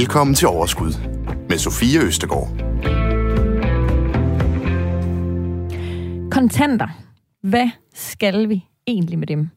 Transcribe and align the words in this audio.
Velkommen 0.00 0.34
til 0.34 0.48
Overskud 0.48 0.92
med 1.48 1.58
Sofie 1.58 2.00
Østegård. 2.00 2.48
Kontanter. 6.30 6.88
Hvad 7.42 7.70
skal 7.94 8.48
vi 8.48 8.64
egentlig 8.86 9.18
med 9.18 9.26
dem? 9.26 9.48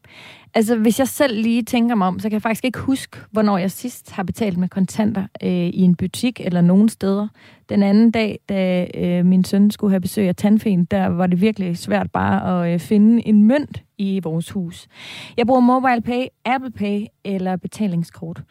Altså, 0.54 0.76
hvis 0.76 0.98
jeg 0.98 1.08
selv 1.08 1.42
lige 1.42 1.62
tænker 1.62 1.94
mig 1.94 2.06
om, 2.06 2.18
så 2.18 2.28
kan 2.28 2.32
jeg 2.32 2.42
faktisk 2.42 2.64
ikke 2.64 2.78
huske, 2.78 3.18
hvornår 3.30 3.58
jeg 3.58 3.70
sidst 3.70 4.10
har 4.10 4.22
betalt 4.22 4.58
med 4.58 4.68
kontanter 4.68 5.26
øh, 5.42 5.50
i 5.50 5.80
en 5.80 5.94
butik 5.94 6.40
eller 6.40 6.60
nogen 6.60 6.88
steder. 6.88 7.28
Den 7.68 7.82
anden 7.82 8.10
dag, 8.10 8.38
da 8.48 8.86
øh, 8.94 9.24
min 9.24 9.44
søn 9.44 9.70
skulle 9.70 9.90
have 9.90 10.00
besøg 10.00 10.28
af 10.28 10.36
tandfen, 10.36 10.84
der 10.84 11.06
var 11.06 11.26
det 11.26 11.40
virkelig 11.40 11.78
svært 11.78 12.10
bare 12.10 12.64
at 12.64 12.74
øh, 12.74 12.80
finde 12.80 13.26
en 13.28 13.42
mønt 13.42 13.82
i 13.98 14.20
vores 14.22 14.50
hus. 14.50 14.88
Jeg 15.36 15.46
bruger 15.46 15.60
mobile 15.60 16.02
pay, 16.02 16.26
Apple 16.44 16.70
Pay 16.70 17.04
eller 17.24 17.56
betalingskort. 17.56 18.42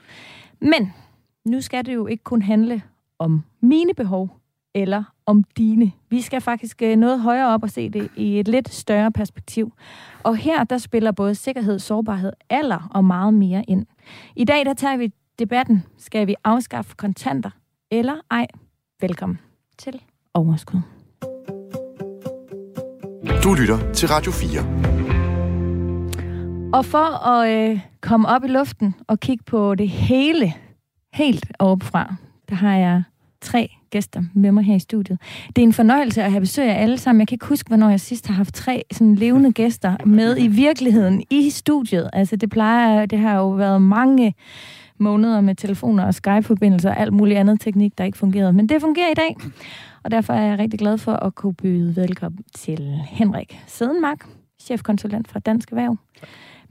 Men 0.62 0.92
nu 1.46 1.62
skal 1.62 1.86
det 1.86 1.94
jo 1.94 2.08
ikke 2.08 2.24
kun 2.24 2.42
handle 2.42 2.82
om 3.20 3.44
mine 3.62 3.94
behov 3.94 4.40
eller 4.76 5.04
om 5.26 5.44
dine. 5.58 5.92
Vi 6.10 6.22
skal 6.22 6.42
faktisk 6.42 6.82
øh, 6.82 6.96
noget 6.96 7.22
højere 7.22 7.54
op 7.54 7.64
og 7.64 7.70
se 7.70 7.90
det 7.90 8.10
i 8.16 8.40
et 8.40 8.48
lidt 8.48 8.74
større 8.74 9.12
perspektiv. 9.12 9.74
Og 10.24 10.38
her 10.38 10.64
der 10.64 10.78
spiller 10.78 11.12
både 11.12 11.36
sikkerhed, 11.36 11.80
sårbarhed, 11.80 12.32
alder 12.50 12.90
og 12.92 13.06
meget 13.06 13.34
mere 13.34 13.64
ind. 13.68 13.86
I 14.36 14.44
dag 14.44 14.66
der 14.66 14.74
tager 14.74 14.98
vi 14.98 15.12
debatten, 15.40 15.84
skal 15.98 16.28
vi 16.28 16.36
afskaffe 16.44 16.96
kontanter 16.96 17.50
eller 17.92 18.16
ej? 18.32 18.48
Velkommen 19.02 19.40
til 19.78 20.02
Overskud. 20.34 20.80
Du 23.44 23.54
lytter 23.54 23.94
til 23.94 24.10
Radio 24.10 24.32
4. 24.32 24.60
Og 26.74 26.86
for 26.86 27.28
at 27.28 27.72
øh, 27.72 27.80
komme 28.02 28.28
op 28.28 28.44
i 28.44 28.48
luften 28.48 28.96
og 29.08 29.20
kigge 29.20 29.44
på 29.44 29.76
det 29.76 29.90
hele, 29.90 30.54
helt 31.14 31.46
fra, 31.60 32.16
der 32.50 32.56
har 32.56 32.76
jeg 32.76 33.04
tre 33.42 33.70
gæster 33.90 34.24
med 34.34 34.52
mig 34.52 34.64
her 34.64 34.76
i 34.76 34.80
studiet. 34.80 35.20
Det 35.56 35.62
er 35.62 35.64
en 35.64 35.74
fornøjelse 35.74 36.24
at 36.24 36.32
have 36.32 36.42
besøg 36.42 36.70
af 36.70 36.82
alle 36.82 36.98
sammen. 36.98 37.20
Jeg 37.20 37.28
kan 37.28 37.36
ikke 37.36 37.46
huske, 37.46 37.68
hvornår 37.68 37.90
jeg 37.90 38.00
sidst 38.00 38.28
har 38.28 38.34
haft 38.34 38.54
tre 38.54 38.84
sådan 38.92 39.16
levende 39.16 39.52
gæster 39.62 39.96
med 40.06 40.38
i 40.40 40.48
virkeligheden 40.48 41.24
i 41.30 41.50
studiet. 41.50 42.10
Altså 42.14 42.36
det 42.36 42.50
plejer, 42.50 43.06
det 43.06 43.20
har 43.20 43.38
jo 43.38 43.50
været 43.50 43.82
mange 43.82 44.34
måneder 44.98 45.42
med 45.42 45.56
telefoner 45.56 46.06
og 46.06 46.14
Skype-forbindelser 46.14 46.90
og 46.90 47.00
alt 47.00 47.14
muligt 47.14 47.40
andet 47.40 47.62
teknik, 47.62 47.98
der 47.98 48.04
ikke 48.04 48.18
fungerede. 48.18 48.54
Men 48.54 48.70
det 48.70 48.82
fungerer 48.82 49.12
i 49.12 49.14
dag, 49.14 49.36
og 50.04 50.12
derfor 50.12 50.34
er 50.34 50.48
jeg 50.48 50.60
rigtig 50.60 50.80
glad 50.80 50.98
for 50.98 51.14
at 51.14 51.36
kunne 51.36 51.54
byde 51.54 51.96
velkommen 51.96 52.44
til 52.56 53.02
Henrik 53.08 53.60
Sedenmark, 53.68 54.28
chefkonsulent 54.60 55.28
fra 55.28 55.40
Dansk 55.40 55.72
Erhverv. 55.72 55.98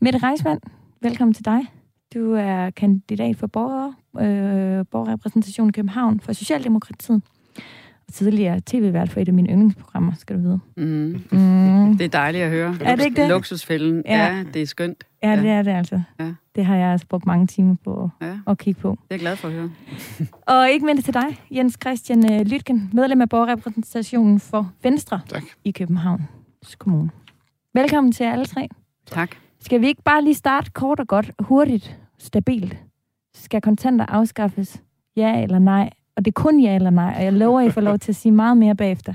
Mette 0.00 0.18
Reismand, 0.18 0.60
velkommen 1.00 1.34
til 1.34 1.44
dig. 1.44 1.81
Du 2.14 2.32
er 2.32 2.70
kandidat 2.70 3.36
for 3.36 3.46
borger, 3.46 3.92
øh, 4.18 4.86
borgerrepræsentation 4.90 5.68
i 5.68 5.72
København 5.72 6.20
for 6.20 6.32
Socialdemokratiet. 6.32 7.22
Og 8.08 8.12
tidligere 8.12 8.60
tv-vært 8.66 9.10
for 9.10 9.20
et 9.20 9.28
af 9.28 9.34
mine 9.34 9.48
yndlingsprogrammer, 9.48 10.12
skal 10.18 10.36
du 10.36 10.40
vide. 10.40 10.60
Mm. 10.76 11.22
Mm. 11.30 11.96
Det 11.96 12.04
er 12.04 12.08
dejligt 12.08 12.44
at 12.44 12.50
høre. 12.50 12.76
Er 12.80 12.96
det 12.96 13.04
ikke 13.04 13.22
det? 13.22 13.28
Luksusfælden. 13.28 14.02
Ja. 14.06 14.26
ja, 14.26 14.44
det 14.54 14.62
er 14.62 14.66
skønt. 14.66 15.04
Ja, 15.22 15.30
ja, 15.30 15.42
det 15.42 15.50
er 15.50 15.62
det 15.62 15.70
altså. 15.70 16.02
Ja. 16.20 16.32
Det 16.54 16.64
har 16.64 16.76
jeg 16.76 16.88
altså 16.88 17.06
brugt 17.06 17.26
mange 17.26 17.46
timer 17.46 17.74
på 17.84 18.10
ja. 18.22 18.38
at 18.46 18.58
kigge 18.58 18.80
på. 18.80 18.90
Det 18.90 18.98
er 18.98 19.04
jeg 19.10 19.20
glad 19.20 19.36
for 19.36 19.48
at 19.48 19.54
høre. 19.54 19.70
og 20.58 20.70
ikke 20.70 20.86
mindst 20.86 21.04
til 21.04 21.14
dig, 21.14 21.40
Jens 21.50 21.78
Christian 21.80 22.32
øh, 22.32 22.46
Lytken, 22.46 22.90
medlem 22.92 23.20
af 23.20 23.28
borgerrepræsentationen 23.28 24.40
for 24.40 24.72
Venstre 24.82 25.20
tak. 25.28 25.42
i 25.64 25.70
Københavns 25.70 26.74
Kommune. 26.78 27.10
Velkommen 27.74 28.12
til 28.12 28.24
alle 28.24 28.44
tre. 28.44 28.68
Tak. 29.06 29.36
Skal 29.60 29.80
vi 29.80 29.86
ikke 29.86 30.02
bare 30.02 30.24
lige 30.24 30.34
starte 30.34 30.70
kort 30.70 31.00
og 31.00 31.08
godt, 31.08 31.30
hurtigt, 31.38 31.98
stabilt? 32.22 32.76
Skal 33.34 33.60
kontanter 33.60 34.06
afskaffes? 34.06 34.82
Ja 35.16 35.42
eller 35.42 35.58
nej? 35.58 35.90
Og 36.16 36.24
det 36.24 36.30
er 36.30 36.40
kun 36.42 36.60
ja 36.60 36.74
eller 36.74 36.90
nej, 36.90 37.14
og 37.16 37.24
jeg 37.24 37.32
lover, 37.32 37.60
at 37.60 37.66
I 37.66 37.70
får 37.70 37.80
lov 37.80 37.98
til 37.98 38.12
at 38.12 38.16
sige 38.16 38.32
meget 38.32 38.56
mere 38.56 38.76
bagefter. 38.76 39.14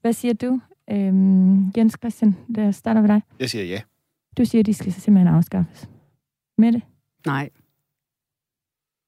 Hvad 0.00 0.12
siger 0.12 0.34
du, 0.34 0.60
øhm, 0.90 1.72
Jens 1.76 1.96
Christian? 2.00 2.36
Der 2.54 2.70
starter 2.70 3.00
ved 3.00 3.08
dig. 3.08 3.22
Jeg 3.40 3.50
siger 3.50 3.64
ja. 3.64 3.80
Du 4.38 4.44
siger, 4.44 4.60
at 4.60 4.66
de 4.66 4.74
skal 4.74 4.92
simpelthen 4.92 5.34
afskaffes. 5.34 5.88
Med 6.58 6.72
det? 6.72 6.82
Nej. 7.26 7.50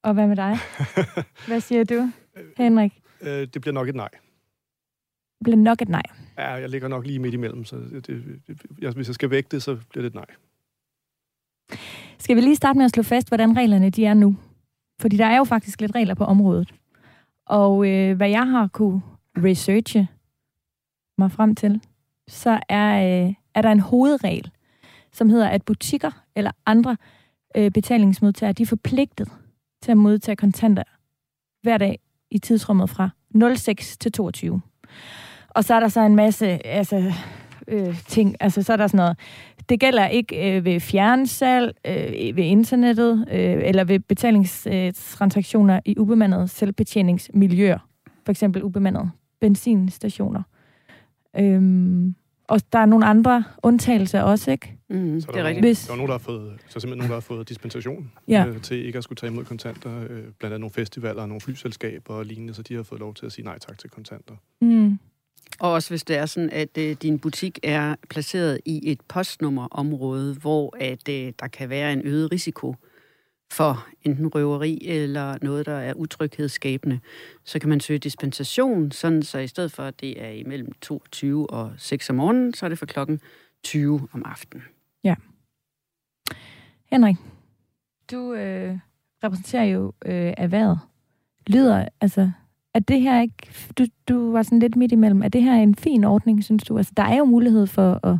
Og 0.03 0.15
hvad 0.15 0.27
med 0.29 0.37
dig? 0.37 0.57
Hvad 1.49 1.61
siger 1.61 1.85
du, 1.85 2.11
Henrik? 2.57 3.03
Øh, 3.21 3.29
det 3.29 3.61
bliver 3.61 3.73
nok 3.73 3.89
et 3.89 3.95
nej. 3.95 4.09
Det 5.39 5.45
bliver 5.45 5.57
nok 5.57 5.83
et 5.83 5.89
nej. 5.89 6.03
Ja, 6.39 6.51
jeg 6.51 6.69
ligger 6.69 6.89
nok 6.89 7.07
lige 7.07 7.19
midt 7.19 7.35
imellem, 7.35 7.65
så 7.65 7.77
det, 7.77 8.07
det, 8.07 8.43
jeg, 8.79 8.93
hvis 8.93 9.07
jeg 9.07 9.15
skal 9.15 9.31
vægte 9.31 9.57
det, 9.57 9.63
så 9.63 9.79
bliver 9.91 10.03
det 10.03 10.09
et 10.09 10.15
nej. 10.15 10.27
Skal 12.19 12.37
vi 12.37 12.41
lige 12.41 12.57
starte 12.57 12.79
med 12.79 12.85
at 12.85 12.91
slå 12.91 13.03
fast, 13.03 13.29
hvordan 13.29 13.57
reglerne 13.57 13.91
de 13.91 14.07
er 14.07 14.15
nu? 14.15 14.37
Fordi 15.01 15.17
der 15.17 15.27
er 15.27 15.37
jo 15.37 15.45
faktisk 15.45 15.81
lidt 15.81 15.95
regler 15.95 16.15
på 16.15 16.25
området. 16.25 16.75
Og 17.47 17.89
øh, 17.89 18.17
hvad 18.17 18.29
jeg 18.29 18.47
har 18.51 18.67
kunne 18.67 19.01
researche 19.37 20.09
mig 21.19 21.33
frem 21.33 21.55
til, 21.55 21.81
så 22.29 22.61
er, 22.69 23.25
øh, 23.27 23.35
er 23.55 23.63
der 23.63 23.71
en 23.71 23.81
hovedregel, 23.81 24.51
som 25.13 25.31
hedder, 25.31 25.49
at 25.49 25.63
butikker 25.63 26.11
eller 26.37 26.51
andre 26.67 26.97
øh, 27.57 27.71
betalingsmodtagere, 27.71 28.53
de 28.53 28.63
er 28.63 28.67
forpligtet 28.67 29.29
til 29.83 29.91
at 29.91 29.97
modtage 29.97 30.37
kontanter 30.37 30.83
hver 31.63 31.79
dag 31.79 31.99
i 32.31 32.39
tidsrummet 32.39 32.91
fra 32.91 33.11
06 33.57 33.97
til 33.97 34.13
22. 34.13 34.61
Og 35.49 35.65
så 35.65 35.75
er 35.75 35.81
der 35.81 35.89
så 35.89 36.01
en 36.01 36.17
masse 36.17 36.67
altså, 36.67 37.13
øh, 37.69 38.03
ting, 38.07 38.37
altså 38.41 38.63
så 38.63 38.73
er 38.73 38.77
der 38.77 38.87
sådan 38.87 38.99
noget, 38.99 39.19
det 39.69 39.81
gælder 39.81 40.07
ikke 40.07 40.57
øh, 40.57 40.65
ved 40.65 40.81
fjernsalg, 40.81 41.77
øh, 41.87 42.37
ved 42.37 42.45
internettet 42.45 43.27
øh, 43.33 43.63
eller 43.65 43.85
ved 43.85 44.01
betalingstransaktioner 44.01 45.81
i 45.85 45.99
ubemandede 45.99 46.49
selvbetjeningsmiljøer. 46.49 47.79
For 48.25 48.31
eksempel 48.31 48.63
ubemandede 48.63 49.11
benzinstationer. 49.41 50.43
Øhm, 51.39 52.15
og 52.49 52.61
der 52.73 52.79
er 52.79 52.87
nogle 52.87 53.07
andre 53.07 53.45
undtagelser 53.63 54.23
også, 54.23 54.51
ikke? 54.51 54.77
Mm, 54.91 55.21
så 55.21 55.27
der 55.27 55.33
det 55.33 55.41
er 55.41 55.45
rigtigt. 55.45 55.67
Hvis... 55.67 55.87
Der 55.87 55.93
er 55.93 55.97
nogen, 55.97 56.09
der 56.09 56.15
har 56.15 56.25
fået, 56.25 56.53
så 56.69 56.81
simpelthen 56.81 56.99
nogen, 56.99 57.09
der 57.09 57.17
har 57.17 57.21
fået 57.21 57.49
dispensation 57.49 58.13
ja. 58.29 58.47
øh, 58.47 58.61
til 58.63 58.87
ikke 58.87 58.99
at 58.99 59.05
skulle 59.05 59.17
tage 59.17 59.33
imod 59.33 59.45
kontanter. 59.45 60.03
Øh, 60.03 60.09
blandt 60.09 60.45
andet 60.45 60.61
nogle 60.61 60.71
festivaler 60.71 61.23
og 61.23 61.29
nogle 61.29 61.41
flyselskaber 61.41 62.15
og 62.15 62.27
lignende, 62.27 62.55
så 62.55 62.63
de 62.63 62.75
har 62.75 62.83
fået 62.83 63.01
lov 63.01 63.15
til 63.15 63.27
at 63.27 63.33
sige 63.33 63.45
nej 63.45 63.59
tak 63.59 63.79
til 63.79 63.91
kontanter. 63.91 64.35
Mm. 64.61 64.99
Og 65.61 65.73
også 65.73 65.91
hvis 65.91 66.05
det 66.05 66.17
er 66.17 66.27
sådan, 66.27 66.51
at 66.51 66.79
øh, 66.79 66.97
din 67.03 67.19
butik 67.19 67.59
er 67.63 67.95
placeret 68.11 68.61
i 68.65 68.91
et 68.91 69.01
postnummerområde, 69.09 70.35
hvor 70.35 70.77
at 70.81 71.09
øh, 71.09 71.33
der 71.41 71.49
kan 71.49 71.71
være 71.71 71.93
en 71.93 72.03
øget 72.05 72.33
risiko 72.33 72.75
for 73.53 73.87
enten 74.03 74.29
røveri 74.29 74.79
eller 74.87 75.39
noget, 75.43 75.67
der 75.67 75.75
er 75.75 75.95
utryghedsskabende, 75.95 77.01
så 77.45 77.59
kan 77.59 77.69
man 77.69 77.81
søge 77.81 77.99
dispensation, 77.99 78.93
sådan 78.93 79.23
så 79.23 79.39
i 79.39 79.47
stedet 79.47 79.73
for, 79.73 79.83
at 79.83 80.01
det 80.01 80.23
er 80.23 80.29
imellem 80.29 80.73
22 80.81 81.51
og 81.51 81.73
6 81.77 82.11
om 82.11 82.17
morgenen, 82.17 82.55
så 82.55 82.67
er 82.67 82.69
det 82.69 82.79
for 82.79 82.87
klokken 82.87 83.21
20 83.65 84.09
om 84.13 84.23
aftenen. 84.25 84.65
Ja. 85.05 85.15
Henrik, 86.91 87.17
du 88.11 88.35
øh, 88.35 88.79
repræsenterer 89.25 89.65
jo 89.65 89.93
øh, 90.05 90.35
erhvervet. 90.37 90.79
Lyder, 91.47 91.89
altså, 92.01 92.31
er 92.77 92.81
det 92.81 93.01
her 93.01 93.23
ikke... 93.23 93.37
Du, 93.79 93.87
du 94.09 94.33
var 94.33 94.43
sådan 94.43 94.59
lidt 94.59 94.77
midt 94.77 94.93
imellem. 94.93 95.23
Er 95.23 95.29
det 95.29 95.43
her 95.43 95.55
en 95.55 95.75
fin 95.75 96.05
ordning, 96.05 96.45
synes 96.45 96.65
du? 96.65 96.77
Altså, 96.79 96.93
der 96.97 97.03
er 97.03 97.17
jo 97.17 97.25
mulighed 97.25 97.67
for 97.67 98.07
at 98.07 98.19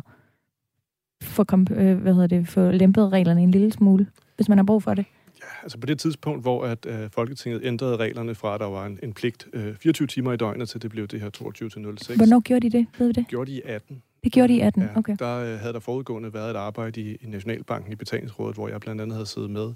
få, 1.23 1.45
øh, 1.71 1.97
hvad 1.97 2.13
hedder 2.13 2.27
det, 2.27 2.47
få 2.47 2.71
lempet 2.71 3.11
reglerne 3.11 3.41
en 3.41 3.51
lille 3.51 3.71
smule, 3.71 4.07
hvis 4.35 4.49
man 4.49 4.57
har 4.57 4.65
brug 4.65 4.83
for 4.83 4.93
det. 4.93 5.05
Ja, 5.39 5.63
altså 5.63 5.77
på 5.77 5.85
det 5.85 5.99
tidspunkt, 5.99 6.41
hvor 6.41 6.65
at, 6.65 6.85
øh, 6.85 7.09
Folketinget 7.09 7.61
ændrede 7.63 7.97
reglerne 7.97 8.35
fra, 8.35 8.53
at 8.53 8.59
der 8.59 8.65
var 8.65 8.85
en, 8.85 8.99
en 9.03 9.13
pligt 9.13 9.47
øh, 9.53 9.75
24 9.75 10.07
timer 10.07 10.33
i 10.33 10.37
døgnet, 10.37 10.69
til 10.69 10.81
det 10.81 10.91
blev 10.91 11.07
det 11.07 11.21
her 11.21 11.29
22 11.29 11.69
til 11.69 11.85
06. 11.97 12.17
Hvornår 12.17 12.39
gjorde 12.39 12.69
de 12.69 12.77
det? 12.77 12.87
Ved 12.99 13.13
du 13.13 13.21
det? 13.21 13.27
Gjorde 13.27 13.51
de 13.51 13.57
i 13.57 13.61
18. 13.65 14.03
Det 14.27 14.33
gjorde 14.33 14.53
de 14.53 14.57
i 14.57 14.59
18, 14.59 14.81
ja, 14.81 14.87
okay. 14.95 15.15
Der 15.19 15.37
øh, 15.37 15.59
havde 15.59 15.73
der 15.73 15.79
forudgående 15.79 16.33
været 16.33 16.51
et 16.51 16.55
arbejde 16.55 17.01
i, 17.01 17.17
i 17.21 17.27
Nationalbanken 17.27 17.91
i 17.91 17.95
betalingsrådet, 17.95 18.55
hvor 18.55 18.67
jeg 18.67 18.79
blandt 18.79 19.01
andet 19.01 19.15
havde 19.15 19.25
siddet 19.25 19.49
med. 19.49 19.73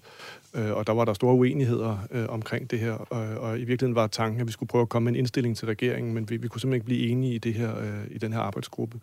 Øh, 0.55 0.71
og 0.71 0.87
der 0.87 0.93
var 0.93 1.05
der 1.05 1.13
store 1.13 1.35
uenigheder 1.35 1.97
øh, 2.11 2.25
omkring 2.29 2.71
det 2.71 2.79
her. 2.79 2.91
Og, 2.91 3.37
og 3.37 3.55
i 3.55 3.59
virkeligheden 3.59 3.95
var 3.95 4.07
tanken, 4.07 4.41
at 4.41 4.47
vi 4.47 4.51
skulle 4.51 4.67
prøve 4.67 4.81
at 4.81 4.89
komme 4.89 5.03
med 5.03 5.11
en 5.11 5.15
indstilling 5.15 5.57
til 5.57 5.65
regeringen, 5.65 6.13
men 6.13 6.29
vi, 6.29 6.37
vi 6.37 6.47
kunne 6.47 6.61
simpelthen 6.61 6.75
ikke 6.75 6.85
blive 6.85 7.07
enige 7.09 7.33
i, 7.33 7.37
det 7.37 7.53
her, 7.53 7.79
øh, 7.79 7.87
i 8.11 8.17
den 8.17 8.33
her 8.33 8.39
arbejdsgruppe. 8.39 8.99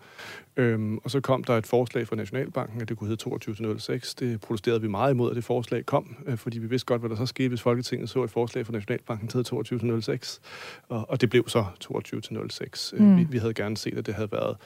Øhm, 0.56 0.98
og 0.98 1.10
så 1.10 1.20
kom 1.20 1.44
der 1.44 1.56
et 1.56 1.66
forslag 1.66 2.08
fra 2.08 2.16
Nationalbanken, 2.16 2.82
at 2.82 2.88
det 2.88 2.96
kunne 2.96 3.08
hedde 3.08 3.22
2206. 3.22 4.14
Det 4.14 4.40
protesterede 4.40 4.80
vi 4.80 4.88
meget 4.88 5.12
imod, 5.12 5.30
at 5.30 5.36
det 5.36 5.44
forslag 5.44 5.86
kom, 5.86 6.16
øh, 6.26 6.36
fordi 6.36 6.58
vi 6.58 6.66
vidste 6.66 6.86
godt, 6.86 7.00
hvad 7.00 7.10
der 7.10 7.16
så 7.16 7.26
skete, 7.26 7.48
hvis 7.48 7.62
Folketinget 7.62 8.10
så 8.10 8.24
et 8.24 8.30
forslag 8.30 8.66
fra 8.66 8.72
Nationalbanken 8.72 9.28
til 9.28 9.44
2206. 9.44 10.40
Og, 10.88 11.10
og 11.10 11.20
det 11.20 11.30
blev 11.30 11.48
så 11.48 11.64
2206. 11.80 12.94
Øh, 12.96 13.02
mm. 13.02 13.16
Vi, 13.16 13.26
vi 13.30 13.38
havde 13.38 13.54
gerne 13.54 13.76
set, 13.76 13.98
at 13.98 14.06
det 14.06 14.14
havde 14.14 14.32
været 14.32 14.56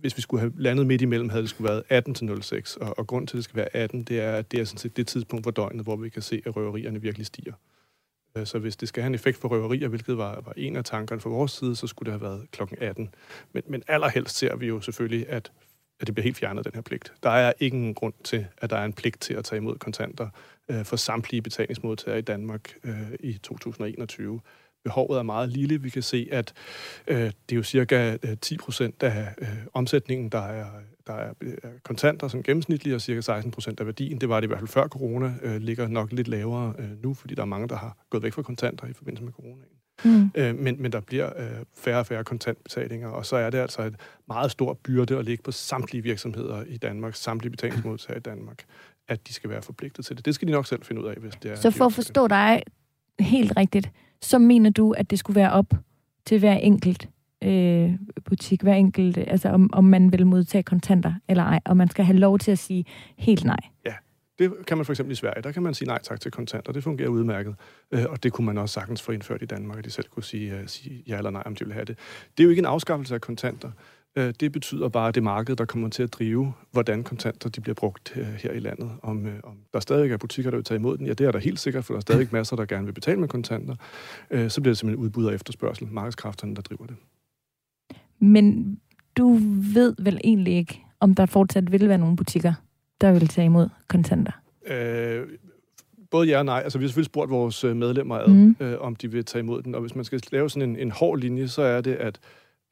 hvis 0.00 0.16
vi 0.16 0.22
skulle 0.22 0.40
have 0.40 0.52
landet 0.56 0.86
midt 0.86 1.02
imellem, 1.02 1.28
havde 1.28 1.42
det 1.42 1.50
skulle 1.50 1.68
været 1.68 1.82
18 1.88 2.14
til 2.14 2.42
06. 2.42 2.76
Og, 2.76 2.98
og 2.98 3.06
grund 3.06 3.26
til, 3.26 3.36
at 3.36 3.38
det 3.38 3.44
skal 3.44 3.56
være 3.56 3.76
18, 3.76 4.02
det 4.02 4.20
er, 4.20 4.32
at 4.32 4.52
det 4.52 4.60
er 4.60 4.64
sådan 4.64 4.78
set 4.78 4.96
det 4.96 5.06
tidspunkt 5.06 5.44
på 5.44 5.50
døgnet, 5.50 5.84
hvor 5.84 5.96
vi 5.96 6.08
kan 6.08 6.22
se, 6.22 6.42
at 6.46 6.56
røverierne 6.56 7.02
virkelig 7.02 7.26
stiger. 7.26 7.52
Øh, 8.36 8.46
så 8.46 8.58
hvis 8.58 8.76
det 8.76 8.88
skal 8.88 9.02
have 9.02 9.08
en 9.08 9.14
effekt 9.14 9.38
for 9.38 9.48
røverier, 9.48 9.88
hvilket 9.88 10.16
var, 10.16 10.40
var 10.40 10.52
en 10.56 10.76
af 10.76 10.84
tankerne 10.84 11.20
fra 11.20 11.30
vores 11.30 11.52
side, 11.52 11.76
så 11.76 11.86
skulle 11.86 12.12
det 12.12 12.20
have 12.20 12.30
været 12.30 12.50
klokken 12.50 12.78
18. 12.80 13.14
Men, 13.52 13.62
men 13.66 13.82
allerhelst 13.88 14.36
ser 14.36 14.56
vi 14.56 14.66
jo 14.66 14.80
selvfølgelig, 14.80 15.28
at 15.28 15.52
at 16.02 16.06
det 16.06 16.14
bliver 16.14 16.24
helt 16.24 16.36
fjernet, 16.36 16.64
den 16.64 16.74
her 16.74 16.82
pligt. 16.82 17.12
Der 17.22 17.30
er 17.30 17.52
ingen 17.60 17.94
grund 17.94 18.14
til, 18.24 18.46
at 18.58 18.70
der 18.70 18.76
er 18.76 18.84
en 18.84 18.92
pligt 18.92 19.20
til 19.20 19.34
at 19.34 19.44
tage 19.44 19.56
imod 19.56 19.76
kontanter 19.76 20.28
øh, 20.68 20.84
for 20.84 20.96
samtlige 20.96 21.42
betalingsmodtagere 21.42 22.18
i 22.18 22.22
Danmark 22.22 22.74
øh, 22.84 23.12
i 23.20 23.38
2021 23.38 24.40
behovet 24.84 25.18
er 25.18 25.22
meget 25.22 25.48
lille. 25.48 25.82
Vi 25.82 25.90
kan 25.90 26.02
se, 26.02 26.28
at 26.32 26.52
øh, 27.06 27.16
det 27.18 27.32
er 27.52 27.56
jo 27.56 27.62
cirka 27.62 28.16
10 28.40 28.54
øh, 28.54 28.58
procent 28.58 29.02
af 29.02 29.34
øh, 29.38 29.48
omsætningen, 29.72 30.28
der 30.28 30.42
er, 30.42 30.66
der 31.06 31.12
er 31.12 31.32
øh, 31.40 31.54
kontanter 31.82 32.28
som 32.28 32.42
gennemsnitlige, 32.42 32.94
og 32.94 33.00
cirka 33.00 33.20
16 33.20 33.52
procent 33.52 33.80
af 33.80 33.86
værdien. 33.86 34.20
Det 34.20 34.28
var 34.28 34.40
det 34.40 34.46
i 34.46 34.48
hvert 34.48 34.58
fald 34.58 34.68
før 34.68 34.88
corona, 34.88 35.34
øh, 35.42 35.56
ligger 35.56 35.88
nok 35.88 36.12
lidt 36.12 36.28
lavere 36.28 36.74
øh, 36.78 37.02
nu, 37.02 37.14
fordi 37.14 37.34
der 37.34 37.42
er 37.42 37.46
mange, 37.46 37.68
der 37.68 37.76
har 37.76 37.96
gået 38.10 38.22
væk 38.22 38.32
fra 38.32 38.42
kontanter 38.42 38.86
i 38.86 38.92
forbindelse 38.92 39.24
med 39.24 39.32
coronaen. 39.32 39.68
Mm. 40.04 40.30
Øh, 40.34 40.58
men, 40.58 40.82
men 40.82 40.92
der 40.92 41.00
bliver 41.00 41.30
øh, 41.36 41.64
færre 41.74 41.98
og 41.98 42.06
færre 42.06 42.24
kontantbetalinger, 42.24 43.08
og 43.08 43.26
så 43.26 43.36
er 43.36 43.50
det 43.50 43.58
altså 43.58 43.82
et 43.82 43.94
meget 44.28 44.50
stort 44.50 44.78
byrde 44.78 45.18
at 45.18 45.24
ligge 45.24 45.42
på 45.42 45.52
samtlige 45.52 46.02
virksomheder 46.02 46.64
i 46.66 46.76
Danmark, 46.76 47.14
samtlige 47.14 47.50
betalingsmodtagere 47.50 48.18
i 48.18 48.20
Danmark, 48.20 48.64
at 49.08 49.28
de 49.28 49.32
skal 49.32 49.50
være 49.50 49.62
forpligtet 49.62 50.04
til 50.04 50.16
det. 50.16 50.24
Det 50.24 50.34
skal 50.34 50.48
de 50.48 50.52
nok 50.52 50.66
selv 50.66 50.82
finde 50.84 51.02
ud 51.02 51.06
af, 51.06 51.16
hvis 51.16 51.34
det 51.42 51.50
er... 51.50 51.56
Så 51.56 51.70
for 51.70 51.86
at 51.86 51.92
forstå 51.92 52.28
dig 52.28 52.62
helt 53.20 53.52
rigtigt, 53.56 53.90
så 54.22 54.38
mener 54.38 54.70
du, 54.70 54.90
at 54.90 55.10
det 55.10 55.18
skulle 55.18 55.34
være 55.34 55.52
op 55.52 55.74
til 56.26 56.38
hver 56.38 56.54
enkelt 56.54 57.08
øh, 57.44 57.90
butik, 58.24 58.62
hver 58.62 58.74
enkelt, 58.74 59.18
øh, 59.18 59.24
altså 59.26 59.48
om, 59.48 59.70
om 59.72 59.84
man 59.84 60.12
vil 60.12 60.26
modtage 60.26 60.62
kontanter 60.62 61.14
eller 61.28 61.44
ej, 61.44 61.60
og 61.64 61.76
man 61.76 61.90
skal 61.90 62.04
have 62.04 62.18
lov 62.18 62.38
til 62.38 62.50
at 62.50 62.58
sige 62.58 62.84
helt 63.18 63.44
nej. 63.44 63.60
Ja, 63.86 63.94
det 64.38 64.52
kan 64.66 64.76
man 64.76 64.86
for 64.86 64.92
eksempel 64.92 65.12
i 65.12 65.16
Sverige, 65.16 65.42
der 65.42 65.52
kan 65.52 65.62
man 65.62 65.74
sige 65.74 65.88
nej 65.88 65.98
tak 66.02 66.20
til 66.20 66.30
kontanter, 66.30 66.72
det 66.72 66.82
fungerer 66.82 67.08
udmærket, 67.08 67.54
øh, 67.90 68.04
og 68.08 68.22
det 68.22 68.32
kunne 68.32 68.46
man 68.46 68.58
også 68.58 68.72
sagtens 68.72 69.02
få 69.02 69.12
indført 69.12 69.42
i 69.42 69.46
Danmark, 69.46 69.78
at 69.78 69.84
de 69.84 69.90
selv 69.90 70.06
kunne 70.08 70.24
sige, 70.24 70.54
uh, 70.54 70.66
sige 70.66 71.02
ja 71.08 71.16
eller 71.16 71.30
nej, 71.30 71.42
om 71.46 71.54
de 71.54 71.64
vil 71.64 71.74
have 71.74 71.84
det. 71.84 71.98
Det 72.36 72.42
er 72.42 72.44
jo 72.44 72.50
ikke 72.50 72.60
en 72.60 72.66
afskaffelse 72.66 73.14
af 73.14 73.20
kontanter, 73.20 73.70
Øh, 74.16 74.34
det 74.40 74.52
betyder 74.52 74.88
bare, 74.88 75.08
at 75.08 75.14
det 75.14 75.22
marked, 75.22 75.56
der 75.56 75.64
kommer 75.64 75.88
til 75.88 76.02
at 76.02 76.12
drive, 76.12 76.52
hvordan 76.70 77.04
kontanter 77.04 77.48
de 77.48 77.60
bliver 77.60 77.74
brugt 77.74 78.12
øh, 78.16 78.26
her 78.26 78.52
i 78.52 78.58
landet. 78.58 78.90
Om, 79.02 79.26
øh, 79.26 79.34
om 79.44 79.56
der 79.72 79.80
stadig 79.80 80.12
er 80.12 80.16
butikker, 80.16 80.50
der 80.50 80.58
vil 80.58 80.64
tage 80.64 80.78
imod 80.78 80.98
den, 80.98 81.06
ja, 81.06 81.12
det 81.12 81.26
er 81.26 81.32
der 81.32 81.38
helt 81.38 81.60
sikkert, 81.60 81.84
for 81.84 81.94
der 81.94 81.98
er 81.98 82.00
stadig 82.00 82.28
masser, 82.32 82.56
der 82.56 82.64
gerne 82.64 82.84
vil 82.84 82.92
betale 82.92 83.20
med 83.20 83.28
kontanter. 83.28 83.74
Så 84.30 84.60
bliver 84.60 84.72
det 84.72 84.78
simpelthen 84.78 84.96
udbud 84.96 85.24
og 85.24 85.34
efterspørgsel, 85.34 85.88
markedskræfterne, 85.90 86.56
der 86.56 86.62
driver 86.62 86.86
det. 86.86 86.96
Men 88.18 88.76
du 89.16 89.38
ved 89.74 89.94
vel 89.98 90.20
egentlig 90.24 90.54
ikke, 90.54 90.80
om 91.00 91.14
der 91.14 91.26
fortsat 91.26 91.72
vil 91.72 91.88
være 91.88 91.98
nogle 91.98 92.16
butikker, 92.16 92.54
der 93.00 93.12
vil 93.12 93.28
tage 93.28 93.44
imod 93.44 93.68
kontanter? 93.88 94.32
Øh, 94.66 95.26
både 96.10 96.28
ja 96.28 96.38
og 96.38 96.44
nej. 96.44 96.60
Altså, 96.64 96.78
vi 96.78 96.84
har 96.84 96.88
selvfølgelig 96.88 97.06
spurgt 97.06 97.30
vores 97.30 97.64
medlemmer 97.64 98.18
ad, 98.18 98.28
mm. 98.28 98.56
øh, 98.60 98.80
om 98.80 98.96
de 98.96 99.10
vil 99.10 99.24
tage 99.24 99.40
imod 99.40 99.62
den. 99.62 99.74
Og 99.74 99.80
hvis 99.80 99.94
man 99.94 100.04
skal 100.04 100.20
lave 100.32 100.50
sådan 100.50 100.70
en, 100.70 100.76
en 100.76 100.90
hård 100.90 101.18
linje, 101.18 101.48
så 101.48 101.62
er 101.62 101.80
det, 101.80 101.94
at 101.94 102.20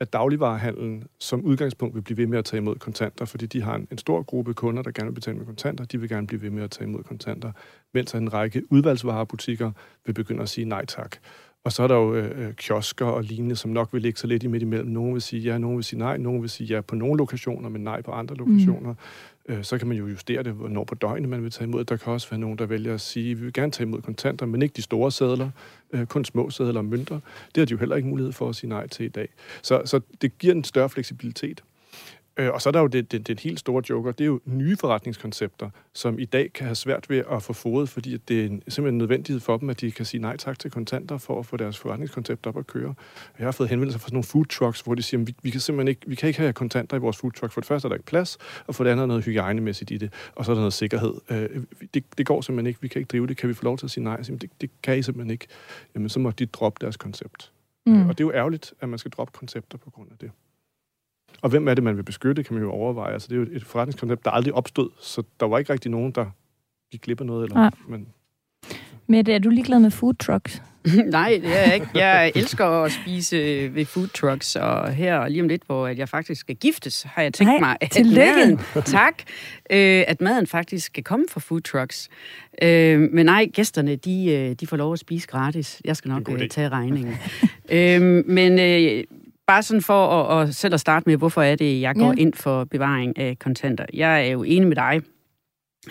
at 0.00 0.12
dagligvarerhandlen 0.12 1.04
som 1.18 1.40
udgangspunkt 1.40 1.94
vil 1.94 2.02
blive 2.02 2.16
ved 2.16 2.26
med 2.26 2.38
at 2.38 2.44
tage 2.44 2.58
imod 2.58 2.76
kontanter, 2.76 3.24
fordi 3.24 3.46
de 3.46 3.62
har 3.62 3.74
en, 3.74 3.88
en 3.90 3.98
stor 3.98 4.22
gruppe 4.22 4.54
kunder, 4.54 4.82
der 4.82 4.90
gerne 4.90 5.08
vil 5.08 5.14
betale 5.14 5.36
med 5.36 5.46
kontanter. 5.46 5.84
De 5.84 6.00
vil 6.00 6.08
gerne 6.08 6.26
blive 6.26 6.42
ved 6.42 6.50
med 6.50 6.62
at 6.62 6.70
tage 6.70 6.88
imod 6.88 7.02
kontanter, 7.02 7.52
mens 7.94 8.14
en 8.14 8.32
række 8.32 8.62
udvalgsvarebutikker 8.72 9.72
vil 10.06 10.12
begynde 10.12 10.42
at 10.42 10.48
sige 10.48 10.64
nej 10.64 10.86
tak. 10.86 11.16
Og 11.64 11.72
så 11.72 11.82
er 11.82 11.86
der 11.86 11.94
jo 11.94 12.14
øh, 12.14 12.46
øh, 12.46 12.54
kiosker 12.54 13.06
og 13.06 13.24
lignende, 13.24 13.56
som 13.56 13.70
nok 13.70 13.92
vil 13.92 14.02
ligge 14.02 14.18
så 14.18 14.26
lidt 14.26 14.42
i 14.42 14.46
midt 14.46 14.62
imellem. 14.62 14.88
Nogle 14.88 15.12
vil 15.12 15.22
sige 15.22 15.42
ja, 15.42 15.58
nogle 15.58 15.76
vil 15.76 15.84
sige 15.84 15.98
nej, 15.98 16.16
nogle 16.16 16.40
vil 16.40 16.50
sige 16.50 16.74
ja 16.74 16.80
på 16.80 16.94
nogle 16.94 17.16
lokationer, 17.16 17.68
men 17.68 17.84
nej 17.84 18.02
på 18.02 18.10
andre 18.10 18.34
lokationer. 18.34 18.90
Mm. 18.90 18.98
Øh, 19.50 19.64
så 19.64 19.78
kan 19.78 19.88
man 19.88 19.96
jo 19.96 20.06
justere 20.06 20.42
det, 20.42 20.52
hvornår 20.52 20.84
på 20.84 20.94
døgnet 20.94 21.28
man 21.28 21.42
vil 21.42 21.50
tage 21.50 21.68
imod. 21.68 21.84
Der 21.84 21.96
kan 21.96 22.12
også 22.12 22.30
være 22.30 22.40
nogen, 22.40 22.58
der 22.58 22.66
vælger 22.66 22.94
at 22.94 23.00
sige, 23.00 23.34
vi 23.34 23.44
vil 23.44 23.52
gerne 23.52 23.72
tage 23.72 23.86
imod 23.86 24.02
kontanter, 24.02 24.46
men 24.46 24.62
ikke 24.62 24.72
de 24.76 24.82
store 24.82 25.12
sædler, 25.12 25.50
øh, 25.92 26.06
kun 26.06 26.24
små 26.24 26.50
sædler 26.50 26.80
og 26.80 26.84
mønter. 26.84 27.20
Det 27.54 27.56
har 27.56 27.64
de 27.64 27.70
jo 27.70 27.78
heller 27.78 27.96
ikke 27.96 28.08
mulighed 28.08 28.32
for 28.32 28.48
at 28.48 28.56
sige 28.56 28.70
nej 28.70 28.86
til 28.86 29.06
i 29.06 29.08
dag. 29.08 29.28
Så, 29.62 29.82
så 29.84 30.00
det 30.22 30.38
giver 30.38 30.54
en 30.54 30.64
større 30.64 30.88
fleksibilitet. 30.88 31.62
Øh, 32.40 32.52
og 32.52 32.62
så 32.62 32.68
er 32.68 32.72
der 32.72 32.80
jo 32.80 32.86
det, 32.86 33.12
det, 33.12 33.26
det 33.26 33.40
helt 33.40 33.60
store 33.60 33.82
joker, 33.90 34.12
det 34.12 34.24
er 34.24 34.26
jo 34.26 34.40
nye 34.44 34.76
forretningskoncepter, 34.76 35.70
som 35.92 36.18
i 36.18 36.24
dag 36.24 36.52
kan 36.52 36.66
have 36.66 36.74
svært 36.74 37.10
ved 37.10 37.22
at 37.30 37.42
få 37.42 37.52
fodet, 37.52 37.88
fordi 37.88 38.16
det 38.16 38.44
er 38.44 38.48
simpelthen 38.48 38.86
en 38.86 38.98
nødvendighed 38.98 39.40
for 39.40 39.56
dem, 39.56 39.70
at 39.70 39.80
de 39.80 39.90
kan 39.90 40.04
sige 40.04 40.20
nej 40.20 40.36
tak 40.36 40.58
til 40.58 40.70
kontanter 40.70 41.18
for 41.18 41.38
at 41.38 41.46
få 41.46 41.56
deres 41.56 41.78
forretningskoncept 41.78 42.46
op 42.46 42.58
at 42.58 42.66
køre. 42.66 42.94
Jeg 43.38 43.46
har 43.46 43.52
fået 43.52 43.68
henvendelser 43.68 43.98
fra 43.98 44.06
sådan 44.06 44.14
nogle 44.14 44.24
food 44.24 44.46
trucks, 44.46 44.80
hvor 44.80 44.94
de 44.94 45.02
siger, 45.02 45.24
vi, 45.24 45.34
vi 45.42 45.50
kan 45.50 45.60
simpelthen 45.60 45.88
ikke, 45.88 46.00
vi 46.06 46.14
kan 46.14 46.26
ikke 46.26 46.40
have 46.40 46.52
kontanter 46.52 46.96
i 46.96 47.00
vores 47.00 47.16
food 47.16 47.32
truck. 47.32 47.52
For 47.52 47.60
det 47.60 47.68
første 47.68 47.86
er 47.86 47.88
der 47.88 47.96
ikke 47.96 48.06
plads, 48.06 48.38
og 48.66 48.74
for 48.74 48.84
det 48.84 48.90
andet 48.90 49.02
er 49.02 49.06
noget 49.06 49.24
hygiejnemæssigt 49.24 49.90
i 49.90 49.96
det, 49.96 50.12
og 50.34 50.44
så 50.44 50.50
er 50.50 50.54
der 50.54 50.60
noget 50.60 50.72
sikkerhed. 50.72 51.14
Øh, 51.30 51.48
det, 51.94 52.04
det 52.18 52.26
går 52.26 52.40
simpelthen 52.40 52.66
ikke, 52.66 52.80
vi 52.82 52.88
kan 52.88 53.00
ikke 53.00 53.08
drive 53.08 53.26
det, 53.26 53.36
kan 53.36 53.48
vi 53.48 53.54
få 53.54 53.64
lov 53.64 53.78
til 53.78 53.86
at 53.86 53.90
sige 53.90 54.04
nej? 54.04 54.22
Siger, 54.22 54.38
det, 54.38 54.50
det 54.60 54.70
kan 54.82 54.98
I 54.98 55.02
simpelthen 55.02 55.30
ikke. 55.30 55.46
Jamen, 55.94 56.08
så 56.08 56.20
må 56.20 56.30
de 56.30 56.46
droppe 56.46 56.78
deres 56.80 56.96
koncept. 56.96 57.52
Mm. 57.86 58.08
Og 58.08 58.18
det 58.18 58.24
er 58.24 58.28
jo 58.28 58.32
ærgerligt, 58.32 58.74
at 58.80 58.88
man 58.88 58.98
skal 58.98 59.10
droppe 59.10 59.32
koncepter 59.38 59.78
på 59.78 59.90
grund 59.90 60.08
af 60.10 60.16
det. 60.20 60.30
Og 61.42 61.50
hvem 61.50 61.68
er 61.68 61.74
det, 61.74 61.84
man 61.84 61.96
vil 61.96 62.02
beskytte, 62.02 62.42
kan 62.44 62.54
man 62.54 62.62
jo 62.62 62.70
overveje. 62.70 63.12
Altså, 63.12 63.28
det 63.28 63.34
er 63.34 63.38
jo 63.38 63.46
et 63.52 63.64
forretningskoncept, 63.64 64.24
der 64.24 64.30
aldrig 64.30 64.54
opstod, 64.54 64.90
så 65.00 65.22
der 65.40 65.46
var 65.46 65.58
ikke 65.58 65.72
rigtig 65.72 65.90
nogen, 65.90 66.12
der 66.12 66.26
gik 66.90 67.00
glip 67.00 67.20
af 67.20 67.26
noget. 67.26 67.44
Eller, 67.44 67.56
Nej. 67.56 67.70
Men, 67.88 68.06
Mette, 69.06 69.32
er 69.32 69.38
du 69.38 69.48
ligeglad 69.48 69.80
med 69.80 69.90
food 69.90 70.14
trucks? 70.14 70.62
Nej, 71.06 71.40
det 71.42 71.58
er 71.58 71.64
jeg 71.64 71.74
ikke. 71.74 71.86
Jeg 71.94 72.32
elsker 72.34 72.66
at 72.66 72.92
spise 72.92 73.36
ved 73.74 73.84
food 73.84 74.06
trucks, 74.06 74.56
og 74.56 74.92
her 74.92 75.28
lige 75.28 75.42
om 75.42 75.48
lidt, 75.48 75.62
hvor 75.66 75.86
jeg 75.86 76.08
faktisk 76.08 76.40
skal 76.40 76.56
giftes, 76.56 77.02
har 77.02 77.22
jeg 77.22 77.34
tænkt 77.34 77.52
Nej, 77.52 77.60
mig, 77.60 77.76
at 77.80 78.06
maden, 78.06 78.60
tak, 78.84 79.14
øh, 79.70 80.04
at 80.08 80.20
maden 80.20 80.46
faktisk 80.46 80.86
skal 80.86 81.04
komme 81.04 81.26
fra 81.30 81.40
food 81.40 81.60
trucks. 81.60 82.08
Øh, 82.62 83.00
men 83.00 83.26
nej, 83.26 83.46
gæsterne, 83.52 83.96
de, 83.96 84.32
øh, 84.32 84.54
de 84.60 84.66
får 84.66 84.76
lov 84.76 84.92
at 84.92 84.98
spise 84.98 85.26
gratis. 85.26 85.82
Jeg 85.84 85.96
skal 85.96 86.08
nok 86.08 86.30
øh, 86.30 86.48
tage 86.48 86.68
regningen. 86.68 87.14
øh, 87.70 88.02
men 88.26 88.58
øh, 88.58 89.04
bare 89.50 89.62
sådan 89.62 89.82
for 89.82 90.06
at, 90.06 90.48
at 90.48 90.54
selv 90.54 90.74
at 90.74 90.80
starte 90.80 91.08
med, 91.08 91.16
hvorfor 91.16 91.42
er 91.42 91.56
det, 91.56 91.80
jeg 91.80 91.94
går 91.94 92.06
ja. 92.06 92.14
ind 92.18 92.34
for 92.34 92.64
bevaring 92.64 93.18
af 93.18 93.38
kontanter. 93.38 93.84
Jeg 93.94 94.26
er 94.26 94.32
jo 94.32 94.42
enig 94.42 94.68
med 94.68 94.76
dig, 94.76 95.00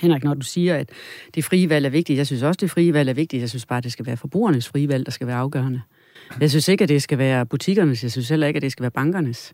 Henrik, 0.02 0.24
når 0.24 0.34
du 0.34 0.46
siger, 0.46 0.76
at 0.76 0.90
det 1.36 1.44
frie 1.44 1.70
valg 1.70 1.86
er 1.86 1.90
vigtigt. 1.90 2.18
Jeg 2.18 2.28
synes 2.28 2.44
også, 2.44 2.58
det 2.62 2.72
frie 2.72 2.94
valg 2.94 3.10
er 3.10 3.14
vigtigt. 3.14 3.42
Jeg 3.42 3.50
synes 3.50 3.66
bare, 3.66 3.82
det 3.82 3.92
skal 3.92 4.06
være 4.06 4.18
forbrugernes 4.18 4.68
frie 4.68 4.90
valg, 4.90 5.06
der 5.06 5.12
skal 5.12 5.28
være 5.28 5.36
afgørende. 5.36 5.82
Jeg 6.42 6.50
synes 6.50 6.68
ikke, 6.68 6.84
at 6.84 6.90
det 6.90 7.02
skal 7.02 7.18
være 7.18 7.46
butikkernes. 7.46 8.04
Jeg 8.04 8.12
synes 8.12 8.30
heller 8.30 8.48
ikke, 8.48 8.58
at 8.58 8.62
det 8.62 8.72
skal 8.72 8.82
være 8.84 8.92
bankernes. 8.92 9.54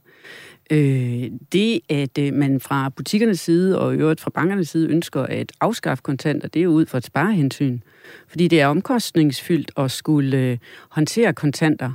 Øh, 0.71 1.23
det, 1.51 1.79
at 1.89 2.17
øh, 2.19 2.33
man 2.33 2.59
fra 2.59 2.89
butikkernes 2.89 3.39
side 3.39 3.79
og 3.79 3.93
i 3.93 3.97
øvrigt 3.97 4.21
fra 4.21 4.29
bankernes 4.29 4.69
side 4.69 4.89
ønsker 4.89 5.21
at 5.21 5.51
afskaffe 5.61 6.01
kontanter, 6.01 6.47
det 6.47 6.59
er 6.59 6.63
jo 6.63 6.71
ud 6.71 6.85
fra 6.85 6.97
et 6.97 7.05
sparehensyn. 7.05 7.79
Fordi 8.27 8.47
det 8.47 8.61
er 8.61 8.67
omkostningsfyldt 8.67 9.71
at 9.77 9.91
skulle 9.91 10.37
øh, 10.37 10.57
håndtere 10.89 11.33
kontanter 11.33 11.91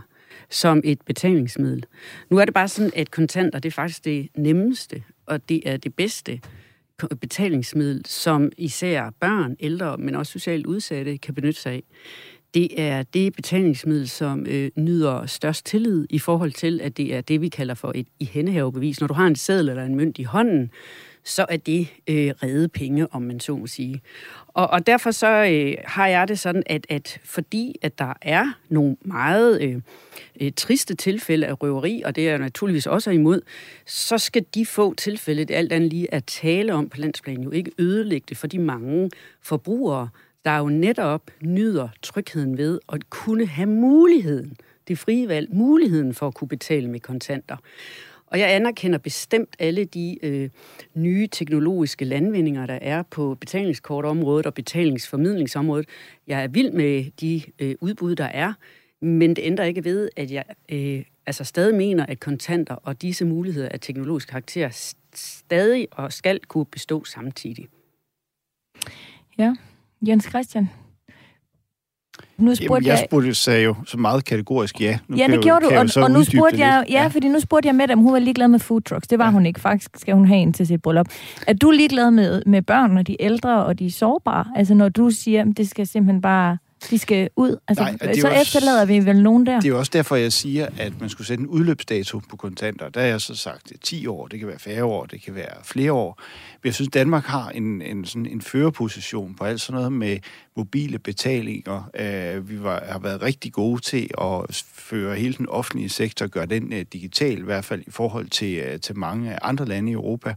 som 0.50 0.80
et 0.84 1.02
betalingsmiddel. 1.06 1.86
Nu 2.30 2.36
er 2.38 2.44
det 2.44 2.54
bare 2.54 2.68
sådan, 2.68 2.92
at 2.96 3.10
kontanter 3.10 3.58
det 3.58 3.68
er 3.68 3.74
faktisk 3.74 4.04
det 4.04 4.28
nemmeste, 4.36 5.02
og 5.26 5.48
det 5.48 5.62
er 5.68 5.76
det 5.76 5.94
bedste 5.94 6.40
betalingsmiddel, 7.20 8.06
som 8.06 8.52
især 8.58 9.10
børn, 9.20 9.56
ældre, 9.60 9.96
men 9.96 10.14
også 10.14 10.32
socialt 10.32 10.66
udsatte 10.66 11.18
kan 11.18 11.34
benytte 11.34 11.60
sig 11.60 11.72
af. 11.72 11.82
Det 12.54 12.80
er 12.80 13.02
det 13.02 13.32
betalingsmiddel, 13.34 14.08
som 14.08 14.46
øh, 14.46 14.70
nyder 14.76 15.26
størst 15.26 15.66
tillid 15.66 16.06
i 16.10 16.18
forhold 16.18 16.52
til, 16.52 16.80
at 16.80 16.96
det 16.96 17.14
er 17.14 17.20
det, 17.20 17.40
vi 17.40 17.48
kalder 17.48 17.74
for 17.74 17.92
et 17.94 18.06
ihændehavebevis. 18.20 19.00
Når 19.00 19.06
du 19.06 19.14
har 19.14 19.26
en 19.26 19.36
seddel 19.36 19.68
eller 19.68 19.84
en 19.84 19.96
mønt 19.96 20.18
i 20.18 20.22
hånden, 20.22 20.70
så 21.30 21.46
er 21.48 21.56
det 21.56 21.88
øh, 22.08 22.32
redde 22.42 22.68
penge, 22.68 23.14
om 23.14 23.22
man 23.22 23.40
så 23.40 23.56
må 23.56 23.66
sige. 23.66 24.02
Og, 24.48 24.70
og 24.70 24.86
derfor 24.86 25.10
så 25.10 25.26
øh, 25.26 25.74
har 25.84 26.06
jeg 26.06 26.28
det 26.28 26.38
sådan, 26.38 26.62
at, 26.66 26.86
at 26.88 27.20
fordi 27.24 27.76
at 27.82 27.98
der 27.98 28.12
er 28.22 28.58
nogle 28.68 28.96
meget 29.00 29.62
øh, 29.62 29.80
øh, 30.40 30.52
triste 30.56 30.94
tilfælde 30.94 31.46
af 31.46 31.62
røveri, 31.62 32.02
og 32.04 32.16
det 32.16 32.26
er 32.26 32.30
jeg 32.30 32.38
naturligvis 32.38 32.86
også 32.86 33.10
imod, 33.10 33.40
så 33.86 34.18
skal 34.18 34.44
de 34.54 34.66
få 34.66 34.94
tilfælde, 34.94 35.44
det 35.44 35.54
alt 35.54 35.72
andet 35.72 35.90
lige 35.90 36.14
at 36.14 36.24
tale 36.24 36.74
om 36.74 36.88
på 36.88 36.96
landsplan, 36.96 37.42
jo 37.42 37.50
ikke 37.50 37.70
ødelægge 37.78 38.26
det 38.28 38.36
for 38.36 38.46
de 38.46 38.58
mange 38.58 39.10
forbrugere, 39.42 40.08
der 40.44 40.58
jo 40.58 40.68
netop 40.68 41.30
nyder 41.40 41.88
trygheden 42.02 42.58
ved 42.58 42.78
at 42.92 43.10
kunne 43.10 43.46
have 43.46 43.68
muligheden, 43.68 44.56
det 44.88 44.98
frie 44.98 45.28
valg, 45.28 45.48
muligheden 45.54 46.14
for 46.14 46.26
at 46.26 46.34
kunne 46.34 46.48
betale 46.48 46.88
med 46.88 47.00
kontanter. 47.00 47.56
Og 48.30 48.38
jeg 48.38 48.54
anerkender 48.54 48.98
bestemt 48.98 49.56
alle 49.58 49.84
de 49.84 50.18
øh, 50.22 50.50
nye 50.94 51.26
teknologiske 51.26 52.04
landvindinger, 52.04 52.66
der 52.66 52.78
er 52.82 53.02
på 53.02 53.34
betalingskortområdet 53.34 54.46
og 54.46 54.54
betalingsformidlingsområdet. 54.54 55.88
Jeg 56.26 56.42
er 56.42 56.48
vild 56.48 56.72
med 56.72 57.10
de 57.20 57.42
øh, 57.58 57.74
udbud, 57.80 58.14
der 58.14 58.24
er, 58.24 58.52
men 59.00 59.30
det 59.30 59.42
ændrer 59.42 59.64
ikke 59.64 59.84
ved, 59.84 60.08
at 60.16 60.30
jeg 60.30 60.44
øh, 60.72 61.04
altså 61.26 61.44
stadig 61.44 61.74
mener, 61.74 62.06
at 62.06 62.20
kontanter 62.20 62.74
og 62.74 63.02
disse 63.02 63.24
muligheder 63.24 63.68
af 63.68 63.80
teknologisk 63.80 64.28
karakter 64.28 64.94
stadig 65.14 65.88
og 65.90 66.12
skal 66.12 66.40
kunne 66.40 66.66
bestå 66.66 67.04
samtidig. 67.04 67.66
Ja, 69.38 69.54
Jens 70.08 70.24
Christian, 70.24 70.68
nu 72.38 72.54
spurgte 72.54 72.72
Jamen, 72.72 72.86
jeg, 72.86 72.90
jeg 72.90 73.06
spurgte, 73.08 73.34
sagde 73.34 73.62
jo 73.62 73.74
så 73.86 73.98
meget 73.98 74.24
kategorisk 74.24 74.80
ja. 74.80 74.98
Nu 75.08 75.16
ja, 75.16 75.26
det 75.26 75.42
gjorde 75.42 75.66
du, 75.66 75.74
og, 75.74 76.04
og 76.04 76.10
nu 76.10 76.24
spurgte 76.24 76.58
jeg, 76.58 76.84
ja, 76.88 77.02
ja, 77.02 77.06
fordi 77.06 77.28
nu 77.28 77.40
spurgte 77.40 77.66
jeg 77.66 77.74
med, 77.74 77.90
om 77.90 77.98
hun 77.98 78.12
var 78.12 78.18
ligeglad 78.18 78.48
med 78.48 78.58
food 78.58 78.80
trucks. 78.80 79.08
Det 79.08 79.18
var 79.18 79.24
ja. 79.24 79.30
hun 79.30 79.46
ikke. 79.46 79.60
Faktisk 79.60 79.90
skal 79.96 80.14
hun 80.14 80.26
have 80.26 80.40
en 80.40 80.52
til 80.52 80.66
sit 80.66 80.82
bryllup. 80.82 81.06
Er 81.46 81.52
du 81.52 81.70
ligeglad 81.70 82.10
med, 82.10 82.42
med 82.46 82.62
børn 82.62 82.98
og 82.98 83.06
de 83.06 83.16
ældre 83.22 83.64
og 83.64 83.78
de 83.78 83.90
sårbare? 83.90 84.46
Altså 84.56 84.74
når 84.74 84.88
du 84.88 85.10
siger, 85.10 85.40
at 85.40 85.56
det 85.56 85.68
skal 85.68 85.86
simpelthen 85.86 86.20
bare 86.20 86.58
de 86.90 86.98
skal 86.98 87.30
ud? 87.36 87.56
Altså, 87.68 87.84
Nej, 87.84 87.96
så 88.14 88.28
også, 88.28 88.40
efterlader 88.40 88.84
vi 88.84 89.06
vel 89.06 89.22
nogen 89.22 89.46
der? 89.46 89.60
Det 89.60 89.64
er 89.64 89.68
jo 89.68 89.78
også 89.78 89.90
derfor, 89.94 90.16
jeg 90.16 90.32
siger, 90.32 90.68
at 90.78 91.00
man 91.00 91.08
skulle 91.08 91.26
sætte 91.26 91.42
en 91.42 91.46
udløbsdato 91.46 92.18
på 92.18 92.36
kontanter. 92.36 92.88
Der 92.88 93.00
er 93.00 93.06
jeg 93.06 93.20
så 93.20 93.34
sagt 93.34 93.72
10 93.82 94.06
år, 94.06 94.26
det 94.26 94.38
kan 94.38 94.48
være 94.48 94.58
færre 94.58 94.84
år, 94.84 95.06
det 95.06 95.22
kan 95.22 95.34
være 95.34 95.54
flere 95.64 95.92
år. 95.92 96.20
Men 96.62 96.66
jeg 96.66 96.74
synes, 96.74 96.88
Danmark 96.88 97.24
har 97.24 97.48
en, 97.48 97.82
en, 97.82 98.04
sådan 98.04 98.26
en 98.26 98.40
førerposition 98.40 99.34
på 99.34 99.44
alt 99.44 99.60
sådan 99.60 99.76
noget 99.76 99.92
med 99.92 100.18
mobile 100.56 100.98
betalinger. 100.98 101.90
Uh, 101.94 102.48
vi 102.48 102.62
var, 102.62 102.84
har 102.88 102.98
været 102.98 103.22
rigtig 103.22 103.52
gode 103.52 103.80
til 103.80 104.10
at 104.20 104.64
føre 104.74 105.14
hele 105.14 105.34
den 105.34 105.48
offentlige 105.48 105.88
sektor, 105.88 106.26
gøre 106.26 106.46
den 106.46 106.72
uh, 106.72 106.80
digital, 106.92 107.38
i 107.38 107.42
hvert 107.42 107.64
fald 107.64 107.82
i 107.86 107.90
forhold 107.90 108.28
til, 108.28 108.62
uh, 108.74 108.80
til 108.80 108.98
mange 108.98 109.42
andre 109.42 109.64
lande 109.64 109.90
i 109.90 109.94
Europa. 109.94 110.34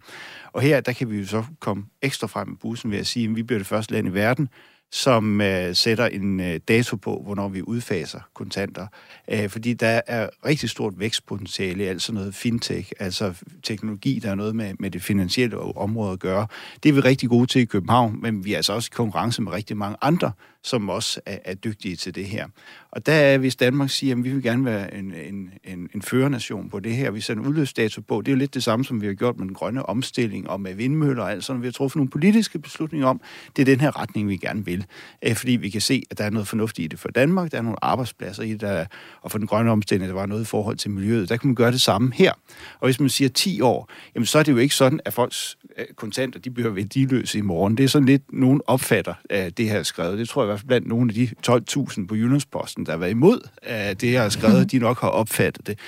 Og 0.54 0.62
her, 0.62 0.82
der 0.82 0.94
kan 0.94 1.12
vi 1.12 1.20
jo 1.20 1.26
så 1.26 1.44
komme 1.60 1.86
ekstra 2.02 2.28
frem 2.28 2.48
med 2.48 2.58
bussen 2.58 2.92
ved 2.92 2.98
at 2.98 3.08
sige, 3.08 3.30
at 3.30 3.36
vi 3.36 3.44
bliver 3.44 3.60
det 3.60 3.68
første 3.68 3.94
land 3.94 4.08
i 4.08 4.14
verden, 4.14 4.50
som 4.94 5.42
øh, 5.42 5.76
sætter 5.76 6.06
en 6.06 6.40
øh, 6.40 6.60
dato 6.68 6.96
på, 6.96 7.22
hvornår 7.26 7.50
vi 7.50 7.62
udfaser 7.62 8.20
kontanter. 8.34 8.88
Æh, 9.28 9.50
fordi 9.50 9.74
der 9.74 10.02
er 10.08 10.30
rigtig 10.46 10.70
stort 10.70 10.94
vækstpotentiale 10.98 11.84
i 11.84 11.88
alt 11.88 12.02
sådan 12.02 12.20
noget 12.20 12.36
fintech, 12.36 12.92
altså 13.00 13.34
teknologi, 13.64 14.20
der 14.20 14.32
er 14.32 14.36
noget 14.36 14.56
med, 14.56 14.74
med 14.80 14.92
det 14.92 15.02
finansielle 15.02 15.58
område 15.60 16.14
at 16.14 16.20
gøre. 16.20 16.48
Det 16.84 16.90
er 16.90 16.94
vi 16.94 17.00
rigtig 17.00 17.30
gode 17.30 17.48
til 17.48 17.62
i 17.62 17.66
København, 17.66 18.22
men 18.22 18.46
vi 18.46 18.54
er 18.54 18.58
altså 18.58 18.74
også 18.74 18.90
i 18.94 18.96
konkurrence 18.96 19.42
med 19.42 19.52
rigtig 19.52 19.78
mange 19.78 19.98
andre 20.02 20.32
som 20.64 20.90
også 20.90 21.22
er, 21.26 21.38
er 21.46 21.54
dygtige 21.54 21.96
til 21.96 22.16
det 22.16 22.26
her. 22.26 22.48
Og 22.92 23.06
der 23.06 23.14
er, 23.14 23.38
hvis 23.38 23.56
Danmark 23.56 23.90
siger, 23.90 24.16
at 24.16 24.24
vi 24.24 24.30
vil 24.30 24.44
gerne 24.44 24.66
være 24.66 24.94
en, 24.94 25.14
en, 25.14 25.54
en, 25.64 25.90
en 25.96 26.02
førernation 26.02 26.70
på 26.70 26.80
det 26.80 26.96
her, 26.96 27.12
vi 27.12 27.22
sætter 27.22 27.44
en 27.44 27.50
udløbsdato 27.50 28.02
på, 28.02 28.22
det 28.22 28.28
er 28.28 28.32
jo 28.32 28.38
lidt 28.38 28.54
det 28.54 28.64
samme, 28.64 28.86
som 28.86 29.02
vi 29.02 29.06
har 29.08 29.14
gjort 29.14 29.38
med 29.38 29.48
den 29.48 29.54
grønne 29.54 29.86
omstilling 29.86 30.50
og 30.50 30.62
med 30.62 30.74
vindmøller 30.74 31.24
og 31.24 31.32
alt 31.32 31.44
sådan. 31.44 31.62
Vi 31.62 31.68
har 31.68 31.72
truffet 31.72 31.96
nogle 31.96 32.10
politiske 32.10 32.60
beslutninger 32.60 33.08
om, 33.08 33.22
det 33.56 33.62
er 33.62 33.66
den 33.66 33.82
her 33.82 34.00
retning, 34.00 34.30
vi 34.30 34.38
gerne 34.38 34.66
vil. 34.66 34.86
Øh, 35.26 35.36
fordi 35.36 35.52
vi 35.52 35.70
kan 35.70 35.82
se, 35.82 36.04
at 36.12 36.18
der 36.18 36.24
er 36.24 36.30
noget 36.30 36.48
fornuftigt 36.48 36.86
i 36.86 36.88
det 36.88 37.00
for 37.00 37.10
Danmark, 37.10 37.52
der 37.52 37.58
er 37.58 37.62
nogle 37.62 37.86
arbejdspladser 37.86 38.44
i 38.44 38.52
det, 38.52 38.62
der, 38.62 38.86
og 39.22 39.32
for 39.32 39.38
den 39.38 39.48
grønne 39.48 39.72
omstilling, 39.72 40.10
der 40.10 40.16
var 40.16 40.26
noget 40.26 40.42
i 40.42 40.46
forhold 40.46 40.78
til 40.78 40.92
miljøet. 40.92 41.30
Der 41.30 41.38
kan 41.38 41.48
man 41.48 41.56
gøre 41.56 41.72
det 41.72 41.82
samme 41.82 42.12
her. 42.16 42.32
Og 42.80 42.88
hvis 42.88 43.00
man 43.00 43.10
siger 43.10 43.30
10 43.30 43.62
år, 43.62 43.90
jamen 44.16 44.26
så 44.26 44.40
er 44.40 44.44
det 44.44 44.52
jo 44.52 44.58
ikke 44.58 44.76
sådan, 44.76 45.00
at 45.06 45.14
folks 45.14 45.58
kontanter, 45.96 46.40
de 46.40 46.52
bliver 46.52 46.70
værdiløse 46.70 47.38
i 47.38 47.42
morgen. 47.42 47.78
Det 47.78 47.84
er 47.84 47.88
sådan 47.88 48.06
lidt, 48.06 48.34
nogen 48.34 48.62
opfatter 48.68 49.14
at 49.30 49.58
det 49.58 49.70
her 49.70 49.84
skrevet. 49.84 50.20
Det 50.20 50.30
tror 50.30 50.42
jeg 50.42 50.46
hvert 50.46 50.60
fald 50.60 50.68
blandt 50.68 50.88
nogle 50.88 51.10
af 51.10 51.16
de 51.16 51.30
12.000 51.50 52.08
på 52.08 52.16
Jyllandsposten, 52.16 52.86
der 52.86 52.92
har 52.92 52.98
været 52.98 53.12
imod 53.12 53.40
at 53.62 54.02
det, 54.02 54.14
jeg 54.14 54.22
har 54.22 54.30
skrevet, 54.30 54.72
de 54.72 54.80
nok 54.80 55.02
har 55.02 55.08
opfattet 55.08 55.68
det. 55.68 55.80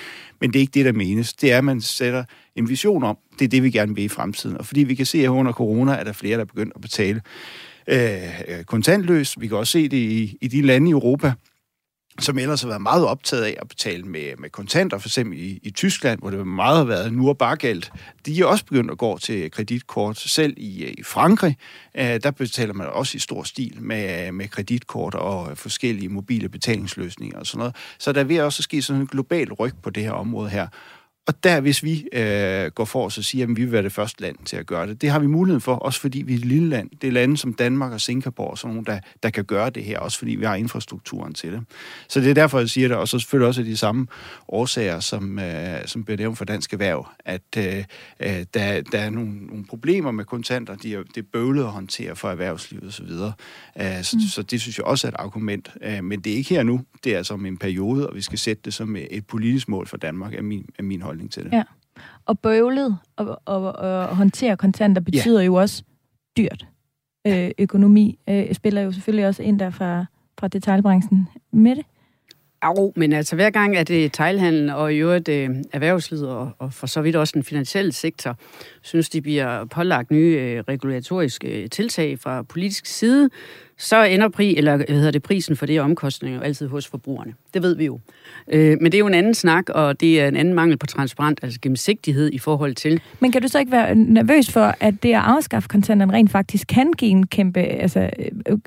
Men 0.42 0.54
det 0.54 0.60
er 0.60 0.62
ikke 0.62 0.72
det, 0.74 0.86
der 0.86 0.92
menes. 0.92 1.34
Det 1.34 1.52
er, 1.52 1.58
at 1.58 1.64
man 1.64 1.82
sætter 1.82 2.24
en 2.56 2.70
vision 2.70 3.04
om, 3.04 3.18
det 3.40 3.46
er 3.46 3.50
det, 3.50 3.64
vi 3.64 3.72
gerne 3.72 3.96
vil 3.96 4.04
i 4.04 4.08
fremtiden. 4.08 4.58
Og 4.58 4.66
fordi 4.66 4.84
vi 4.84 4.96
kan 4.96 5.06
se, 5.06 5.18
at 5.18 5.28
under 5.28 5.52
corona 5.52 5.92
er 5.92 6.04
der 6.04 6.14
flere, 6.14 6.34
der 6.34 6.42
er 6.42 6.46
begyndt 6.46 6.74
at 6.76 6.82
betale 6.82 7.22
øh, 7.88 8.64
kontantløst. 8.66 9.42
Vi 9.42 9.48
kan 9.48 9.58
også 9.58 9.72
se 9.72 9.88
det 9.88 9.98
i, 9.98 10.38
i 10.42 10.48
de 10.48 10.62
lande 10.62 10.90
i 10.90 10.92
Europa, 10.92 11.34
som 12.20 12.38
ellers 12.38 12.62
har 12.62 12.68
været 12.68 12.82
meget 12.82 13.06
optaget 13.06 13.44
af 13.44 13.58
at 13.62 13.68
betale 13.68 14.04
med, 14.04 14.38
med 14.38 14.50
kontanter, 14.50 14.98
for 14.98 15.08
eksempel 15.08 15.40
i, 15.40 15.60
i 15.64 15.72
Tyskland, 15.72 16.20
hvor 16.20 16.30
det 16.30 16.48
meget 16.48 16.78
har 16.78 16.84
været 16.84 17.14
nu 17.14 17.30
og 17.30 17.38
bargæld. 17.38 17.84
De 18.26 18.42
er 18.42 18.46
også 18.46 18.66
begyndt 18.66 18.92
at 18.92 18.98
gå 18.98 19.18
til 19.18 19.52
kreditkort. 19.52 20.18
Selv 20.18 20.54
i, 20.58 20.84
øh, 20.84 20.94
i 20.98 21.04
Frankrig, 21.04 21.58
øh, 21.98 22.20
der 22.24 22.32
betaler 22.32 22.74
man 22.74 22.88
også 22.88 23.16
i 23.16 23.20
stor 23.20 23.44
stil 23.44 23.78
med, 23.82 24.32
med 24.32 24.48
kreditkort 24.48 25.16
og 25.16 25.58
forskellige 25.58 26.10
mobile 26.10 26.50
betalingsløsninger 26.50 27.40
og 27.40 27.46
sådan 27.46 27.60
noget. 27.60 27.76
Så 28.00 28.12
der 28.12 28.24
vil 28.24 28.42
også 28.42 28.64
ske 28.64 28.82
sådan 28.82 29.02
en 29.02 29.08
global 29.08 29.54
ryg 29.54 29.74
på 29.84 29.90
det 29.90 30.04
her 30.04 30.12
område 30.12 30.50
her. 30.50 30.68
Og 31.28 31.44
der, 31.44 31.60
hvis 31.60 31.84
vi 31.84 32.08
øh, 32.14 32.72
går 32.72 32.86
for 32.86 33.06
os 33.06 33.18
og 33.18 33.24
siger, 33.24 33.44
at 33.44 33.50
vi 33.50 33.54
vil 33.54 33.72
være 33.72 33.84
det 33.84 33.92
første 33.92 34.22
land 34.22 34.36
til 34.46 34.58
at 34.58 34.66
gøre 34.66 34.88
det, 34.88 35.02
det 35.02 35.10
har 35.10 35.20
vi 35.20 35.28
muligheden 35.28 35.62
for, 35.62 35.76
også 35.76 36.02
fordi 36.02 36.22
vi 36.22 36.34
er 36.34 36.38
et 36.38 36.46
lille 36.46 36.70
land. 36.70 36.90
Det 37.02 37.08
er 37.08 37.12
lande 37.12 37.38
som 37.38 37.54
Danmark 37.54 37.92
og 37.92 38.02
Singapore, 38.02 38.50
og 38.50 38.58
sådan 38.58 38.74
nogle, 38.76 38.86
der, 38.86 39.00
der 39.24 39.30
kan 39.30 39.44
gøre 39.44 39.70
det 39.70 39.84
her, 39.84 40.00
også 40.00 40.18
fordi 40.18 40.36
vi 40.36 40.46
har 40.46 40.56
infrastrukturen 40.56 41.34
til 41.34 41.52
det. 41.52 41.64
Så 42.08 42.20
det 42.20 42.30
er 42.30 42.34
derfor, 42.34 42.60
jeg 42.60 42.70
siger 42.70 42.88
det, 42.88 42.98
og 42.98 43.08
så 43.08 43.20
selvfølgelig 43.20 43.48
også 43.48 43.64
de 43.64 43.78
samme 43.78 44.08
årsager, 44.48 45.00
som, 45.00 45.40
øh, 45.40 45.86
som 45.86 46.04
bliver 46.04 46.18
nævnt 46.18 46.38
for 46.38 46.46
dansk 46.46 46.74
erhverv, 46.74 47.08
at 47.26 47.42
øh, 47.58 47.84
øh, 48.20 48.46
der, 48.54 48.82
der 48.82 49.00
er 49.00 49.10
nogle, 49.10 49.46
nogle 49.46 49.66
problemer 49.66 50.12
med 50.12 50.26
kontanter, 50.26 50.76
de 50.76 50.94
er, 50.94 51.04
det 51.04 51.18
er 51.18 51.28
bøvlet 51.34 51.64
at 51.64 51.70
håndtere 51.70 52.16
for 52.16 52.30
erhvervslivet 52.30 52.88
osv. 52.88 53.04
Øh, 53.04 54.04
så, 54.04 54.18
mm. 54.18 54.22
så 54.22 54.42
det 54.42 54.62
synes 54.62 54.78
jeg 54.78 54.86
også 54.86 55.08
er 55.08 55.12
et 55.12 55.18
argument. 55.20 55.72
Øh, 55.82 56.04
men 56.04 56.20
det 56.20 56.34
er 56.34 56.38
ikke 56.38 56.50
her 56.50 56.64
nu, 56.64 56.82
det 57.04 57.14
er 57.14 57.18
altså 57.18 57.34
om 57.34 57.46
en 57.46 57.58
periode, 57.58 58.10
og 58.10 58.16
vi 58.16 58.22
skal 58.22 58.40
sætte 58.40 58.62
det 58.66 58.74
som 58.74 58.96
et 58.96 59.28
politisk 59.28 59.70
mål 59.70 59.88
for 59.88 59.98
Danmark, 59.98 60.34
er 60.34 60.42
min, 60.42 60.66
er 60.80 60.84
min 60.84 61.02
holdning 61.16 61.32
til 61.32 61.44
det. 61.44 61.52
Ja. 61.54 61.64
Og 62.26 62.40
bøvlet 62.40 62.98
og, 63.16 63.42
og, 63.46 63.76
og 63.76 64.16
håndtere 64.16 64.58
kontanter 64.58 65.02
betyder 65.02 65.40
ja. 65.40 65.46
jo 65.46 65.54
også 65.54 65.84
dyrt. 66.38 66.68
Øh, 67.28 67.52
økonomi 67.58 68.20
øh, 68.30 68.54
spiller 68.54 68.82
jo 68.82 68.92
selvfølgelig 68.92 69.28
også 69.28 69.44
ind 69.44 69.60
der 69.60 69.70
fra, 69.70 70.06
fra 70.40 70.48
detaljbranchen 70.48 71.28
med 71.52 71.76
det. 71.76 71.86
Jo, 72.66 72.94
men 72.96 73.14
altså 73.14 73.36
hver 73.36 73.50
gang 73.50 73.76
er 73.76 73.84
det 73.84 74.14
teglhandel 74.14 74.70
og 74.70 74.94
i 74.94 74.98
øvrigt 74.98 75.30
øh, 75.30 75.50
erhvervslivet 75.74 76.30
og, 76.30 76.52
og 76.60 76.74
for 76.74 76.88
så 76.88 77.02
vidt 77.02 77.16
også 77.16 77.32
den 77.36 77.44
finansielle 77.44 77.92
sektor, 77.92 78.38
synes 78.82 79.10
de 79.10 79.22
bliver 79.22 79.66
pålagt 79.66 80.12
nye 80.12 80.38
øh, 80.42 80.64
regulatoriske 80.68 81.64
øh, 81.64 81.70
tiltag 81.70 82.20
fra 82.20 82.42
politisk 82.42 82.86
side, 82.86 83.30
så 83.78 84.04
ender 84.04 84.30
pri, 84.30 84.56
eller, 84.56 84.78
hvad 84.78 84.88
hedder 84.88 85.12
det, 85.12 85.24
prisen 85.24 85.56
for 85.56 85.66
det 85.66 85.82
omkostninger 85.82 86.42
altid 86.42 86.68
hos 86.68 86.88
forbrugerne. 86.88 87.34
Det 87.54 87.64
ved 87.64 87.76
vi 87.76 87.86
jo. 87.86 88.00
Øh, 88.48 88.78
men 88.82 88.86
det 88.86 88.94
er 88.94 89.00
jo 89.00 89.08
en 89.08 89.14
anden 89.14 89.34
snak, 89.34 89.70
og 89.70 90.00
det 90.00 90.22
er 90.22 90.28
en 90.28 90.36
anden 90.36 90.54
mangel 90.54 90.78
på 90.78 90.86
transparent, 90.86 91.40
altså 91.44 91.60
gennemsigtighed 91.62 92.30
i 92.34 92.40
forhold 92.40 92.76
til... 92.76 93.02
Men 93.20 93.32
kan 93.32 93.42
du 93.42 93.48
så 93.48 93.60
ikke 93.60 93.72
være 93.72 93.96
nervøs 93.96 94.52
for, 94.52 94.76
at 94.80 95.04
det 95.04 95.14
at 95.14 95.22
afskaffe 95.26 95.70
kontanterne 95.70 96.14
rent 96.14 96.32
faktisk 96.32 96.68
kan 96.68 96.92
give 96.92 97.12
en 97.12 97.28
kæmpe 97.28 97.60
altså, 97.60 98.00
øh, 98.20 98.58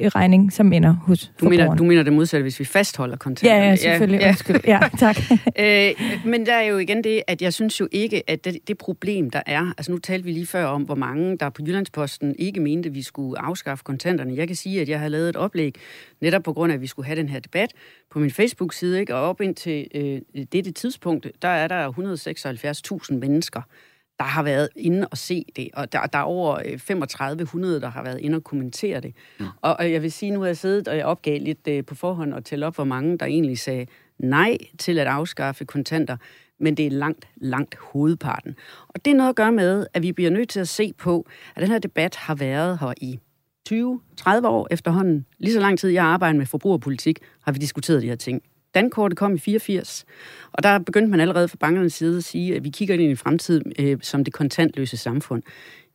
øh, 0.00 0.08
regning, 0.08 0.52
som 0.52 0.72
ender 0.72 0.92
hos 0.92 1.32
du 1.40 1.48
mener, 1.48 1.74
du 1.74 1.84
mener 1.84 2.02
det 2.02 2.12
modsatte, 2.12 2.42
hvis 2.42 2.60
vi 2.60 2.64
fastholder 2.64 3.16
kontanterne? 3.16 3.64
Ja, 3.64 3.70
ja 3.70 3.76
selvfølgelig. 3.76 4.20
Ja, 4.20 4.34
ja. 4.48 4.58
ja 4.66 4.80
tak. 5.06 5.16
øh, 5.58 6.30
men 6.30 6.46
der 6.46 6.54
er 6.54 6.62
jo 6.62 6.78
igen 6.78 7.04
det, 7.04 7.22
at 7.26 7.42
jeg 7.42 7.52
synes 7.52 7.80
jo 7.80 7.88
ikke, 7.92 8.30
at 8.30 8.44
det, 8.44 8.58
det 8.68 8.78
problem, 8.78 9.30
der 9.30 9.42
er... 9.46 9.74
Altså 9.78 9.92
nu 9.92 9.98
talte 9.98 10.24
vi 10.24 10.32
lige 10.32 10.46
før 10.46 10.64
om, 10.64 10.82
hvor 10.82 10.94
mange 10.94 11.36
der 11.38 11.50
på 11.50 11.62
Jyllandsposten 11.66 12.34
ikke 12.38 12.60
mente, 12.60 12.88
at 12.88 12.94
vi 12.94 13.02
skulle 13.02 13.40
afskaffe 13.40 13.84
kontanterne. 13.84 14.36
Jeg 14.36 14.48
kan 14.54 14.58
sige, 14.58 14.80
at 14.80 14.88
jeg 14.88 15.00
har 15.00 15.08
lavet 15.08 15.28
et 15.28 15.36
oplæg, 15.36 15.74
netop 16.20 16.42
på 16.42 16.52
grund 16.52 16.72
af, 16.72 16.76
at 16.76 16.80
vi 16.80 16.86
skulle 16.86 17.06
have 17.06 17.16
den 17.16 17.28
her 17.28 17.40
debat, 17.40 17.72
på 18.10 18.18
min 18.18 18.30
Facebook-side, 18.30 19.00
ikke? 19.00 19.14
og 19.14 19.20
op 19.20 19.40
indtil 19.40 19.86
øh, 19.94 20.20
dette 20.52 20.70
tidspunkt, 20.70 21.26
der 21.42 21.48
er 21.48 21.68
der 21.68 21.92
176.000 23.10 23.14
mennesker, 23.14 23.62
der 24.18 24.24
har 24.24 24.42
været 24.42 24.68
inde 24.76 25.08
og 25.08 25.18
se 25.18 25.44
det, 25.56 25.68
og 25.74 25.92
der, 25.92 26.06
der 26.06 26.18
er 26.18 26.22
over 26.22 26.58
3500, 26.62 27.76
øh, 27.76 27.82
der 27.82 27.88
har 27.88 28.02
været 28.02 28.20
inde 28.20 28.36
og 28.36 28.44
kommentere 28.44 29.00
det. 29.00 29.14
Mm. 29.40 29.46
Og, 29.60 29.76
og 29.78 29.92
jeg 29.92 30.02
vil 30.02 30.12
sige, 30.12 30.30
nu 30.30 30.40
har 30.40 30.46
jeg 30.46 30.56
siddet, 30.56 30.88
og 30.88 30.96
jeg 30.96 31.06
opgav 31.06 31.40
lidt 31.40 31.68
øh, 31.68 31.84
på 31.84 31.94
forhånd 31.94 32.34
og 32.34 32.44
tælle 32.44 32.66
op, 32.66 32.74
hvor 32.74 32.84
mange, 32.84 33.18
der 33.18 33.26
egentlig 33.26 33.58
sagde 33.58 33.86
nej 34.18 34.58
til 34.78 34.98
at 34.98 35.06
afskaffe 35.06 35.64
kontanter, 35.64 36.16
men 36.60 36.74
det 36.74 36.86
er 36.86 36.90
langt, 36.90 37.28
langt 37.36 37.74
hovedparten. 37.74 38.56
Og 38.88 39.04
det 39.04 39.10
er 39.10 39.14
noget 39.14 39.30
at 39.30 39.36
gøre 39.36 39.52
med, 39.52 39.86
at 39.94 40.02
vi 40.02 40.12
bliver 40.12 40.30
nødt 40.30 40.48
til 40.48 40.60
at 40.60 40.68
se 40.68 40.92
på, 40.98 41.26
at 41.56 41.62
den 41.62 41.70
her 41.70 41.78
debat 41.78 42.16
har 42.16 42.34
været 42.34 42.78
her 42.78 42.92
i 42.96 43.18
20-30 43.70 44.46
år 44.46 44.68
efterhånden. 44.70 45.26
Lige 45.38 45.52
så 45.52 45.60
lang 45.60 45.78
tid 45.78 45.90
jeg 45.90 46.04
arbejder 46.04 46.38
med 46.38 46.46
forbrugerpolitik, 46.46 47.18
har 47.40 47.52
vi 47.52 47.58
diskuteret 47.58 48.02
de 48.02 48.08
her 48.08 48.16
ting. 48.16 48.42
Dankortet 48.74 49.18
kom 49.18 49.34
i 49.34 49.38
84, 49.38 50.04
og 50.52 50.62
der 50.62 50.78
begyndte 50.78 51.10
man 51.10 51.20
allerede 51.20 51.48
fra 51.48 51.56
bankernes 51.60 51.92
side 51.92 52.16
at 52.16 52.24
sige, 52.24 52.56
at 52.56 52.64
vi 52.64 52.68
kigger 52.70 52.94
ind 52.94 53.02
i 53.12 53.14
fremtiden 53.14 53.72
øh, 53.78 53.98
som 54.02 54.24
det 54.24 54.34
kontantløse 54.34 54.96
samfund. 54.96 55.42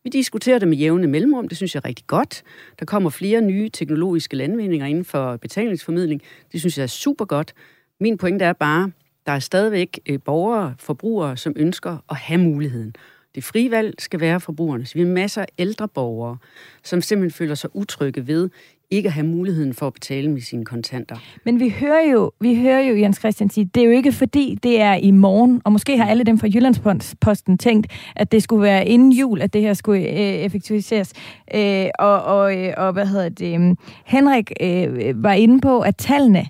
Vi 0.04 0.10
diskuterer 0.10 0.60
det 0.60 0.68
med 0.68 0.78
jævne 0.78 1.08
mellemrum, 1.08 1.48
det 1.48 1.58
synes 1.58 1.76
jeg 1.76 1.82
er 1.84 1.88
rigtig 1.88 2.08
godt. 2.08 2.44
Der 2.80 2.86
kommer 2.86 3.10
flere 3.10 3.42
nye 3.42 3.70
teknologiske 3.70 4.36
landvindinger 4.36 4.88
inden 4.88 5.06
for 5.06 5.38
betalingsformidling. 5.38 6.22
Det 6.52 6.60
synes 6.60 6.78
jeg 6.78 6.84
er 6.84 6.88
super 6.88 7.26
godt. 7.26 7.54
Min 8.00 8.18
pointe 8.18 8.46
er 8.46 8.54
bare, 8.54 8.92
der 9.26 9.32
er 9.32 9.40
stadigvæk 9.40 10.00
øh, 10.10 10.20
borgere, 10.26 10.76
forbrugere, 10.80 11.38
som 11.38 11.54
ønsker 11.56 11.98
at 12.10 12.16
have 12.16 12.42
muligheden. 12.42 12.96
Det 13.36 13.44
frie 13.44 13.72
valg 13.72 13.94
skal 14.00 14.20
være 14.20 14.40
forbrugerne. 14.40 14.86
Så 14.86 14.94
vi 14.94 15.00
har 15.00 15.08
masser 15.08 15.42
af 15.42 15.48
ældre 15.58 15.88
borgere, 15.88 16.38
som 16.84 17.02
simpelthen 17.02 17.38
føler 17.38 17.56
sig 17.56 17.70
utrygge 17.74 18.28
ved 18.28 18.50
ikke 18.92 19.08
at 19.08 19.14
have 19.14 19.28
muligheden 19.28 19.74
for 19.74 19.88
at 19.88 19.94
betale 19.94 20.32
med 20.32 20.42
sine 20.42 20.66
kontanter. 20.66 21.16
Men 21.46 21.60
vi 21.60 21.70
hører 21.70 22.12
jo, 22.12 22.32
vi 22.42 22.56
hører 22.56 22.80
jo 22.80 22.96
Jens 22.96 23.18
Christian 23.18 23.50
sige, 23.50 23.66
det 23.66 23.82
er 23.82 23.86
jo 23.86 23.92
ikke 23.92 24.12
fordi, 24.12 24.60
det 24.64 24.82
er 24.82 24.94
i 24.94 25.12
morgen, 25.12 25.62
og 25.66 25.72
måske 25.72 25.98
har 25.98 26.06
alle 26.06 26.24
dem 26.24 26.38
fra 26.38 26.48
Jyllandsposten 26.48 27.58
tænkt, 27.58 27.88
at 28.16 28.32
det 28.32 28.44
skulle 28.44 28.64
være 28.64 28.88
inden 28.88 29.12
jul, 29.12 29.42
at 29.42 29.54
det 29.54 29.62
her 29.62 29.74
skulle 29.74 30.02
øh, 30.02 30.18
effektiviseres. 30.18 31.14
Øh, 31.56 31.86
og, 32.00 32.24
og, 32.24 32.58
øh, 32.58 32.74
og 32.78 32.94
hvad 32.94 33.08
hedder 33.08 33.30
det? 33.30 33.56
Øhm, 33.56 33.78
Henrik 34.06 34.52
øh, 34.62 35.24
var 35.24 35.34
inde 35.34 35.62
på, 35.62 35.80
at 35.80 35.98
tallene 35.98 36.46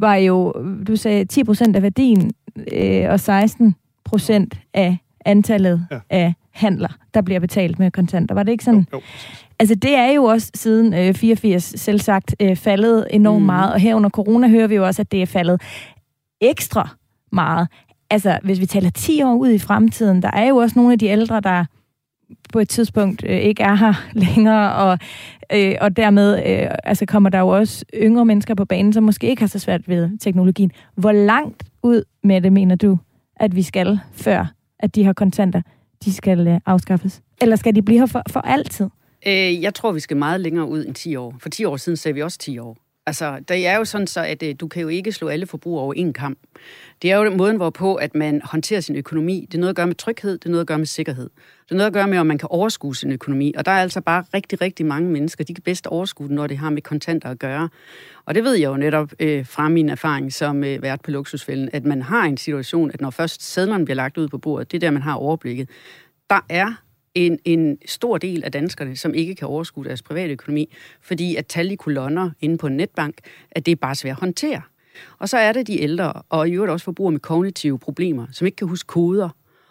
var 0.00 0.14
jo, 0.14 0.52
du 0.88 0.96
sagde 0.96 1.26
10% 1.32 1.76
af 1.76 1.82
værdien, 1.82 2.32
øh, 2.72 3.06
og 3.08 3.14
16% 3.14 4.48
af 4.74 4.98
antallet 5.24 5.86
ja. 5.90 5.98
af 6.10 6.34
handler, 6.50 6.88
der 7.14 7.20
bliver 7.20 7.40
betalt 7.40 7.78
med 7.78 7.90
kontanter. 7.90 8.34
Var 8.34 8.42
det 8.42 8.52
ikke 8.52 8.64
sådan? 8.64 8.86
Jo, 8.92 8.96
jo. 8.96 9.00
Altså 9.58 9.74
det 9.74 9.94
er 9.94 10.12
jo 10.12 10.24
også 10.24 10.50
siden 10.54 10.94
øh, 10.94 11.14
84 11.14 11.64
selv 11.64 12.00
sagt 12.00 12.34
øh, 12.40 12.56
faldet 12.56 13.06
enormt 13.10 13.42
mm. 13.42 13.46
meget, 13.46 13.72
og 13.72 13.80
her 13.80 13.94
under 13.94 14.10
corona 14.10 14.48
hører 14.48 14.66
vi 14.66 14.74
jo 14.74 14.86
også, 14.86 15.02
at 15.02 15.12
det 15.12 15.22
er 15.22 15.26
faldet 15.26 15.62
ekstra 16.40 16.88
meget. 17.32 17.68
Altså 18.10 18.38
hvis 18.42 18.60
vi 18.60 18.66
taler 18.66 18.90
10 18.90 19.22
år 19.22 19.34
ud 19.34 19.50
i 19.50 19.58
fremtiden, 19.58 20.22
der 20.22 20.30
er 20.30 20.48
jo 20.48 20.56
også 20.56 20.78
nogle 20.78 20.92
af 20.92 20.98
de 20.98 21.06
ældre, 21.06 21.40
der 21.40 21.64
på 22.52 22.58
et 22.58 22.68
tidspunkt 22.68 23.24
øh, 23.26 23.38
ikke 23.38 23.62
er 23.62 23.74
her 23.74 23.94
længere, 24.26 24.74
og 24.74 24.98
øh, 25.52 25.74
og 25.80 25.96
dermed 25.96 26.42
øh, 26.46 26.70
altså 26.84 27.06
kommer 27.06 27.30
der 27.30 27.38
jo 27.38 27.48
også 27.48 27.84
yngre 27.94 28.24
mennesker 28.24 28.54
på 28.54 28.64
banen, 28.64 28.92
som 28.92 29.02
måske 29.02 29.28
ikke 29.28 29.42
har 29.42 29.46
så 29.46 29.58
svært 29.58 29.88
ved 29.88 30.18
teknologien. 30.18 30.72
Hvor 30.94 31.12
langt 31.12 31.64
ud 31.82 32.02
med 32.24 32.40
det, 32.40 32.52
mener 32.52 32.74
du, 32.74 32.98
at 33.36 33.56
vi 33.56 33.62
skal, 33.62 34.00
før 34.12 34.46
at 34.82 34.94
de 34.94 35.04
her 35.04 35.12
kontanter, 35.12 35.62
de 36.04 36.12
skal 36.12 36.48
øh, 36.48 36.60
afskaffes? 36.66 37.22
Eller 37.40 37.56
skal 37.56 37.74
de 37.74 37.82
blive 37.82 37.98
her 37.98 38.06
for, 38.06 38.22
for 38.30 38.40
altid? 38.40 38.86
Øh, 39.26 39.62
jeg 39.62 39.74
tror, 39.74 39.92
vi 39.92 40.00
skal 40.00 40.16
meget 40.16 40.40
længere 40.40 40.68
ud 40.68 40.84
end 40.86 40.94
10 40.94 41.16
år. 41.16 41.36
For 41.40 41.48
10 41.48 41.64
år 41.64 41.76
siden 41.76 41.96
sagde 41.96 42.14
vi 42.14 42.22
også 42.22 42.38
10 42.38 42.58
år. 42.58 42.76
Altså, 43.06 43.40
det 43.48 43.66
er 43.66 43.76
jo 43.76 43.84
sådan 43.84 44.06
så, 44.06 44.20
at 44.20 44.42
øh, 44.42 44.54
du 44.60 44.68
kan 44.68 44.82
jo 44.82 44.88
ikke 44.88 45.12
slå 45.12 45.28
alle 45.28 45.46
forbrugere 45.46 45.82
over 45.82 45.94
en 45.94 46.12
kamp. 46.12 46.38
Det 47.02 47.10
er 47.10 47.16
jo 47.16 47.24
den 47.24 47.36
måden, 47.36 47.56
hvorpå 47.56 47.94
at 47.94 48.14
man 48.14 48.40
håndterer 48.44 48.80
sin 48.80 48.96
økonomi. 48.96 49.46
Det 49.50 49.54
er 49.54 49.60
noget 49.60 49.70
at 49.70 49.76
gøre 49.76 49.86
med 49.86 49.94
tryghed, 49.94 50.32
det 50.32 50.44
er 50.44 50.50
noget 50.50 50.60
at 50.60 50.66
gøre 50.66 50.78
med 50.78 50.86
sikkerhed. 50.86 51.30
Det 51.64 51.70
er 51.70 51.74
noget 51.74 51.86
at 51.86 51.92
gøre 51.92 52.08
med, 52.08 52.18
om 52.18 52.26
man 52.26 52.38
kan 52.38 52.48
overskue 52.50 52.96
sin 52.96 53.12
økonomi. 53.12 53.54
Og 53.56 53.66
der 53.66 53.72
er 53.72 53.82
altså 53.82 54.00
bare 54.00 54.24
rigtig, 54.34 54.60
rigtig 54.60 54.86
mange 54.86 55.10
mennesker, 55.10 55.44
de 55.44 55.54
kan 55.54 55.62
bedst 55.62 55.86
overskue 55.86 56.28
den, 56.28 56.36
når 56.36 56.46
det 56.46 56.58
har 56.58 56.70
med 56.70 56.82
kontanter 56.82 57.30
at 57.30 57.38
gøre. 57.38 57.68
Og 58.24 58.34
det 58.34 58.44
ved 58.44 58.54
jeg 58.54 58.70
jo 58.70 58.76
netop 58.76 59.12
øh, 59.20 59.46
fra 59.46 59.68
min 59.68 59.88
erfaring 59.88 60.32
som 60.32 60.64
øh, 60.64 60.82
vært 60.82 61.00
på 61.00 61.10
luksusfælden, 61.10 61.70
at 61.72 61.84
man 61.84 62.02
har 62.02 62.24
en 62.24 62.36
situation, 62.36 62.90
at 62.94 63.00
når 63.00 63.10
først 63.10 63.42
sædlerne 63.42 63.84
bliver 63.84 63.96
lagt 63.96 64.18
ud 64.18 64.28
på 64.28 64.38
bordet, 64.38 64.72
det 64.72 64.76
er 64.76 64.80
der, 64.80 64.90
man 64.90 65.02
har 65.02 65.14
overblikket. 65.14 65.68
Der 66.30 66.40
er 66.48 66.74
en, 67.14 67.38
en 67.44 67.78
stor 67.86 68.18
del 68.18 68.44
af 68.44 68.52
danskerne, 68.52 68.96
som 68.96 69.14
ikke 69.14 69.34
kan 69.34 69.48
overskue 69.48 69.84
deres 69.84 70.02
private 70.02 70.32
økonomi, 70.32 70.74
fordi 71.00 71.36
at 71.36 71.46
tal 71.46 71.70
i 71.72 71.74
kolonner 71.74 72.30
inde 72.40 72.58
på 72.58 72.66
en 72.66 72.76
netbank, 72.76 73.14
at 73.50 73.66
det 73.66 73.72
er 73.72 73.76
bare 73.76 73.94
svært 73.94 74.12
at 74.12 74.20
håndtere. 74.20 74.62
Og 75.18 75.28
så 75.28 75.38
er 75.38 75.52
det 75.52 75.66
de 75.66 75.80
ældre, 75.80 76.12
og 76.28 76.48
i 76.48 76.52
øvrigt 76.52 76.72
også 76.72 76.84
forbrugere 76.84 77.12
med 77.12 77.20
kognitive 77.20 77.78
problemer, 77.78 78.26
som 78.32 78.46
ikke 78.46 78.56
kan 78.56 78.68
huske 78.68 78.86
koder, 78.86 79.28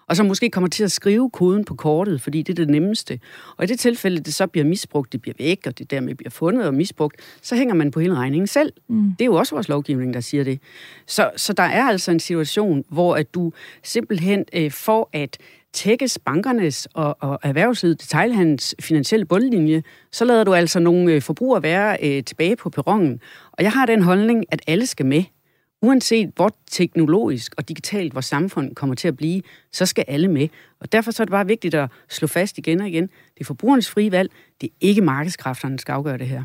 og 0.09 0.15
som 0.15 0.25
måske 0.25 0.49
kommer 0.49 0.69
til 0.69 0.83
at 0.83 0.91
skrive 0.91 1.29
koden 1.29 1.65
på 1.65 1.75
kortet, 1.75 2.21
fordi 2.21 2.41
det 2.41 2.53
er 2.53 2.55
det 2.55 2.69
nemmeste. 2.69 3.19
Og 3.57 3.63
i 3.63 3.67
det 3.67 3.79
tilfælde, 3.79 4.19
det 4.19 4.33
så 4.33 4.47
bliver 4.47 4.65
misbrugt, 4.65 5.13
det 5.13 5.21
bliver 5.21 5.35
væk, 5.37 5.59
og 5.65 5.79
det 5.79 5.91
dermed 5.91 6.15
bliver 6.15 6.29
fundet 6.29 6.67
og 6.67 6.73
misbrugt, 6.73 7.15
så 7.41 7.55
hænger 7.55 7.75
man 7.75 7.91
på 7.91 7.99
hele 7.99 8.15
regningen 8.15 8.47
selv. 8.47 8.73
Mm. 8.87 9.13
Det 9.19 9.21
er 9.21 9.25
jo 9.25 9.35
også 9.35 9.55
vores 9.55 9.69
lovgivning, 9.69 10.13
der 10.13 10.19
siger 10.19 10.43
det. 10.43 10.59
Så, 11.05 11.31
så 11.35 11.53
der 11.53 11.63
er 11.63 11.83
altså 11.83 12.11
en 12.11 12.19
situation, 12.19 12.83
hvor 12.89 13.15
at 13.15 13.33
du 13.33 13.51
simpelthen 13.83 14.45
øh, 14.53 14.71
får 14.71 15.09
at 15.13 15.37
tækkes 15.73 16.19
bankernes 16.25 16.87
og, 16.93 17.17
og 17.19 17.39
erhvervslivet, 17.43 18.01
detaljhandels 18.01 18.75
finansielle 18.79 19.25
bundlinje, 19.25 19.83
så 20.11 20.25
lader 20.25 20.43
du 20.43 20.53
altså 20.53 20.79
nogle 20.79 21.13
øh, 21.13 21.21
forbrugere 21.21 21.63
være 21.63 21.97
øh, 22.03 22.23
tilbage 22.23 22.55
på 22.55 22.69
perronen. 22.69 23.21
Og 23.51 23.63
jeg 23.63 23.71
har 23.71 23.85
den 23.85 24.01
holdning, 24.01 24.45
at 24.51 24.61
alle 24.67 24.85
skal 24.85 25.05
med. 25.05 25.23
Uanset 25.81 26.31
hvor 26.35 26.55
teknologisk 26.71 27.53
og 27.57 27.69
digitalt 27.69 28.13
vores 28.13 28.25
samfund 28.25 28.75
kommer 28.75 28.95
til 28.95 29.07
at 29.07 29.17
blive, 29.17 29.41
så 29.71 29.85
skal 29.85 30.05
alle 30.07 30.27
med. 30.27 30.47
Og 30.79 30.91
derfor 30.91 31.11
så 31.11 31.23
er 31.23 31.25
det 31.25 31.31
bare 31.31 31.47
vigtigt 31.47 31.75
at 31.75 31.89
slå 32.09 32.27
fast 32.27 32.57
igen 32.57 32.81
og 32.81 32.87
igen, 32.87 33.03
det 33.03 33.41
er 33.41 33.45
forbrugernes 33.45 33.89
frie 33.89 34.11
valg, 34.11 34.31
det 34.61 34.67
er 34.67 34.73
ikke 34.81 35.01
markedskræfterne, 35.01 35.71
der 35.71 35.81
skal 35.81 35.93
afgøre 35.93 36.17
det 36.17 36.27
her. 36.27 36.43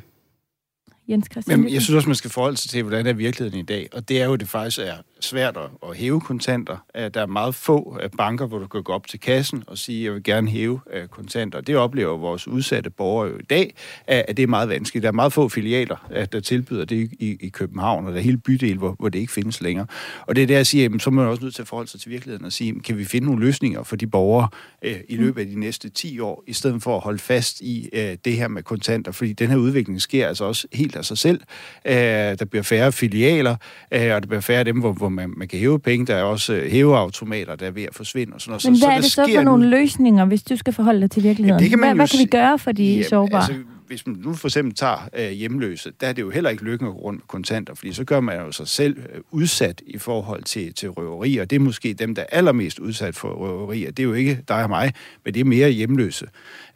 Jens 1.09 1.27
Christian. 1.33 1.61
Men 1.61 1.73
jeg 1.73 1.83
synes 1.83 1.97
også, 1.97 2.09
man 2.09 2.17
skal 2.17 2.31
forholde 2.31 2.57
sig 2.57 2.71
til, 2.71 2.83
hvordan 2.83 3.07
er 3.07 3.13
virkeligheden 3.13 3.61
i 3.61 3.63
dag. 3.63 3.89
Og 3.93 4.09
det 4.09 4.21
er 4.21 4.25
jo, 4.25 4.35
at 4.35 4.41
det 4.41 4.49
faktisk 4.49 4.79
er 4.79 4.95
svært 5.21 5.57
at 5.89 5.97
hæve 5.97 6.21
kontanter. 6.21 6.77
Der 6.95 7.21
er 7.21 7.27
meget 7.27 7.55
få 7.55 7.99
banker, 8.19 8.47
hvor 8.47 8.59
du 8.59 8.67
kan 8.67 8.83
gå 8.83 8.93
op 8.93 9.07
til 9.07 9.21
kassen 9.21 9.65
og 9.67 9.79
sige, 9.79 9.99
at 9.99 10.05
jeg 10.05 10.15
vil 10.15 10.23
gerne 10.23 10.51
hæve 10.51 10.81
kontanter. 11.11 11.61
Det 11.61 11.77
oplever 11.77 12.17
vores 12.17 12.49
udsatte 12.49 12.91
borgere 12.91 13.29
jo 13.31 13.39
i 13.39 13.43
dag, 13.43 13.75
at 14.07 14.37
det 14.37 14.43
er 14.43 14.47
meget 14.47 14.69
vanskeligt. 14.69 15.03
Der 15.03 15.09
er 15.09 15.13
meget 15.13 15.33
få 15.33 15.49
filialer, 15.49 16.27
der 16.33 16.41
tilbyder 16.41 16.85
det 16.85 17.11
i, 17.19 17.37
i 17.41 17.49
København, 17.49 18.07
og 18.07 18.13
der 18.13 18.19
er 18.19 18.23
hele 18.23 18.37
bydel, 18.37 18.79
hvor, 18.79 18.97
hvor 18.99 19.09
det 19.09 19.19
ikke 19.19 19.33
findes 19.33 19.61
længere. 19.61 19.87
Og 20.27 20.37
det 20.37 20.43
er 20.43 20.47
der, 20.47 20.57
jeg 20.57 20.67
siger, 20.67 20.99
så 20.99 21.11
må 21.11 21.21
man 21.21 21.31
også 21.31 21.43
nødt 21.43 21.55
til 21.55 21.63
at 21.63 21.69
forholde 21.69 21.91
sig 21.91 22.01
til 22.01 22.11
virkeligheden 22.11 22.45
og 22.45 22.53
sige, 22.53 22.81
kan 22.81 22.99
vi 22.99 23.05
finde 23.05 23.27
nogle 23.27 23.47
løsninger 23.47 23.83
for 23.83 23.97
de 23.97 24.07
borgere 24.07 24.49
øh, 24.83 24.97
i 25.09 25.17
løbet 25.17 25.41
af 25.41 25.47
de 25.47 25.61
næste 25.61 25.89
10 25.89 26.21
år, 26.21 26.45
i 26.47 26.53
stedet 26.53 26.83
for 26.83 26.97
at 26.97 27.03
holde 27.03 27.19
fast 27.19 27.61
i 27.61 27.89
øh, 27.93 28.17
det 28.25 28.37
her 28.37 28.49
med 28.49 28.63
kontanter, 28.63 29.13
fordi 29.13 29.33
den 29.33 29.51
her 29.51 29.57
udvikling 29.57 30.01
sker 30.01 30.29
altså 30.29 30.45
også 30.45 30.67
helt 30.73 30.94
af 30.97 31.05
sig 31.05 31.19
selv. 31.19 31.41
Øh, 31.85 31.95
der 31.95 32.45
bliver 32.51 32.63
færre 32.63 32.93
filialer, 32.93 33.57
øh, 33.93 34.15
og 34.15 34.23
der 34.23 34.29
bliver 34.29 34.41
færre 34.41 34.59
af 34.59 34.65
dem, 34.65 34.81
hvor, 34.81 34.93
hvor 34.93 35.09
man, 35.09 35.33
man 35.37 35.49
kan 35.49 35.59
hæve 35.59 35.81
penge. 35.81 36.07
Der 36.07 36.15
er 36.15 36.23
også 36.23 36.55
øh, 36.55 36.71
hæveautomater, 36.71 37.57
der 37.57 37.67
er 37.67 37.71
ved 37.71 37.83
at 37.83 37.95
forsvinde. 37.95 38.35
Og 38.35 38.41
sådan 38.41 38.51
noget. 38.51 38.65
Men 38.65 38.77
så, 38.77 38.87
hvad 38.87 38.93
så, 38.93 38.97
er 38.97 39.27
det 39.27 39.33
så 39.33 39.39
for 39.39 39.43
nogle 39.43 39.71
løsninger, 39.71 40.25
hvis 40.25 40.43
du 40.43 40.57
skal 40.57 40.73
forholde 40.73 41.01
dig 41.01 41.11
til 41.11 41.23
virkeligheden? 41.23 41.61
Ja, 41.61 41.65
det 41.65 41.71
kan 41.71 41.79
man 41.79 41.89
hvad, 41.89 41.97
hvad 41.97 42.09
kan 42.09 42.19
vi 42.19 42.25
gøre 42.25 42.59
for 42.59 42.73
de 42.73 42.85
jamen, 42.85 43.05
sårbare? 43.05 43.41
Altså, 43.41 43.55
hvis 43.87 44.07
man 44.07 44.17
nu 44.25 44.35
for 44.35 44.49
eksempel 44.49 44.75
tager 44.75 45.09
øh, 45.17 45.31
hjemløse, 45.31 45.93
der 46.01 46.07
er 46.07 46.13
det 46.13 46.23
jo 46.23 46.31
heller 46.31 46.51
ikke 46.51 46.65
lykken 46.65 46.89
at 46.89 46.95
gå 46.95 47.01
rundt 47.01 47.19
med 47.19 47.27
kontanter, 47.27 47.75
fordi 47.75 47.93
så 47.93 48.05
gør 48.05 48.21
man 48.21 48.39
jo 48.39 48.53
sig 48.53 48.69
selv 48.69 48.99
øh, 48.99 49.21
udsat 49.31 49.83
i 49.87 49.99
forhold 49.99 50.43
til, 50.43 50.75
til 50.75 50.91
røveri, 50.91 51.37
og 51.39 51.51
det 51.51 51.57
er 51.57 51.61
måske 51.61 51.95
dem, 51.95 52.15
der 52.15 52.23
er 52.23 52.27
allermest 52.37 52.79
udsat 52.79 53.15
for 53.15 53.29
røveri, 53.29 53.85
det 53.85 53.99
er 53.99 54.03
jo 54.03 54.13
ikke 54.13 54.41
dig 54.49 54.63
og 54.63 54.69
mig, 54.69 54.93
men 55.25 55.35
det 55.35 55.41
er 55.41 55.45
mere 55.45 55.71
hjemløse. 55.71 56.27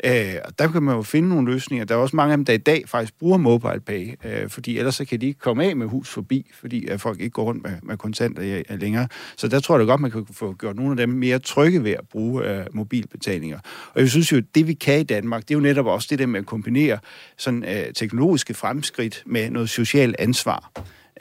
Øh, 0.05 0.35
og 0.45 0.59
der 0.59 0.69
kan 0.69 0.83
man 0.83 0.97
jo 0.97 1.03
finde 1.03 1.29
nogle 1.29 1.53
løsninger. 1.53 1.85
Der 1.85 1.95
er 1.95 1.99
også 1.99 2.17
mange 2.17 2.33
af 2.33 2.37
dem, 2.37 2.45
der 2.45 2.53
i 2.53 2.59
dag 2.59 2.83
faktisk 2.87 3.19
bruger 3.19 3.39
mobile 3.39 3.81
pay, 3.81 4.15
øh, 4.25 4.49
fordi 4.49 4.79
ellers 4.79 4.95
så 4.95 5.05
kan 5.05 5.21
de 5.21 5.27
ikke 5.27 5.41
komme 5.41 5.65
af 5.65 5.77
med 5.77 5.87
hus 5.87 6.09
forbi, 6.09 6.51
fordi 6.55 6.87
at 6.87 7.01
folk 7.01 7.21
ikke 7.21 7.31
går 7.31 7.45
rundt 7.45 7.63
med, 7.63 7.73
med 7.83 7.97
kontanter 7.97 8.77
længere. 8.77 9.09
Så 9.37 9.49
der 9.49 9.61
tror 9.61 9.75
jeg 9.75 9.87
da 9.87 9.91
godt, 9.91 10.01
man 10.01 10.11
kan 10.11 10.27
få 10.33 10.53
gjort 10.53 10.77
nogle 10.77 10.91
af 10.91 10.97
dem 10.97 11.09
mere 11.09 11.39
trygge 11.39 11.85
ved 11.85 11.93
at 11.93 12.09
bruge 12.13 12.45
øh, 12.45 12.67
mobilbetalinger. 12.73 13.59
Og 13.95 14.01
jeg 14.01 14.11
synes 14.11 14.33
jo, 14.33 14.43
det 14.55 14.67
vi 14.67 14.75
kan 14.75 15.01
i 15.01 15.03
Danmark, 15.03 15.43
det 15.43 15.51
er 15.51 15.59
jo 15.59 15.63
netop 15.63 15.87
også 15.87 16.07
det 16.11 16.19
der 16.19 16.27
med 16.27 16.41
at 16.41 16.47
kombinere 16.47 16.99
sådan 17.37 17.65
øh, 17.65 17.93
teknologiske 17.95 18.55
fremskridt 18.55 19.23
med 19.27 19.51
noget 19.51 19.71
socialt 19.71 20.17
ansvar. 20.19 20.71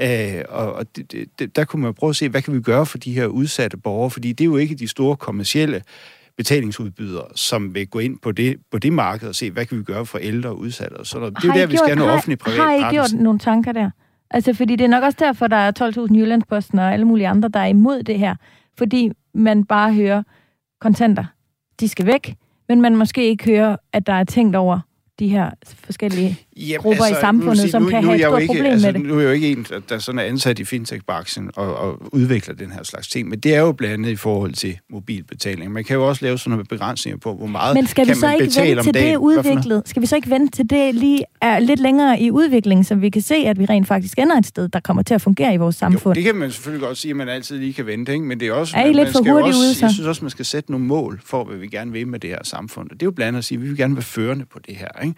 Øh, 0.02 0.44
og 0.50 0.74
og 0.74 0.96
det, 0.96 1.30
det, 1.40 1.56
der 1.56 1.66
kunne 1.66 1.82
man 1.82 1.94
prøve 1.94 2.10
at 2.10 2.16
se, 2.16 2.30
hvad 2.30 2.42
kan 2.42 2.54
vi 2.54 2.62
gøre 2.62 2.86
for 2.86 2.98
de 2.98 3.14
her 3.14 3.26
udsatte 3.26 3.78
borgere, 3.78 4.12
fordi 4.12 4.32
det 4.32 4.44
er 4.44 4.46
jo 4.46 4.58
ikke 4.58 4.76
de 4.76 4.88
store 4.88 5.16
kommercielle 5.16 5.84
betalingsudbydere, 6.38 7.26
som 7.36 7.76
vil 7.76 7.88
gå 7.88 8.00
ind 8.00 8.20
på 8.20 8.32
det, 8.32 8.58
på 8.72 8.80
det 8.80 8.94
marked 8.94 9.28
og 9.28 9.36
se, 9.36 9.52
hvad 9.52 9.66
kan 9.66 9.78
vi 9.78 9.84
gøre 9.84 10.06
for 10.06 10.18
ældre 10.18 10.50
og 10.50 10.60
udsatte 10.60 10.94
og 10.94 11.06
sådan 11.06 11.22
noget. 11.22 11.38
Det 11.38 11.44
er 11.44 11.54
jo 11.54 11.60
der, 11.60 11.68
vi 11.68 11.78
skal 11.78 11.90
have 11.90 12.00
noget 12.00 12.14
offentligt 12.14 12.42
privat 12.42 12.58
Har 12.58 12.90
I 12.92 12.94
gjort 12.94 13.14
nogle 13.14 13.40
tanker 13.40 13.72
der? 13.72 13.90
Altså, 14.32 14.54
fordi 14.54 14.76
det 14.76 14.84
er 14.84 14.90
nok 14.90 15.04
også 15.04 15.18
derfor, 15.20 15.48
der 15.48 15.56
er 15.56 15.72
12.000 16.08 16.18
Jyllandsposten 16.18 16.80
og 16.80 16.94
alle 16.94 17.06
mulige 17.06 17.28
andre, 17.28 17.50
der 17.50 17.60
er 17.60 17.66
imod 17.66 18.04
det 18.04 18.20
her. 18.20 18.36
Fordi 18.78 19.12
man 19.34 19.66
bare 19.66 19.94
hører 19.94 20.24
kontanter, 20.82 21.26
de 21.80 21.90
skal 21.90 22.06
væk, 22.06 22.36
men 22.70 22.82
man 22.82 22.96
måske 22.96 23.30
ikke 23.30 23.46
hører, 23.46 23.76
at 23.94 24.08
der 24.08 24.14
er 24.14 24.24
tænkt 24.24 24.56
over, 24.56 24.80
de 25.20 25.28
her 25.28 25.52
forskellige 25.64 26.40
Jamen, 26.60 26.82
grupper 26.82 27.04
altså, 27.04 27.20
i 27.20 27.22
samfundet, 27.22 27.58
sige, 27.58 27.72
som 27.72 27.82
nu, 27.82 27.90
kan 27.90 28.04
nu 28.04 28.10
have 28.10 28.16
et 28.16 28.22
stort 28.22 28.42
ikke, 28.42 28.54
problem 28.54 28.72
altså, 28.72 28.88
med 28.88 28.94
det. 28.94 29.02
Nu 29.02 29.16
er 29.16 29.20
jeg 29.20 29.28
jo 29.28 29.34
ikke 29.34 29.52
en, 29.52 29.66
der 29.90 30.00
sådan 30.00 30.20
er 30.20 30.24
ansat 30.24 30.60
i 30.60 30.66
fintech-branchen 30.66 31.52
og, 31.56 31.76
og 31.76 32.14
udvikler 32.14 32.56
den 32.56 32.72
her 32.72 32.84
slags 32.84 33.08
ting, 33.08 33.30
men 33.30 33.40
det 33.40 33.56
er 33.56 33.60
jo 33.60 33.72
blandt 33.72 33.94
andet 33.94 34.10
i 34.10 34.16
forhold 34.16 34.54
til 34.54 34.78
mobilbetaling. 34.90 35.72
Man 35.72 35.84
kan 35.84 35.96
jo 35.96 36.08
også 36.08 36.26
lave 36.26 36.38
sådan 36.38 36.52
nogle 36.52 36.66
begrænsninger 36.66 37.18
på, 37.18 37.36
hvor 37.36 37.48
meget 37.48 37.76
men 37.76 37.88
skal 37.88 38.06
kan 38.06 38.16
vi 38.16 38.20
så 38.20 38.26
man 38.26 38.36
ikke 38.36 38.46
betale 38.46 38.70
vente 38.70 38.84
til 38.84 38.94
dagen. 38.94 39.12
det 39.12 39.18
udviklet? 39.18 39.84
Skal 39.86 40.02
vi 40.02 40.08
så 40.08 40.16
ikke 40.16 40.30
vente 40.30 40.58
til 40.58 40.70
det 40.70 40.96
lige 40.96 41.24
er 41.42 41.60
lidt 41.60 41.80
længere 41.80 42.22
i 42.22 42.32
udvikling, 42.32 42.86
så 42.86 42.96
vi 42.96 43.10
kan 43.10 43.22
se, 43.22 43.36
at 43.36 43.60
vi 43.60 43.66
rent 43.66 43.88
faktisk 43.88 44.20
ender 44.20 44.38
et 44.38 44.46
sted, 44.46 44.70
der 44.70 44.80
kommer 44.80 45.04
til 45.04 45.14
at 45.14 45.22
fungere 45.22 45.54
i 45.54 45.58
vores 45.58 45.76
samfund? 45.76 46.16
Jo, 46.16 46.20
det 46.20 46.24
kan 46.24 46.36
man 46.36 46.52
selvfølgelig 46.52 46.88
godt 46.88 46.98
sige, 46.98 47.10
at 47.10 47.16
man 47.16 47.30
altid 47.30 47.58
lige 47.58 47.74
kan 47.74 47.86
vente, 47.86 48.14
ikke? 48.14 48.26
men 48.26 48.40
det 48.40 48.48
er 48.48 48.54
også... 48.54 48.78
Er 48.78 48.86
I 48.86 48.94
lidt 48.94 49.10
for 49.10 49.32
hurtigt 49.32 49.56
ude, 49.56 49.74
så? 49.74 49.86
Jeg 49.86 49.92
synes 49.92 50.08
også, 50.08 50.24
man 50.24 50.32
skal 50.32 50.46
sætte 50.46 50.72
nogle 50.72 50.86
mål 50.86 51.22
for, 51.26 51.44
hvad 51.44 51.58
vi 51.58 51.68
gerne 51.68 51.92
vil 51.92 52.08
med 52.08 52.20
det 52.20 52.30
her 52.30 52.44
samfund. 52.44 52.90
Og 52.92 52.94
det 52.94 53.02
er 53.02 53.08
jo 53.08 53.12
blandt 53.12 53.28
andet 53.28 53.38
at 53.38 53.46
sige, 53.46 53.58
at 53.58 53.64
vi 53.64 53.68
vil 53.68 53.78
gerne 53.78 53.96
være 53.96 54.04
førende 54.04 54.46
på 54.46 54.60
det 54.68 54.76
her. 54.76 55.02
Ikke? 55.04 55.16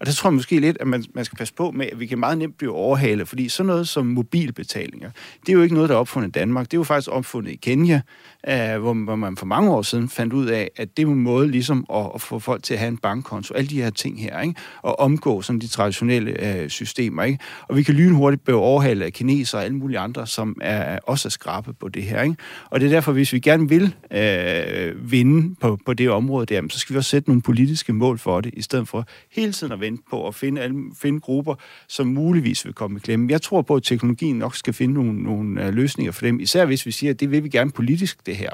Og 0.00 0.06
der 0.06 0.12
tror 0.12 0.30
jeg 0.30 0.34
måske 0.34 0.60
lidt, 0.60 0.76
at 0.80 0.86
man, 0.86 1.04
man 1.14 1.24
skal 1.24 1.38
passe 1.38 1.54
på 1.54 1.70
med, 1.70 1.86
at 1.92 2.00
vi 2.00 2.06
kan 2.06 2.18
meget 2.18 2.38
nemt 2.38 2.58
blive 2.58 2.72
overhalet, 2.72 3.28
fordi 3.28 3.48
sådan 3.48 3.66
noget 3.66 3.88
som 3.88 4.06
mobilbetalinger, 4.06 5.10
det 5.40 5.48
er 5.48 5.52
jo 5.52 5.62
ikke 5.62 5.74
noget, 5.74 5.88
der 5.88 5.94
er 5.94 6.00
opfundet 6.00 6.28
i 6.28 6.32
Danmark. 6.32 6.66
Det 6.66 6.76
er 6.76 6.78
jo 6.78 6.84
faktisk 6.84 7.10
opfundet 7.10 7.52
i 7.52 7.56
Kenya, 7.56 8.00
øh, 8.48 8.80
hvor, 8.80 8.94
hvor 8.94 9.16
man 9.16 9.36
for 9.36 9.46
mange 9.46 9.70
år 9.70 9.82
siden 9.82 10.08
fandt 10.08 10.32
ud 10.32 10.46
af, 10.46 10.70
at 10.76 10.96
det 10.96 11.02
er 11.02 11.06
en 11.06 11.22
måde 11.22 11.50
ligesom 11.50 11.86
at, 11.94 12.10
at 12.14 12.20
få 12.20 12.38
folk 12.38 12.62
til 12.62 12.74
at 12.74 12.80
have 12.80 12.88
en 12.88 12.96
bankkonto, 12.96 13.54
alle 13.54 13.68
de 13.68 13.82
her 13.82 13.90
ting 13.90 14.22
her, 14.22 14.40
ikke? 14.40 14.54
og 14.82 15.00
omgå 15.00 15.42
sådan 15.42 15.60
de 15.60 15.68
traditionelle 15.68 16.60
øh, 16.62 16.68
systemer. 16.68 17.22
Ikke? 17.22 17.38
Og 17.68 17.76
vi 17.76 17.82
kan 17.82 17.94
lynhurtigt 17.94 18.44
blive 18.44 18.56
overhalet 18.56 19.06
af 19.06 19.12
kinesere 19.12 19.60
og 19.60 19.64
alle 19.64 19.76
mulige 19.76 19.98
andre, 19.98 20.26
som 20.26 20.56
er, 20.60 20.98
også 21.06 21.28
er 21.28 21.30
skrappe 21.30 21.72
på 21.72 21.88
det 21.88 22.02
her. 22.02 22.22
Ikke? 22.22 22.36
Og 22.70 22.80
det 22.80 22.86
er 22.86 22.90
derfor, 22.90 23.12
hvis 23.12 23.32
vi 23.32 23.38
gerne 23.38 23.68
vil 23.68 23.94
øh, 24.10 25.10
vinde 25.10 25.54
på, 25.60 25.78
på 25.86 25.94
det 25.94 26.10
område 26.10 26.46
der, 26.46 26.62
så 26.70 26.78
skal 26.78 26.94
vi 26.94 26.98
også 26.98 27.10
sætte 27.10 27.28
nogle 27.28 27.42
politiske 27.42 27.92
mål 27.92 28.18
for 28.18 28.40
det, 28.40 28.54
i 28.54 28.62
stedet 28.62 28.88
for 28.88 29.06
hele 29.32 29.52
tiden 29.52 29.72
at 29.72 29.80
vente 29.80 30.02
på 30.10 30.28
at 30.28 30.34
finde, 30.34 30.60
alle, 30.60 30.76
finde 31.00 31.20
grupper, 31.20 31.54
som 31.88 32.06
muligvis 32.06 32.64
vil 32.64 32.74
komme 32.74 32.96
i 32.96 33.00
klemme. 33.00 33.26
Jeg 33.30 33.42
tror 33.42 33.62
på, 33.62 33.74
at 33.74 33.82
teknologien 33.82 34.36
nok 34.36 34.56
skal 34.56 34.74
finde 34.74 34.94
nogle, 34.94 35.22
nogle 35.22 35.66
øh, 35.66 35.74
løsninger 35.74 36.12
for 36.12 36.26
dem, 36.26 36.40
især 36.40 36.64
hvis 36.64 36.86
vi 36.86 36.90
siger, 36.90 37.10
at 37.10 37.20
det 37.20 37.30
vil 37.30 37.44
vi 37.44 37.48
gerne 37.48 37.70
politisk, 37.70 38.26
det 38.30 38.36
her. 38.36 38.50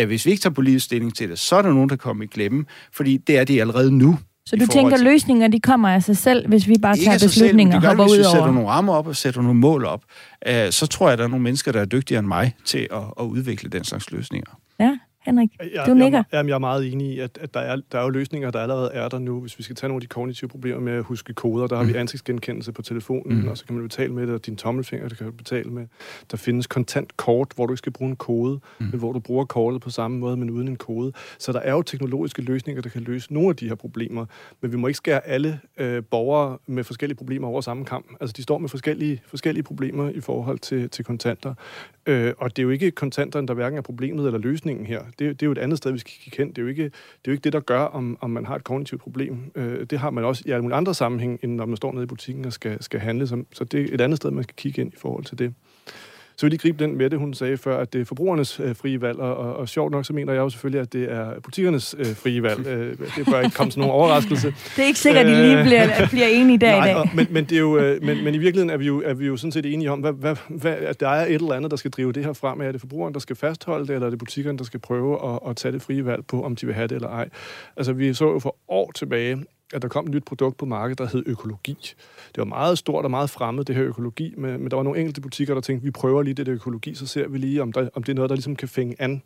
Uh, 0.00 0.06
hvis 0.06 0.26
vi 0.26 0.30
ikke 0.30 0.42
tager 0.42 0.54
politisk 0.54 0.84
stilling 0.84 1.14
til 1.14 1.30
det, 1.30 1.38
så 1.38 1.56
er 1.56 1.62
der 1.62 1.72
nogen, 1.72 1.88
der 1.88 1.96
kommer 1.96 2.24
i 2.24 2.26
klemme, 2.26 2.64
fordi 2.92 3.16
det 3.16 3.38
er 3.38 3.44
det 3.44 3.60
allerede 3.60 3.90
nu. 3.92 4.18
Så 4.46 4.56
du 4.56 4.66
tænker, 4.66 4.96
til... 4.96 5.04
løsninger 5.04 5.48
de 5.48 5.60
kommer 5.60 5.88
af 5.88 6.02
sig 6.02 6.16
selv, 6.16 6.48
hvis 6.48 6.68
vi 6.68 6.74
bare 6.82 6.96
tager 6.96 7.18
beslutninger 7.18 7.76
og 7.76 7.86
hopper 7.86 8.04
ud 8.04 8.08
over? 8.08 8.16
Hvis 8.16 8.26
vi 8.26 8.30
sætter 8.30 8.52
nogle 8.52 8.68
rammer 8.68 8.92
op 8.92 9.06
og 9.06 9.16
sætter 9.16 9.42
nogle 9.42 9.60
mål 9.60 9.84
op, 9.84 10.02
uh, 10.48 10.52
så 10.70 10.86
tror 10.86 11.06
jeg, 11.06 11.12
at 11.12 11.18
der 11.18 11.24
er 11.24 11.28
nogle 11.28 11.42
mennesker, 11.42 11.72
der 11.72 11.80
er 11.80 11.84
dygtigere 11.84 12.18
end 12.18 12.28
mig 12.28 12.54
til 12.64 12.88
at, 12.92 13.02
at 13.20 13.24
udvikle 13.24 13.70
den 13.70 13.84
slags 13.84 14.10
løsninger. 14.10 14.50
Henrik, 15.26 15.48
jeg, 15.74 15.84
du 15.86 15.94
nikker. 15.94 16.18
Jeg, 16.18 16.24
jamen, 16.32 16.48
jeg 16.48 16.54
er 16.54 16.58
meget 16.58 16.92
enig 16.92 17.06
i, 17.06 17.18
at, 17.20 17.38
at 17.40 17.54
der, 17.54 17.60
er, 17.60 17.76
der 17.92 17.98
er 17.98 18.02
jo 18.02 18.08
løsninger, 18.08 18.50
der 18.50 18.58
allerede 18.60 18.90
er 18.92 19.08
der 19.08 19.18
nu. 19.18 19.40
Hvis 19.40 19.58
vi 19.58 19.62
skal 19.62 19.76
tage 19.76 19.88
nogle 19.88 19.96
af 19.98 20.00
de 20.00 20.06
kognitive 20.06 20.48
problemer 20.48 20.80
med 20.80 20.92
at 20.92 21.02
huske 21.04 21.32
koder, 21.34 21.66
der 21.66 21.76
har 21.76 21.84
vi 21.84 21.92
Mm. 21.92 21.98
ansigtsgenkendelse 21.98 22.72
på 22.72 22.82
telefonen, 22.82 23.42
Mm. 23.42 23.48
og 23.48 23.58
så 23.58 23.64
kan 23.64 23.74
man 23.74 23.82
betale 23.84 24.12
med 24.12 24.26
det, 24.26 24.34
og 24.34 24.46
din 24.46 24.56
tommelfinger, 24.56 25.08
det 25.08 25.18
kan 25.18 25.26
du 25.26 25.32
betale 25.32 25.70
med. 25.70 25.86
Der 26.30 26.36
findes 26.36 26.66
kontantkort, 26.66 27.52
hvor 27.54 27.66
du 27.66 27.72
ikke 27.72 27.78
skal 27.78 27.92
bruge 27.92 28.10
en 28.10 28.16
kode, 28.16 28.60
Mm. 28.80 28.86
men 28.86 28.98
hvor 28.98 29.12
du 29.12 29.18
bruger 29.18 29.44
kortet 29.44 29.80
på 29.80 29.90
samme 29.90 30.18
måde, 30.18 30.36
men 30.36 30.50
uden 30.50 30.68
en 30.68 30.76
kode. 30.76 31.12
Så 31.38 31.52
der 31.52 31.60
er 31.60 31.72
jo 31.72 31.82
teknologiske 31.82 32.42
løsninger, 32.42 32.82
der 32.82 32.88
kan 32.90 33.02
løse 33.02 33.32
nogle 33.34 33.48
af 33.48 33.56
de 33.56 33.68
her 33.68 33.74
problemer, 33.74 34.26
men 34.60 34.72
vi 34.72 34.76
må 34.76 34.86
ikke 34.86 34.96
skære 34.96 35.26
alle 35.26 35.60
øh, 35.78 36.02
borgere 36.10 36.58
med 36.66 36.84
forskellige 36.84 37.16
problemer 37.16 37.48
over 37.48 37.60
samme 37.60 37.84
kamp. 37.84 38.06
Altså, 38.20 38.34
de 38.36 38.42
står 38.42 38.58
med 38.58 38.68
forskellige, 38.68 39.22
forskellige 39.26 39.62
problemer 39.64 40.10
i 40.10 40.20
forhold 40.20 40.58
til, 40.58 40.90
til 40.90 41.04
kontanter. 41.04 41.54
Øh, 42.06 42.32
og 42.38 42.50
det 42.56 42.62
er 42.62 42.64
jo 42.64 42.70
ikke 42.70 42.90
kontanterne, 42.90 43.46
der 43.48 43.54
hverken 43.54 43.78
er 43.78 43.82
problemet 43.82 44.26
eller 44.26 44.38
løsningen 44.38 44.86
her. 44.86 45.00
Det, 45.18 45.40
det 45.40 45.42
er 45.42 45.46
jo 45.46 45.52
et 45.52 45.58
andet 45.58 45.78
sted, 45.78 45.92
vi 45.92 45.98
skal 45.98 46.12
kigge 46.20 46.36
hen. 46.36 46.48
Det 46.48 46.58
er 46.58 46.62
jo 46.62 46.68
ikke 46.68 46.84
det, 46.84 46.92
er 46.92 47.28
jo 47.28 47.32
ikke 47.32 47.44
det 47.44 47.52
der 47.52 47.60
gør, 47.60 47.80
om, 47.80 48.18
om 48.20 48.30
man 48.30 48.46
har 48.46 48.56
et 48.56 48.64
kognitivt 48.64 49.00
problem. 49.00 49.52
Øh, 49.54 49.86
det 49.86 49.98
har 49.98 50.10
man 50.10 50.24
også 50.24 50.42
i 50.46 50.50
alle 50.50 50.62
mulige 50.62 50.76
andre 50.76 50.94
sammenhæng, 50.94 51.38
end 51.42 51.54
når 51.54 51.66
man 51.66 51.76
står 51.76 51.92
nede 51.92 52.04
i 52.04 52.06
butikken 52.06 52.44
og 52.44 52.52
skal, 52.52 52.82
skal 52.82 53.00
handle. 53.00 53.26
Så, 53.26 53.44
så 53.52 53.64
det 53.64 53.80
er 53.80 53.94
et 53.94 54.00
andet 54.00 54.16
sted, 54.16 54.30
man 54.30 54.42
skal 54.42 54.56
kigge 54.56 54.82
ind 54.82 54.92
i 54.92 54.96
forhold 54.96 55.24
til 55.24 55.38
det. 55.38 55.54
Så 56.36 56.46
vil 56.46 56.50
lige 56.50 56.58
gribe 56.58 56.84
den 56.84 56.96
med 56.96 57.10
det, 57.10 57.18
hun 57.18 57.34
sagde 57.34 57.56
før, 57.56 57.78
at 57.78 57.92
det 57.92 58.00
er 58.00 58.04
forbrugernes 58.04 58.60
øh, 58.60 58.76
frie 58.76 59.00
valg, 59.00 59.18
og, 59.18 59.36
og, 59.36 59.56
og 59.56 59.68
sjovt 59.68 59.92
nok, 59.92 60.04
så 60.04 60.12
mener 60.12 60.32
jeg 60.32 60.40
jo 60.40 60.48
selvfølgelig, 60.50 60.80
at 60.80 60.92
det 60.92 61.12
er 61.12 61.40
butikkernes 61.40 61.94
øh, 61.98 62.06
frie 62.06 62.42
valg. 62.42 62.66
Øh, 62.66 62.98
det 63.16 63.26
bør 63.30 63.40
ikke 63.40 63.56
komme 63.56 63.72
som 63.72 63.80
nogen 63.80 63.94
overraskelse. 63.94 64.48
Det 64.76 64.82
er 64.82 64.86
ikke 64.86 64.98
sikkert, 64.98 65.26
at 65.26 65.36
de 65.36 65.42
lige 65.42 65.58
Øh, 65.58 65.64
bliver, 65.64 66.06
bliver 66.10 66.26
enige 66.26 66.58
der 66.58 66.76
Nej, 66.76 66.84
i 66.84 66.88
dag. 66.88 66.96
og, 66.96 67.08
men, 67.14 67.26
men, 67.30 67.44
det 67.44 67.52
er 67.56 67.60
jo, 67.60 67.78
øh, 67.78 68.02
men, 68.02 68.24
men 68.24 68.34
i 68.34 68.38
virkeligheden 68.38 68.70
er 68.70 68.76
vi 68.76 68.86
jo, 68.86 69.02
er 69.04 69.14
vi 69.14 69.26
jo 69.26 69.36
sådan 69.36 69.52
set 69.52 69.66
enige 69.66 69.90
om, 69.90 70.00
hvad, 70.00 70.12
hvad, 70.12 70.36
hvad, 70.48 70.72
at 70.72 71.00
der 71.00 71.08
er 71.08 71.26
et 71.26 71.34
eller 71.34 71.52
andet, 71.52 71.70
der 71.70 71.76
skal 71.76 71.90
drive 71.90 72.12
det 72.12 72.24
her 72.24 72.32
frem. 72.32 72.60
Er 72.60 72.72
det 72.72 72.80
forbrugeren, 72.80 73.14
der 73.14 73.20
skal 73.20 73.36
fastholde 73.36 73.86
det, 73.86 73.94
eller 73.94 74.06
er 74.06 74.10
det 74.10 74.18
butikkerne, 74.18 74.58
der 74.58 74.64
skal 74.64 74.80
prøve 74.80 75.34
at, 75.34 75.50
at 75.50 75.56
tage 75.56 75.72
det 75.72 75.82
frie 75.82 76.06
valg 76.06 76.26
på, 76.26 76.42
om 76.44 76.56
de 76.56 76.66
vil 76.66 76.74
have 76.74 76.88
det 76.88 76.94
eller 76.94 77.08
ej? 77.08 77.28
Altså, 77.76 77.92
vi 77.92 78.14
så 78.14 78.24
jo 78.32 78.38
for 78.38 78.56
år 78.68 78.92
tilbage, 78.94 79.44
at 79.72 79.82
der 79.82 79.88
kom 79.88 80.04
et 80.04 80.10
nyt 80.10 80.24
produkt 80.24 80.56
på 80.56 80.66
markedet, 80.66 80.98
der 80.98 81.06
hed 81.06 81.22
økologi. 81.26 81.76
Det 82.26 82.38
var 82.38 82.44
meget 82.44 82.78
stort 82.78 83.04
og 83.04 83.10
meget 83.10 83.30
fremmed, 83.30 83.64
det 83.64 83.74
her 83.74 83.84
økologi, 83.84 84.34
men, 84.36 84.60
men 84.60 84.70
der 84.70 84.76
var 84.76 84.82
nogle 84.82 84.98
enkelte 85.00 85.20
butikker, 85.20 85.54
der 85.54 85.60
tænkte, 85.60 85.84
vi 85.84 85.90
prøver 85.90 86.22
lige 86.22 86.34
det 86.34 86.46
der 86.46 86.54
økologi, 86.54 86.94
så 86.94 87.06
ser 87.06 87.28
vi 87.28 87.38
lige, 87.38 87.62
om, 87.62 87.72
der, 87.72 87.88
om 87.94 88.02
det 88.02 88.12
er 88.12 88.16
noget, 88.16 88.28
der 88.28 88.36
ligesom 88.36 88.56
kan 88.56 88.68
fænge 88.68 88.96
an. 88.98 89.22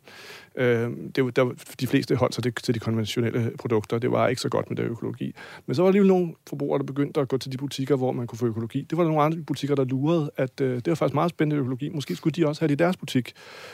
Øh, 0.59 0.91
det, 1.15 1.23
var- 1.23 1.31
der, 1.31 1.51
de 1.79 1.87
fleste 1.87 2.15
holdt 2.15 2.35
sig 2.35 2.43
det, 2.43 2.55
til 2.63 2.73
de 2.75 2.79
konventionelle 2.79 3.51
produkter. 3.59 3.99
Det 3.99 4.11
var 4.11 4.27
ikke 4.27 4.41
så 4.41 4.49
godt 4.49 4.69
med 4.69 4.77
det 4.77 4.83
økologi. 4.83 5.35
Men 5.65 5.75
så 5.75 5.81
var 5.81 5.85
der 5.85 5.89
alligevel 5.89 6.07
nogle 6.07 6.33
forbrugere, 6.49 6.79
der 6.79 6.85
begyndte 6.85 7.19
at 7.21 7.27
gå 7.27 7.37
til 7.37 7.51
de 7.51 7.57
butikker, 7.57 7.95
hvor 7.95 8.11
man 8.11 8.27
kunne 8.27 8.39
få 8.39 8.45
økologi. 8.45 8.81
Det 8.89 8.97
var 8.97 9.03
der 9.03 9.09
nogle 9.09 9.23
andre 9.23 9.37
butikker, 9.37 9.75
der 9.75 9.83
lurede, 9.83 10.31
at 10.37 10.61
øh, 10.61 10.75
det 10.75 10.87
var 10.87 10.95
faktisk 10.95 11.13
meget 11.13 11.29
spændende 11.29 11.59
økologi. 11.59 11.89
Måske 11.89 12.15
skulle 12.15 12.31
de 12.33 12.47
også 12.47 12.61
have 12.61 12.67
det 12.67 12.73
i 12.73 12.77
deres 12.83 12.97
butik. 12.97 13.33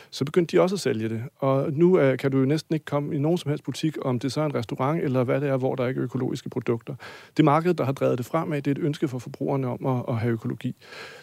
Så 0.09 0.25
begyndte 0.25 0.57
de 0.57 0.61
også 0.61 0.75
at 0.75 0.79
sælge 0.79 1.09
det. 1.09 1.23
Og 1.37 1.73
nu 1.73 1.99
øh, 1.99 2.17
kan 2.17 2.31
du 2.31 2.37
jo 2.39 2.45
næsten 2.45 2.73
ikke 2.75 2.85
komme 2.85 3.15
i 3.15 3.19
nogen 3.19 3.37
som 3.37 3.49
helst 3.49 3.63
butik, 3.63 3.97
om 4.01 4.19
det 4.19 4.31
så 4.31 4.41
er 4.41 4.45
en 4.45 4.55
restaurant, 4.55 5.03
eller 5.03 5.23
hvad 5.23 5.41
det 5.41 5.49
er, 5.49 5.57
hvor 5.57 5.75
der 5.75 5.87
ikke 5.87 5.99
er 5.99 6.03
økologiske 6.03 6.49
produkter. 6.49 6.95
Det 7.37 7.45
marked, 7.45 7.73
der 7.73 7.83
har 7.83 7.91
drevet 7.91 8.17
det 8.17 8.25
fremad, 8.25 8.61
det 8.61 8.77
er 8.77 8.81
et 8.81 8.85
ønske 8.85 9.07
for 9.07 9.19
forbrugerne 9.19 9.67
om 9.67 9.85
at, 9.85 10.03
at 10.07 10.15
have 10.19 10.33
økologi. 10.33 10.75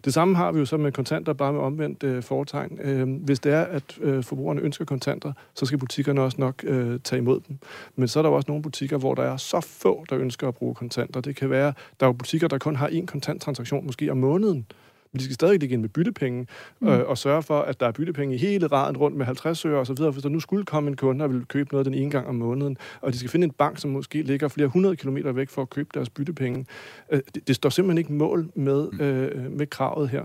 Det 0.05 0.15
samme 0.15 0.37
har 0.37 0.53
vi 0.53 0.59
jo 0.59 0.65
så 0.65 0.77
med 0.77 0.93
kontanter, 0.93 1.33
bare 1.33 1.53
med 1.53 1.61
omvendt 1.61 2.03
øh, 2.03 2.23
foretegn. 2.23 2.79
Øh, 2.83 3.09
hvis 3.25 3.41
det 3.41 3.53
er, 3.53 3.63
at 3.63 3.99
øh, 4.01 4.25
forbrugerne 4.25 4.61
ønsker 4.61 4.85
kontanter, 4.85 5.33
så 5.55 5.67
skal 5.67 5.79
butikkerne 5.79 6.23
også 6.23 6.37
nok 6.41 6.65
øh, 6.65 7.01
tage 7.05 7.19
imod 7.19 7.41
dem. 7.49 7.59
Men 7.97 8.09
så 8.09 8.19
er 8.19 8.23
der 8.23 8.31
jo 8.31 8.37
også 8.37 8.51
nogle 8.51 8.63
butikker, 8.63 8.99
hvor 8.99 9.15
der 9.15 9.23
er 9.23 9.37
så 9.37 9.61
få, 9.61 10.05
der 10.11 10.19
ønsker 10.19 10.49
at 10.49 10.55
bruge 10.55 10.75
kontanter. 10.75 11.21
Det 11.21 11.37
kan 11.37 11.51
være, 11.51 11.73
der 12.01 12.07
er 12.07 12.09
jo 12.09 12.13
butikker, 12.13 12.49
der 12.49 12.59
kun 12.59 12.77
har 12.77 12.89
én 12.89 13.07
kontanttransaktion, 13.07 13.87
måske 13.87 14.11
om 14.11 14.17
måneden. 14.17 14.67
Men 15.13 15.19
de 15.19 15.25
skal 15.25 15.35
stadig 15.35 15.61
ligge 15.61 15.73
ind 15.73 15.81
med 15.81 15.89
byttepenge, 15.89 16.47
mm. 16.81 16.89
øh, 16.89 17.09
og 17.09 17.19
sørge 17.19 17.43
for, 17.43 17.61
at 17.61 17.81
der 17.81 17.87
er 17.87 17.93
byttepenge 17.93 18.35
i 18.35 18.39
hele 18.39 18.67
raden 18.67 18.97
rundt 18.97 19.17
med 19.17 19.27
50 19.27 19.65
øre 19.65 19.79
og 19.79 19.87
så 19.87 19.95
videre. 19.95 20.11
Hvis 20.11 20.23
der 20.23 20.29
nu 20.29 20.41
skulle 20.41 20.65
komme 20.65 20.91
en 20.91 20.97
kunde 20.97 21.25
og 21.25 21.33
vil 21.33 21.45
købe 21.45 21.73
noget 21.73 21.87
den 21.87 21.95
ene 21.95 22.11
gang 22.11 22.27
om 22.27 22.35
måneden, 22.35 22.77
og 23.01 23.13
de 23.13 23.19
skal 23.19 23.31
finde 23.31 23.45
en 23.45 23.51
bank, 23.51 23.79
som 23.79 23.91
måske 23.91 24.23
ligger 24.23 24.49
flere 24.49 24.69
hundrede 24.69 24.97
kilometer 24.97 25.33
væk 25.33 25.49
for 25.49 25.63
at 25.63 25.71
købe 25.71 25.89
deres 25.95 26.11
byttepenge. 26.11 26.67
Øh, 27.11 27.21
det, 27.35 27.49
det 27.49 27.57
står 27.57 27.71
simpelthen 27.71 27.99
ikke 27.99 28.13
mål 28.13 28.51
med, 28.55 29.01
øh, 29.01 29.53
med 29.53 29.67
kravet 29.67 30.09
her. 30.09 30.25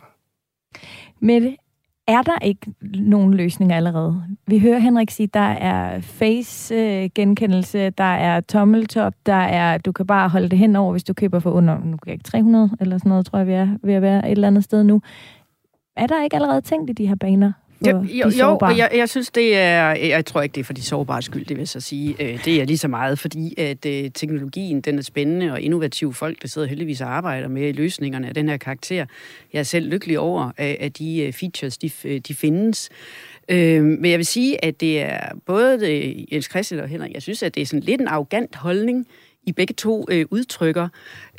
Mette, 1.20 1.58
er 2.08 2.22
der 2.22 2.38
ikke 2.42 2.74
nogen 2.94 3.34
løsninger 3.34 3.76
allerede? 3.76 4.24
Vi 4.48 4.60
hører 4.60 4.80
Henrik 4.80 5.12
sige, 5.12 5.28
der 5.28 5.40
er 5.40 6.02
face-genkendelse, 6.02 7.90
der 7.90 8.04
er 8.04 8.40
tommeltop, 8.40 9.14
der 9.26 9.34
er, 9.34 9.78
du 9.78 9.92
kan 9.92 10.08
bare 10.08 10.30
holde 10.30 10.50
det 10.50 10.60
hen 10.60 10.76
over, 10.76 10.92
hvis 10.92 11.04
du 11.04 11.14
køber 11.14 11.40
for 11.40 11.52
under, 11.52 11.74
nu 11.74 11.98
kan 11.98 12.08
jeg 12.08 12.14
ikke, 12.14 12.24
300 12.24 12.70
eller 12.80 12.98
sådan 12.98 13.10
noget, 13.10 13.26
tror 13.26 13.38
jeg, 13.38 13.48
vi 13.48 13.54
er 13.54 13.68
ved 13.84 13.94
at 13.94 14.02
være 14.02 14.26
et 14.26 14.32
eller 14.32 14.48
andet 14.48 14.64
sted 14.64 14.84
nu. 14.84 15.02
Er 15.96 16.08
der 16.08 16.24
ikke 16.24 16.36
allerede 16.36 16.62
tænkt 16.62 16.90
i 16.90 16.94
de 16.94 17.08
her 17.08 17.16
baner? 17.16 17.52
For 17.84 17.90
Jo, 17.92 17.98
jo, 17.98 18.04
de 18.04 18.18
jo 18.18 18.32
sårbare? 18.32 18.76
jeg, 18.78 18.90
jeg 18.96 19.10
synes, 19.10 19.32
det 19.32 19.58
er... 19.58 19.90
Jeg 19.96 20.26
tror 20.26 20.42
ikke, 20.42 20.54
det 20.54 20.60
er 20.62 20.66
for 20.66 20.74
de 20.74 20.82
sårbare 20.82 21.22
skyld, 21.22 21.46
det 21.46 21.50
vil 21.58 21.62
jeg 21.62 21.68
så 21.68 21.80
sige. 21.80 22.16
Øh, 22.20 22.46
Det 22.46 22.62
er 22.62 22.66
lige 22.66 22.78
så 22.78 22.88
meget, 22.88 23.20
fordi 23.20 23.54
at 23.60 23.86
øh, 23.86 24.12
teknologien, 24.14 24.82
den 24.82 24.98
er 24.98 25.02
spændende 25.02 25.52
og 25.52 25.62
innovativ. 25.62 26.14
Folk, 26.14 26.42
der 26.42 26.48
sidder 26.48 26.68
heldigvis 26.68 27.02
og 27.02 27.08
arbejder 27.18 27.48
med 27.48 27.74
løsningerne 27.74 28.28
af 28.28 28.34
den 28.34 28.50
her 28.50 28.58
karakter. 28.58 29.06
Jeg 29.54 29.60
er 29.60 29.64
selv 29.64 29.90
lykkelig 29.90 30.20
over, 30.20 30.52
at 30.58 30.78
at 30.80 30.98
de 30.98 31.20
øh, 31.22 31.34
features, 31.34 31.78
de, 31.78 31.90
de 32.20 32.34
findes. 32.34 32.90
Øh, 33.50 33.84
men 33.84 34.06
jeg 34.06 34.18
vil 34.18 34.26
sige, 34.26 34.66
at 34.66 34.82
det 34.82 35.02
er 35.02 35.20
både 35.46 35.80
det, 35.80 36.26
Jens 36.32 36.46
Christian 36.46 36.80
og 36.80 36.88
Henrik, 36.88 37.14
jeg 37.14 37.22
synes, 37.22 37.44
at 37.44 37.56
det 37.56 37.62
er 37.62 37.66
sådan 37.66 37.84
lidt 37.84 38.02
en 38.02 38.08
arrogant 38.08 38.56
holdning, 38.56 39.08
I 39.46 39.52
begge 39.52 39.74
to 39.74 40.06
øh, 40.10 40.26
udtrykker, 40.32 40.88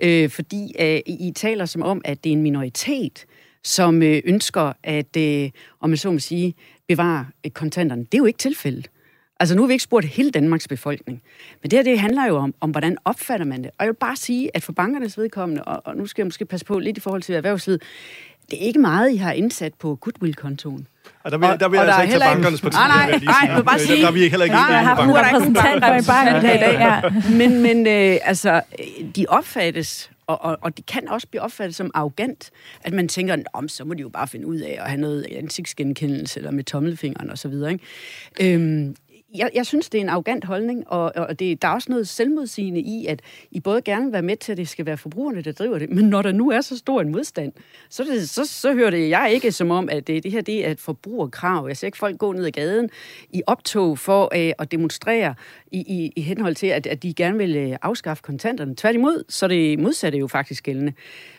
øh, 0.02 0.30
fordi 0.30 0.74
øh, 0.80 1.00
I 1.06 1.32
taler 1.36 1.64
som 1.64 1.82
om, 1.82 2.00
at 2.04 2.24
det 2.24 2.30
er 2.30 2.36
en 2.36 2.42
minoritet, 2.42 3.24
som 3.64 4.02
øh, 4.02 4.22
ønsker 4.24 4.72
at, 4.82 5.16
øh, 5.16 5.50
om 5.80 5.90
man 5.90 5.96
så 5.96 6.10
må 6.10 6.18
sige, 6.18 6.54
bevare 6.88 7.26
øh, 7.44 7.50
kontanterne. 7.50 8.02
Det 8.02 8.14
er 8.14 8.18
jo 8.18 8.24
ikke 8.26 8.38
tilfældet. 8.38 8.90
Altså 9.40 9.54
nu 9.56 9.62
har 9.62 9.66
vi 9.66 9.72
ikke 9.72 9.84
spurgt 9.84 10.06
hele 10.06 10.30
Danmarks 10.30 10.68
befolkning. 10.68 11.22
Men 11.62 11.70
det 11.70 11.78
her, 11.78 11.84
det 11.84 12.00
handler 12.00 12.26
jo 12.26 12.36
om, 12.36 12.54
om 12.60 12.70
hvordan 12.70 12.96
opfatter 13.04 13.46
man 13.46 13.58
det. 13.62 13.70
Og 13.78 13.84
jeg 13.84 13.88
vil 13.88 13.94
bare 13.96 14.16
sige, 14.16 14.50
at 14.54 14.62
for 14.62 14.72
bankernes 14.72 15.18
vedkommende, 15.18 15.62
og, 15.64 15.82
og 15.84 15.96
nu 15.96 16.06
skal 16.06 16.22
jeg 16.22 16.26
måske 16.26 16.44
passe 16.44 16.66
på 16.66 16.78
lidt 16.78 16.96
i 16.96 17.00
forhold 17.00 17.22
til 17.22 17.34
erhvervslivet, 17.34 17.82
det 18.50 18.62
er 18.62 18.66
ikke 18.66 18.78
meget, 18.80 19.12
I 19.12 19.16
har 19.16 19.32
indsat 19.32 19.74
på 19.74 19.94
goodwill-kontoen. 19.96 20.86
Og 21.24 21.30
der 21.30 21.38
vil, 21.38 21.48
Og- 21.48 21.60
der 21.60 21.68
vil 21.68 21.78
og 21.78 21.86
jeg 21.86 21.92
der 21.94 21.98
altså 21.98 22.00
er 22.00 22.16
ikke 22.16 22.24
tage 22.24 22.34
bankernes 22.34 22.60
parti. 22.60 22.76
Nej, 22.76 22.88
nej, 23.10 23.18
nej, 23.24 23.34
jeg 23.48 23.56
vil 23.56 23.64
bare 23.64 23.78
sige- 23.78 24.02
Der 24.02 24.08
er 24.08 24.12
vi 24.12 24.28
heller 24.28 24.44
ikke 24.44 24.54
Nej, 24.56 24.64
enige 24.64 24.76
Jeg 24.76 24.86
har 24.86 24.94
med 24.94 24.96
haft 24.96 25.08
en 25.08 25.14
der 25.14 25.20
er 25.20 25.28
ikke 25.28 25.38
nogen 25.38 25.56
repræsentant 25.56 25.80
banker, 25.80 26.02
for 26.02 26.12
i 26.12 26.14
banken 26.14 26.44
der 26.44 26.54
i 26.54 26.58
dag. 26.58 26.74
Ja. 27.28 27.30
Men, 27.36 27.62
men 27.62 27.86
øh, 27.86 28.18
altså, 28.24 28.60
de 29.16 29.26
opfattes, 29.28 30.10
og, 30.28 30.42
og, 30.42 30.58
og 30.60 30.76
det 30.76 30.86
kan 30.86 31.08
også 31.08 31.28
blive 31.28 31.42
opfattet 31.42 31.74
som 31.74 31.90
arrogant, 31.94 32.50
at 32.80 32.92
man 32.92 33.08
tænker, 33.08 33.36
om 33.52 33.68
så 33.68 33.84
må 33.84 33.94
de 33.94 34.00
jo 34.00 34.08
bare 34.08 34.28
finde 34.28 34.46
ud 34.46 34.56
af 34.56 34.76
at 34.80 34.90
have 34.90 35.00
noget 35.00 35.26
ansigtsgenkendelse, 35.30 36.40
eller 36.40 36.50
med 36.50 36.64
tommelfingeren 36.64 37.30
osv. 37.30 37.54
Øhm, 38.40 38.96
jeg, 39.34 39.50
jeg 39.54 39.66
synes, 39.66 39.90
det 39.90 39.98
er 39.98 40.02
en 40.02 40.08
arrogant 40.08 40.44
holdning, 40.44 40.88
og, 40.88 41.12
og 41.16 41.38
det, 41.38 41.62
der 41.62 41.68
er 41.68 41.72
også 41.72 41.90
noget 41.90 42.08
selvmodsigende 42.08 42.80
i, 42.80 43.06
at 43.06 43.22
I 43.50 43.60
både 43.60 43.82
gerne 43.82 44.04
vil 44.04 44.12
være 44.12 44.22
med 44.22 44.36
til, 44.36 44.52
at 44.52 44.58
det 44.58 44.68
skal 44.68 44.86
være 44.86 44.96
forbrugerne, 44.96 45.42
der 45.42 45.52
driver 45.52 45.78
det, 45.78 45.90
men 45.90 46.04
når 46.04 46.22
der 46.22 46.32
nu 46.32 46.50
er 46.50 46.60
så 46.60 46.78
stor 46.78 47.00
en 47.00 47.12
modstand, 47.12 47.52
så, 47.90 48.04
det, 48.04 48.30
så, 48.30 48.44
så 48.44 48.74
hører 48.74 48.90
det 48.90 49.08
jeg 49.08 49.30
ikke 49.32 49.52
som 49.52 49.70
om, 49.70 49.88
at 49.88 50.06
det, 50.06 50.22
det 50.22 50.32
her 50.32 50.40
det 50.40 50.66
er 50.66 50.70
et 50.70 50.80
forbrugerkrav. 50.80 51.68
Jeg 51.68 51.76
ser 51.76 51.86
ikke 51.86 51.98
folk 51.98 52.18
gå 52.18 52.32
ned 52.32 52.44
ad 52.44 52.50
gaden 52.50 52.90
i 53.30 53.42
optog 53.46 53.98
for 53.98 54.24
øh, 54.36 54.52
at 54.58 54.72
demonstrere 54.72 55.34
i, 55.72 55.78
i, 55.78 56.12
i 56.16 56.20
henhold 56.20 56.54
til, 56.54 56.66
at, 56.66 56.86
at 56.86 57.02
de 57.02 57.14
gerne 57.14 57.38
vil 57.38 57.56
øh, 57.56 57.76
afskaffe 57.82 58.22
kontanterne. 58.22 58.74
Tværtimod, 58.76 59.24
så 59.28 59.46
er 59.46 59.48
det 59.48 59.78
modsatte 59.78 60.18
jo 60.18 60.26
faktisk 60.26 60.64
gældende. 60.64 60.92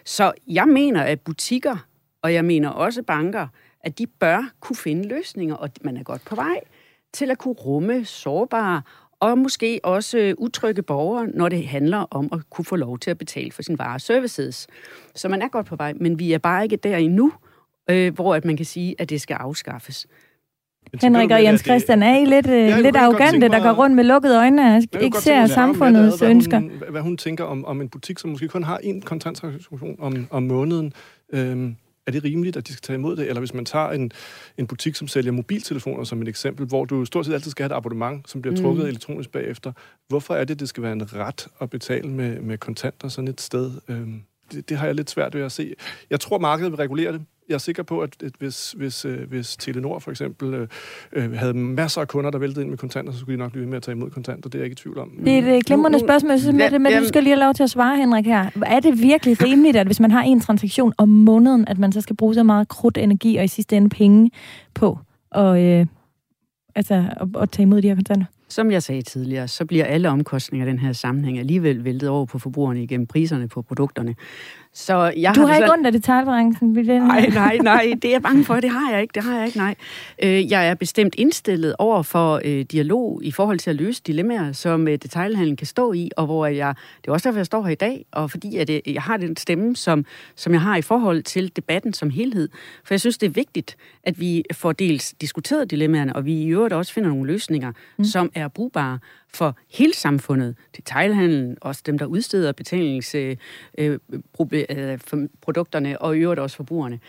Så 0.05 0.31
jeg 0.47 0.67
mener, 0.67 1.01
at 1.01 1.19
butikker, 1.19 1.87
og 2.21 2.33
jeg 2.33 2.45
mener 2.45 2.69
også 2.69 3.03
banker, 3.03 3.47
at 3.83 3.99
de 3.99 4.07
bør 4.07 4.51
kunne 4.59 4.75
finde 4.75 5.07
løsninger, 5.07 5.55
og 5.55 5.69
man 5.81 5.97
er 5.97 6.03
godt 6.03 6.25
på 6.25 6.35
vej 6.35 6.59
til 7.13 7.31
at 7.31 7.37
kunne 7.37 7.53
rumme 7.53 8.05
sårbare 8.05 8.81
og 9.19 9.37
måske 9.37 9.79
også 9.83 10.17
øh, 10.17 10.33
utrygge 10.37 10.81
borgere, 10.81 11.27
når 11.27 11.49
det 11.49 11.67
handler 11.67 11.97
om 11.97 12.29
at 12.31 12.39
kunne 12.49 12.65
få 12.65 12.75
lov 12.75 12.99
til 12.99 13.11
at 13.11 13.17
betale 13.17 13.51
for 13.51 13.61
sin 13.61 13.77
varer 13.77 13.93
og 13.93 14.01
services. 14.01 14.67
Så 15.15 15.29
man 15.29 15.41
er 15.41 15.47
godt 15.47 15.65
på 15.65 15.75
vej, 15.75 15.93
men 15.93 16.19
vi 16.19 16.33
er 16.33 16.37
bare 16.37 16.63
ikke 16.63 16.75
der 16.75 16.97
endnu, 16.97 17.33
øh, 17.89 18.13
hvor 18.13 18.35
at 18.35 18.45
man 18.45 18.57
kan 18.57 18.65
sige, 18.65 18.95
at 18.99 19.09
det 19.09 19.21
skal 19.21 19.33
afskaffes. 19.33 20.07
Henrik 21.01 21.31
og 21.31 21.43
Jens 21.43 21.61
Christian, 21.61 22.03
er 22.03 22.19
I 22.19 22.25
lidt, 22.25 22.47
øh, 22.47 22.73
kunne 22.73 22.83
lidt 22.83 22.95
arrogante, 22.95 23.47
der 23.47 23.63
går 23.63 23.83
rundt 23.83 23.95
med 23.95 24.03
lukkede 24.03 24.37
øjne 24.37 24.75
og 24.75 25.01
ikke 25.01 25.17
ser 25.17 25.45
samfundets 25.45 26.19
hvad 26.19 26.29
ønsker? 26.29 26.59
Hun, 26.59 26.71
hvad 26.89 27.01
hun 27.01 27.17
tænker 27.17 27.43
om, 27.43 27.65
om 27.65 27.81
en 27.81 27.89
butik, 27.89 28.19
som 28.19 28.29
måske 28.29 28.47
kun 28.47 28.63
har 28.63 28.77
én 28.77 29.01
kontanttransaktion 29.01 29.95
om, 29.99 30.27
om 30.29 30.43
måneden. 30.43 30.93
Øhm, 31.33 31.75
er 32.09 32.11
det 32.11 32.23
rimeligt, 32.23 32.57
at 32.57 32.67
de 32.67 32.73
skal 32.73 32.81
tage 32.81 32.95
imod 32.95 33.15
det? 33.15 33.27
Eller 33.27 33.39
hvis 33.39 33.53
man 33.53 33.65
tager 33.65 33.89
en, 33.89 34.11
en 34.57 34.67
butik, 34.67 34.95
som 34.95 35.07
sælger 35.07 35.31
mobiltelefoner 35.31 36.03
som 36.03 36.21
et 36.21 36.27
eksempel, 36.27 36.65
hvor 36.65 36.85
du 36.85 37.05
stort 37.05 37.25
set 37.25 37.33
altid 37.33 37.51
skal 37.51 37.63
have 37.63 37.73
et 37.73 37.77
abonnement, 37.77 38.29
som 38.29 38.41
bliver 38.41 38.57
trukket 38.57 38.83
Mm. 38.83 38.89
elektronisk 38.89 39.29
bagefter. 39.31 39.71
Hvorfor 40.07 40.35
er 40.35 40.43
det, 40.43 40.59
det 40.59 40.69
skal 40.69 40.83
være 40.83 40.91
en 40.93 41.13
ret 41.15 41.47
at 41.61 41.69
betale 41.69 42.07
med, 42.09 42.39
med 42.41 42.57
kontanter 42.57 43.07
sådan 43.07 43.27
et 43.27 43.41
sted? 43.41 43.71
Øhm, 43.87 44.21
det, 44.51 44.69
det 44.69 44.77
har 44.77 44.85
jeg 44.85 44.95
lidt 44.95 45.09
svært 45.09 45.35
ved 45.35 45.41
at 45.41 45.51
se. 45.51 45.73
Jeg 46.09 46.19
tror, 46.19 46.37
markedet 46.37 46.71
vil 46.71 46.77
regulere 46.77 47.13
det. 47.13 47.21
Jeg 47.49 47.53
er 47.55 47.59
sikker 47.59 47.83
på, 47.83 47.99
at, 47.99 48.23
at 48.23 48.31
hvis, 48.39 48.71
hvis, 48.71 49.05
øh, 49.05 49.29
hvis 49.29 49.57
Telenor 49.57 49.99
for 49.99 50.11
eksempel 50.11 50.53
øh, 50.53 50.67
øh, 51.13 51.31
havde 51.33 51.53
masser 51.53 52.01
af 52.01 52.07
kunder, 52.07 52.31
der 52.31 52.37
væltede 52.37 52.61
ind 52.61 52.69
med 52.69 52.77
kontanter, 52.77 53.13
så 53.13 53.19
skulle 53.19 53.33
de 53.33 53.39
nok 53.39 53.51
blive 53.51 53.61
ved 53.61 53.69
med 53.69 53.77
at 53.77 53.83
tage 53.83 53.95
imod 53.95 54.09
kontanter. 54.09 54.49
Det 54.49 54.55
er 54.55 54.59
jeg 54.59 54.65
ikke 54.65 54.73
i 54.73 54.75
tvivl 54.75 54.97
om. 54.97 55.09
Det 55.25 55.33
er 55.33 55.37
et 55.37 55.55
øh, 55.55 55.61
glimrende 55.65 55.97
Nu- 55.97 56.01
nu- 56.01 56.07
spørgsmål. 56.07 56.31
Jeg 56.31 56.39
synes, 56.39 56.53
Ja, 56.59 56.63
Mette, 56.65 56.79
Mette, 56.79 56.99
du 56.99 57.07
skal 57.07 57.23
lige 57.23 57.33
have 57.35 57.43
lov 57.45 57.53
til 57.53 57.63
at 57.63 57.69
svare, 57.69 57.97
Henrik, 57.97 58.25
her. 58.25 58.49
Er 58.65 58.79
det 58.79 59.01
virkelig 59.01 59.41
rimeligt, 59.45 59.77
at 59.77 59.85
hvis 59.87 59.99
man 59.99 60.11
har 60.11 60.21
en 60.23 60.39
transaktion 60.41 60.93
om 60.97 61.09
måneden, 61.09 61.67
at 61.67 61.77
man 61.79 61.91
så 61.91 62.01
skal 62.01 62.15
bruge 62.15 62.33
så 62.33 62.43
meget 62.43 62.67
krudt, 62.67 62.97
energi 62.97 63.35
og 63.37 63.43
i 63.43 63.47
sidste 63.47 63.77
ende 63.77 63.89
penge 63.89 64.31
på 64.73 64.99
at, 65.31 65.59
øh, 65.61 65.85
altså 66.75 66.93
at, 67.21 67.27
at 67.41 67.51
tage 67.51 67.63
imod 67.63 67.81
de 67.81 67.87
her 67.87 67.95
kontanter? 67.95 68.25
Som 68.51 68.71
jeg 68.71 68.83
sagde 68.83 69.01
tidligere, 69.01 69.47
så 69.47 69.65
bliver 69.65 69.85
alle 69.85 70.09
omkostninger 70.09 70.67
i 70.67 70.69
den 70.69 70.79
her 70.79 70.93
sammenhæng 70.93 71.39
alligevel 71.39 71.83
væltet 71.83 72.09
over 72.09 72.25
på 72.25 72.39
forbrugerne 72.39 72.83
igennem 72.83 73.07
priserne 73.07 73.47
på 73.47 73.61
produkterne. 73.61 74.15
Så 74.73 75.13
jeg 75.17 75.35
du 75.35 75.41
har, 75.41 75.47
har 75.47 75.55
ikke 75.55 75.71
ondt 75.71 75.85
af 75.85 75.91
detaljbranchen? 75.91 76.71
Nej, 76.71 77.29
nej, 77.29 77.57
nej, 77.57 77.93
det 78.01 78.05
er 78.05 78.11
jeg 78.11 78.21
bange 78.21 78.45
for, 78.45 78.55
det 78.55 78.69
har 78.69 78.91
jeg 78.91 79.01
ikke, 79.01 79.11
det 79.15 79.23
har 79.23 79.37
jeg 79.37 79.45
ikke, 79.45 79.57
nej. 79.57 79.75
Øh, 80.23 80.51
jeg 80.51 80.67
er 80.67 80.73
bestemt 80.73 81.15
indstillet 81.17 81.75
over 81.79 82.03
for 82.03 82.41
øh, 82.45 82.61
dialog 82.61 83.19
i 83.23 83.31
forhold 83.31 83.59
til 83.59 83.69
at 83.69 83.75
løse 83.75 84.01
dilemmaer, 84.07 84.51
som 84.51 84.87
øh, 84.87 84.93
detaljhandlen 84.93 85.57
kan 85.57 85.67
stå 85.67 85.93
i, 85.93 86.11
og 86.17 86.25
hvor 86.25 86.45
jeg, 86.45 86.75
det 87.01 87.07
er 87.07 87.11
også 87.11 87.29
derfor, 87.29 87.39
jeg 87.39 87.45
står 87.45 87.63
her 87.63 87.71
i 87.71 87.75
dag, 87.75 88.05
og 88.11 88.31
fordi 88.31 88.57
at 88.57 88.69
jeg 88.87 89.01
har 89.01 89.17
den 89.17 89.37
stemme, 89.37 89.75
som, 89.75 90.05
som 90.35 90.53
jeg 90.53 90.61
har 90.61 90.75
i 90.75 90.81
forhold 90.81 91.23
til 91.23 91.51
debatten 91.55 91.93
som 91.93 92.09
helhed. 92.09 92.49
For 92.83 92.93
jeg 92.93 92.99
synes, 92.99 93.17
det 93.17 93.27
er 93.27 93.31
vigtigt, 93.31 93.77
at 94.03 94.19
vi 94.19 94.43
får 94.53 94.71
dels 94.71 95.13
diskuteret 95.21 95.71
dilemmaerne, 95.71 96.15
og 96.15 96.25
vi 96.25 96.33
i 96.33 96.47
øvrigt 96.47 96.73
også 96.73 96.93
finder 96.93 97.09
nogle 97.09 97.31
løsninger, 97.31 97.71
mm. 97.97 98.03
som 98.03 98.31
er 98.35 98.47
brugbare 98.47 98.99
for 99.33 99.57
hele 99.69 99.93
samfundet, 99.93 100.55
detailhandlen, 100.77 101.57
også 101.61 101.81
dem, 101.85 101.97
der 101.97 102.05
udsteder 102.05 102.51
betalingsprodukterne, 102.51 103.37
øh, 103.77 103.99
øh, 104.69 105.95
og 105.99 106.17
i 106.17 106.19
øvrigt 106.19 106.39
også 106.39 106.55
forbrugerne. 106.55 106.99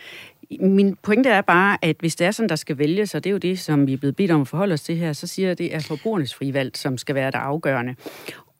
Min 0.59 0.95
pointe 0.95 1.29
er 1.29 1.41
bare, 1.41 1.77
at 1.81 1.95
hvis 1.99 2.15
det 2.15 2.27
er 2.27 2.31
sådan, 2.31 2.49
der 2.49 2.55
skal 2.55 2.77
vælges, 2.77 3.15
og 3.15 3.23
det 3.23 3.29
er 3.29 3.31
jo 3.31 3.37
det, 3.37 3.59
som 3.59 3.87
vi 3.87 3.93
er 3.93 3.97
blevet 3.97 4.15
bedt 4.15 4.31
om 4.31 4.41
at 4.41 4.47
forholde 4.47 4.73
os 4.73 4.81
til 4.81 4.95
her, 4.95 5.13
så 5.13 5.27
siger 5.27 5.45
jeg, 5.45 5.51
at 5.51 5.57
det 5.57 5.75
er 5.75 5.79
forbrugernes 5.79 6.35
frivalg, 6.35 6.77
som 6.77 6.97
skal 6.97 7.15
være 7.15 7.31
det 7.31 7.37
afgørende. 7.37 7.95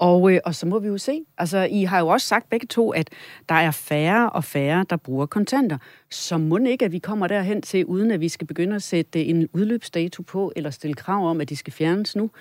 Og, 0.02 0.34
øh, 0.34 0.40
og 0.46 0.56
så 0.56 0.66
må 0.66 0.80
vi 0.80 0.88
jo 0.88 0.98
se. 0.98 1.22
Altså, 1.38 1.68
I 1.72 1.84
har 1.84 2.00
jo 2.00 2.08
også 2.08 2.28
sagt 2.28 2.50
begge 2.50 2.68
to, 2.68 2.90
at 2.90 3.10
der 3.50 3.56
er 3.56 3.72
færre 3.72 4.30
og 4.30 4.44
færre, 4.44 4.86
der 4.90 4.98
bruger 4.98 5.26
kontanter. 5.26 5.78
Så 6.10 6.38
må 6.38 6.58
ikke, 6.58 6.86
at 6.86 6.92
vi 6.92 7.00
kommer 7.00 7.28
derhen 7.28 7.62
til, 7.62 7.86
uden 7.86 8.12
at 8.12 8.20
vi 8.20 8.30
skal 8.30 8.48
begynde 8.48 8.76
at 8.76 8.84
sætte 8.84 9.26
en 9.26 9.50
udløbsdato 9.54 10.24
på, 10.24 10.54
eller 10.56 10.70
stille 10.70 10.94
krav 10.94 11.30
om, 11.30 11.42
at 11.42 11.50
de 11.50 11.56
skal 11.56 11.74
fjernes 11.74 12.16
nu. 12.16 12.32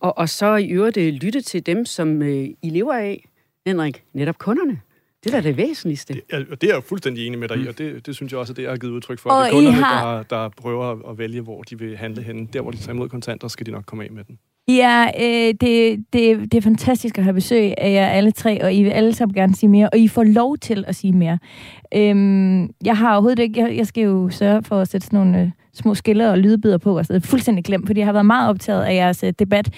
Og, 0.00 0.18
og 0.18 0.28
så 0.28 0.56
i 0.56 0.68
øvrigt 0.68 0.96
øh, 0.96 1.12
lytte 1.12 1.40
til 1.40 1.66
dem, 1.66 1.84
som 1.84 2.22
øh, 2.22 2.48
I 2.62 2.70
lever 2.70 2.94
af, 2.94 3.28
Henrik, 3.66 4.04
netop 4.12 4.38
kunderne. 4.38 4.80
Det 5.26 5.34
er 5.34 5.40
da 5.40 5.48
det 5.48 5.56
væsentligste. 5.56 6.14
Det 6.14 6.22
er, 6.30 6.38
det 6.38 6.70
er 6.70 6.74
jeg 6.74 6.82
fuldstændig 6.82 7.26
enig 7.26 7.38
med 7.38 7.48
dig 7.48 7.56
i, 7.56 7.60
mm. 7.60 7.68
og 7.68 7.78
det, 7.78 8.06
det 8.06 8.14
synes 8.14 8.32
jeg 8.32 8.38
også, 8.40 8.52
at 8.52 8.56
det 8.56 8.62
jeg 8.62 8.70
har 8.70 8.76
givet 8.76 8.92
udtryk 8.92 9.18
for. 9.18 9.30
Og 9.30 9.44
det 9.44 9.48
er 9.48 9.52
kunderne, 9.52 9.76
har... 9.76 10.16
der, 10.16 10.22
der 10.22 10.48
prøver 10.48 11.10
at 11.10 11.18
vælge, 11.18 11.40
hvor 11.40 11.62
de 11.62 11.78
vil 11.78 11.96
handle 11.96 12.22
henne. 12.22 12.48
Der, 12.52 12.60
hvor 12.60 12.70
de 12.70 12.76
tager 12.76 12.94
imod 12.94 13.08
kontanter, 13.08 13.48
skal 13.48 13.66
de 13.66 13.70
nok 13.70 13.84
komme 13.86 14.04
af 14.04 14.10
med 14.10 14.24
den. 14.24 14.38
Ja, 14.68 15.06
øh, 15.20 15.54
det, 15.60 16.04
det, 16.12 16.52
det 16.52 16.54
er 16.54 16.60
fantastisk 16.60 17.18
at 17.18 17.24
have 17.24 17.34
besøg 17.34 17.74
af 17.78 17.92
jer 17.92 18.06
alle 18.06 18.30
tre, 18.30 18.64
og 18.64 18.74
I 18.74 18.82
vil 18.82 18.90
alle 18.90 19.14
sammen 19.14 19.34
gerne 19.34 19.54
sige 19.54 19.70
mere, 19.70 19.88
og 19.92 19.98
I 19.98 20.08
får 20.08 20.24
lov 20.24 20.58
til 20.58 20.84
at 20.86 20.96
sige 20.96 21.12
mere. 21.12 21.38
Øhm, 21.94 22.70
jeg 22.84 22.96
har 22.96 23.12
overhovedet 23.12 23.38
ikke, 23.38 23.60
jeg, 23.60 23.76
jeg 23.76 23.86
skal 23.86 24.02
jo 24.02 24.30
sørge 24.30 24.62
for 24.62 24.80
at 24.80 24.88
sætte 24.88 25.06
sådan 25.06 25.18
nogle 25.18 25.42
øh, 25.42 25.50
små 25.76 25.94
skiller 25.94 26.30
og 26.30 26.38
lydbider 26.38 26.78
på, 26.78 26.98
altså, 26.98 27.12
og 27.12 27.20
så 27.20 27.26
er 27.26 27.30
fuldstændig 27.30 27.64
glemt, 27.64 27.86
fordi 27.86 28.00
jeg 28.00 28.06
har 28.06 28.12
været 28.12 28.26
meget 28.26 28.50
optaget 28.50 28.82
af 28.82 28.94
jeres 28.94 29.22
øh, 29.22 29.32
debat. 29.38 29.70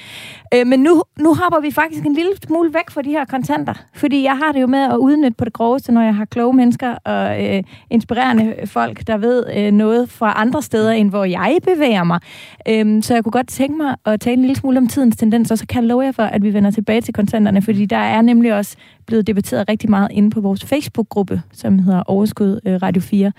Øh, 0.54 0.66
men 0.66 0.80
nu, 0.80 1.02
nu 1.20 1.34
hopper 1.34 1.60
vi 1.60 1.70
faktisk 1.70 2.04
en 2.04 2.14
lille 2.14 2.32
smule 2.46 2.74
væk 2.74 2.90
fra 2.90 3.02
de 3.02 3.10
her 3.10 3.24
kontanter, 3.24 3.74
fordi 3.94 4.22
jeg 4.22 4.36
har 4.36 4.52
det 4.52 4.60
jo 4.60 4.66
med 4.66 4.78
at 4.78 4.96
udnytte 4.96 5.36
på 5.38 5.44
det 5.44 5.52
groveste, 5.52 5.92
når 5.92 6.02
jeg 6.02 6.14
har 6.14 6.24
kloge 6.24 6.56
mennesker 6.56 6.94
og 6.94 7.44
øh, 7.44 7.62
inspirerende 7.90 8.54
folk, 8.64 9.06
der 9.06 9.16
ved 9.16 9.44
øh, 9.56 9.72
noget 9.72 10.10
fra 10.10 10.32
andre 10.36 10.62
steder, 10.62 10.92
end 10.92 11.10
hvor 11.10 11.24
jeg 11.24 11.58
bevæger 11.64 12.04
mig. 12.04 12.20
Øh, 12.68 13.02
så 13.02 13.14
jeg 13.14 13.24
kunne 13.24 13.32
godt 13.32 13.48
tænke 13.48 13.76
mig 13.76 13.96
at 14.06 14.20
tale 14.20 14.34
en 14.34 14.40
lille 14.40 14.56
smule 14.56 14.78
om 14.78 14.86
tidens 14.86 15.16
tendens, 15.16 15.50
og 15.50 15.58
så 15.58 15.66
kan 15.66 15.82
jeg 15.82 15.88
love 15.88 16.02
jer 16.02 16.12
for, 16.12 16.22
at 16.22 16.42
vi 16.42 16.54
vender 16.54 16.70
tilbage 16.70 17.00
til 17.00 17.14
kontanterne, 17.14 17.62
fordi 17.62 17.86
der 17.86 17.96
er 17.96 18.22
nemlig 18.22 18.54
også 18.54 18.76
blevet 19.06 19.26
debatteret 19.26 19.68
rigtig 19.68 19.90
meget 19.90 20.08
inde 20.10 20.30
på 20.30 20.40
vores 20.40 20.64
Facebook-gruppe, 20.64 21.42
som 21.52 21.78
hedder 21.78 22.02
Overskud 22.06 22.60
øh, 22.66 22.82
Radio 22.82 23.02
4 23.02 23.32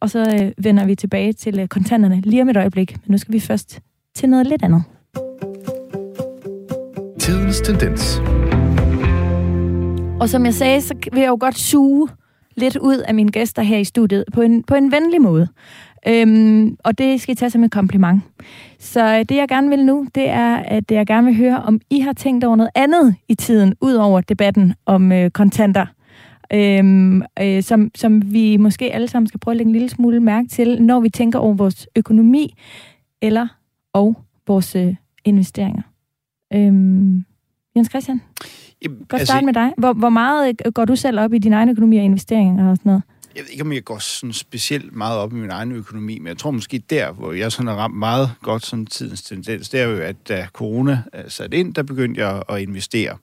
og 0.00 0.10
så 0.10 0.18
øh, 0.20 0.64
vender 0.64 0.86
vi 0.86 0.94
tilbage 0.94 1.32
til 1.32 1.58
øh, 1.58 1.68
kontanterne 1.68 2.20
lige 2.20 2.42
om 2.42 2.48
et 2.48 2.56
øjeblik. 2.56 2.96
Men 3.06 3.12
nu 3.12 3.18
skal 3.18 3.34
vi 3.34 3.40
først 3.40 3.80
til 4.14 4.28
noget 4.28 4.46
lidt 4.46 4.62
andet. 4.62 4.82
Tidens 7.18 7.60
tendens. 7.60 8.20
Og 10.20 10.28
som 10.28 10.44
jeg 10.44 10.54
sagde, 10.54 10.80
så 10.80 10.94
vil 11.12 11.20
jeg 11.20 11.28
jo 11.28 11.36
godt 11.40 11.58
suge 11.58 12.08
lidt 12.56 12.76
ud 12.76 12.96
af 12.96 13.14
mine 13.14 13.30
gæster 13.30 13.62
her 13.62 13.78
i 13.78 13.84
studiet 13.84 14.24
på 14.32 14.42
en, 14.42 14.62
på 14.62 14.74
en 14.74 14.92
venlig 14.92 15.22
måde. 15.22 15.48
Øhm, 16.08 16.76
og 16.84 16.98
det 16.98 17.20
skal 17.20 17.32
I 17.32 17.34
tage 17.34 17.50
som 17.50 17.64
et 17.64 17.70
kompliment. 17.70 18.22
Så 18.78 19.24
det, 19.28 19.36
jeg 19.36 19.48
gerne 19.48 19.68
vil 19.68 19.84
nu, 19.84 20.06
det 20.14 20.28
er, 20.28 20.56
at 20.56 20.90
jeg 20.90 21.06
gerne 21.06 21.26
vil 21.26 21.36
høre, 21.36 21.62
om 21.62 21.80
I 21.90 22.00
har 22.00 22.12
tænkt 22.12 22.44
over 22.44 22.56
noget 22.56 22.70
andet 22.74 23.14
i 23.28 23.34
tiden, 23.34 23.74
ud 23.80 23.94
over 23.94 24.20
debatten 24.20 24.74
om 24.86 25.12
øh, 25.12 25.30
kontanter 25.30 25.86
øhm, 26.52 27.22
øh, 27.40 27.62
som, 27.62 27.90
som 27.94 28.32
vi 28.32 28.56
måske 28.56 28.92
alle 28.92 29.08
sammen 29.08 29.28
skal 29.28 29.40
prøve 29.40 29.52
at 29.52 29.56
lægge 29.56 29.68
en 29.68 29.72
lille 29.72 29.88
smule 29.88 30.20
mærke 30.20 30.48
til, 30.48 30.82
når 30.82 31.00
vi 31.00 31.08
tænker 31.08 31.38
over 31.38 31.54
vores 31.54 31.88
økonomi 31.96 32.54
eller 33.22 33.48
og 33.92 34.22
vores 34.46 34.76
øh, 34.76 34.94
investeringer. 35.24 35.82
Øhm, 36.54 37.24
Jens 37.76 37.88
Christian, 37.88 38.20
Jamen, 38.82 38.98
godt 38.98 39.20
altså, 39.20 39.32
starte 39.32 39.46
med 39.46 39.54
dig. 39.54 39.72
Hvor, 39.78 39.92
hvor 39.92 40.08
meget 40.08 40.56
øh, 40.66 40.72
går 40.72 40.84
du 40.84 40.96
selv 40.96 41.20
op 41.20 41.32
i 41.32 41.38
din 41.38 41.52
egen 41.52 41.68
økonomi 41.68 41.98
og 41.98 42.04
investeringer 42.04 42.70
og 42.70 42.76
sådan 42.76 42.90
noget? 42.90 43.02
Jeg 43.38 43.44
ved 43.44 43.50
ikke, 43.50 43.64
om 43.64 43.72
jeg 43.72 43.84
går 43.84 43.98
sådan 43.98 44.32
specielt 44.32 44.96
meget 44.96 45.18
op 45.18 45.32
i 45.32 45.34
min 45.34 45.50
egen 45.50 45.72
økonomi, 45.72 46.18
men 46.18 46.26
jeg 46.26 46.38
tror 46.38 46.50
måske 46.50 46.78
der, 46.90 47.12
hvor 47.12 47.32
jeg 47.32 47.52
sådan 47.52 47.66
har 47.66 47.74
ramt 47.74 47.96
meget 47.96 48.30
godt 48.42 48.66
sådan 48.66 48.86
tidens 48.86 49.22
tendens, 49.22 49.68
det 49.68 49.80
er 49.80 49.84
jo, 49.84 49.98
at 49.98 50.28
da 50.28 50.48
corona 50.52 51.02
øh, 51.14 51.24
satte 51.28 51.56
ind, 51.56 51.74
der 51.74 51.82
begyndte 51.82 52.20
jeg 52.20 52.42
at 52.48 52.60
investere. 52.60 53.16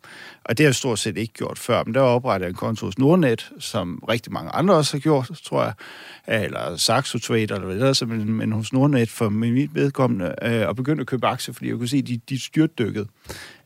Og 0.43 0.57
det 0.57 0.63
har 0.63 0.67
jeg 0.67 0.75
stort 0.75 0.99
set 0.99 1.17
ikke 1.17 1.33
gjort 1.33 1.59
før, 1.59 1.83
men 1.83 1.93
der 1.93 2.01
oprettede 2.01 2.45
jeg 2.45 2.49
en 2.49 2.55
konto 2.55 2.85
hos 2.85 2.97
Nordnet, 2.97 3.51
som 3.59 4.03
rigtig 4.09 4.33
mange 4.33 4.51
andre 4.51 4.75
også 4.75 4.93
har 4.93 4.99
gjort, 4.99 5.31
tror 5.43 5.63
jeg, 5.63 6.43
eller 6.43 6.77
Saxo 6.77 7.19
Trade, 7.19 7.41
eller 7.41 7.59
hvad 7.59 7.79
det 7.79 8.01
er, 8.01 8.05
men, 8.05 8.33
men 8.33 8.51
hos 8.51 8.73
Nordnet 8.73 9.09
for 9.09 9.29
mit 9.29 9.75
vedkommende, 9.75 10.35
øh, 10.41 10.67
og 10.67 10.75
begyndte 10.75 11.01
at 11.01 11.07
købe 11.07 11.27
aktier, 11.27 11.53
fordi 11.53 11.69
jeg 11.69 11.77
kunne 11.77 11.87
se, 11.87 11.97
at 11.97 12.07
de, 12.07 12.19
de 12.29 12.39
styrtdykkede. 12.39 13.07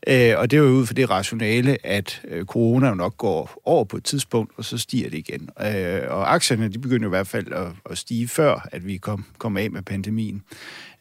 Øh, 0.06 0.34
og 0.38 0.50
det 0.50 0.56
er 0.56 0.60
jo 0.60 0.68
ud 0.68 0.86
for 0.86 0.94
det 0.94 1.10
rationale, 1.10 1.86
at 1.86 2.22
øh, 2.28 2.44
corona 2.44 2.88
jo 2.88 2.94
nok 2.94 3.16
går 3.16 3.60
over 3.64 3.84
på 3.84 3.96
et 3.96 4.04
tidspunkt, 4.04 4.52
og 4.56 4.64
så 4.64 4.78
stiger 4.78 5.10
det 5.10 5.18
igen. 5.18 5.48
Øh, 5.60 6.02
og 6.08 6.34
aktierne, 6.34 6.68
de 6.68 6.78
begynder 6.78 7.06
i 7.06 7.08
hvert 7.08 7.26
fald 7.26 7.52
at, 7.52 7.66
at 7.90 7.98
stige 7.98 8.28
før, 8.28 8.68
at 8.72 8.86
vi 8.86 8.96
kom, 8.96 9.24
kom 9.38 9.56
af 9.56 9.70
med 9.70 9.82
pandemien. 9.82 10.42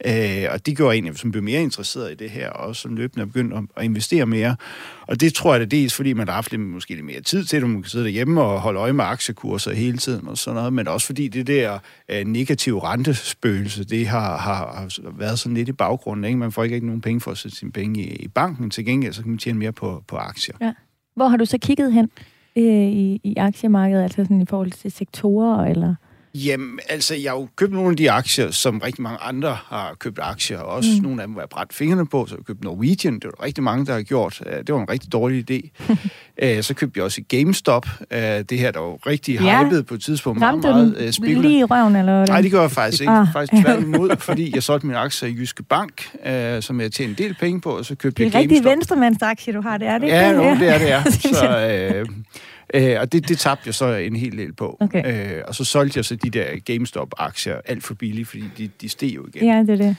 Øh, 0.06 0.46
og 0.52 0.66
det 0.66 0.78
gjorde 0.78 0.98
en, 0.98 1.16
som 1.16 1.32
blev 1.32 1.44
mere 1.44 1.62
interesseret 1.62 2.12
i 2.12 2.16
det 2.16 2.30
her, 2.30 2.50
og 2.50 2.68
også 2.68 2.82
som 2.82 2.96
løbende 2.96 3.26
begyndte 3.26 3.58
at, 3.58 3.64
at 3.78 3.84
investere 3.84 4.26
mere. 4.26 4.56
Og 5.08 5.22
det 5.22 5.34
tror 5.34 5.54
jeg, 5.54 5.60
det 5.60 5.66
er 5.66 5.70
dels, 5.70 5.94
fordi 5.94 6.14
man 6.14 6.28
har 6.28 6.36
haft 6.36 6.52
lidt, 6.52 6.62
måske 6.62 6.94
lidt 6.94 7.06
mere 7.06 7.22
tid 7.22 7.46
til 7.46 7.62
det, 7.62 7.70
man 7.70 7.82
kan 7.82 7.90
sidde 7.90 8.06
derhjemme 8.06 8.42
og 8.42 8.62
holde 8.62 8.80
øje 8.80 8.94
med 8.94 9.06
aktiekurser 9.06 9.74
hele 9.74 9.98
tiden 9.98 10.28
og 10.28 10.38
sådan 10.38 10.56
noget, 10.56 10.74
men 10.74 10.88
også 10.88 11.06
fordi 11.06 11.28
det 11.28 11.48
der 11.48 11.80
øh, 12.10 12.26
negative 12.26 12.84
rentespøgelse, 12.84 13.84
det 13.84 14.08
har, 14.08 14.38
har, 14.38 14.56
har 14.74 15.12
været 15.18 15.40
sådan 15.40 15.56
lidt 15.56 15.70
i 15.70 15.74
baggrunden. 15.74 16.26
Ikke? 16.26 16.38
Man 16.38 16.52
får 16.52 16.64
ikke, 16.64 16.76
ikke 16.76 16.88
nogen 16.88 17.02
penge 17.02 17.22
for 17.22 17.32
at 17.32 17.38
sætte 17.38 17.58
sine 17.58 17.72
penge 17.72 18.02
i, 18.02 18.16
i 18.16 18.28
banken. 18.28 18.70
Til 18.70 18.86
gengæld 18.86 19.14
så 19.14 19.22
kan 19.22 19.30
man 19.30 19.38
tjene 19.38 19.60
mere 19.60 19.72
på, 19.72 20.04
på 20.08 20.16
aktier. 20.16 20.56
Ja. 20.62 20.74
Hvor 21.16 21.28
har 21.28 21.38
du 21.38 21.46
så 21.46 21.58
kigget 21.58 21.94
hen 21.94 22.10
øh, 22.56 22.64
i, 22.88 23.22
i 23.24 23.36
aktiemarkedet, 23.38 24.04
altså 24.04 24.24
sådan 24.24 24.42
i 24.42 24.46
forhold 24.46 24.72
til 24.72 24.92
sektorer 24.92 25.66
eller... 25.66 25.96
Jamen, 26.34 26.80
altså, 26.90 27.16
jeg 27.16 27.32
har 27.32 27.38
jo 27.38 27.48
købt 27.56 27.74
nogle 27.74 27.90
af 27.90 27.98
de 27.98 28.12
aktier, 28.12 28.52
som 28.52 28.80
rigtig 28.80 29.02
mange 29.02 29.18
andre 29.22 29.58
har 29.66 29.96
købt 30.00 30.20
aktier, 30.22 30.60
og 30.60 30.76
også 30.76 30.90
mm. 30.98 31.04
nogle 31.04 31.22
af 31.22 31.28
dem, 31.28 31.34
hvor 31.34 31.42
jeg 31.42 31.50
brændt 31.50 31.74
fingrene 31.74 32.08
på, 32.08 32.26
så 32.26 32.36
jeg 32.36 32.46
købte 32.46 32.64
Norwegian, 32.64 33.14
det 33.14 33.26
var 33.26 33.46
rigtig 33.46 33.64
mange, 33.64 33.86
der 33.86 33.94
har 33.94 34.02
gjort. 34.02 34.42
Det 34.68 34.76
var 34.76 34.82
en 34.82 34.90
rigtig 34.90 35.12
dårlig 35.12 35.52
idé. 35.52 35.70
Øh, 36.42 36.64
så 36.64 36.74
købte 36.74 36.98
jeg 36.98 37.06
også 37.06 37.22
GameStop, 37.28 37.88
det 38.12 38.52
her, 38.52 38.72
der 38.72 38.80
var 38.80 39.08
rigtig 39.08 39.42
ja. 39.42 39.64
hypet 39.64 39.86
på 39.86 39.94
et 39.94 40.02
tidspunkt. 40.02 40.42
Ramte 40.42 40.68
meget, 40.68 40.92
meget 40.92 41.16
spil. 41.16 41.38
lige 41.38 41.60
i 41.60 41.64
røven, 41.64 41.96
eller 41.96 42.26
Nej, 42.26 42.42
det 42.42 42.52
gør 42.52 42.62
jeg 42.62 42.72
faktisk 42.72 43.02
ikke. 43.02 43.14
Ah. 43.14 43.28
Faktisk 43.34 43.64
tværtimod, 43.64 44.18
fordi 44.30 44.52
jeg 44.56 44.64
solgte 44.64 44.88
mine 44.88 45.00
aktier 45.00 45.30
i 45.30 45.34
Jyske 45.34 45.64
Bank, 45.64 46.10
som 46.62 46.82
jeg 46.82 46.92
tjente 46.92 47.24
en 47.24 47.30
del 47.30 47.36
penge 47.40 47.62
på, 47.62 47.70
og 47.78 47.86
så 47.86 47.96
købte 47.96 48.24
jeg 48.24 48.32
GameStop. 48.32 48.50
Det 48.50 48.56
er 48.56 48.60
rigtig 48.60 48.72
venstremandsaktie, 48.72 49.54
du 49.54 49.62
har, 49.62 49.78
det 49.78 49.88
er 49.88 49.98
det 49.98 50.08
Ja, 50.08 50.32
no, 50.38 50.44
det 50.44 50.70
er 50.70 50.78
det, 50.78 50.92
er. 50.92 51.04
Så, 51.34 51.94
øh, 51.96 52.06
Øh, 52.74 52.96
og 53.00 53.12
det, 53.12 53.30
det 53.30 53.38
tabte 53.38 53.64
jeg 53.66 53.74
så 53.74 53.94
en 53.94 54.16
hel 54.16 54.38
del 54.38 54.54
på. 54.54 54.78
Okay. 54.80 55.38
Øh, 55.38 55.44
og 55.48 55.56
så 55.56 55.64
solgte 55.64 55.98
jeg 55.98 56.06
så 56.06 56.16
de 56.16 56.30
der 56.30 56.60
GameStop-aktier 56.66 57.62
alt 57.66 57.84
for 57.84 57.94
billigt, 57.94 58.28
fordi 58.28 58.44
de, 58.58 58.70
de 58.82 58.90
steg 58.90 59.16
jo 59.16 59.28
igen. 59.28 59.46
Ja, 59.46 59.60
det 59.60 59.70
er 59.70 59.76
det. 59.76 59.96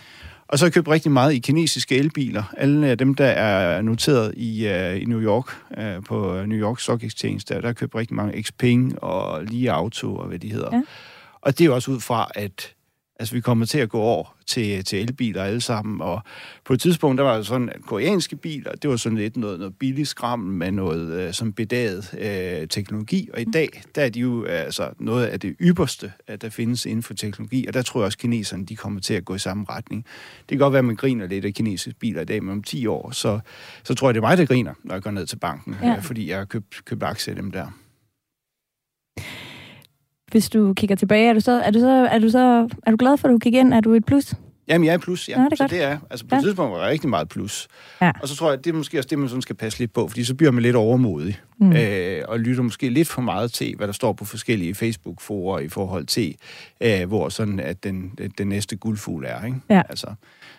Og 0.49 0.59
så 0.59 0.65
har 0.65 0.67
jeg 0.67 0.73
købt 0.73 0.89
rigtig 0.89 1.13
meget 1.13 1.33
i 1.33 1.39
kinesiske 1.39 1.97
elbiler. 1.97 2.55
Alle 2.57 2.95
dem, 2.95 3.15
der 3.15 3.27
er 3.27 3.83
noteret 3.83 4.35
i, 4.37 4.67
uh, 4.67 5.03
i 5.03 5.05
New 5.05 5.21
York, 5.21 5.57
uh, 5.71 6.05
på 6.05 6.43
New 6.47 6.59
York 6.59 6.81
Stock 6.81 7.05
Exchange, 7.05 7.41
der, 7.49 7.61
der 7.61 7.69
har 7.69 7.73
købt 7.73 7.95
rigtig 7.95 8.17
mange 8.17 8.43
Xpeng 8.43 9.03
og 9.03 9.45
Li 9.45 9.67
Auto 9.67 10.17
og 10.17 10.27
hvad 10.27 10.39
de 10.39 10.53
hedder. 10.53 10.77
Ja. 10.77 10.83
Og 11.41 11.59
det 11.59 11.67
er 11.67 11.71
også 11.71 11.91
ud 11.91 12.01
fra, 12.01 12.31
at 12.35 12.75
Altså, 13.21 13.35
vi 13.35 13.41
kommer 13.41 13.67
til 13.67 13.79
at 13.79 13.89
gå 13.89 14.01
over 14.01 14.37
til, 14.47 14.85
til 14.85 15.01
elbiler 15.03 15.45
alle 15.45 15.61
sammen, 15.61 16.01
og 16.01 16.21
på 16.65 16.73
et 16.73 16.81
tidspunkt, 16.81 17.19
der 17.19 17.25
var 17.25 17.37
det 17.37 17.47
sådan, 17.47 17.71
koreanske 17.87 18.37
biler, 18.37 18.73
det 18.73 18.91
var 18.91 18.97
sådan 18.97 19.19
lidt 19.19 19.37
noget, 19.37 19.59
noget 19.59 19.75
billigt 19.77 20.09
skram 20.09 20.39
med 20.39 20.73
noget 20.73 21.13
øh, 21.13 21.33
som 21.33 21.53
bedaget 21.53 22.15
øh, 22.19 22.69
teknologi, 22.69 23.29
og 23.35 23.41
i 23.41 23.45
dag, 23.45 23.83
der 23.95 24.03
er 24.03 24.09
de 24.09 24.21
jo 24.21 24.45
altså 24.45 24.91
noget 24.99 25.27
af 25.27 25.41
det 25.41 25.57
ypperste, 25.61 26.13
at 26.27 26.43
der 26.43 26.49
findes 26.49 26.87
inden 26.87 27.03
for 27.03 27.15
teknologi, 27.15 27.67
og 27.67 27.75
der 27.75 27.83
tror 27.83 28.01
jeg 28.01 28.07
også, 28.07 28.17
at 28.17 28.21
kineserne, 28.21 28.67
de 28.67 28.77
kommer 28.77 29.01
til 29.01 29.15
at 29.15 29.25
gå 29.25 29.35
i 29.35 29.39
samme 29.39 29.67
retning. 29.71 30.05
Det 30.41 30.49
kan 30.49 30.59
godt 30.59 30.73
være, 30.73 30.79
at 30.79 30.85
man 30.85 30.97
griner 30.97 31.27
lidt 31.27 31.45
af 31.45 31.55
kinesiske 31.55 31.99
biler 32.01 32.23
i 32.23 32.25
dag, 32.25 32.43
men 32.43 32.53
om 32.53 32.63
10 32.63 32.87
år, 32.87 33.11
så, 33.11 33.41
så 33.83 33.95
tror 33.95 34.09
jeg, 34.09 34.15
det 34.15 34.21
er 34.21 34.27
mig, 34.29 34.39
der 34.39 34.47
griner, 34.47 34.75
når 34.85 34.95
jeg 34.95 35.03
går 35.03 35.11
ned 35.11 35.27
til 35.27 35.37
banken, 35.37 35.77
ja. 35.83 35.97
øh, 35.97 36.03
fordi 36.03 36.31
jeg 36.31 36.39
har 36.39 36.45
købt, 36.45 36.85
købt 36.85 37.03
aktier 37.03 37.35
af 37.35 37.43
dem 37.43 37.51
der 37.51 37.67
hvis 40.31 40.51
du 40.51 40.75
kigger 40.75 40.97
tilbage, 40.97 41.29
er 41.29 41.33
du 41.33 41.41
så, 41.41 41.53
er 41.53 41.71
du 41.71 41.79
så, 41.81 41.91
er 41.91 42.19
du 42.19 42.29
så, 42.31 42.69
er 42.87 42.91
du 42.91 42.97
glad 42.97 43.17
for, 43.17 43.29
at 43.29 43.33
du 43.33 43.39
gik 43.39 43.55
ind? 43.55 43.75
Er 43.75 43.81
du 43.81 43.93
et 43.95 44.07
plus? 44.07 44.35
Jamen, 44.69 44.87
jeg 44.87 44.95
er 44.95 44.99
plus, 44.99 45.29
ja. 45.29 45.37
Nå, 45.37 45.45
det 45.45 45.53
er 45.53 45.57
så 45.57 45.63
godt. 45.63 45.71
det 45.71 45.83
er, 45.83 45.99
altså 46.11 46.27
på 46.27 46.35
Ja. 46.35 46.39
et 46.39 46.45
tidspunkt 46.45 46.73
var 46.73 46.79
jeg 46.83 46.91
rigtig 46.91 47.11
meget 47.11 47.29
plus. 47.29 47.69
Ja. 48.03 48.13
Og 48.23 48.29
så 48.29 48.37
tror 48.37 48.51
jeg, 48.51 48.65
det 48.65 48.71
er 48.71 48.75
måske 48.75 48.99
også 48.99 49.09
det, 49.09 49.19
man 49.19 49.29
sådan 49.29 49.43
skal 49.43 49.57
passe 49.57 49.79
lidt 49.79 49.93
på, 49.93 50.09
fordi 50.09 50.25
så 50.25 50.35
bliver 50.35 50.51
man 50.53 50.63
lidt 50.63 50.77
overmodig, 50.77 51.39
Mm. 51.59 51.73
øh, 51.73 52.23
og 52.29 52.41
lytter 52.41 52.63
måske 52.63 52.89
lidt 52.89 53.09
for 53.09 53.23
meget 53.23 53.53
til, 53.53 53.75
hvad 53.77 53.87
der 53.87 53.93
står 53.93 54.13
på 54.13 54.25
forskellige 54.25 54.75
Facebook-forer 54.75 55.59
i 55.59 55.69
forhold 55.69 56.07
til, 56.07 56.35
øh, 56.81 57.09
hvor 57.09 57.29
sådan, 57.29 57.61
at 57.61 57.85
den, 57.85 58.13
den, 58.39 58.47
næste 58.49 58.77
guldfugl 58.77 59.25
er, 59.29 59.45
ikke? 59.45 59.57
Ja. 59.71 59.83
Altså, 59.89 60.07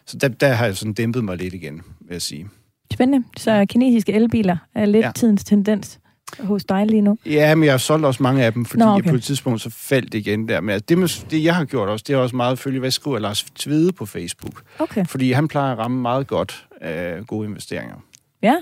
så 0.05 0.17
der, 0.17 0.27
der 0.27 0.47
har 0.47 0.65
jeg 0.65 0.77
sådan 0.77 0.93
dæmpet 0.93 1.23
mig 1.23 1.38
lidt 1.38 1.53
igen, 1.53 1.75
vil 1.99 2.13
jeg 2.15 2.21
sige. 2.21 2.47
Spændende. 2.93 3.27
Så 3.38 3.65
kinesiske 3.69 4.13
elbiler 4.13 4.57
er 4.75 4.86
lidt. 4.86 5.05
Ja. 5.05 5.12
tidens 5.15 5.43
tendens 5.43 5.99
hos 6.39 6.63
dig 6.65 6.86
lige 6.86 7.02
nu. 7.02 7.17
Ja, 7.26 7.56
men 7.56 7.63
jeg 7.63 7.74
har 7.74 7.78
solgt 7.78 8.06
også 8.06 8.24
mange 8.24 8.44
af 8.44 8.54
dem, 8.54 8.65
fordi 8.65 8.84
Nå, 8.84 8.89
okay. 8.89 9.10
på 9.10 9.15
et 9.15 9.24
tidspunkt 9.24 9.62
så 9.62 9.70
faldt 9.70 10.12
det 10.12 10.17
igen 10.20 10.48
der. 10.48 10.62
Men 10.62 10.70
altså, 10.70 10.86
det, 10.89 10.98
med- 10.98 11.30
det, 11.32 11.44
jeg 11.44 11.56
har 11.56 11.65
gjort 11.65 11.89
også, 11.89 12.06
det 12.08 12.13
er 12.13 12.17
også 12.17 12.36
meget 12.36 12.52
at 12.52 12.60
følge, 12.60 12.80
hvad 12.80 12.91
skriver 12.91 13.20
Lars 13.20 13.44
Tvede 13.44 13.91
på 13.94 14.06
Facebook. 14.06 14.62
Okay. 14.80 15.06
Fordi 15.06 15.32
han 15.32 15.48
plejer 15.48 15.72
at 15.72 15.78
ramme 15.78 16.02
meget 16.02 16.28
godt 16.28 16.67
af 16.82 17.28
gode 17.28 17.48
investeringer. 17.48 17.96
Ja. 18.44 18.56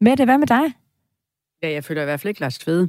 Mette, 0.00 0.24
hvad 0.24 0.38
med 0.38 0.46
dig? 0.46 0.62
Ja, 1.62 1.70
jeg 1.72 1.84
føler 1.84 2.02
i 2.02 2.04
hvert 2.04 2.20
fald 2.20 2.28
ikke 2.28 2.40
Lars 2.40 2.58
Tvede, 2.58 2.82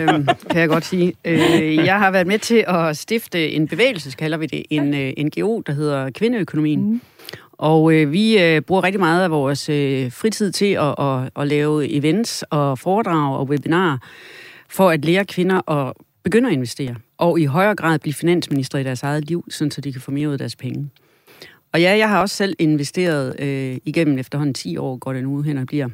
øhm, 0.00 0.28
kan 0.50 0.60
jeg 0.60 0.68
godt 0.68 0.84
sige. 0.84 1.12
Øh, 1.24 1.74
jeg 1.76 1.98
har 1.98 2.10
været 2.10 2.26
med 2.26 2.38
til 2.38 2.64
at 2.68 2.96
stifte 2.96 3.50
en 3.52 3.68
bevægelse, 3.68 4.10
kalder 4.10 4.38
vi 4.38 4.46
det, 4.46 4.62
en 4.70 4.94
øh, 4.94 5.12
NGO, 5.18 5.60
der 5.60 5.72
hedder 5.72 6.10
Kvindeøkonomien. 6.10 6.90
Mm. 6.92 7.00
Og 7.58 7.92
øh, 7.92 8.12
vi 8.12 8.42
øh, 8.42 8.60
bruger 8.60 8.84
rigtig 8.84 9.00
meget 9.00 9.24
af 9.24 9.30
vores 9.30 9.68
øh, 9.68 10.12
fritid 10.12 10.52
til 10.52 10.72
at, 10.72 10.94
at, 10.98 11.30
at 11.36 11.48
lave 11.48 11.88
events 11.90 12.44
og 12.50 12.78
foredrag 12.78 13.36
og 13.36 13.48
webinarer 13.48 13.98
for 14.68 14.90
at 14.90 15.04
lære 15.04 15.24
kvinder 15.24 15.70
at 15.70 15.92
begynde 16.22 16.48
at 16.48 16.52
investere. 16.52 16.96
Og 17.18 17.40
i 17.40 17.44
højere 17.44 17.74
grad 17.74 17.98
blive 17.98 18.14
finansminister 18.14 18.78
i 18.78 18.82
deres 18.82 19.02
eget 19.02 19.24
liv, 19.24 19.44
sådan 19.50 19.70
så 19.70 19.80
de 19.80 19.92
kan 19.92 20.00
få 20.00 20.10
mere 20.10 20.28
ud 20.28 20.32
af 20.32 20.38
deres 20.38 20.56
penge. 20.56 20.90
Og 21.72 21.80
ja, 21.80 21.96
jeg 21.96 22.08
har 22.08 22.20
også 22.20 22.36
selv 22.36 22.56
investeret 22.58 23.40
øh, 23.40 23.78
igennem 23.84 24.18
efterhånden 24.18 24.54
10 24.54 24.76
år, 24.76 24.96
går 24.96 25.12
det 25.12 25.22
nu 25.22 25.42
hen 25.42 25.58
og 25.58 25.66
bliver. 25.66 25.88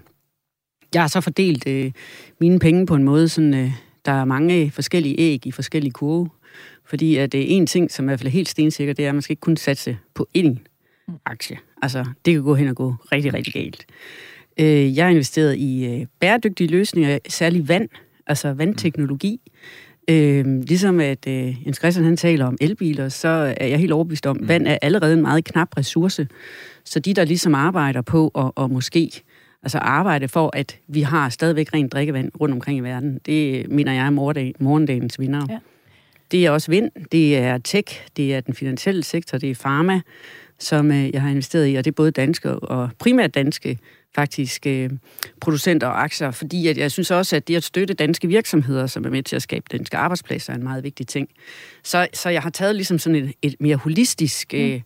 Jeg 0.95 1.03
har 1.03 1.09
så 1.09 1.21
fordelt 1.21 1.69
øh, 1.69 1.93
mine 2.41 2.59
penge 2.59 2.87
på 2.87 2.95
en 2.95 3.03
måde, 3.03 3.29
sådan, 3.29 3.55
øh, 3.55 3.71
der 4.05 4.13
er 4.13 4.25
mange 4.25 4.71
forskellige 4.71 5.19
æg 5.19 5.47
i 5.47 5.53
forskellige 5.53 5.93
kurve. 5.93 6.29
Fordi 6.85 7.17
at 7.17 7.33
det 7.33 7.41
er 7.41 7.57
en 7.57 7.67
ting, 7.67 7.91
som 7.91 8.05
i 8.05 8.07
hvert 8.07 8.21
fald 8.21 8.27
er 8.27 8.33
helt 8.33 8.49
stensikker, 8.49 8.95
det 8.95 9.05
er, 9.05 9.09
at 9.09 9.15
man 9.15 9.23
skal 9.23 9.33
ikke 9.33 9.41
kun 9.41 9.57
satse 9.57 9.99
på 10.15 10.29
én 10.39 10.74
aktie. 11.25 11.57
Altså, 11.83 12.05
det 12.25 12.35
kan 12.35 12.43
gå 12.43 12.55
hen 12.55 12.69
og 12.69 12.77
gå 12.77 12.95
rigtig, 13.13 13.35
rigtig 13.35 13.53
galt. 13.53 13.87
Øh, 14.61 14.97
jeg 14.97 15.05
har 15.05 15.11
investeret 15.11 15.57
i 15.57 15.87
øh, 15.87 16.07
bæredygtige 16.21 16.71
løsninger, 16.71 17.19
særligt 17.29 17.69
vand, 17.69 17.89
altså 18.27 18.53
vandteknologi. 18.53 19.41
Øh, 20.09 20.47
ligesom 20.47 21.01
at 21.01 21.29
øh, 21.29 21.67
Jens 21.67 21.77
Christian 21.77 22.05
han 22.05 22.17
taler 22.17 22.47
om 22.47 22.57
elbiler, 22.61 23.09
så 23.09 23.55
er 23.57 23.67
jeg 23.67 23.79
helt 23.79 23.93
overbevist 23.93 24.27
om, 24.27 24.39
at 24.43 24.49
vand 24.49 24.67
er 24.67 24.79
allerede 24.83 25.15
en 25.15 25.23
meget 25.23 25.45
knap 25.45 25.77
ressource. 25.77 26.29
Så 26.85 27.01
de, 27.01 27.15
der 27.15 27.25
ligesom 27.25 27.55
arbejder 27.55 28.03
på 28.03 28.29
at 28.29 28.51
og 28.55 28.71
måske 28.71 29.11
altså 29.63 29.79
arbejde 29.79 30.29
for, 30.29 30.51
at 30.57 30.79
vi 30.89 31.01
har 31.01 31.29
stadigvæk 31.29 31.75
rent 31.75 31.93
drikkevand 31.93 32.31
rundt 32.41 32.55
omkring 32.55 32.79
i 32.79 32.81
verden, 32.81 33.21
det 33.27 33.71
mener 33.71 33.93
jeg 33.93 34.07
er 34.07 34.11
morgendag, 34.11 34.55
morgendagens 34.61 35.21
vinder. 35.21 35.47
Ja. 35.49 35.59
Det 36.31 36.47
er 36.47 36.51
også 36.51 36.71
vind, 36.71 36.91
det 37.13 37.37
er 37.37 37.59
tech, 37.59 38.07
det 38.17 38.35
er 38.35 38.41
den 38.41 38.55
finansielle 38.55 39.03
sektor, 39.03 39.39
det 39.39 39.51
er 39.51 39.55
pharma, 39.55 40.01
som 40.59 40.91
øh, 40.91 41.11
jeg 41.15 41.23
har 41.23 41.31
investeret 41.31 41.73
i, 41.73 41.75
og 41.75 41.85
det 41.85 41.91
er 41.91 41.95
både 41.95 42.11
danske 42.11 42.55
og 42.55 42.91
primært 42.99 43.35
danske 43.35 43.79
faktisk 44.15 44.67
øh, 44.67 44.91
producenter 45.41 45.87
og 45.87 46.03
aktier, 46.03 46.31
fordi 46.31 46.69
at 46.69 46.79
jeg 46.79 46.91
synes 46.91 47.11
også, 47.11 47.37
at 47.37 47.49
det 47.49 47.57
at 47.57 47.65
støtte 47.65 47.95
danske 47.95 48.29
virksomheder, 48.29 48.87
som 48.87 49.05
er 49.05 49.11
med 49.11 49.23
til 49.23 49.37
at 49.37 49.43
skabe 49.43 49.65
danske 49.73 49.97
arbejdspladser, 49.97 50.53
er 50.53 50.57
en 50.57 50.63
meget 50.63 50.85
vigtig 50.85 51.07
ting. 51.07 51.29
Så, 51.83 52.09
så 52.13 52.29
jeg 52.29 52.43
har 52.43 52.51
taget 52.51 52.75
ligesom 52.75 52.99
sådan 52.99 53.25
et, 53.25 53.33
et 53.43 53.57
mere 53.61 53.77
holistisk 53.77 54.55
øh, 54.55 54.81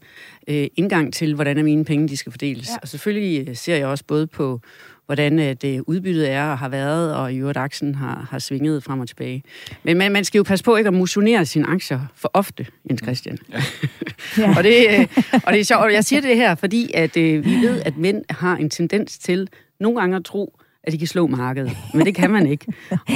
øh, 0.48 0.66
indgang 0.76 1.14
til, 1.14 1.34
hvordan 1.34 1.58
er 1.58 1.62
mine 1.62 1.84
penge, 1.84 2.08
de 2.08 2.16
skal 2.16 2.32
fordeles. 2.32 2.68
Ja. 2.68 2.72
Ja. 2.72 2.78
Og 2.82 2.88
selvfølgelig 2.88 3.48
øh, 3.48 3.56
ser 3.56 3.76
jeg 3.76 3.86
også 3.86 4.04
både 4.04 4.26
på, 4.26 4.60
hvordan 5.08 5.38
øh, 5.38 5.56
det 5.62 5.80
udbyttet 5.86 6.30
er 6.30 6.44
og 6.44 6.58
har 6.58 6.68
været, 6.68 7.14
og 7.14 7.32
i 7.32 7.36
øvrigt 7.36 7.58
aktien 7.58 7.94
har, 7.94 8.28
har 8.30 8.38
svinget 8.38 8.84
frem 8.84 9.00
og 9.00 9.08
tilbage. 9.08 9.42
Men 9.82 9.98
man, 9.98 10.12
man 10.12 10.24
skal 10.24 10.38
jo 10.38 10.42
passe 10.42 10.64
på 10.64 10.76
ikke 10.76 10.88
at 10.88 10.94
motionere 10.94 11.46
sine 11.46 11.66
aktier 11.66 12.00
for 12.14 12.30
ofte, 12.34 12.66
Jens 12.90 13.00
Christian. 13.02 13.38
Ja. 13.52 13.62
Og 14.56 14.64
det, 14.64 14.86
øh, 14.90 15.06
og 15.44 15.52
det 15.52 15.60
er 15.60 15.64
sjovt, 15.64 15.82
og 15.82 15.92
jeg 15.92 16.04
siger 16.04 16.20
det 16.20 16.36
her, 16.36 16.54
fordi 16.54 16.90
at, 16.94 17.16
øh, 17.16 17.44
vi 17.44 17.50
ved, 17.50 17.82
at 17.84 17.96
mænd 17.96 18.24
har 18.30 18.56
en 18.56 18.70
tendens 18.70 19.18
til 19.18 19.48
nogle 19.80 20.00
gange 20.00 20.16
at 20.16 20.24
tro, 20.24 20.57
at 20.88 20.92
de 20.92 20.98
kan 20.98 21.06
slå 21.06 21.26
markedet. 21.26 21.76
Men 21.94 22.06
det 22.06 22.14
kan 22.14 22.30
man 22.30 22.46
ikke. 22.46 22.66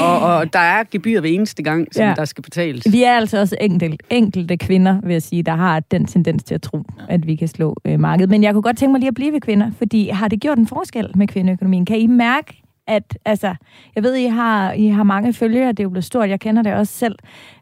Og, 0.00 0.20
og 0.20 0.52
der 0.52 0.58
er 0.58 0.84
gebyr 0.90 1.20
hver 1.20 1.30
eneste 1.30 1.62
gang, 1.62 1.88
som 1.94 2.02
Ja. 2.02 2.08
ja. 2.08 2.14
der 2.14 2.24
skal 2.24 2.42
betales. 2.42 2.92
Vi 2.92 3.02
er 3.02 3.12
altså 3.16 3.38
også 3.40 3.56
enkelte, 3.60 3.98
enkelte 4.10 4.56
kvinder, 4.56 5.00
vil 5.02 5.12
jeg 5.12 5.22
sige, 5.22 5.42
der 5.42 5.54
har 5.54 5.80
den 5.80 6.06
tendens 6.06 6.44
til 6.44 6.54
at 6.54 6.62
tro, 6.62 6.82
at 7.08 7.26
vi 7.26 7.36
kan 7.36 7.48
slå 7.48 7.76
øh, 7.84 8.00
markedet. 8.00 8.30
Men 8.30 8.42
jeg 8.42 8.52
kunne 8.52 8.62
godt 8.62 8.76
tænke 8.76 8.92
mig 8.92 8.98
lige 8.98 9.08
at 9.08 9.14
blive 9.14 9.32
ved 9.32 9.40
kvinder, 9.40 9.70
fordi 9.78 10.08
har 10.08 10.28
det 10.28 10.40
gjort 10.40 10.58
en 10.58 10.66
forskel 10.66 11.10
med 11.14 11.26
kvindeøkonomien? 11.26 11.84
Kan 11.84 11.98
I 11.98 12.06
mærke, 12.06 12.62
at 12.86 13.18
altså, 13.24 13.54
jeg 13.94 14.02
ved, 14.02 14.14
I 14.14 14.26
har, 14.26 14.72
I 14.72 14.88
har 14.88 15.02
mange 15.02 15.32
følgere, 15.32 15.68
det 15.68 15.80
er 15.80 15.84
jo 15.84 15.90
blevet 15.90 16.04
stort, 16.04 16.28
jeg 16.28 16.40
kender 16.40 16.62
det 16.62 16.74
også 16.74 16.92
selv. 16.92 17.14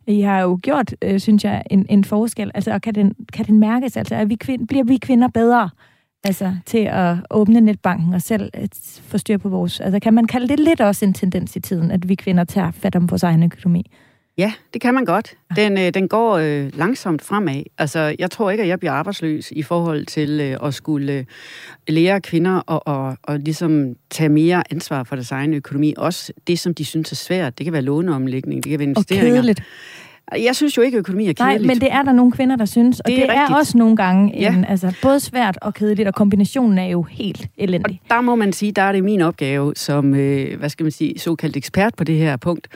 I 0.07 0.21
har 0.21 0.41
jo 0.41 0.59
gjort, 0.63 0.95
øh, 1.03 1.21
synes 1.21 1.45
jeg, 1.45 1.63
en, 1.71 1.87
en 1.89 2.05
forskel. 2.05 2.51
Altså, 2.55 2.73
og 2.73 2.83
kan 2.83 2.95
den, 2.95 3.15
kan 3.33 3.47
den 3.47 3.59
mærkes? 3.61 3.97
Altså, 3.97 4.15
er 4.15 4.25
vi 4.25 4.35
kvind, 4.35 4.69
bliver 4.69 4.85
vi 4.85 4.97
kvinder 4.97 5.29
bedre 5.29 5.71
altså, 6.25 6.57
til 6.67 6.89
at 6.91 7.17
åbne 7.31 7.61
netbanken 7.61 8.15
og 8.15 8.23
selv 8.23 8.51
at 8.53 9.01
få 9.03 9.19
styr 9.19 9.39
på 9.39 9.49
vores... 9.49 9.81
Altså, 9.81 10.01
kan 10.01 10.15
man 10.15 10.27
kalde 10.27 10.49
det 10.49 10.61
lidt 10.61 10.81
også 10.81 11.05
en 11.05 11.13
tendens 11.15 11.57
i 11.57 11.61
tiden, 11.61 11.91
at 11.91 12.09
vi 12.09 12.15
kvinder 12.15 12.45
tager 12.45 12.71
fat 12.71 12.97
om 12.97 13.11
vores 13.11 13.23
egen 13.23 13.43
økonomi? 13.43 13.91
Ja, 14.39 14.53
det 14.73 14.81
kan 14.81 14.95
man 14.95 15.05
godt. 15.05 15.35
Den, 15.57 15.79
øh, 15.79 15.95
den 15.95 16.09
går 16.09 16.37
øh, 16.37 16.71
langsomt 16.79 17.23
fremad. 17.23 17.63
Altså, 17.79 18.17
jeg 18.19 18.31
tror 18.31 18.51
ikke, 18.51 18.63
at 18.63 18.69
jeg 18.69 18.79
bliver 18.79 18.93
arbejdsløs 18.93 19.51
i 19.51 19.63
forhold 19.63 20.07
til 20.07 20.41
øh, 20.41 20.57
at 20.63 20.75
skulle 20.75 21.13
øh, 21.13 21.25
lære 21.89 22.21
kvinder 22.21 22.57
og, 22.57 22.87
og, 22.87 23.17
og 23.23 23.39
ligesom 23.39 23.95
tage 24.11 24.29
mere 24.29 24.63
ansvar 24.71 25.05
for 25.05 25.17
deres 25.17 25.31
egen 25.31 25.55
økonomi. 25.55 25.95
Også 25.97 26.33
det, 26.47 26.59
som 26.59 26.75
de 26.75 26.85
synes 26.85 27.13
er 27.13 27.17
svært. 27.17 27.59
Det 27.59 27.65
kan 27.65 27.73
være 27.73 27.83
låneomlægning, 27.83 28.65
det 28.65 28.71
kan 28.71 28.79
være 28.79 28.87
Og 28.87 28.89
investeringer. 28.89 29.35
kedeligt. 29.35 29.63
Jeg 30.39 30.57
synes 30.57 30.77
jo 30.77 30.83
ikke, 30.83 30.97
at 30.97 30.99
økonomi 30.99 31.29
er 31.29 31.33
Nej, 31.39 31.53
kedeligt. 31.53 31.67
men 31.75 31.81
det 31.81 31.93
er 31.93 32.03
der 32.03 32.13
nogle 32.13 32.33
kvinder, 32.33 32.57
der 32.57 32.65
synes, 32.65 33.01
og 33.01 33.09
det, 33.11 33.19
er 33.23 33.27
det 33.27 33.37
er 33.37 33.55
også 33.55 33.79
nogle 33.79 33.97
gange 33.97 34.33
Ja. 34.41 34.53
en, 34.55 34.65
altså, 34.65 34.93
både 35.03 35.21
svært 35.21 35.59
og 35.63 35.75
kedeligt, 35.75 36.09
og 36.09 36.15
kombinationen 36.15 36.79
er 36.79 36.87
jo 36.89 37.03
helt 37.03 37.41
Og 37.43 37.49
elendig. 37.59 38.01
der 38.11 38.21
må 38.21 38.35
man 38.35 38.53
sige, 38.53 38.73
der 38.73 38.83
er 38.83 38.93
det 38.93 39.05
min 39.05 39.21
opgave 39.21 39.73
som, 39.77 40.15
øh, 40.15 40.59
hvad 40.59 40.69
skal 40.69 40.85
man 40.85 40.91
sige, 40.93 41.19
såkaldt 41.19 41.57
ekspert 41.57 41.95
på 41.97 42.05
det 42.05 42.17
her 42.17 42.37
punkt, 42.37 42.69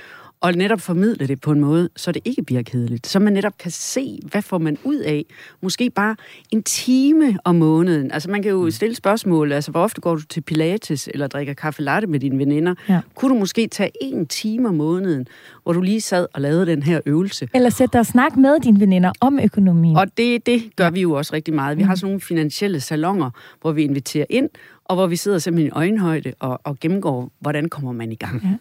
og 0.45 0.55
netop 0.55 0.81
formidle 0.81 1.27
det 1.27 1.41
på 1.41 1.53
en 1.53 1.61
måde, 1.61 1.89
så 1.97 2.13
det 2.13 2.23
ikke 2.25 2.43
bliver 2.43 2.63
kedeligt. 2.63 3.07
Så 3.07 3.19
man 3.19 3.33
netop 3.33 3.59
kan 3.59 3.71
se, 3.71 4.19
hvad 4.31 4.43
får 4.43 4.59
man 4.59 4.79
ud 4.85 4.97
af. 4.97 5.25
Måske 5.63 5.91
bare 5.91 6.17
en 6.51 6.63
time 6.63 7.39
om 7.45 7.55
måneden. 7.55 8.13
Altså 8.13 8.31
man 8.31 8.43
kan 8.43 8.51
jo 8.51 8.71
stille 8.71 8.97
spørgsmål, 8.97 9.53
altså 9.53 9.71
hvor 9.71 9.81
ofte 9.81 10.01
går 10.01 10.15
du 10.15 10.23
til 10.23 10.41
Pilates 10.41 11.09
eller 11.13 11.27
drikker 11.27 11.55
kaffe 11.55 11.83
latte 11.83 12.07
med 12.07 12.21
dine 12.21 12.39
veninder? 12.39 12.75
Ja. 12.89 13.01
Kunne 13.15 13.35
du 13.35 13.39
måske 13.39 13.67
tage 13.67 13.91
en 14.01 14.27
time 14.27 14.69
om 14.69 14.75
måneden, 14.75 15.27
hvor 15.63 15.73
du 15.73 15.81
lige 15.81 16.01
sad 16.01 16.27
og 16.35 16.41
lavede 16.41 16.67
den 16.67 16.83
her 16.83 17.01
øvelse? 17.07 17.49
Eller 17.55 17.71
sæt 17.71 17.93
dig 17.93 18.01
og 18.01 18.07
snak 18.07 18.37
med 18.37 18.61
dine 18.61 18.81
veninder 18.81 19.13
om 19.21 19.39
økonomien. 19.45 19.97
Og 19.97 20.07
det, 20.17 20.47
det 20.47 20.63
gør 20.77 20.91
vi 20.91 21.01
jo 21.01 21.13
også 21.13 21.35
rigtig 21.35 21.55
meget. 21.55 21.79
Vi 21.79 21.83
har 21.83 21.95
sådan 21.95 22.07
nogle 22.07 22.21
finansielle 22.21 22.81
salonger, 22.81 23.31
hvor 23.61 23.73
vi 23.73 23.83
inviterer 23.83 24.27
ind, 24.31 24.49
og 24.85 24.97
hvor 24.97 25.07
vi 25.07 25.17
sidder 25.17 25.39
simpelthen 25.39 25.69
i 25.69 25.71
øjenhøjde 25.71 26.33
og, 26.41 26.61
og 26.65 26.81
gennemgår, 26.81 27.33
hvordan 27.41 27.69
kommer 27.69 27.93
man 27.93 28.13
i 28.13 28.15
gang. 28.15 28.61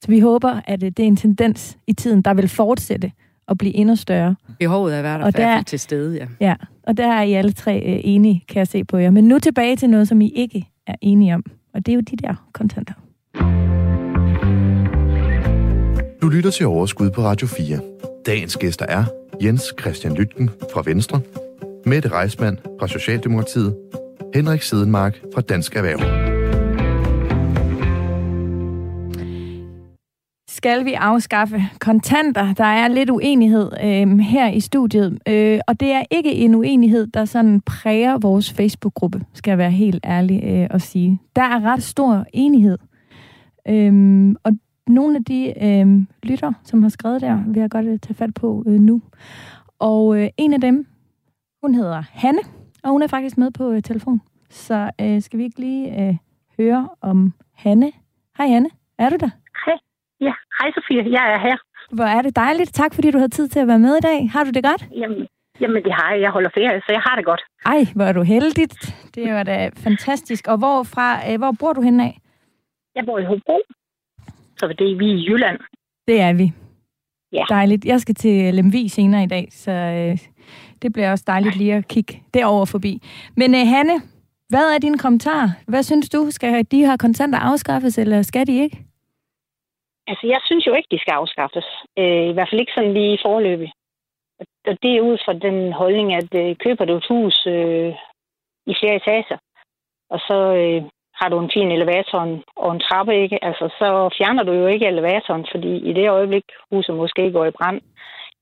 Så 0.00 0.08
vi 0.08 0.20
håber, 0.20 0.60
at 0.64 0.82
øh, 0.82 0.90
det 0.90 0.98
er 1.02 1.06
en 1.06 1.16
tendens 1.16 1.78
i 1.86 1.92
tiden, 1.92 2.22
der 2.22 2.34
vil 2.34 2.48
fortsætte 2.48 3.12
og 3.48 3.58
blive 3.58 3.74
endnu 3.74 3.96
større. 3.96 4.36
Behovet 4.58 4.94
er 4.94 4.98
at 4.98 5.04
være 5.04 5.18
der, 5.18 5.24
Og 5.24 5.36
der- 5.36 5.62
til 5.62 5.78
stede, 5.78 6.16
ja. 6.16 6.26
Ja, 6.40 6.54
og 6.82 6.96
der 6.96 7.06
er 7.12 7.22
I 7.22 7.32
alle 7.32 7.52
tre 7.52 7.82
øh, 7.86 8.00
enige, 8.04 8.44
kan 8.48 8.58
jeg 8.58 8.66
se 8.66 8.84
på 8.84 8.96
jer. 8.98 9.10
Men 9.10 9.24
nu 9.28 9.38
tilbage 9.38 9.76
til 9.76 9.90
noget, 9.90 10.08
som 10.08 10.20
I 10.20 10.28
ikke 10.34 10.68
er 10.86 10.94
enige 11.00 11.34
om. 11.34 11.44
Og 11.74 11.86
det 11.86 11.92
er 11.92 11.96
jo 11.96 12.00
de 12.00 12.16
der 12.16 12.34
kontanter. 12.52 12.94
Du 16.22 16.28
lytter 16.28 16.50
til 16.50 16.66
Overskud 16.66 17.10
på 17.10 17.20
Radio 17.22 17.46
4. 17.46 17.78
Dagens 18.26 18.56
gæster 18.56 18.86
er 18.88 19.04
Jens 19.42 19.74
Christian 19.80 20.14
Lytken 20.14 20.50
fra 20.72 20.82
Venstre, 20.86 21.20
Mette 21.86 22.08
Reismann 22.08 22.58
fra 22.80 22.88
Socialdemokratiet, 22.88 23.76
Henrik 24.34 24.62
Sedenmark 24.62 25.20
fra 25.34 25.40
Dansk 25.40 25.76
Erhverv. 25.76 26.25
Skal 30.66 30.84
vi 30.84 30.92
afskaffe 30.92 31.62
kontanter? 31.80 32.54
Der 32.54 32.64
er 32.64 32.88
lidt 32.88 33.10
uenighed 33.10 33.70
øh, 33.84 34.18
her 34.18 34.48
i 34.48 34.60
studiet, 34.60 35.18
øh, 35.28 35.60
og 35.66 35.80
det 35.80 35.92
er 35.92 36.02
ikke 36.10 36.32
en 36.32 36.54
uenighed, 36.54 37.06
der 37.06 37.24
sådan 37.24 37.60
præger 37.60 38.18
vores 38.18 38.52
Facebook-gruppe, 38.52 39.24
skal 39.32 39.50
jeg 39.50 39.58
være 39.58 39.70
helt 39.70 40.06
ærlig 40.06 40.44
øh, 40.44 40.66
at 40.70 40.82
sige. 40.82 41.20
Der 41.36 41.42
er 41.42 41.60
ret 41.60 41.82
stor 41.82 42.24
enighed. 42.32 42.78
Øh, 43.68 44.34
og 44.44 44.52
nogle 44.86 45.16
af 45.16 45.24
de 45.24 45.64
øh, 45.64 45.86
lytter, 46.22 46.52
som 46.64 46.82
har 46.82 46.88
skrevet 46.88 47.20
der, 47.20 47.42
vil 47.46 47.60
jeg 47.60 47.70
godt 47.70 47.86
øh, 47.86 47.98
tage 47.98 48.14
fat 48.14 48.34
på 48.34 48.64
øh, 48.66 48.80
nu. 48.80 49.02
Og 49.78 50.22
øh, 50.22 50.28
en 50.36 50.52
af 50.52 50.60
dem, 50.60 50.86
hun 51.62 51.74
hedder 51.74 52.02
Hanne, 52.10 52.40
og 52.82 52.90
hun 52.90 53.02
er 53.02 53.06
faktisk 53.06 53.38
med 53.38 53.50
på 53.50 53.70
øh, 53.70 53.82
telefon. 53.82 54.20
Så 54.50 54.90
øh, 55.00 55.22
skal 55.22 55.38
vi 55.38 55.44
ikke 55.44 55.60
lige 55.60 56.08
øh, 56.08 56.16
høre 56.58 56.88
om 57.00 57.32
Hanne? 57.54 57.92
Hej 58.38 58.46
Hanne, 58.46 58.68
er 58.98 59.10
du 59.10 59.16
der? 59.20 59.30
Hej. 59.66 59.85
Hej 60.58 60.70
Sofie, 60.74 61.12
jeg 61.18 61.24
er 61.34 61.38
her. 61.46 61.56
Hvor 61.92 62.04
er 62.04 62.22
det 62.22 62.36
dejligt. 62.36 62.74
Tak 62.74 62.94
fordi 62.94 63.10
du 63.10 63.18
havde 63.18 63.30
tid 63.38 63.48
til 63.48 63.60
at 63.60 63.68
være 63.68 63.78
med 63.78 63.96
i 63.96 64.00
dag. 64.00 64.30
Har 64.30 64.44
du 64.44 64.50
det 64.50 64.64
godt? 64.64 64.82
Jamen, 65.02 65.26
Jamen, 65.60 65.84
det 65.84 65.92
har 65.92 66.12
jeg. 66.12 66.20
Jeg 66.22 66.30
holder 66.30 66.50
ferie, 66.54 66.80
så 66.80 66.92
jeg 66.92 67.00
har 67.06 67.16
det 67.16 67.24
godt. 67.24 67.42
Ej, 67.66 67.84
hvor 67.94 68.04
er 68.04 68.12
du 68.12 68.22
heldigt. 68.22 68.96
Det 69.14 69.32
var 69.32 69.42
da 69.42 69.70
fantastisk. 69.76 70.48
Og 70.48 70.58
hvorfra, 70.58 71.32
øh, 71.32 71.38
hvor 71.38 71.52
bor 71.60 71.72
du 71.72 71.80
henne 71.80 72.04
af? 72.04 72.18
Jeg 72.94 73.04
bor 73.06 73.18
i 73.18 73.24
Hobro, 73.24 73.60
så 74.58 74.74
det 74.78 74.92
er 74.92 74.96
vi 74.96 75.06
i 75.06 75.26
Jylland. 75.28 75.58
Det 76.08 76.20
er 76.20 76.32
vi. 76.32 76.52
Ja. 77.32 77.44
Dejligt. 77.48 77.84
Jeg 77.84 78.00
skal 78.00 78.14
til 78.14 78.54
Lemvi 78.54 78.88
senere 78.88 79.22
i 79.22 79.26
dag, 79.26 79.48
så 79.50 79.70
øh, 79.70 80.18
det 80.82 80.92
bliver 80.92 81.10
også 81.10 81.24
dejligt 81.26 81.56
lige 81.56 81.74
at 81.74 81.88
kigge 81.88 82.22
derover 82.34 82.64
forbi. 82.64 83.02
Men 83.36 83.54
øh, 83.54 83.66
Hanne, 83.66 84.00
hvad 84.48 84.74
er 84.74 84.78
din 84.78 84.98
kommentar? 84.98 85.50
Hvad 85.68 85.82
synes 85.82 86.08
du? 86.08 86.30
Skal 86.30 86.66
de 86.70 86.86
her 86.86 86.96
kontanter 86.96 87.38
afskaffes, 87.38 87.98
eller 87.98 88.22
skal 88.22 88.46
de 88.46 88.58
ikke? 88.62 88.86
Altså, 90.06 90.26
jeg 90.26 90.40
synes 90.44 90.66
jo 90.66 90.74
ikke, 90.74 90.88
de 90.90 90.98
skal 91.00 91.12
afskaffes. 91.12 91.66
Øh, 91.98 92.26
I 92.30 92.32
hvert 92.32 92.48
fald 92.50 92.60
ikke 92.60 92.76
sådan 92.76 92.94
lige 92.94 93.18
forløbig. 93.22 93.72
Og 94.68 94.76
det 94.82 94.96
er 94.96 95.00
ud 95.00 95.18
fra 95.24 95.32
den 95.32 95.72
holdning, 95.72 96.14
at 96.14 96.30
øh, 96.34 96.56
køber 96.56 96.84
du 96.84 96.96
et 96.96 97.06
hus 97.08 97.46
øh, 97.46 97.94
i 98.66 98.74
flere 98.80 98.96
etager, 98.96 99.38
og 100.10 100.18
så 100.28 100.38
øh, 100.60 100.82
har 101.20 101.28
du 101.28 101.38
en 101.38 101.50
fin 101.54 101.70
elevator 101.72 102.18
og 102.18 102.28
en, 102.28 102.42
og 102.56 102.72
en 102.72 102.80
trappe, 102.80 103.22
ikke? 103.22 103.44
Altså, 103.44 103.68
så 103.78 103.88
fjerner 104.18 104.42
du 104.42 104.52
jo 104.52 104.66
ikke 104.66 104.86
elevatoren, 104.86 105.46
fordi 105.50 105.76
i 105.90 105.92
det 105.92 106.10
øjeblik, 106.10 106.44
huset 106.70 106.94
måske 106.94 107.32
går 107.32 107.44
i 107.44 107.56
brand, 107.58 107.80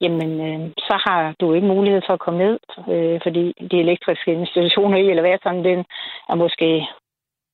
jamen, 0.01 0.31
øh, 0.49 0.71
så 0.79 0.95
har 1.07 1.35
du 1.41 1.53
ikke 1.53 1.67
mulighed 1.67 2.03
for 2.07 2.13
at 2.13 2.25
komme 2.25 2.39
ned, 2.45 2.59
øh, 2.93 3.21
fordi 3.23 3.53
de 3.71 3.81
elektriske 3.81 4.33
institutioner 4.33 4.99
i 4.99 5.11
elevatoren, 5.11 5.65
den 5.65 5.85
er 6.29 6.35
måske 6.35 6.89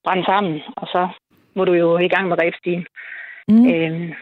brændt 0.04 0.26
sammen, 0.26 0.62
og 0.76 0.86
så 0.86 1.08
må 1.54 1.64
du 1.64 1.72
jo 1.72 1.98
i 1.98 2.08
gang 2.08 2.28
med 2.28 2.36
rebstigen. 2.42 2.86
Mm. 3.50 3.66
Øh, 3.72 4.16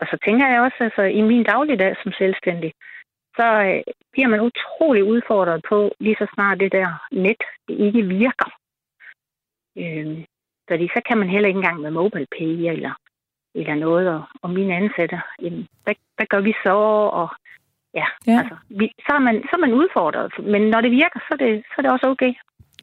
og 0.00 0.06
så 0.10 0.16
tænker 0.24 0.46
jeg 0.48 0.60
også, 0.60 0.76
altså 0.80 1.02
i 1.02 1.20
min 1.20 1.44
dagligdag 1.44 1.96
som 2.02 2.12
selvstændig, 2.12 2.72
så 3.36 3.46
øh, 3.68 3.82
bliver 4.12 4.28
man 4.28 4.40
utrolig 4.40 5.04
udfordret 5.04 5.60
på, 5.68 5.94
lige 6.00 6.16
så 6.18 6.26
snart 6.34 6.60
det 6.60 6.72
der 6.72 6.88
net 7.12 7.42
det 7.68 7.76
ikke 7.86 8.02
virker. 8.02 8.50
Øh, 9.78 10.24
fordi 10.68 10.88
så 10.88 11.00
kan 11.08 11.18
man 11.18 11.28
heller 11.28 11.48
ikke 11.48 11.58
engang 11.58 11.80
med 11.80 11.90
MobilePay 11.90 12.52
eller, 12.72 12.92
eller 13.54 13.74
noget. 13.74 14.08
Og, 14.08 14.22
og 14.42 14.50
mine 14.50 14.74
ansatte, 14.74 15.20
jamen, 15.42 15.68
hvad, 15.84 15.94
hvad 16.16 16.26
gør 16.26 16.40
vi 16.40 16.54
så? 16.64 16.74
Og 17.20 17.28
ja, 17.94 18.06
Ja. 18.26 18.32
ja. 18.32 18.38
altså, 18.38 18.56
vi, 18.68 18.86
så, 19.06 19.12
er 19.14 19.18
man, 19.18 19.36
så 19.42 19.50
er 19.52 19.60
man 19.66 19.72
udfordret. 19.72 20.32
Men 20.52 20.62
når 20.62 20.80
det 20.80 20.90
virker, 20.90 21.20
så 21.20 21.30
er 21.30 21.40
det, 21.44 21.64
så 21.68 21.74
er 21.78 21.82
det 21.82 21.92
også 21.92 22.06
okay. 22.08 22.32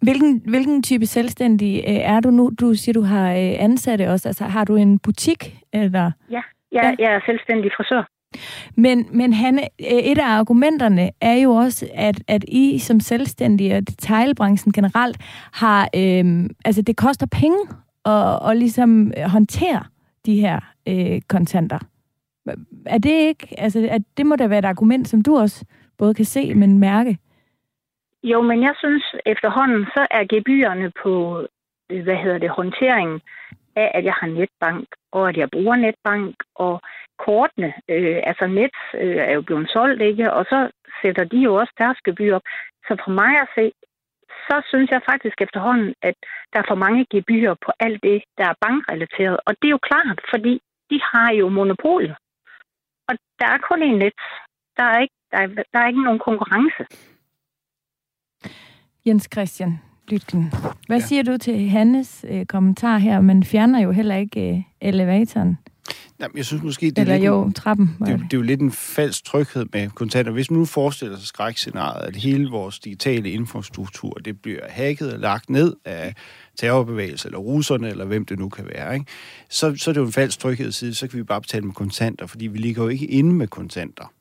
Hvilken, 0.02 0.41
hvilken 0.45 0.84
type 0.84 1.06
selvstændig 1.06 1.84
øh, 1.88 1.95
er 1.95 2.20
du 2.20 2.32
nu? 2.32 2.52
Du 2.60 2.74
siger, 2.74 2.93
du 2.93 3.02
har 3.02 3.32
øh, 3.32 3.54
ansatte 3.60 4.10
også. 4.10 4.30
Altså, 4.30 4.43
har 4.43 4.66
du 4.66 4.76
en 4.76 4.99
butik? 4.99 5.58
Eller? 5.74 6.12
Ja, 6.32 6.41
jeg, 6.72 6.95
jeg 6.99 7.14
er 7.14 7.20
selvstændig 7.26 7.72
frisør. 7.78 8.08
Men, 8.76 9.06
men 9.14 9.34
Hanne, 9.34 9.62
øh, 9.62 9.97
et 9.97 10.18
af 10.18 10.28
argumenterne 10.28 11.10
er 11.22 11.34
jo 11.34 11.52
også, 11.52 11.88
at, 11.93 12.24
at 12.28 12.45
I 12.47 12.80
som 12.80 12.99
selvstændige 12.99 13.76
og 13.78 13.88
detailbranchen 13.88 14.74
generelt 14.74 15.18
har, 15.54 15.89
øh, 15.95 16.49
altså 16.66 16.82
det 16.82 16.97
koster 16.97 17.26
penge 17.26 17.58
at, 18.06 18.49
at 18.49 18.58
ligesom 18.58 19.12
håndtere 19.26 19.84
de 20.26 20.41
her 20.41 20.60
øh, 20.88 21.22
kontanter. 21.28 21.80
Er 22.86 22.97
det 22.97 23.12
ikke, 23.12 23.47
altså 23.58 23.88
at 23.91 24.02
det 24.18 24.26
må 24.26 24.36
da 24.36 24.47
være 24.47 24.60
et 24.60 24.66
argument, 24.66 25.08
som 25.08 25.22
du 25.22 25.38
også 25.38 25.66
både 25.97 26.14
kan 26.14 26.26
se, 26.26 26.56
men 26.56 26.80
mærke? 26.80 27.18
Jo, 28.24 28.41
men 28.41 28.63
jeg 28.63 28.76
synes 28.78 29.15
efterhånden, 29.26 29.86
så 29.86 30.07
er 30.11 30.24
gebyrerne 30.24 30.91
på, 31.03 31.13
øh, 31.91 32.03
hvad 32.03 32.15
hedder 32.15 32.38
det, 32.38 32.49
håndteringen 32.49 33.22
af, 33.76 33.91
at 33.93 34.03
jeg 34.03 34.13
har 34.13 34.28
netbank, 34.28 34.88
og 35.11 35.30
at 35.30 35.38
jeg 35.38 35.49
bruger 35.49 35.76
netbank, 35.76 36.36
og 36.55 36.82
kortene, 37.26 37.74
øh, 37.89 38.19
altså 38.30 38.47
net 38.47 38.76
øh, 38.93 39.15
er 39.15 39.34
jo 39.34 39.41
blevet 39.41 39.69
solgt, 39.69 40.01
ikke? 40.01 40.34
Og 40.34 40.45
så 40.45 40.69
sætter 41.01 41.24
de 41.24 41.38
jo 41.38 41.55
også 41.55 41.74
deres 41.78 41.97
gebyr 42.05 42.36
op. 42.36 42.41
Så 42.88 42.93
for 43.03 43.11
mig 43.11 43.34
at 43.43 43.47
se, 43.55 43.72
så 44.47 44.55
synes 44.69 44.89
jeg 44.91 45.01
faktisk 45.11 45.38
efterhånden, 45.41 45.93
at 46.01 46.15
der 46.53 46.59
er 46.59 46.67
for 46.67 46.76
mange 46.86 47.05
gebyrer 47.15 47.55
på 47.65 47.72
alt 47.80 48.03
det, 48.03 48.24
der 48.38 48.45
er 48.49 48.61
bankrelateret. 48.65 49.38
Og 49.45 49.51
det 49.59 49.67
er 49.67 49.78
jo 49.78 49.88
klart, 49.89 50.19
fordi 50.30 50.53
de 50.89 50.99
har 51.11 51.34
jo 51.34 51.49
monopol. 51.49 52.05
Og 53.09 53.13
der 53.39 53.47
er 53.55 53.57
kun 53.69 53.82
en 53.84 53.97
net. 53.99 54.19
Der 54.78 54.84
er 54.84 54.99
ikke, 54.99 55.17
der 55.32 55.38
er, 55.43 55.47
der 55.74 55.80
er 55.80 55.88
ikke 55.88 56.03
nogen 56.03 56.19
konkurrence. 56.19 56.84
Jens 59.06 59.28
Christian 59.34 59.80
Lytken, 60.08 60.54
hvad 60.88 61.00
ja. 61.00 61.06
siger 61.06 61.24
du 61.24 61.38
til 61.38 61.70
Hannes 61.70 62.26
øh, 62.30 62.46
kommentar 62.46 62.98
her? 62.98 63.22
Man 63.22 63.44
fjerner 63.44 63.80
jo 63.80 63.92
heller 63.92 64.16
ikke 64.16 64.50
øh, 64.50 64.62
elevatoren. 64.82 65.58
Jamen, 66.20 66.38
jeg 66.38 66.46
synes 66.46 66.64
måske, 66.64 66.86
det 66.86 66.98
er, 66.98 67.02
Eller 67.02 67.16
lidt 67.16 67.26
jo, 67.26 67.44
en, 67.44 67.54
trappen. 67.54 67.98
det. 68.00 68.08
det 68.08 68.34
er 68.34 68.38
jo 68.38 68.42
lidt 68.42 68.62
en 68.62 68.72
falsk 68.72 69.26
tryghed 69.26 69.66
med 69.74 69.89
kontanter. 69.89 70.32
Hvis 70.32 70.52
man 70.52 70.60
nu 70.60 70.66
forestiller 70.66 71.18
sig 71.18 71.28
skrækscenariet, 71.28 72.08
at 72.08 72.16
hele 72.16 72.50
vores 72.50 72.80
digitale 72.80 73.32
infrastruktur, 73.32 74.14
det 74.14 74.42
bliver 74.42 74.60
hacket 74.70 75.14
og 75.14 75.20
lagt 75.20 75.50
ned 75.50 75.76
af 75.86 76.16
terrorbevægelser, 76.58 77.30
eller 77.30 77.39
russerne, 77.39 77.89
eller 77.89 78.06
hvem 78.06 78.26
det 78.26 78.39
nu 78.39 78.50
kan 78.50 78.66
være, 78.76 78.94
ikke? 78.94 79.06
Så, 79.50 79.76
så 79.76 79.92
er 79.92 79.94
det 79.94 80.02
jo 80.02 80.06
en 80.06 80.12
falsk 80.12 80.39
tryghed 80.39 80.72
side, 80.72 80.96
så 80.96 81.08
kan 81.08 81.20
vi 81.20 81.24
bare 81.24 81.42
betale 81.42 81.66
med 81.66 81.74
kontanter, 81.74 82.26
fordi 82.26 82.48
vi 82.48 82.58
ligger 82.58 82.84
jo 82.84 82.89
ikke 82.89 83.06
inde 83.06 83.34
med 83.34 83.48
kontanter. 83.48 84.12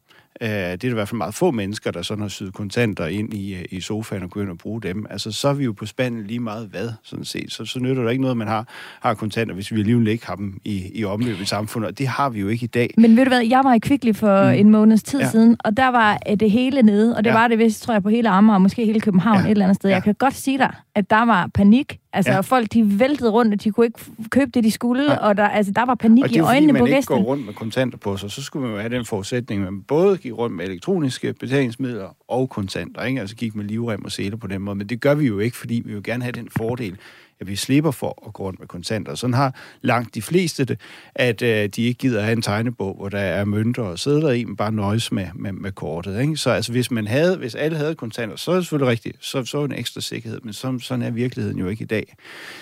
Uh, 0.43 0.47
det 0.49 0.85
er 0.85 0.89
i 0.89 0.93
hvert 0.93 1.09
fald 1.09 1.17
meget 1.17 1.35
få 1.35 1.51
mennesker, 1.51 1.91
der 1.91 2.03
sådan 2.03 2.23
har 2.23 2.29
syet 2.29 2.55
kontanter 2.55 3.07
ind 3.07 3.35
i, 3.35 3.55
uh, 3.55 3.61
i 3.71 3.81
sofaen 3.81 4.23
og 4.23 4.29
begynder 4.29 4.53
at 4.53 4.59
bruge 4.59 4.81
dem. 4.83 5.07
Altså, 5.11 5.33
så 5.33 5.49
er 5.49 5.55
vi 5.55 5.65
jo 5.65 5.73
på 5.73 5.87
spanden 5.87 6.27
lige 6.27 6.41
meget 6.41 6.67
hvad, 6.69 6.89
sådan 7.03 7.25
set. 7.25 7.53
Så, 7.53 7.65
så 7.65 7.81
nytter 7.81 8.03
det 8.03 8.11
ikke 8.11 8.21
noget, 8.23 8.33
at 8.33 8.37
man 8.37 8.49
har, 8.49 8.69
har 9.01 9.15
kontanter, 9.15 9.55
hvis 9.55 9.73
vi 9.73 9.81
alligevel 9.81 10.09
ikke 10.09 10.27
har 10.27 10.35
dem 10.35 10.61
i, 10.65 10.91
i 10.95 11.05
omløb 11.05 11.41
i 11.41 11.45
samfundet. 11.45 11.89
Og 11.91 11.99
det 11.99 12.07
har 12.09 12.31
vi 12.31 12.41
jo 12.41 12.49
ikke 12.49 12.65
i 12.65 12.67
dag. 12.67 12.95
Men 12.97 13.17
ved 13.17 13.25
du 13.25 13.29
hvad, 13.31 13.41
jeg 13.47 13.61
var 13.65 13.75
i 13.75 13.79
Kvickly 13.79 14.13
for 14.13 14.45
mm. 14.45 14.59
en 14.59 14.71
måneds 14.71 15.03
tid 15.03 15.21
Ja. 15.21 15.31
siden, 15.31 15.57
og 15.65 15.77
der 15.77 15.89
var 15.89 16.19
øh, 16.31 16.37
det 16.41 16.51
hele 16.51 16.83
nede, 16.83 17.17
og 17.17 17.25
det 17.25 17.31
Ja. 17.31 17.35
var 17.35 17.49
det 17.49 17.59
vist, 17.59 17.83
tror 17.83 17.95
jeg, 17.95 18.03
på 18.03 18.09
hele 18.09 18.29
Amager, 18.29 18.55
og 18.55 18.63
måske 18.63 18.85
hele 18.85 19.01
København 19.01 19.39
ja. 19.39 19.45
et 19.45 19.51
eller 19.51 19.65
andet 19.65 19.77
sted. 19.77 19.91
Ja. 19.91 19.97
Jeg 19.97 20.03
kan 20.03 20.15
godt 20.15 20.35
sige 20.35 20.59
dig, 20.59 20.75
at 20.95 21.11
der 21.11 21.25
var 21.25 21.47
panik. 21.55 21.99
Altså, 22.13 22.33
Ja. 22.33 22.41
folk, 22.41 22.73
de 22.73 22.99
væltede 23.01 23.31
rundt, 23.31 23.55
og 23.55 23.65
de 23.65 23.71
kunne 23.71 23.87
ikke 23.87 23.99
købe 24.31 24.51
det, 24.55 24.65
de 24.65 24.71
skulle, 24.71 25.03
ja. 25.13 25.17
og 25.17 25.37
der, 25.37 25.49
altså, 25.49 25.73
der 25.73 25.87
var 25.87 25.95
panik 25.95 26.23
Og 26.25 26.29
det 26.29 26.37
i 26.37 26.39
er 26.39 26.43
fordi, 26.43 26.55
øjnene 26.57 26.73
man 26.73 26.81
på 26.81 26.87
ikke 26.87 26.97
gæsten. 26.97 27.17
går 27.17 27.23
rundt 27.25 27.47
med 27.47 27.55
kontanter 27.55 27.99
på 27.99 28.17
sig, 28.17 28.31
så 28.31 28.43
skulle 28.43 28.63
man 28.67 28.75
jo 28.75 28.81
have 28.81 28.97
den 28.97 29.05
forudsætning, 29.05 29.67
at 29.67 29.73
man 29.73 29.83
både 29.83 30.19
gik 30.19 30.33
rundt 30.33 30.57
med 30.57 30.65
elektroniske 30.65 31.33
betalingsmidler 31.41 32.17
og 32.29 32.49
kontanter, 32.51 33.03
ikke? 33.05 33.21
altså 33.21 33.37
gik 33.37 33.55
med 33.55 33.65
livrem 33.65 34.05
og 34.05 34.13
sele 34.13 34.37
på 34.37 34.47
den 34.47 34.63
måde. 34.63 34.77
Men 34.77 34.87
det 34.89 35.01
gør 35.01 35.15
vi 35.15 35.27
jo 35.27 35.39
ikke, 35.39 35.57
fordi 35.57 35.83
vi 35.85 35.93
vil 35.95 36.03
gerne 36.03 36.23
have 36.25 36.33
den 36.33 36.49
fordel, 36.57 36.97
at 37.41 37.47
vi 37.47 37.57
slipper 37.57 37.91
for 37.91 38.23
at 38.27 38.33
gå 38.33 38.43
rundt 38.43 38.61
med 38.61 38.69
kontanter. 38.69 39.15
Sådan 39.15 39.35
har 39.35 39.55
langt 39.83 40.15
de 40.15 40.23
fleste 40.23 40.65
det, 40.65 40.81
at 41.15 41.43
øh, 41.43 41.69
de 41.69 41.83
ikke 41.83 41.99
gider 41.99 42.23
have 42.23 42.33
en 42.33 42.43
tegnebog, 42.43 42.95
hvor 42.95 43.09
der 43.09 43.19
er 43.19 43.45
mønter 43.45 43.83
og 43.83 43.99
sædler 43.99 44.31
i, 44.31 44.45
men 44.45 44.57
bare 44.57 44.73
nøjes 44.73 45.13
med, 45.13 45.27
med, 45.35 45.53
med 45.53 45.73
kortet. 45.73 46.21
Ikke? 46.21 46.37
Så 46.37 46.51
altså, 46.51 46.73
hvis, 46.73 46.91
man 46.91 47.07
havde, 47.07 47.37
hvis 47.37 47.55
alle 47.55 47.77
havde 47.77 47.95
kontanter, 47.95 48.37
så 48.37 48.51
er 48.51 48.55
det 48.55 48.65
selvfølgelig 48.65 48.91
rigtigt, 48.91 49.17
så, 49.21 49.45
så 49.45 49.59
er 49.59 49.65
en 49.65 49.73
ekstra 49.73 50.01
sikkerhed, 50.01 50.41
men 50.43 50.53
sådan, 50.53 50.81
sådan 50.81 51.03
er 51.03 51.11
virkeligheden 51.11 51.59
jo 51.59 51.69
ikke 51.69 51.83
i 51.83 51.87
dag. 51.87 52.15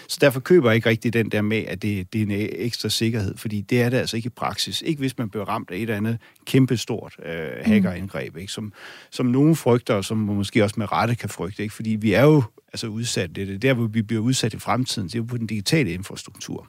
Så 0.08 0.18
derfor 0.20 0.40
køber 0.40 0.70
jeg 0.70 0.76
ikke 0.76 0.88
rigtig 0.88 1.12
den 1.12 1.30
der 1.30 1.42
med, 1.42 1.64
at 1.66 1.82
det, 1.82 2.12
det 2.12 2.18
er 2.18 2.22
en 2.22 2.48
ekstra 2.52 2.88
sikkerhed, 2.88 3.36
fordi 3.36 3.60
det 3.60 3.82
er 3.82 3.88
det 3.88 3.96
altså 3.96 4.16
ikke 4.16 4.26
i 4.26 4.30
praksis. 4.36 4.82
Ikke 4.86 4.98
hvis 4.98 5.18
man 5.18 5.30
bliver 5.30 5.44
ramt 5.44 5.70
af 5.70 5.76
et 5.76 5.82
eller 5.82 5.96
andet 5.96 6.18
kæmpestort 6.46 7.16
øh, 7.24 7.48
hackerindgreb, 7.62 8.36
ikke? 8.36 8.52
Som, 8.52 8.72
som 9.10 9.26
nogen 9.26 9.56
frygter, 9.56 9.94
og 9.94 10.04
som 10.04 10.18
måske 10.18 10.64
også 10.64 10.74
med 10.78 10.92
rette 10.92 11.14
kan 11.14 11.28
frygte, 11.28 11.62
ikke? 11.62 11.74
fordi 11.74 11.90
vi 11.90 12.12
er 12.12 12.24
jo 12.24 12.42
altså 12.72 12.86
udsat. 12.86 13.36
Det 13.36 13.42
er 13.42 13.46
det 13.46 13.62
der, 13.62 13.74
hvor 13.74 13.86
vi 13.86 14.02
bliver 14.02 14.22
udsat 14.22 14.54
i 14.54 14.58
fremtiden. 14.58 15.08
Det 15.08 15.14
er 15.14 15.18
jo 15.18 15.26
på 15.30 15.36
den 15.36 15.46
digitale 15.46 15.90
infrastruktur. 15.90 16.66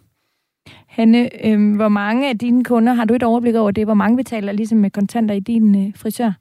Hanne, 0.88 1.46
øh, 1.46 1.76
hvor 1.76 1.88
mange 1.88 2.30
af 2.30 2.38
dine 2.38 2.64
kunder, 2.64 2.94
har 2.94 3.06
du 3.06 3.14
et 3.14 3.24
overblik 3.24 3.56
over 3.56 3.72
det, 3.72 3.86
hvor 3.86 3.94
mange 3.94 4.18
betaler 4.18 4.52
ligesom 4.52 4.78
med 4.78 4.92
kontanter 4.92 5.36
i 5.36 5.40
din 5.40 5.88
øh, 5.88 5.94
frisør? 5.96 6.32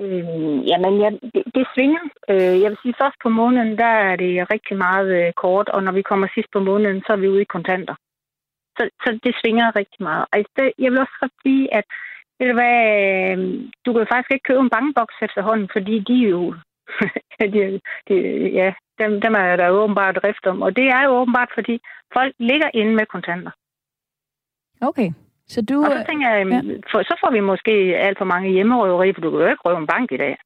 Øh, 0.00 0.68
jamen, 0.70 0.94
ja, 1.02 1.10
det, 1.34 1.42
det 1.54 1.66
svinger. 1.74 2.02
Øh, 2.30 2.54
jeg 2.62 2.70
vil 2.70 2.78
sige, 2.82 3.00
først 3.02 3.18
på 3.22 3.28
måneden, 3.28 3.78
der 3.78 3.92
er 4.08 4.16
det 4.16 4.50
rigtig 4.54 4.76
meget 4.76 5.08
øh, 5.20 5.32
kort, 5.32 5.68
og 5.68 5.82
når 5.82 5.92
vi 5.92 6.02
kommer 6.02 6.28
sidst 6.34 6.50
på 6.52 6.60
måneden, 6.60 7.00
så 7.06 7.12
er 7.12 7.16
vi 7.16 7.28
ude 7.28 7.42
i 7.42 7.52
kontanter. 7.54 7.94
Så, 8.76 8.82
så 9.02 9.18
det 9.24 9.34
svinger 9.40 9.76
rigtig 9.76 10.02
meget. 10.08 10.24
Og 10.32 10.38
sted, 10.52 10.70
jeg 10.78 10.90
vil 10.90 11.00
også 11.04 11.16
godt 11.20 11.36
sige, 11.42 11.74
at 11.78 11.84
ved 12.38 12.46
du, 12.48 12.54
hvad, 12.60 12.78
øh, 13.30 13.38
du 13.84 13.90
kan 13.92 14.06
faktisk 14.12 14.32
ikke 14.32 14.48
købe 14.48 14.60
en 14.64 14.74
bankboks 14.76 15.16
efterhånden, 15.22 15.68
fordi 15.72 15.94
de 16.08 16.16
er 16.24 16.30
jo... 16.36 16.54
de, 17.54 17.80
de, 18.08 18.14
ja, 18.60 18.72
dem, 18.98 19.20
dem 19.20 19.34
er 19.34 19.56
der 19.56 19.68
åbenbart 19.68 20.18
drift 20.22 20.46
om. 20.46 20.62
Og 20.62 20.76
det 20.76 20.86
er 20.88 21.02
jo 21.04 21.10
åbenbart, 21.10 21.50
fordi 21.54 21.80
folk 22.12 22.34
ligger 22.38 22.70
inde 22.74 22.94
med 22.94 23.06
kontanter. 23.06 23.50
Okay, 24.80 25.10
så 25.48 25.62
du... 25.62 25.84
Og 25.84 25.92
så 25.92 26.04
tænker 26.08 26.30
jeg, 26.30 26.46
ja. 26.46 26.60
for, 26.92 27.02
så 27.02 27.14
får 27.20 27.32
vi 27.32 27.40
måske 27.40 27.70
alt 27.96 28.18
for 28.18 28.24
mange 28.24 28.50
hjemmerøverier, 28.50 29.14
for 29.14 29.20
du 29.20 29.30
kan 29.30 29.40
jo 29.40 29.46
ikke 29.46 29.62
røve 29.64 29.78
en 29.78 29.86
bank 29.86 30.12
i 30.12 30.16
dag. 30.16 30.36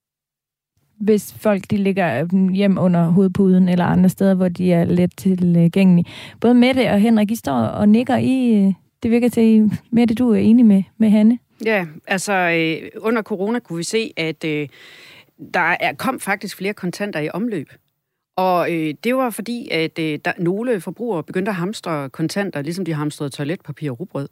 hvis 1.00 1.34
folk 1.42 1.62
de 1.70 1.76
ligger 1.76 2.22
øh, 2.22 2.50
hjem 2.52 2.78
under 2.78 3.04
hovedpuden 3.04 3.68
eller 3.68 3.84
andre 3.84 4.08
steder, 4.08 4.34
hvor 4.34 4.48
de 4.48 4.72
er 4.72 4.84
let 4.84 5.16
tilgængelige. 5.16 6.12
Både 6.40 6.54
Mette 6.54 6.90
og 6.90 7.00
Henrik, 7.00 7.30
I 7.30 7.36
står 7.36 7.52
og 7.52 7.88
nikker 7.88 8.16
i... 8.16 8.72
Det 9.02 9.10
virker 9.10 9.28
til, 9.28 9.70
Mette, 9.90 10.14
du 10.14 10.30
er 10.30 10.36
enig 10.38 10.66
med, 10.66 10.82
med 10.98 11.10
Hanne. 11.10 11.38
Ja, 11.64 11.86
altså 12.06 12.32
øh, 12.32 13.02
under 13.02 13.22
corona 13.22 13.58
kunne 13.58 13.76
vi 13.76 13.82
se, 13.82 14.12
at 14.16 14.44
øh, 14.44 14.68
der 15.54 15.76
er, 15.80 15.92
kom 15.94 16.20
faktisk 16.20 16.56
flere 16.56 16.74
kontanter 16.74 17.20
i 17.20 17.28
omløb. 17.28 17.72
Og 18.36 18.72
øh, 18.72 18.94
det 19.04 19.16
var 19.16 19.30
fordi, 19.30 19.68
at 19.70 19.98
øh, 19.98 20.18
der, 20.24 20.32
nogle 20.38 20.80
forbrugere 20.80 21.22
begyndte 21.22 21.48
at 21.48 21.54
hamstre 21.54 22.10
kontanter, 22.10 22.62
ligesom 22.62 22.84
de 22.84 22.92
hamstrede 22.92 23.30
toiletpapir 23.30 23.90
og 23.90 24.00
rugbrød. 24.00 24.28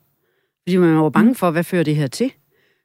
Fordi 0.62 0.76
man 0.76 0.96
var 0.96 1.10
bange 1.10 1.34
for, 1.34 1.50
hvad 1.50 1.64
fører 1.64 1.82
det 1.82 1.96
her 1.96 2.06
til? 2.06 2.32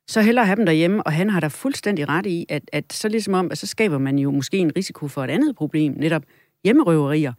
så 0.08 0.22
hellere 0.22 0.46
have 0.46 0.56
dem 0.56 0.66
derhjemme, 0.66 1.04
og 1.04 1.12
han 1.12 1.30
har 1.30 1.40
da 1.40 1.48
fuldstændig 1.48 2.10
ret 2.10 2.26
i, 2.26 2.46
at, 2.50 2.64
at 2.72 2.94
så 2.94 3.08
ligesom 3.08 3.34
om, 3.34 3.52
at 3.52 3.58
så 3.58 3.68
skaber 3.68 3.98
man 3.98 4.20
jo 4.20 4.32
måske 4.32 4.58
en 4.58 4.72
risiko 4.78 5.08
for 5.08 5.24
et 5.24 5.30
andet 5.30 5.56
problem, 5.56 5.94
netop 5.98 6.24
hjemmerøverier. 6.64 7.34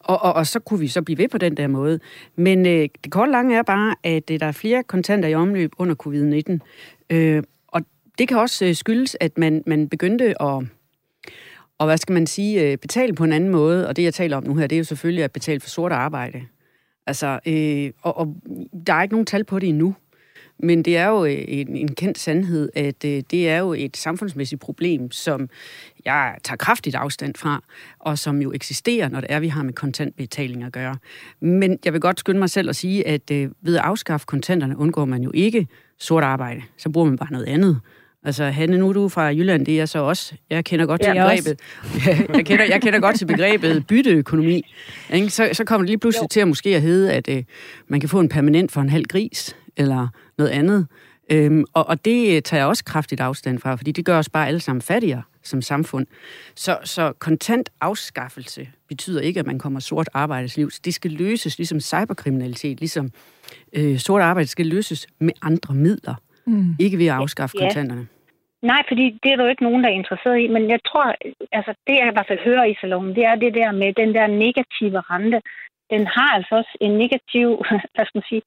Og, 0.00 0.22
og, 0.22 0.32
og 0.32 0.46
så 0.46 0.60
kunne 0.60 0.80
vi 0.80 0.88
så 0.88 1.02
blive 1.02 1.18
ved 1.18 1.28
på 1.28 1.38
den 1.38 1.56
der 1.56 1.66
måde. 1.66 2.00
Men 2.36 2.66
øh, 2.66 2.88
det 3.04 3.12
korte 3.12 3.32
lange 3.32 3.56
er 3.56 3.62
bare, 3.62 3.94
at 4.02 4.30
øh, 4.30 4.40
der 4.40 4.46
er 4.46 4.52
flere 4.52 4.82
kontanter 4.82 5.28
i 5.28 5.34
omløb 5.34 5.72
under 5.78 5.94
covid-19. 6.06 6.58
Øh, 7.16 7.42
det 8.18 8.28
kan 8.28 8.36
også 8.36 8.64
øh, 8.64 8.74
skyldes, 8.74 9.16
at 9.20 9.38
man, 9.38 9.62
man 9.66 9.88
begyndte 9.88 10.42
at 10.42 10.64
og 11.82 11.86
hvad 11.86 11.98
skal 11.98 12.12
man 12.12 12.26
sige, 12.26 12.62
øh, 12.62 12.78
betale 12.78 13.14
på 13.14 13.24
en 13.24 13.32
anden 13.32 13.50
måde. 13.50 13.88
Og 13.88 13.96
det, 13.96 14.02
jeg 14.02 14.14
taler 14.14 14.36
om 14.36 14.44
nu 14.44 14.54
her, 14.54 14.66
det 14.66 14.76
er 14.76 14.78
jo 14.78 14.84
selvfølgelig 14.84 15.24
at 15.24 15.32
betale 15.32 15.60
for 15.60 15.68
sort 15.68 15.92
arbejde. 15.92 16.42
Altså, 17.06 17.40
øh, 17.46 17.90
og, 18.02 18.18
og 18.18 18.36
der 18.86 18.94
er 18.94 19.02
ikke 19.02 19.14
nogen 19.14 19.26
tal 19.26 19.44
på 19.44 19.58
det 19.58 19.68
endnu. 19.68 19.94
Men 20.58 20.82
det 20.82 20.96
er 20.96 21.06
jo 21.06 21.24
øh, 21.24 21.44
en, 21.48 21.76
en 21.76 21.94
kendt 21.94 22.18
sandhed, 22.18 22.68
at 22.74 23.04
øh, 23.04 23.22
det 23.30 23.48
er 23.48 23.58
jo 23.58 23.72
et 23.72 23.96
samfundsmæssigt 23.96 24.60
problem, 24.60 25.10
som 25.10 25.48
jeg 26.04 26.36
tager 26.44 26.56
kraftigt 26.56 26.96
afstand 26.96 27.34
fra, 27.34 27.62
og 27.98 28.18
som 28.18 28.42
jo 28.42 28.52
eksisterer, 28.52 29.08
når 29.08 29.20
det 29.20 29.32
er, 29.32 29.40
vi 29.40 29.48
har 29.48 29.62
med 29.62 29.72
kontantbetaling 29.72 30.62
at 30.62 30.72
gøre. 30.72 30.96
Men 31.40 31.78
jeg 31.84 31.92
vil 31.92 32.00
godt 32.00 32.20
skynde 32.20 32.38
mig 32.38 32.50
selv 32.50 32.68
at 32.68 32.76
sige, 32.76 33.06
at 33.06 33.30
øh, 33.30 33.50
ved 33.60 33.76
at 33.76 33.84
afskaffe 33.84 34.26
kontanterne, 34.26 34.78
undgår 34.78 35.04
man 35.04 35.22
jo 35.22 35.30
ikke 35.34 35.66
sort 35.98 36.24
arbejde. 36.24 36.62
Så 36.76 36.90
bruger 36.90 37.08
man 37.08 37.16
bare 37.16 37.32
noget 37.32 37.46
andet. 37.46 37.80
Altså, 38.24 38.44
Hanne, 38.44 38.78
nu 38.78 38.88
er 38.88 38.92
du 38.92 39.08
fra 39.08 39.22
Jylland, 39.22 39.66
det 39.66 39.74
er 39.74 39.78
jeg 39.78 39.88
så 39.88 39.98
også. 39.98 40.34
Jeg 40.50 40.64
kender 40.64 40.86
godt 40.86 41.00
til 41.00 41.12
ja, 41.14 41.28
begrebet. 41.28 41.60
jeg, 42.36 42.46
kender, 42.46 42.64
jeg 42.64 42.82
kender 42.82 43.00
godt 43.00 43.18
til 43.18 43.26
begrebet 43.26 43.86
bytteøkonomi. 43.86 44.62
Ikke? 45.12 45.30
Så, 45.30 45.48
så 45.52 45.64
kommer 45.64 45.82
det 45.82 45.90
lige 45.90 45.98
pludselig 45.98 46.22
jo. 46.22 46.28
til 46.28 46.40
at 46.40 46.48
måske 46.48 46.76
at 46.76 46.82
hedde, 46.82 47.12
at 47.12 47.28
øh, 47.28 47.44
man 47.88 48.00
kan 48.00 48.08
få 48.08 48.20
en 48.20 48.28
permanent 48.28 48.72
for 48.72 48.80
en 48.80 48.88
halv 48.88 49.04
gris, 49.04 49.56
eller 49.76 50.08
noget 50.38 50.50
andet. 50.50 50.86
Øhm, 51.30 51.64
og, 51.72 51.88
og 51.88 52.04
det 52.04 52.44
tager 52.44 52.60
jeg 52.60 52.66
også 52.66 52.84
kraftigt 52.84 53.20
afstand 53.20 53.58
fra, 53.58 53.74
fordi 53.74 53.92
det 53.92 54.04
gør 54.04 54.18
os 54.18 54.28
bare 54.28 54.48
alle 54.48 54.60
sammen 54.60 54.82
fattigere 54.82 55.22
som 55.42 55.62
samfund. 55.62 56.06
Så, 56.54 56.78
så 56.84 57.12
kontant 57.18 57.68
afskaffelse 57.80 58.68
betyder 58.88 59.20
ikke, 59.20 59.40
at 59.40 59.46
man 59.46 59.58
kommer 59.58 59.80
sort 59.80 60.08
arbejdsliv. 60.14 60.70
Det 60.84 60.94
skal 60.94 61.10
løses 61.10 61.58
ligesom 61.58 61.80
cyberkriminalitet, 61.80 62.80
ligesom 62.80 63.10
øh, 63.72 63.98
sort 63.98 64.22
arbejde 64.22 64.48
skal 64.48 64.66
løses 64.66 65.06
med 65.18 65.32
andre 65.42 65.74
midler. 65.74 66.14
Mm. 66.46 66.74
Ikke 66.78 66.98
ved 66.98 67.06
at 67.06 67.14
afskaffe 67.22 67.56
ja. 67.58 67.64
kontanterne. 67.64 68.06
Nej, 68.62 68.82
fordi 68.88 69.18
det 69.22 69.32
er 69.32 69.36
der 69.36 69.44
jo 69.44 69.50
ikke 69.50 69.68
nogen, 69.68 69.82
der 69.82 69.90
er 69.90 70.00
interesseret 70.00 70.38
i. 70.40 70.48
Men 70.48 70.70
jeg 70.70 70.80
tror, 70.88 71.06
altså 71.52 71.72
det 71.86 71.94
jeg 71.96 72.08
i 72.08 72.14
hvert 72.14 72.30
fald 72.30 72.48
hører 72.48 72.64
i 72.64 72.78
salongen, 72.80 73.14
det 73.16 73.24
er 73.24 73.34
det 73.34 73.54
der 73.54 73.72
med 73.72 73.92
den 73.92 74.14
der 74.14 74.26
negative 74.26 75.00
rente. 75.10 75.40
Den 75.90 76.06
har 76.06 76.28
altså 76.36 76.52
også 76.60 76.74
en 76.80 76.92
negativ, 77.02 77.48
hvad 77.94 78.04
skal 78.06 78.18
man 78.18 78.28
sige, 78.28 78.42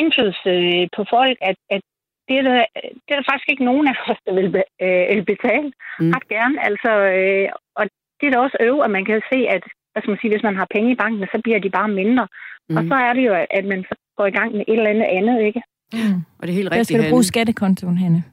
indflydelse 0.00 0.52
på 0.96 1.02
folk, 1.14 1.38
at, 1.50 1.56
at 1.70 1.82
det, 2.28 2.36
er 2.38 2.42
der, 2.42 2.58
det 3.04 3.10
er 3.12 3.18
der 3.20 3.30
faktisk 3.30 3.50
ikke 3.50 3.68
nogen 3.70 3.86
af 3.88 3.96
os, 4.10 4.20
der 4.26 4.34
vil 4.38 4.48
øh, 4.84 5.24
betale 5.32 5.68
mm. 6.00 6.10
ret 6.14 6.28
gerne. 6.34 6.56
Altså, 6.68 6.90
øh, 7.16 7.48
og 7.78 7.84
det 8.18 8.26
er 8.26 8.32
da 8.32 8.38
også 8.38 8.56
øv, 8.60 8.76
at 8.84 8.90
man 8.96 9.04
kan 9.04 9.20
se, 9.32 9.38
at 9.56 9.62
hvad 9.90 10.00
skal 10.02 10.12
man 10.12 10.20
sige, 10.20 10.32
hvis 10.34 10.48
man 10.48 10.56
har 10.60 10.66
penge 10.74 10.92
i 10.92 11.00
banken, 11.02 11.26
så 11.34 11.40
bliver 11.44 11.58
de 11.58 11.70
bare 11.78 11.88
mindre. 12.00 12.26
Mm. 12.68 12.76
Og 12.76 12.82
så 12.90 12.94
er 12.94 13.12
det 13.12 13.24
jo, 13.28 13.34
at 13.58 13.64
man 13.72 13.80
så 13.88 13.94
går 14.18 14.26
i 14.26 14.36
gang 14.38 14.50
med 14.52 14.64
et 14.68 14.78
eller 14.78 14.90
andet 14.94 15.10
andet, 15.18 15.36
ikke? 15.48 15.62
Mm. 15.92 15.98
Og 16.38 16.46
det 16.46 16.50
er 16.50 16.56
helt 16.56 16.70
rigtigt, 16.70 16.88
Der 16.88 16.94
skal 16.94 17.04
du 17.04 17.10
bruge 17.10 17.24
skattekontoen, 17.24 17.98
Hanne. 17.98 18.24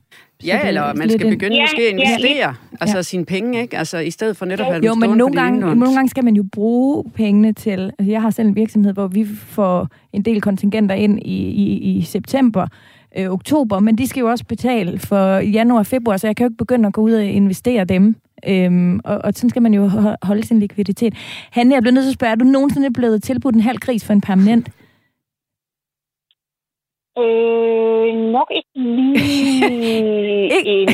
Ja, 0.45 0.68
eller 0.68 0.93
man 0.93 1.10
skal 1.10 1.30
begynde 1.30 1.56
ja, 1.56 1.64
måske 1.64 1.82
at 1.82 1.91
investere 1.91 2.47
ja, 2.47 2.54
altså 2.82 2.97
ja. 2.97 3.02
sine 3.02 3.26
penge, 3.26 3.62
ikke? 3.62 3.78
Altså 3.78 3.97
i 3.97 4.12
stedet 4.12 4.38
for 4.38 4.45
netop 4.45 4.68
at 4.68 4.74
have 4.74 4.86
Jo, 4.86 4.95
men 4.95 5.10
nogle 5.10 5.36
gange, 5.36 5.60
nogle 5.60 5.93
gange 5.93 6.10
skal 6.10 6.24
man 6.24 6.36
jo 6.36 6.45
bruge 6.52 7.04
pengene 7.16 7.54
til... 7.54 7.91
Altså, 7.99 8.12
jeg 8.12 8.22
har 8.22 8.30
selv 8.30 8.47
en 8.47 8.56
virksomhed, 8.56 8.93
hvor 8.93 9.08
vi 9.08 9.26
får 9.26 9.88
en 10.14 10.22
del 10.22 10.41
kontingenter 10.41 10.95
ind 10.95 11.20
i, 11.20 11.38
i, 11.38 11.97
i 11.97 12.02
september, 12.02 12.68
øh, 13.18 13.30
oktober, 13.30 13.80
men 13.80 13.97
de 13.97 14.08
skal 14.08 14.20
jo 14.20 14.30
også 14.30 14.45
betale 14.45 14.99
for 14.99 15.38
januar 15.39 15.80
og 15.80 15.86
februar, 15.86 16.18
så 16.18 16.28
jeg 16.28 16.36
kan 16.36 16.43
jo 16.43 16.49
ikke 16.49 16.58
begynde 16.58 16.88
at 16.88 16.93
gå 16.93 17.02
ud 17.02 17.12
og 17.12 17.26
investere 17.26 17.86
dem. 17.86 18.16
Øhm, 18.47 18.99
og, 19.04 19.22
og 19.24 19.34
sådan 19.34 19.49
skal 19.49 19.62
man 19.62 19.74
jo 19.74 19.91
holde 20.24 20.43
sin 20.43 20.60
likviditet. 20.60 21.14
Hanne, 21.52 21.74
jeg 21.74 21.82
bliver 21.82 21.93
nødt 21.93 22.04
til 22.04 22.10
at 22.10 22.14
spørge, 22.14 22.32
er 22.32 22.36
du 22.36 22.45
nogensinde 22.45 22.93
blevet 22.93 23.24
tilbudt 23.24 23.56
en 23.56 23.62
halv 23.62 23.78
gris 23.78 24.06
for 24.06 24.14
en 24.14 24.22
permanent? 24.22 24.70
Øh, 27.20 28.32
nok 28.32 28.47
ikke 28.51 28.70
lige 28.76 30.66
en 30.76 30.88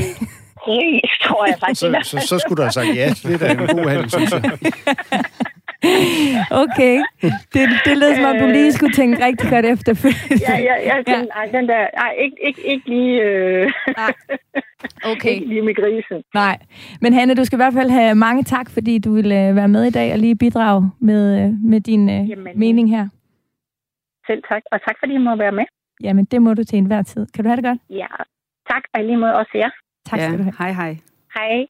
pris, 0.57 1.11
tror 1.21 1.45
jeg 1.45 1.55
faktisk. 1.59 1.81
så, 1.81 1.99
så, 2.03 2.27
så 2.27 2.39
skulle 2.39 2.57
du 2.57 2.61
have 2.61 2.71
sagt 2.71 2.95
ja. 2.95 3.09
Det 3.23 3.33
er 3.33 3.37
da 3.37 3.51
en 3.51 3.57
god 3.57 3.89
handel, 3.89 4.09
synes 4.09 4.31
jeg. 4.31 4.43
okay. 6.63 6.95
Det, 7.53 7.69
det 7.85 7.97
lød 7.97 8.15
som 8.15 8.25
om, 8.25 8.37
du 8.37 8.45
lige 8.45 8.71
skulle 8.71 8.93
tænke 8.93 9.25
rigtig 9.25 9.49
godt 9.49 9.65
efter. 9.65 9.93
ja, 10.49 10.57
ja, 10.57 10.75
ja, 10.89 10.95
den, 11.07 11.25
ja. 11.25 11.39
Ej, 11.39 11.45
den 11.45 11.67
der, 11.67 11.87
ej, 11.93 12.11
ikke, 12.19 12.37
ikke, 12.47 12.61
ikke 12.67 12.89
lige... 12.89 13.21
Øh, 13.21 13.71
nej. 13.97 14.13
Okay. 15.05 15.29
ikke 15.29 15.47
lige 15.47 15.61
med 15.61 15.75
grisen. 15.75 16.23
Nej. 16.33 16.57
Men 17.01 17.13
Hanne, 17.13 17.35
du 17.35 17.45
skal 17.45 17.55
i 17.55 17.61
hvert 17.63 17.73
fald 17.73 17.89
have 17.89 18.15
mange 18.15 18.43
tak, 18.43 18.69
fordi 18.69 18.99
du 18.99 19.13
ville 19.13 19.47
øh, 19.47 19.55
være 19.55 19.67
med 19.67 19.83
i 19.83 19.89
dag 19.89 20.13
og 20.13 20.19
lige 20.19 20.35
bidrage 20.35 20.91
med, 21.01 21.41
øh, 21.41 21.49
med 21.63 21.81
din 21.81 22.09
øh, 22.09 22.29
Jamen, 22.29 22.59
mening 22.59 22.89
her. 22.89 23.07
Selv 24.27 24.43
tak. 24.49 24.61
Og 24.71 24.79
tak, 24.81 24.95
fordi 24.99 25.13
I 25.13 25.17
må 25.17 25.35
være 25.35 25.51
med. 25.51 25.65
Jamen, 26.03 26.25
det 26.25 26.41
må 26.41 26.53
du 26.53 26.63
til 26.63 26.77
enhver 26.77 27.01
tid. 27.01 27.27
Kan 27.33 27.43
du 27.43 27.49
have 27.49 27.55
det 27.55 27.65
godt? 27.65 27.79
Ja, 27.89 28.07
tak. 28.69 28.83
Og 28.93 29.03
lige 29.03 29.17
måde 29.17 29.35
også 29.35 29.51
jer. 29.55 29.69
Tak 30.05 30.19
skal 30.19 30.31
ja. 30.31 30.37
du 30.37 30.43
have. 30.43 30.55
Hej, 30.59 30.71
hej. 30.71 30.97
Hej. 31.37 31.67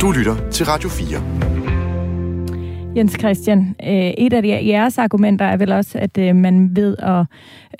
Du 0.00 0.12
lytter 0.18 0.50
til 0.50 0.66
Radio 0.66 0.88
4. 0.88 1.42
Jens 2.96 3.16
Christian, 3.18 3.76
øh, 3.82 4.10
et 4.24 4.32
af 4.32 4.42
jeres 4.66 4.98
argumenter 4.98 5.44
er 5.44 5.56
vel 5.56 5.72
også, 5.72 5.98
at 5.98 6.18
øh, 6.18 6.36
man 6.36 6.76
ved 6.76 6.96
at, 6.98 7.26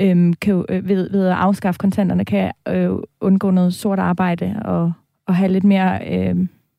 øhm, 0.01 0.33
kan, 0.33 0.65
øh, 0.69 0.89
ved, 0.89 1.11
ved 1.11 1.27
at 1.27 1.37
afskaffe 1.37 1.79
kontanterne 1.79 2.25
kan 2.25 2.53
undgå 3.21 3.51
noget 3.51 3.75
sort 3.75 3.99
arbejde 3.99 4.63
og, 4.65 4.93
og 5.27 5.37
have 5.37 5.53
lidt 5.53 5.65
mere 5.65 5.99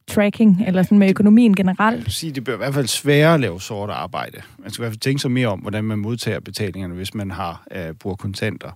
tracking, 0.08 0.64
eller 0.68 0.84
sådan 0.84 0.98
med 0.98 1.10
økonomien 1.10 1.56
generelt? 1.56 2.12
Sige, 2.12 2.32
det 2.32 2.44
bliver 2.44 2.58
i 2.58 2.58
hvert 2.58 2.74
fald 2.74 2.88
sværere 2.88 3.34
at 3.34 3.40
lave 3.40 3.62
sort 3.62 3.90
arbejde. 3.90 4.42
Man 4.58 4.72
skal 4.72 4.82
i 4.82 4.84
hvert 4.84 4.92
fald 4.92 5.00
tænke 5.00 5.22
sig 5.22 5.32
mere 5.32 5.48
om, 5.48 5.60
hvordan 5.60 5.84
man 5.84 6.00
modtager 6.00 6.40
betalingerne, 6.40 6.94
hvis 6.94 7.14
man 7.14 7.32
har 7.32 7.68
uh, 7.76 7.96
bruger 7.96 8.16
kontanter. 8.16 8.72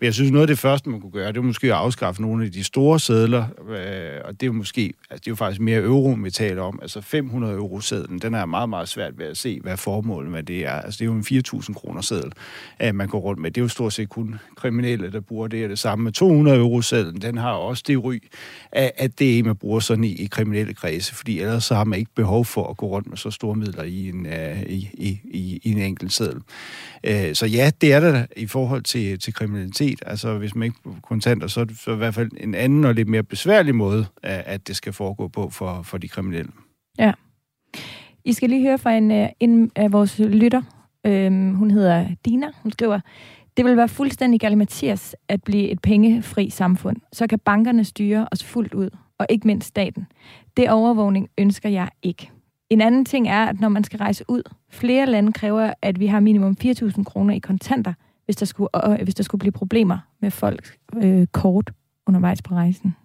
Men 0.00 0.04
jeg 0.04 0.14
synes, 0.14 0.30
noget 0.30 0.42
af 0.42 0.46
det 0.46 0.58
første, 0.58 0.90
man 0.90 1.00
kunne 1.00 1.12
gøre, 1.12 1.28
det 1.28 1.36
er 1.36 1.42
måske 1.42 1.66
at 1.66 1.72
afskaffe 1.72 2.22
nogle 2.22 2.44
af 2.44 2.52
de 2.52 2.64
store 2.64 3.00
sædler, 3.00 3.44
uh, 3.58 4.28
og 4.28 4.40
det 4.40 4.46
er 4.46 4.52
måske, 4.52 4.80
altså 5.10 5.20
det 5.20 5.26
er 5.26 5.30
jo 5.30 5.34
faktisk 5.36 5.60
mere 5.60 5.80
euro, 5.80 6.16
vi 6.22 6.30
taler 6.30 6.62
om. 6.62 6.78
Altså 6.82 7.00
500 7.00 7.54
euro 7.54 7.80
sædlen, 7.80 8.18
den 8.18 8.34
er 8.34 8.46
meget, 8.46 8.68
meget 8.68 8.88
svært 8.88 9.18
ved 9.18 9.26
at 9.26 9.36
se, 9.36 9.60
hvad 9.60 9.76
formålet 9.76 10.30
med 10.30 10.42
det 10.42 10.66
er. 10.66 10.72
Altså 10.72 10.98
det 10.98 11.04
er 11.04 11.06
jo 11.06 11.14
en 11.14 11.62
4.000 11.62 11.74
kroner 11.74 12.00
sædel, 12.00 12.32
uh, 12.88 12.94
man 12.94 13.08
går 13.08 13.18
rundt 13.18 13.40
med. 13.40 13.50
Det 13.50 13.60
er 13.60 13.64
jo 13.64 13.68
stort 13.68 13.92
set 13.92 14.08
kun 14.08 14.38
kriminelle, 14.56 15.12
der 15.12 15.20
bruger 15.20 15.48
det, 15.48 15.64
og 15.64 15.70
det 15.70 15.78
samme 15.78 16.04
med 16.04 16.12
200 16.12 16.58
euro 16.58 16.82
sædlen, 16.82 17.22
den 17.22 17.38
har 17.38 17.52
også 17.52 17.84
det 17.86 18.04
ry, 18.04 18.18
at 18.72 19.18
det 19.18 19.34
er 19.34 19.38
en, 19.38 19.46
man 19.46 19.56
bruger 19.56 19.80
sådan 19.80 20.04
i, 20.04 20.12
i 20.12 20.26
kriminelle 20.26 20.67
kredse, 20.74 21.14
fordi 21.14 21.40
ellers 21.40 21.64
så 21.64 21.74
har 21.74 21.84
man 21.84 21.98
ikke 21.98 22.10
behov 22.14 22.44
for 22.44 22.66
at 22.70 22.76
gå 22.76 22.86
rundt 22.86 23.08
med 23.08 23.16
så 23.16 23.30
store 23.30 23.54
midler 23.54 23.82
i 23.82 24.08
en, 24.08 24.26
øh, 24.26 24.62
i, 24.62 24.90
i, 24.94 25.20
i, 25.24 25.60
i 25.62 25.72
en 25.72 25.78
enkelt 25.78 26.12
seddel. 26.12 26.42
Uh, 27.08 27.32
så 27.32 27.46
ja, 27.46 27.70
det 27.80 27.92
er 27.92 28.00
der 28.00 28.26
i 28.36 28.46
forhold 28.46 28.82
til, 28.82 29.18
til 29.18 29.34
kriminalitet. 29.34 30.02
Altså 30.06 30.38
hvis 30.38 30.54
man 30.54 30.66
ikke 30.66 30.78
kontanter, 31.02 31.46
så 31.46 31.60
er 31.60 31.64
det 31.64 31.78
så 31.78 31.92
i 31.92 31.96
hvert 31.96 32.14
fald 32.14 32.30
en 32.40 32.54
anden 32.54 32.84
og 32.84 32.94
lidt 32.94 33.08
mere 33.08 33.22
besværlig 33.22 33.74
måde, 33.74 34.06
at 34.22 34.68
det 34.68 34.76
skal 34.76 34.92
foregå 34.92 35.28
på 35.28 35.50
for, 35.50 35.82
for 35.82 35.98
de 35.98 36.08
kriminelle. 36.08 36.50
Ja. 36.98 37.12
I 38.24 38.32
skal 38.32 38.50
lige 38.50 38.62
høre 38.62 38.78
fra 38.78 38.92
en, 38.92 39.10
øh, 39.10 39.28
en 39.40 39.70
af 39.76 39.92
vores 39.92 40.18
lytter. 40.18 40.62
Øhm, 41.06 41.54
hun 41.54 41.70
hedder 41.70 42.06
Dina. 42.24 42.46
Hun 42.62 42.72
skriver, 42.72 43.00
det 43.56 43.64
vil 43.64 43.76
være 43.76 43.88
fuldstændig 43.88 44.40
galimatias 44.40 45.16
at 45.28 45.42
blive 45.42 45.68
et 45.68 45.82
pengefri 45.82 46.50
samfund. 46.50 46.96
Så 47.12 47.26
kan 47.26 47.38
bankerne 47.38 47.84
styre 47.84 48.28
os 48.32 48.44
fuldt 48.44 48.74
ud, 48.74 48.90
og 49.18 49.26
ikke 49.28 49.46
mindst 49.46 49.68
staten. 49.68 50.06
Det 50.56 50.70
overvågning 50.70 51.28
ønsker 51.38 51.68
jeg 51.68 51.88
ikke. 52.02 52.30
En 52.70 52.80
anden 52.80 53.04
ting 53.04 53.28
er, 53.28 53.44
at 53.44 53.60
når 53.60 53.68
man 53.68 53.84
skal 53.84 53.98
rejse 53.98 54.24
ud, 54.28 54.42
flere 54.70 55.06
lande 55.06 55.32
kræver, 55.32 55.72
at 55.82 56.00
vi 56.00 56.06
har 56.06 56.20
minimum 56.20 56.56
4.000 56.64 57.04
kroner 57.04 57.34
i 57.34 57.38
kontanter, 57.38 57.92
hvis 58.24 58.36
der 58.36 58.46
skulle, 58.46 58.90
øh, 58.90 59.02
hvis 59.02 59.14
der 59.14 59.22
skulle 59.22 59.38
blive 59.38 59.52
problemer 59.52 59.98
med 60.20 60.30
folk 60.30 60.78
øh, 60.96 61.26
kort 61.26 61.70
undervejs 62.06 62.42
på 62.42 62.54
rejsen. 62.54 62.96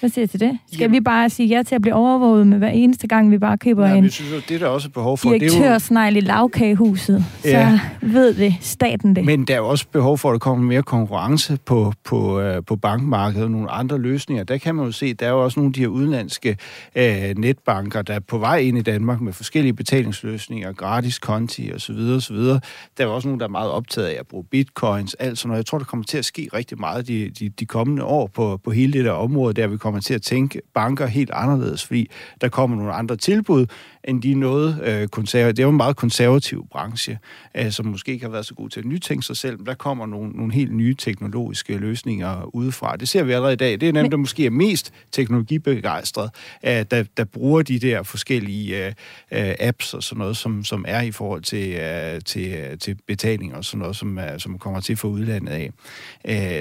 Hvad 0.00 0.10
siger 0.10 0.26
du 0.26 0.30
til 0.30 0.40
det? 0.40 0.58
Skal 0.66 0.80
Jamen. 0.80 0.94
vi 0.94 1.00
bare 1.00 1.30
sige 1.30 1.46
ja 1.46 1.62
til 1.62 1.74
at 1.74 1.82
blive 1.82 1.94
overvåget 1.94 2.46
med 2.46 2.58
hver 2.58 2.68
eneste 2.68 3.06
gang, 3.06 3.30
vi 3.30 3.38
bare 3.38 3.58
køber 3.58 3.88
ja, 3.88 3.94
en 3.94 4.04
vi 4.04 4.10
synes, 4.10 4.32
jo, 4.32 4.36
det 4.48 4.54
er 4.54 4.58
der 4.58 4.66
også 4.66 4.90
behov 4.90 5.18
for. 5.18 5.30
direktørsnegl 5.30 6.16
i 6.16 6.20
lavkagehuset? 6.20 7.24
Ja. 7.44 7.80
Så 8.00 8.06
ved 8.06 8.34
det 8.34 8.54
staten 8.60 9.16
det. 9.16 9.24
Men 9.24 9.44
der 9.44 9.56
er 9.56 9.60
også 9.60 9.86
behov 9.92 10.18
for, 10.18 10.28
at 10.28 10.32
der 10.32 10.38
kommer 10.38 10.64
mere 10.64 10.82
konkurrence 10.82 11.58
på, 11.64 11.92
på, 12.04 12.40
uh, 12.40 12.64
på 12.66 12.76
bankmarkedet 12.76 13.44
og 13.44 13.50
nogle 13.50 13.70
andre 13.70 13.98
løsninger. 13.98 14.44
Der 14.44 14.58
kan 14.58 14.74
man 14.74 14.84
jo 14.86 14.92
se, 14.92 15.14
der 15.14 15.26
er 15.26 15.30
jo 15.30 15.44
også 15.44 15.60
nogle 15.60 15.68
af 15.68 15.72
de 15.72 15.80
her 15.80 15.88
udenlandske 15.88 16.56
uh, 16.96 17.02
netbanker, 17.36 18.02
der 18.02 18.14
er 18.14 18.20
på 18.20 18.38
vej 18.38 18.56
ind 18.56 18.78
i 18.78 18.82
Danmark 18.82 19.20
med 19.20 19.32
forskellige 19.32 19.72
betalingsløsninger, 19.72 20.72
gratis 20.72 21.18
konti 21.18 21.72
osv. 21.74 21.96
osv. 22.16 22.36
Der 22.36 22.60
er 22.98 23.04
jo 23.04 23.14
også 23.14 23.28
nogle, 23.28 23.40
der 23.40 23.46
er 23.46 23.50
meget 23.50 23.70
optaget 23.70 24.06
af 24.06 24.16
at 24.20 24.26
bruge 24.26 24.44
bitcoins, 24.44 25.14
alt 25.14 25.38
sådan 25.38 25.48
noget. 25.48 25.58
Jeg 25.58 25.66
tror, 25.66 25.78
der 25.78 25.84
kommer 25.84 26.04
til 26.04 26.18
at 26.18 26.24
ske 26.24 26.48
rigtig 26.54 26.80
meget 26.80 27.08
de, 27.08 27.30
de, 27.30 27.48
de 27.48 27.66
kommende 27.66 28.04
år 28.04 28.26
på, 28.26 28.60
på 28.64 28.70
hele 28.70 28.92
det 28.92 29.04
der 29.04 29.12
område. 29.12 29.54
Der 29.54 29.66
vi 29.66 29.76
vi 29.78 29.80
kommer 29.80 30.00
til 30.00 30.14
at 30.14 30.22
tænke 30.22 30.60
banker 30.74 31.06
helt 31.06 31.30
anderledes, 31.32 31.86
fordi 31.86 32.10
der 32.40 32.48
kommer 32.48 32.76
nogle 32.76 32.92
andre 32.92 33.16
tilbud, 33.16 33.66
end 34.04 34.22
de 34.22 34.34
noget 34.34 34.80
øh, 34.84 35.08
konservative. 35.08 35.52
Det 35.52 35.58
er 35.58 35.62
jo 35.62 35.70
en 35.70 35.76
meget 35.76 35.96
konservativ 35.96 36.66
branche, 36.70 37.18
øh, 37.54 37.70
som 37.70 37.86
måske 37.86 38.12
ikke 38.12 38.24
har 38.24 38.30
været 38.30 38.46
så 38.46 38.54
god 38.54 38.68
til 38.68 38.80
at 38.80 38.86
nytænke 38.86 39.26
sig 39.26 39.36
selv, 39.36 39.58
men 39.58 39.66
der 39.66 39.74
kommer 39.74 40.06
nogle, 40.06 40.30
nogle 40.30 40.52
helt 40.52 40.74
nye 40.74 40.94
teknologiske 40.94 41.76
løsninger 41.76 42.54
udefra. 42.54 42.96
Det 42.96 43.08
ser 43.08 43.22
vi 43.22 43.32
allerede 43.32 43.52
i 43.52 43.56
dag. 43.56 43.80
Det 43.80 43.88
er 43.88 43.92
nemt, 43.92 44.10
der 44.10 44.16
måske 44.16 44.46
er 44.46 44.50
mest 44.50 44.92
teknologibegejstret, 45.12 46.30
øh, 46.64 46.84
der, 46.90 47.04
der 47.16 47.24
bruger 47.24 47.62
de 47.62 47.78
der 47.78 48.02
forskellige 48.02 48.86
øh, 48.86 48.92
øh, 49.32 49.54
apps 49.60 49.94
og 49.94 50.02
sådan 50.02 50.18
noget, 50.18 50.36
som, 50.36 50.64
som 50.64 50.84
er 50.88 51.00
i 51.00 51.10
forhold 51.10 51.42
til, 51.42 51.72
øh, 51.72 52.20
til, 52.24 52.52
øh, 52.52 52.78
til 52.78 52.96
betaling 53.06 53.54
og 53.54 53.64
sådan 53.64 53.78
noget, 53.78 53.96
som, 53.96 54.18
øh, 54.18 54.38
som 54.38 54.58
kommer 54.58 54.80
til 54.80 54.96
for 54.96 55.08
udlandet 55.08 55.52
af. 55.52 55.70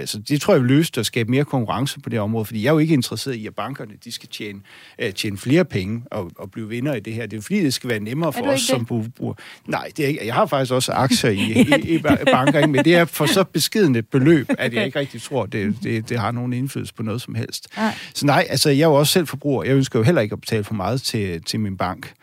Øh, 0.01 0.07
så 0.07 0.19
det 0.19 0.41
tror 0.41 0.53
jeg 0.53 0.61
vil 0.61 0.69
løse 0.69 0.91
at 0.97 1.05
skabe 1.05 1.31
mere 1.31 1.45
konkurrence 1.45 1.99
på 1.99 2.09
det 2.09 2.19
område, 2.19 2.45
fordi 2.45 2.63
jeg 2.63 2.69
er 2.69 2.73
jo 2.73 2.79
ikke 2.79 2.93
interesseret 3.07 3.35
i, 3.35 3.47
at 3.47 3.55
bankerne 3.55 3.93
de 4.03 4.11
skal 4.11 4.29
tjene, 4.29 4.59
øh, 4.99 5.13
tjene 5.13 5.37
flere 5.37 5.65
penge 5.65 6.03
og, 6.11 6.31
og 6.35 6.51
blive 6.51 6.69
vinder 6.69 6.95
i 6.95 6.99
det 6.99 7.13
her. 7.13 7.25
Det 7.25 7.37
er 7.37 7.41
fordi, 7.41 7.63
det 7.63 7.73
skal 7.73 7.89
være 7.89 7.99
nemmere 7.99 8.33
for 8.33 8.45
os 8.45 8.61
som 8.61 8.85
bruger. 8.85 9.33
Nej, 9.65 9.91
det 9.97 10.05
er 10.05 10.07
ikke. 10.07 10.25
jeg 10.25 10.33
har 10.33 10.45
faktisk 10.45 10.73
også 10.73 10.91
aktier 10.91 11.29
i, 11.29 11.35
i, 11.87 11.95
i 11.95 11.99
banker, 12.31 12.59
ikke? 12.59 12.71
men 12.71 12.85
det 12.85 12.95
er 12.95 13.05
for 13.05 13.25
så 13.25 13.43
beskidende 13.43 13.99
et 13.99 14.07
beløb, 14.09 14.49
at 14.57 14.73
jeg 14.73 14.85
ikke 14.85 14.99
rigtig 14.99 15.21
tror, 15.21 15.45
det, 15.45 15.77
det, 15.83 16.09
det 16.09 16.19
har 16.19 16.31
nogen 16.31 16.53
indflydelse 16.53 16.93
på 16.93 17.03
noget 17.03 17.21
som 17.21 17.35
helst. 17.35 17.67
Nej. 17.77 17.93
Så 18.13 18.25
nej, 18.25 18.45
altså 18.49 18.69
jeg 18.69 18.81
er 18.81 18.87
jo 18.87 18.93
også 18.93 19.13
selv 19.13 19.27
forbruger. 19.27 19.63
Jeg 19.63 19.75
ønsker 19.75 19.99
jo 19.99 20.03
heller 20.03 20.21
ikke 20.21 20.33
at 20.33 20.41
betale 20.41 20.63
for 20.63 20.73
meget 20.73 21.01
til, 21.01 21.43
til 21.43 21.59
min 21.59 21.77
bank. 21.77 22.13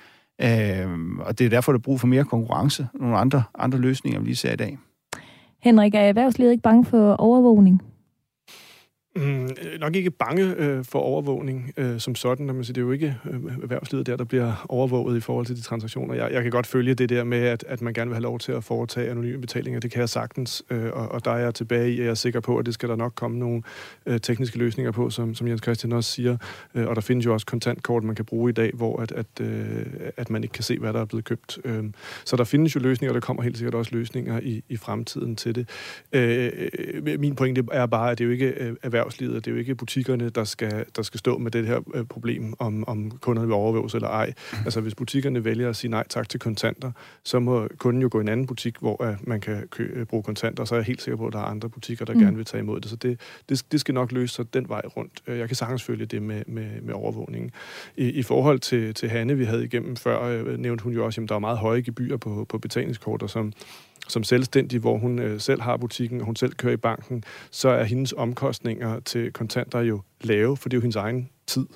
Øhm, 0.43 1.18
og 1.18 1.39
det 1.39 1.45
er 1.45 1.51
derfor, 1.51 1.72
der 1.72 1.78
er 1.78 1.82
brug 1.82 2.01
for 2.01 2.07
mere 2.07 2.24
konkurrence. 2.24 2.87
Nogle 2.95 3.18
andre, 3.18 3.43
andre 3.59 3.78
løsninger, 3.78 4.20
vi 4.20 4.26
lige 4.26 4.37
ser 4.37 4.53
i 4.53 4.57
dag. 4.57 4.78
Henrik, 5.62 5.95
er 5.95 6.01
erhvervslivet 6.01 6.51
ikke 6.51 6.62
bange 6.62 6.85
for 6.85 7.14
overvågning? 7.14 7.82
Mm, 9.16 9.44
øh, 9.44 9.80
nok 9.80 9.96
ikke 9.96 10.10
bange 10.10 10.54
øh, 10.58 10.84
for 10.84 10.98
overvågning 10.98 11.72
øh, 11.76 12.00
som 12.00 12.14
sådan. 12.14 12.46
Man 12.46 12.64
siger, 12.64 12.72
det 12.72 12.80
er 12.80 12.84
jo 12.84 12.92
ikke 12.92 13.16
øh, 13.30 13.40
erhvervslivet 13.62 14.06
der, 14.06 14.16
der 14.16 14.24
bliver 14.24 14.66
overvåget 14.68 15.16
i 15.16 15.20
forhold 15.20 15.46
til 15.46 15.56
de 15.56 15.60
transaktioner. 15.60 16.14
Jeg, 16.14 16.32
jeg 16.32 16.42
kan 16.42 16.50
godt 16.50 16.66
følge 16.66 16.94
det 16.94 17.08
der 17.08 17.24
med, 17.24 17.38
at, 17.38 17.64
at 17.68 17.82
man 17.82 17.94
gerne 17.94 18.08
vil 18.08 18.14
have 18.14 18.22
lov 18.22 18.38
til 18.38 18.52
at 18.52 18.64
foretage 18.64 19.10
anonyme 19.10 19.40
betalinger. 19.40 19.80
Det 19.80 19.90
kan 19.90 20.00
jeg 20.00 20.08
sagtens, 20.08 20.62
øh, 20.70 20.92
og, 20.92 21.08
og 21.08 21.24
der 21.24 21.30
er 21.30 21.38
jeg 21.38 21.54
tilbage 21.54 21.90
i, 21.90 21.98
at 21.98 22.04
jeg 22.04 22.10
er 22.10 22.14
sikker 22.14 22.40
på, 22.40 22.58
at 22.58 22.66
det 22.66 22.74
skal 22.74 22.88
der 22.88 22.96
nok 22.96 23.12
komme 23.14 23.38
nogle 23.38 23.62
øh, 24.06 24.20
tekniske 24.20 24.58
løsninger 24.58 24.92
på, 24.92 25.10
som, 25.10 25.34
som 25.34 25.48
Jens 25.48 25.62
Christian 25.62 25.92
også 25.92 26.10
siger. 26.10 26.36
Øh, 26.74 26.86
og 26.86 26.96
der 26.96 27.02
findes 27.02 27.26
jo 27.26 27.32
også 27.32 27.46
kontantkort, 27.46 28.04
man 28.04 28.16
kan 28.16 28.24
bruge 28.24 28.50
i 28.50 28.52
dag, 28.52 28.70
hvor 28.74 29.00
at, 29.00 29.12
at, 29.12 29.40
øh, 29.40 29.86
at 30.16 30.30
man 30.30 30.42
ikke 30.42 30.52
kan 30.52 30.64
se, 30.64 30.78
hvad 30.78 30.92
der 30.92 31.00
er 31.00 31.04
blevet 31.04 31.24
købt. 31.24 31.58
Øh, 31.64 31.84
så 32.24 32.36
der 32.36 32.44
findes 32.44 32.74
jo 32.74 32.80
løsninger, 32.80 33.10
og 33.10 33.14
der 33.14 33.26
kommer 33.26 33.42
helt 33.42 33.58
sikkert 33.58 33.74
også 33.74 33.90
løsninger 33.94 34.40
i, 34.42 34.62
i 34.68 34.76
fremtiden 34.76 35.36
til 35.36 35.54
det. 35.54 35.68
Øh, 36.12 36.52
øh 37.04 37.20
min 37.20 37.34
pointe 37.34 37.64
er 37.72 37.86
bare, 37.86 38.10
at 38.10 38.18
det 38.18 38.24
er 38.24 38.26
jo 38.26 38.32
ikke 38.32 38.46
øh, 38.46 38.76
erhverv 38.82 39.03
erhvervslivet, 39.05 39.36
og 39.36 39.44
det 39.44 39.50
er 39.50 39.55
jo 39.55 39.59
ikke 39.59 39.74
butikkerne, 39.74 40.28
der 40.28 40.44
skal, 40.44 40.84
der 40.96 41.02
skal 41.02 41.18
stå 41.18 41.38
med 41.38 41.50
det 41.50 41.66
her 41.66 41.80
øh, 41.94 42.05
problem, 42.05 42.55
om, 42.59 42.84
om 42.88 43.11
kunderne 43.11 43.48
vil 43.48 43.55
overvåges 43.55 43.94
eller 43.94 44.09
ej. 44.09 44.32
Altså, 44.64 44.80
hvis 44.80 44.94
butikkerne 44.94 45.44
vælger 45.44 45.68
at 45.68 45.76
sige 45.76 45.90
nej 45.90 46.05
tak 46.09 46.28
til 46.28 46.40
kontanter, 46.40 46.92
så 47.24 47.38
må 47.38 47.68
kunden 47.78 48.02
jo 48.02 48.09
gå 48.12 48.18
i 48.18 48.20
en 48.20 48.28
anden 48.28 48.46
butik, 48.46 48.76
hvor 48.80 49.09
uh, 49.09 49.28
man 49.28 49.40
kan 49.40 49.68
kø, 49.70 50.00
uh, 50.00 50.07
bruge 50.07 50.22
kontanter, 50.22 50.62
og 50.62 50.68
så 50.68 50.74
er 50.74 50.78
jeg 50.78 50.86
helt 50.86 51.02
sikker 51.02 51.16
på, 51.16 51.26
at 51.26 51.32
der 51.32 51.38
er 51.38 51.44
andre 51.44 51.68
butikker, 51.68 52.05
der 52.05 52.14
mm. 52.14 52.20
gerne 52.20 52.36
vil 52.36 52.44
tage 52.44 52.61
imod 52.61 52.80
det. 52.80 52.90
Så 52.90 52.96
det, 52.96 53.20
det, 53.48 53.64
det 53.72 53.80
skal 53.80 53.94
nok 53.94 54.12
løse 54.12 54.34
sig 54.34 54.55
den 54.55 54.68
vej 54.68 54.82
rundt. 54.96 55.22
Jeg 55.26 55.48
kan 55.48 55.57
sagtens 55.57 55.82
følge 55.82 56.07
det 56.07 56.22
med, 56.22 56.42
med, 56.46 56.80
med 56.82 56.94
overvågningen. 56.94 57.50
I, 57.96 58.09
I 58.09 58.22
forhold 58.22 58.59
til, 58.59 58.94
til 58.94 59.09
Hanne, 59.09 59.36
vi 59.36 59.44
havde 59.44 59.64
igennem 59.64 59.96
før, 59.96 60.42
uh, 60.42 60.59
nævnte 60.59 60.84
hun 60.84 60.92
jo 60.92 61.05
også, 61.05 61.20
at 61.20 61.28
der 61.28 61.34
er 61.34 61.38
meget 61.38 61.59
høje 61.59 61.80
gebyrer 61.80 62.16
på, 62.16 62.46
på 62.48 62.59
betalingskorter, 62.59 63.26
som 63.26 63.52
som 64.09 64.24
selvstændig, 64.24 64.80
hvor 64.80 64.98
hun 64.98 65.18
øh, 65.18 65.40
selv 65.40 65.61
har 65.61 65.76
butikken, 65.76 66.20
og 66.20 66.26
hun 66.26 66.36
selv 66.36 66.52
kører 66.52 66.72
i 66.72 66.76
banken, 66.76 67.24
så 67.50 67.68
er 67.68 67.84
hendes 67.84 68.12
omkostninger 68.12 69.00
til 69.00 69.32
kontanter 69.32 69.80
jo 69.80 70.00
lave, 70.20 70.57
for 70.57 70.68
det 70.68 70.76
er 70.76 70.78
jo 70.78 70.82
hendes 70.82 70.96
egen 70.96 71.28
tid. 71.46 71.66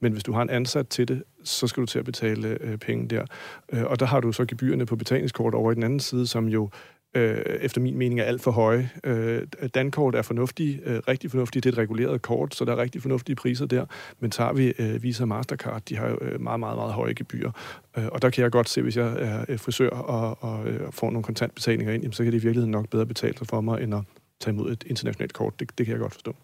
Men 0.00 0.12
hvis 0.12 0.24
du 0.24 0.32
har 0.32 0.42
en 0.42 0.50
ansat 0.50 0.88
til 0.88 1.08
det, 1.08 1.22
så 1.44 1.66
skal 1.66 1.80
du 1.80 1.86
til 1.86 1.98
at 1.98 2.04
betale 2.04 2.58
øh, 2.60 2.78
penge 2.78 3.08
der. 3.08 3.24
Øh, 3.72 3.84
og 3.84 4.00
der 4.00 4.06
har 4.06 4.20
du 4.20 4.32
så 4.32 4.44
gebyrerne 4.44 4.86
på 4.86 4.96
betalingskort 4.96 5.54
over 5.54 5.72
i 5.72 5.74
den 5.74 5.82
anden 5.82 6.00
side, 6.00 6.26
som 6.26 6.48
jo 6.48 6.70
øh, 7.16 7.38
efter 7.60 7.80
min 7.80 7.98
mening 7.98 8.20
er 8.20 8.24
alt 8.24 8.42
for 8.42 8.50
høje. 8.50 8.90
Øh, 9.04 9.42
Dankort 9.74 10.14
er 10.14 10.22
fornuftige, 10.22 10.80
øh, 10.84 11.00
rigtig 11.08 11.30
fornuftige. 11.30 11.60
Det 11.60 11.68
er 11.68 11.72
et 11.72 11.78
reguleret 11.78 12.22
kort, 12.22 12.54
så 12.54 12.64
der 12.64 12.72
er 12.72 12.76
rigtig 12.76 13.02
fornuftige 13.02 13.36
priser 13.36 13.66
der. 13.66 13.84
Men 14.20 14.30
tager 14.30 14.52
vi 14.52 14.72
øh, 14.78 15.02
Visa 15.02 15.24
og 15.24 15.28
Mastercard, 15.28 15.82
de 15.88 15.96
har 15.96 16.08
jo 16.08 16.18
øh, 16.20 16.40
meget, 16.40 16.60
meget, 16.60 16.76
meget 16.76 16.92
høje 16.92 17.12
gebyrer. 17.12 17.50
Øh, 17.98 18.06
og 18.12 18.22
der 18.22 18.30
kan 18.30 18.42
jeg 18.42 18.50
godt 18.50 18.68
se, 18.68 18.82
hvis 18.82 18.96
jeg 18.96 19.16
er 19.18 19.44
øh, 19.48 19.58
frisør 19.58 19.90
og, 19.90 20.38
og 20.40 20.68
øh, 20.68 20.92
får 20.92 21.10
nogle 21.10 21.22
kontantbetalinger 21.22 21.92
ind, 21.92 22.02
jamen, 22.02 22.12
så 22.12 22.22
kan 22.22 22.32
det 22.32 22.38
i 22.38 22.42
virkeligheden 22.42 22.70
nok 22.70 22.88
bedre 22.88 23.06
betale 23.06 23.38
sig 23.38 23.46
for 23.46 23.60
mig, 23.60 23.82
end 23.82 23.94
at 23.94 24.00
tage 24.40 24.54
imod 24.54 24.72
et 24.72 24.84
internationalt 24.86 25.32
kort. 25.32 25.60
Det, 25.60 25.78
det 25.78 25.86
kan 25.86 25.92
jeg 25.92 26.00
godt 26.00 26.12
forstå. 26.12 26.34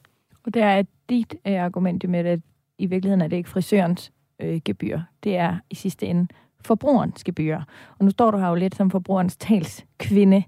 Og 0.45 0.55
der 0.55 0.65
er 0.65 0.83
dit 1.09 1.35
øh, 1.47 1.65
argument 1.65 2.09
med, 2.09 2.27
at 2.27 2.41
i 2.79 2.87
virkeligheden 2.87 3.21
er 3.21 3.29
det 3.29 3.37
ikke 3.37 3.49
frisørens 3.49 4.13
øh, 4.41 4.61
gebyr. 4.65 5.01
Det 5.25 5.37
er 5.37 5.57
i 5.71 5.75
sidste 5.75 6.07
ende 6.07 6.29
forbrugerens 6.65 7.25
gebyr. 7.25 7.61
Og 7.99 8.05
nu 8.05 8.11
står 8.11 8.31
du 8.31 8.39
her 8.39 8.49
jo 8.49 8.55
lidt 8.55 8.75
som 8.75 8.91
forbrugerens 8.91 9.37
talskvinde. 9.37 10.43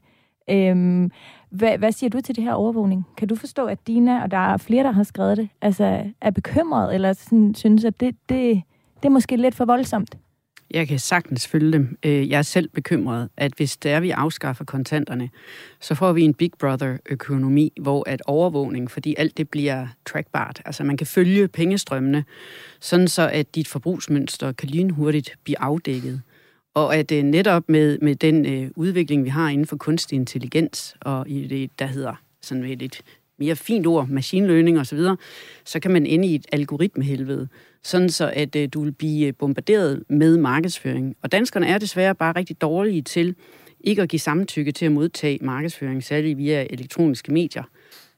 Øhm, 0.51 1.11
hvad, 1.51 1.78
hvad 1.78 1.92
siger 1.92 2.11
du 2.11 2.20
til 2.20 2.36
det 2.36 2.45
her 2.45 2.53
overvågning? 2.53 3.07
Kan 3.16 3.28
du 3.28 3.34
forstå, 3.34 3.66
at 3.66 3.86
Dina, 3.86 4.22
og 4.22 4.30
der 4.30 4.53
er 4.53 4.57
flere, 4.57 4.84
der 4.84 4.92
har 4.92 5.03
skrevet 5.03 5.36
det, 5.36 5.49
altså 5.62 6.05
er 6.20 6.30
bekymret, 6.30 6.95
eller 6.95 7.12
sådan, 7.12 7.55
synes, 7.55 7.84
at 7.84 8.01
det, 8.01 8.16
det, 8.28 8.62
det 8.97 9.05
er 9.05 9.12
måske 9.12 9.36
lidt 9.36 9.55
for 9.55 9.64
voldsomt? 9.64 10.16
Jeg 10.70 10.88
kan 10.88 10.99
sagtens 10.99 11.47
følge 11.47 11.72
dem. 11.72 11.99
Øh, 12.05 12.30
jeg 12.30 12.38
er 12.38 12.42
selv 12.42 12.68
bekymret, 12.68 13.28
at 13.36 13.53
hvis 13.57 13.76
der 13.76 14.01
vi 14.01 14.11
afskaffer 14.11 14.64
kontanterne, 14.64 15.30
så 15.80 15.95
får 15.95 16.12
vi 16.12 16.22
en 16.22 16.34
Big 16.34 16.51
Brother-økonomi, 16.59 17.72
hvor 17.80 18.09
at 18.09 18.22
overvågning, 18.26 18.90
fordi 18.90 19.14
alt 19.18 19.36
det 19.36 19.49
bliver 19.49 19.86
trackbart, 20.07 20.62
altså 20.64 20.84
man 20.84 20.97
kan 20.97 21.07
følge 21.07 21.49
pengestrømmene, 21.49 22.24
sådan 22.80 23.09
så 23.09 23.28
at 23.28 23.55
dit 23.55 23.68
forbrugsmønster 23.68 24.53
kan 24.53 24.68
lynhurtigt 24.68 25.36
blive 25.45 25.61
afdækket. 25.61 26.22
Og 26.75 26.97
at 26.97 27.12
øh, 27.12 27.22
netop 27.22 27.62
med, 27.68 27.99
med 27.99 28.14
den 28.14 28.47
øh, 28.47 28.70
udvikling, 28.77 29.25
vi 29.25 29.29
har 29.29 29.49
inden 29.49 29.66
for 29.66 29.77
kunstig 29.77 30.16
intelligens, 30.16 30.97
og 31.01 31.29
i 31.29 31.47
det, 31.47 31.70
der 31.79 31.87
hedder 31.87 32.14
sådan 32.43 32.64
et, 32.64 32.83
et 32.83 33.03
mere 33.39 33.57
fint 33.57 33.87
ord, 33.87 34.09
machine 34.09 34.47
learning 34.47 34.81
osv., 34.81 34.99
så, 34.99 35.16
så 35.64 35.81
kan 35.81 35.91
man 35.91 36.07
ende 36.07 36.29
i 36.29 36.35
et 36.35 36.47
algoritmehelvede, 36.53 37.49
sådan 37.83 38.09
så 38.09 38.33
at 38.35 38.57
øh, 38.57 38.68
du 38.72 38.83
vil 38.83 38.93
blive 38.93 39.27
øh, 39.27 39.35
bombarderet 39.39 40.03
med 40.09 40.37
markedsføring. 40.37 41.16
Og 41.22 41.33
danskerne 41.33 41.66
er 41.66 41.79
desværre 41.79 42.14
bare 42.14 42.33
rigtig 42.37 42.61
dårlige 42.61 43.03
til 43.03 43.35
ikke 43.81 44.03
at 44.03 44.09
give 44.09 44.20
samtykke 44.20 44.72
til 44.72 44.87
at 44.87 44.93
modtage 44.93 45.39
markedsføring, 45.43 46.05
særligt 46.05 46.39
via 46.39 46.66
elektroniske 46.70 47.33
medier. 47.33 47.62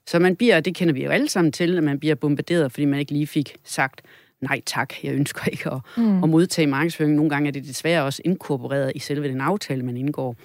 Så 0.07 0.19
man 0.19 0.37
bliver, 0.37 0.61
det 0.61 0.75
kender 0.75 0.95
vi 0.95 1.05
jo 1.05 1.11
alle 1.11 1.29
sammen 1.29 1.53
til, 1.53 1.77
at 1.77 1.85
man 1.85 1.99
bliver 1.99 2.15
bombarderet, 2.15 2.73
fordi 2.73 2.85
man 2.85 3.01
ikke 3.01 3.13
lige 3.13 3.27
fik 3.27 3.57
sagt, 3.65 4.01
nej 4.41 4.61
tak, 4.67 5.05
jeg 5.05 5.15
ønsker 5.15 5.45
ikke 5.53 5.73
at, 5.73 5.81
mm. 5.97 6.23
at 6.23 6.29
modtage 6.29 6.67
markedsføring. 6.67 7.15
Nogle 7.15 7.31
gange 7.31 7.49
er 7.49 7.53
det 7.53 7.65
desværre 7.65 8.05
også 8.05 8.23
inkorporeret 8.25 8.93
i 8.95 8.99
selve 8.99 9.29
den 9.29 9.41
aftale, 9.41 9.83
man 9.83 9.97
indgår. 9.97 10.37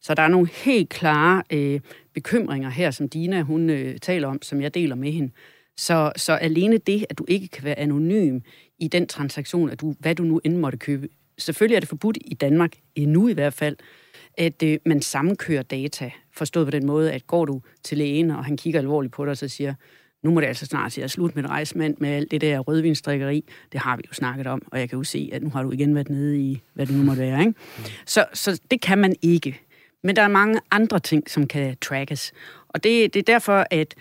Så 0.00 0.14
der 0.14 0.22
er 0.22 0.28
nogle 0.28 0.48
helt 0.48 0.88
klare 0.88 1.42
øh, 1.50 1.80
bekymringer 2.14 2.70
her, 2.70 2.90
som 2.90 3.08
Dina 3.08 3.42
hun 3.42 3.70
øh, 3.70 3.98
taler 3.98 4.28
om, 4.28 4.42
som 4.42 4.60
jeg 4.60 4.74
deler 4.74 4.94
med 4.94 5.12
hende. 5.12 5.32
Så, 5.76 6.12
så 6.16 6.32
alene 6.32 6.78
det, 6.78 7.06
at 7.10 7.18
du 7.18 7.24
ikke 7.28 7.48
kan 7.48 7.64
være 7.64 7.78
anonym 7.78 8.40
i 8.78 8.88
den 8.88 9.06
transaktion, 9.06 9.70
at 9.70 9.80
du, 9.80 9.94
hvad 9.98 10.14
du 10.14 10.22
nu 10.22 10.40
end 10.44 10.56
måtte 10.56 10.78
købe. 10.78 11.08
Selvfølgelig 11.38 11.76
er 11.76 11.80
det 11.80 11.88
forbudt 11.88 12.18
i 12.20 12.34
Danmark, 12.34 12.72
endnu 12.94 13.28
i 13.28 13.32
hvert 13.32 13.54
fald, 13.54 13.76
at 14.38 14.62
øh, 14.62 14.78
man 14.86 15.02
sammenkører 15.02 15.62
data, 15.62 16.10
forstået 16.32 16.66
på 16.66 16.70
den 16.70 16.86
måde, 16.86 17.12
at 17.12 17.26
går 17.26 17.44
du 17.44 17.60
til 17.84 17.98
lægen, 17.98 18.30
og 18.30 18.44
han 18.44 18.56
kigger 18.56 18.80
alvorligt 18.80 19.12
på 19.12 19.24
dig, 19.24 19.30
og 19.30 19.36
så 19.36 19.48
siger, 19.48 19.74
nu 20.22 20.30
må 20.30 20.40
det 20.40 20.46
altså 20.46 20.66
snart 20.66 20.92
til 20.92 21.00
at 21.00 21.10
slutte 21.10 21.40
med 21.40 21.50
rejsmand 21.50 21.96
med 21.98 22.08
alt 22.08 22.30
det 22.30 22.40
der 22.40 22.58
rødvinstrikkeri. 22.58 23.44
Det 23.72 23.80
har 23.80 23.96
vi 23.96 24.02
jo 24.08 24.14
snakket 24.14 24.46
om, 24.46 24.62
og 24.66 24.78
jeg 24.80 24.88
kan 24.88 24.98
jo 24.98 25.04
se, 25.04 25.30
at 25.32 25.42
nu 25.42 25.50
har 25.50 25.62
du 25.62 25.70
igen 25.70 25.94
været 25.94 26.08
nede 26.08 26.38
i, 26.38 26.62
hvad 26.74 26.86
det 26.86 26.96
nu 26.96 27.02
måtte 27.02 27.22
være. 27.22 27.40
Ikke? 27.40 27.54
Så, 28.06 28.24
så 28.32 28.60
det 28.70 28.80
kan 28.80 28.98
man 28.98 29.14
ikke. 29.22 29.60
Men 30.02 30.16
der 30.16 30.22
er 30.22 30.28
mange 30.28 30.60
andre 30.70 31.00
ting, 31.00 31.30
som 31.30 31.46
kan 31.46 31.76
trackes. 31.80 32.32
Og 32.68 32.84
det, 32.84 33.14
det 33.14 33.20
er 33.20 33.32
derfor, 33.32 33.66
at 33.70 33.94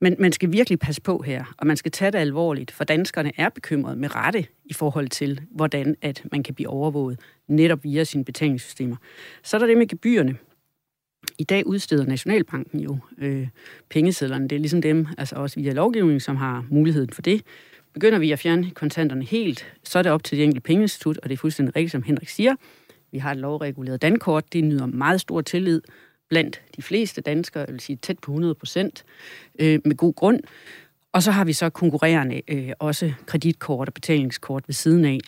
man, 0.00 0.16
man 0.18 0.32
skal 0.32 0.52
virkelig 0.52 0.78
passe 0.78 1.02
på 1.02 1.22
her, 1.22 1.54
og 1.58 1.66
man 1.66 1.76
skal 1.76 1.92
tage 1.92 2.10
det 2.10 2.18
alvorligt, 2.18 2.70
for 2.70 2.84
danskerne 2.84 3.32
er 3.36 3.48
bekymrede 3.48 3.96
med 3.96 4.14
rette 4.14 4.46
i 4.64 4.72
forhold 4.72 5.08
til, 5.08 5.40
hvordan 5.50 5.96
at 6.02 6.22
man 6.32 6.42
kan 6.42 6.54
blive 6.54 6.68
overvåget 6.68 7.20
netop 7.48 7.84
via 7.84 8.04
sine 8.04 8.24
betalingssystemer. 8.24 8.96
Så 9.42 9.56
er 9.56 9.58
der 9.58 9.66
det 9.66 9.78
med 9.78 9.86
gebyrene. 9.86 10.36
I 11.40 11.44
dag 11.44 11.66
udsteder 11.66 12.04
Nationalbanken 12.06 12.80
jo 12.80 12.98
øh, 13.18 13.48
pengesedlerne. 13.90 14.48
Det 14.48 14.56
er 14.56 14.60
ligesom 14.60 14.82
dem, 14.82 15.06
altså 15.18 15.36
også 15.36 15.60
via 15.60 15.72
lovgivning, 15.72 16.22
som 16.22 16.36
har 16.36 16.64
muligheden 16.70 17.10
for 17.12 17.22
det. 17.22 17.42
Begynder 17.92 18.18
vi 18.18 18.32
at 18.32 18.38
fjerne 18.38 18.70
kontanterne 18.70 19.24
helt, 19.24 19.72
så 19.84 19.98
er 19.98 20.02
det 20.02 20.12
op 20.12 20.24
til 20.24 20.38
det 20.38 20.44
enkelte 20.44 20.60
pengeinstitut, 20.60 21.18
og 21.18 21.28
det 21.28 21.34
er 21.34 21.38
fuldstændig 21.38 21.76
rigtigt, 21.76 21.92
som 21.92 22.02
Henrik 22.02 22.28
siger. 22.28 22.54
Vi 23.12 23.18
har 23.18 23.30
et 23.30 23.36
lovreguleret 23.36 24.02
dankort, 24.02 24.52
det 24.52 24.64
nyder 24.64 24.86
meget 24.86 25.20
stor 25.20 25.40
tillid 25.40 25.82
blandt 26.28 26.62
de 26.76 26.82
fleste 26.82 27.20
danskere, 27.20 27.64
jeg 27.64 27.72
vil 27.72 27.80
sige 27.80 27.96
tæt 27.96 28.18
på 28.18 28.32
100 28.32 28.54
procent, 28.54 29.04
øh, 29.58 29.78
med 29.84 29.96
god 29.96 30.14
grund. 30.14 30.40
Og 31.12 31.22
så 31.22 31.30
har 31.30 31.44
vi 31.44 31.52
så 31.52 31.70
konkurrerende 31.70 32.42
øh, 32.48 32.70
også 32.78 33.12
kreditkort 33.26 33.88
og 33.88 33.94
betalingskort 33.94 34.64
ved 34.66 34.74
siden 34.74 35.04
af. 35.04 35.18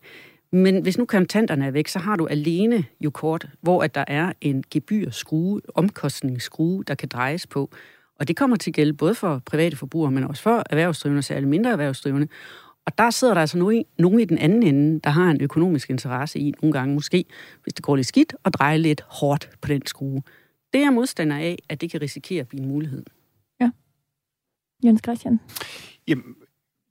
Men 0.53 0.83
hvis 0.83 0.99
nu 0.99 1.05
kontanterne 1.05 1.67
er 1.67 1.71
væk, 1.71 1.89
så 1.89 1.99
har 1.99 2.17
du 2.17 2.27
alene 2.27 2.85
jo 3.01 3.11
kort, 3.11 3.49
hvor 3.61 3.83
at 3.83 3.95
der 3.95 4.05
er 4.09 4.33
en 4.41 4.65
gebyrskrue, 4.71 5.61
omkostningsskrue, 5.75 6.85
der 6.85 6.95
kan 6.95 7.09
drejes 7.09 7.47
på. 7.47 7.71
Og 8.19 8.29
det 8.29 8.37
kommer 8.37 8.57
til 8.57 8.71
at 8.71 8.75
gælde 8.75 8.93
både 8.93 9.15
for 9.15 9.43
private 9.47 9.77
forbrugere, 9.77 10.11
men 10.11 10.25
også 10.25 10.43
for 10.43 10.63
erhvervsdrivende, 10.71 11.23
særligt 11.23 11.49
mindre 11.49 11.71
erhvervsdrivende. 11.71 12.29
Og 12.87 12.99
der 12.99 13.11
sidder 13.11 13.35
der 13.35 13.41
altså 13.41 13.59
nogen, 13.59 13.85
nogen 13.99 14.21
i 14.21 14.25
den 14.25 14.39
anden 14.39 14.63
ende, 14.63 15.01
der 15.05 15.11
har 15.11 15.31
en 15.31 15.41
økonomisk 15.41 15.91
interesse 15.91 16.39
i, 16.39 16.53
nogle 16.63 16.73
gange 16.73 16.95
måske, 16.95 17.25
hvis 17.63 17.75
det 17.75 17.85
går 17.85 17.97
lidt 17.97 18.07
skidt, 18.07 18.35
og 18.45 18.53
dreje 18.53 18.79
lidt 18.79 19.05
hårdt 19.07 19.51
på 19.61 19.69
den 19.69 19.87
skrue. 19.87 20.23
Det 20.73 20.79
er 20.79 20.85
jeg 20.85 20.93
modstander 20.93 21.37
af, 21.37 21.59
at 21.69 21.81
det 21.81 21.91
kan 21.91 22.03
risikere 22.03 22.41
at 22.41 22.49
blive 22.49 22.63
en 22.63 22.69
mulighed. 22.69 23.05
Jens 24.85 25.01
Christian? 25.05 25.41
Jamen, 26.09 26.35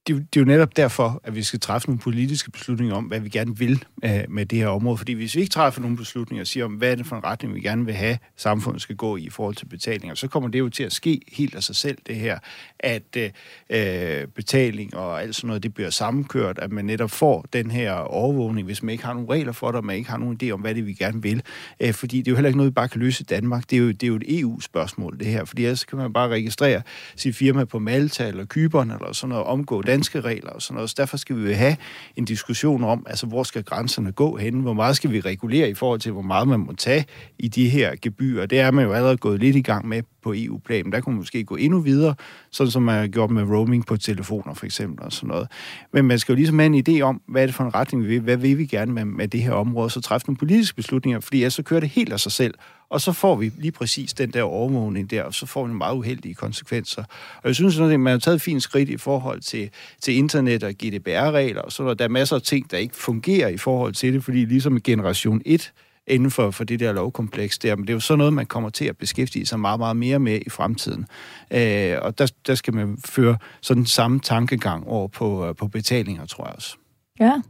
det, 0.08 0.16
det 0.34 0.40
er 0.40 0.42
jo 0.42 0.46
netop 0.46 0.78
derfor, 0.78 1.22
at 1.24 1.36
vi 1.36 1.44
skal 1.44 1.60
træffe 1.60 1.88
nogle 1.88 2.00
politiske 2.00 2.52
beslutninger 2.52 2.96
om, 2.96 3.04
hvad 3.04 3.20
vi 3.20 3.30
gerne 3.30 3.58
vil 3.58 3.86
øh, 4.06 4.24
med 4.30 4.46
det 4.46 4.60
her 4.60 4.68
område. 4.68 4.98
Fordi 4.98 5.14
hvis 5.14 5.36
vi 5.36 5.42
ikke 5.42 5.52
træffer 5.52 5.82
nogle 5.82 5.98
beslutninger 5.98 6.44
og 6.44 6.48
siger 6.48 6.66
om, 6.66 6.74
hvad 6.74 6.92
er 6.92 6.96
det 6.96 7.06
for 7.06 7.16
en 7.16 7.24
retning, 7.24 7.56
vi 7.56 7.62
gerne 7.62 7.86
vil 7.86 7.94
have, 7.94 8.18
samfundet 8.38 8.82
skal 8.82 8.96
gå 8.96 9.18
i 9.18 9.22
i 9.22 9.30
forhold 9.30 9.56
til 9.56 9.66
betalinger, 9.66 10.16
så 10.16 10.28
kommer 10.28 10.50
det 10.50 10.60
jo 10.60 10.70
til 10.70 10.84
at 10.84 10.94
ske 10.94 11.22
helt 11.32 11.56
af 11.56 11.64
sig 11.64 11.76
selv, 11.76 11.98
det 12.08 12.16
her, 12.16 12.40
at 12.80 13.18
øh, 13.18 13.30
øh 13.70 14.28
betaling 14.28 14.96
og 14.96 15.22
alt 15.22 15.36
sådan 15.36 15.48
noget, 15.48 15.64
det 15.64 15.74
bliver 15.74 15.90
sammenkørt, 15.90 16.60
at 16.60 16.72
man 16.72 16.86
netop 16.86 17.12
får 17.12 17.46
den 17.54 17.72
her 17.72 17.94
overvågning, 17.94 18.66
hvis 18.66 18.84
man 18.84 18.92
ikke 18.92 19.06
har 19.06 19.14
nogle 19.14 19.30
regler 19.30 19.52
for 19.52 19.68
det, 19.68 19.76
og 19.76 19.86
man 19.86 19.96
ikke 19.96 20.10
har 20.10 20.18
nogen 20.18 20.40
idé 20.44 20.50
om, 20.50 20.62
hvad 20.62 20.76
det 20.76 20.82
er, 20.82 20.86
vi 20.86 20.94
gerne 20.94 21.22
vil. 21.22 21.42
Øh, 21.80 21.94
fordi 21.94 22.18
det 22.18 22.28
er 22.28 22.32
jo 22.32 22.36
heller 22.36 22.50
ikke 22.50 22.58
noget, 22.58 22.70
vi 22.70 22.74
bare 22.74 22.90
kan 22.90 23.02
løse 23.02 23.22
i 23.22 23.26
Danmark. 23.26 23.70
Det 23.70 23.76
er 23.76 23.82
jo, 23.82 23.88
det 23.88 24.04
er 24.04 24.08
jo 24.08 24.16
et 24.16 24.40
EU-spørgsmål, 24.40 25.20
det 25.20 25.28
her. 25.28 25.46
Fordi 25.46 25.64
ellers 25.64 25.86
kan 25.86 25.98
man 25.98 26.14
bare 26.14 26.30
registrere 26.30 26.82
sit 27.16 27.36
firma 27.36 27.66
på 27.66 27.80
Malta 27.80 28.28
eller 28.28 28.46
Kyberen 28.46 28.92
eller 28.92 29.14
sådan 29.14 29.30
noget, 29.30 29.46
omgå 29.46 29.82
danske 29.92 30.22
regler 30.22 30.50
og 30.50 30.62
sådan 30.62 30.76
noget. 30.76 30.90
Så 30.90 30.96
derfor 30.98 31.18
skal 31.18 31.44
vi 31.44 31.54
have 31.54 31.76
en 32.16 32.26
diskussion 32.26 32.84
om, 32.84 33.06
altså 33.10 33.26
hvor 33.26 33.44
skal 33.44 33.64
grænserne 33.64 34.12
gå 34.12 34.38
hen? 34.38 34.60
Hvor 34.60 34.74
meget 34.74 34.96
skal 34.96 35.12
vi 35.12 35.20
regulere 35.20 35.70
i 35.70 35.74
forhold 35.74 36.00
til, 36.00 36.12
hvor 36.12 36.22
meget 36.22 36.48
man 36.48 36.60
må 36.60 36.74
tage 36.74 37.06
i 37.40 37.48
de 37.48 37.70
her 37.70 37.96
gebyrer? 38.02 38.46
Det 38.46 38.60
er 38.60 38.72
man 38.72 38.86
jo 38.86 38.94
allerede 38.94 39.18
gået 39.18 39.40
lidt 39.40 39.56
i 39.56 39.62
gang 39.62 39.88
med 39.88 40.04
på 40.24 40.34
EU-plan. 40.36 40.92
Der 40.92 41.02
kunne 41.02 41.14
man 41.14 41.20
måske 41.20 41.44
gå 41.44 41.56
endnu 41.56 41.80
videre, 41.80 42.16
sådan 42.52 42.72
som 42.72 42.84
man 42.84 43.00
har 43.00 43.08
gjort 43.08 43.32
med 43.32 43.44
roaming 43.44 43.86
på 43.86 43.98
telefoner 43.98 44.54
for 44.54 44.66
eksempel 44.66 45.06
og 45.06 45.12
sådan 45.12 45.28
noget. 45.28 45.48
Men 45.94 46.06
man 46.06 46.20
skal 46.20 46.34
jo 46.34 46.36
ligesom 46.36 46.60
have 46.60 46.76
en 46.76 46.84
idé 46.90 47.02
om, 47.02 47.22
hvad 47.28 47.42
er 47.42 47.46
det 47.46 47.56
for 47.56 47.64
en 47.64 47.76
retning, 47.76 48.04
vi 48.04 48.08
vil? 48.08 48.22
Hvad 48.22 48.38
vil 48.38 48.58
vi 48.58 48.66
gerne 48.66 48.94
med, 48.94 49.06
med 49.06 49.28
det 49.28 49.44
her 49.44 49.52
område? 49.52 49.90
Så 49.90 50.02
træffe 50.02 50.28
nogle 50.28 50.38
politiske 50.38 50.76
beslutninger, 50.76 51.20
fordi 51.20 51.38
ellers 51.38 51.54
så 51.54 51.64
kører 51.64 51.80
det 51.80 51.90
helt 51.90 52.14
af 52.14 52.20
sig 52.20 52.32
selv. 52.32 52.54
Og 52.92 53.02
så 53.02 53.12
får 53.12 53.36
vi 53.36 53.52
lige 53.58 53.72
præcis 53.72 54.14
den 54.14 54.32
der 54.32 54.44
overvågning 54.44 55.12
der, 55.12 55.24
og 55.24 55.34
så 55.34 55.46
får 55.46 55.64
vi 55.64 55.68
nogle 55.68 55.78
meget 55.78 55.96
uheldige 55.96 56.34
konsekvenser. 56.34 57.04
Og 57.36 57.48
jeg 57.48 57.56
synes, 57.56 57.80
at 57.80 58.00
man 58.00 58.12
har 58.12 58.20
taget 58.20 58.36
et 58.36 58.42
fint 58.42 58.64
skridt 58.64 58.90
i 58.90 58.98
forhold 58.98 59.42
til, 59.42 59.70
til 60.02 60.16
internet 60.16 60.64
og 60.64 60.74
GDPR-regler, 60.74 61.62
og 61.62 61.72
så 61.72 61.94
der, 61.94 62.06
er 62.06 62.10
masser 62.10 62.36
af 62.36 62.42
ting, 62.42 62.72
der 62.72 62.78
ikke 62.78 62.96
fungerer 62.96 63.48
i 63.48 63.58
forhold 63.58 63.94
til 63.94 64.14
det, 64.14 64.24
fordi 64.24 64.46
ligesom 64.46 64.82
generation 64.82 65.42
1, 65.46 65.74
inden 66.12 66.32
for, 66.32 66.52
for 66.52 66.64
det 66.64 66.80
der 66.80 66.94
lovkompleks 66.94 67.60
der. 67.60 67.76
Men 67.76 67.84
det 67.88 67.90
er 67.90 67.94
jo 67.94 68.00
sådan 68.00 68.18
noget, 68.18 68.34
man 68.34 68.46
kommer 68.46 68.70
til 68.70 68.86
at 68.86 68.98
beskæftige 68.98 69.46
sig 69.46 69.60
meget, 69.60 69.80
meget 69.80 69.98
mere 69.98 70.20
med 70.20 70.40
i 70.46 70.50
fremtiden. 70.50 71.06
Øh, 71.52 71.98
og 72.02 72.18
der, 72.18 72.32
der 72.48 72.56
skal 72.56 72.74
man 72.74 72.98
føre 73.06 73.38
sådan 73.62 73.86
samme 73.86 74.20
tankegang 74.20 74.88
over 74.88 75.08
på, 75.08 75.48
øh, 75.48 75.56
på 75.56 75.68
betalinger, 75.68 76.26
tror 76.26 76.46
jeg 76.46 76.56
også. 76.56 76.78
Ja. 77.20 77.42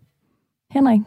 Henrik? 0.71 0.99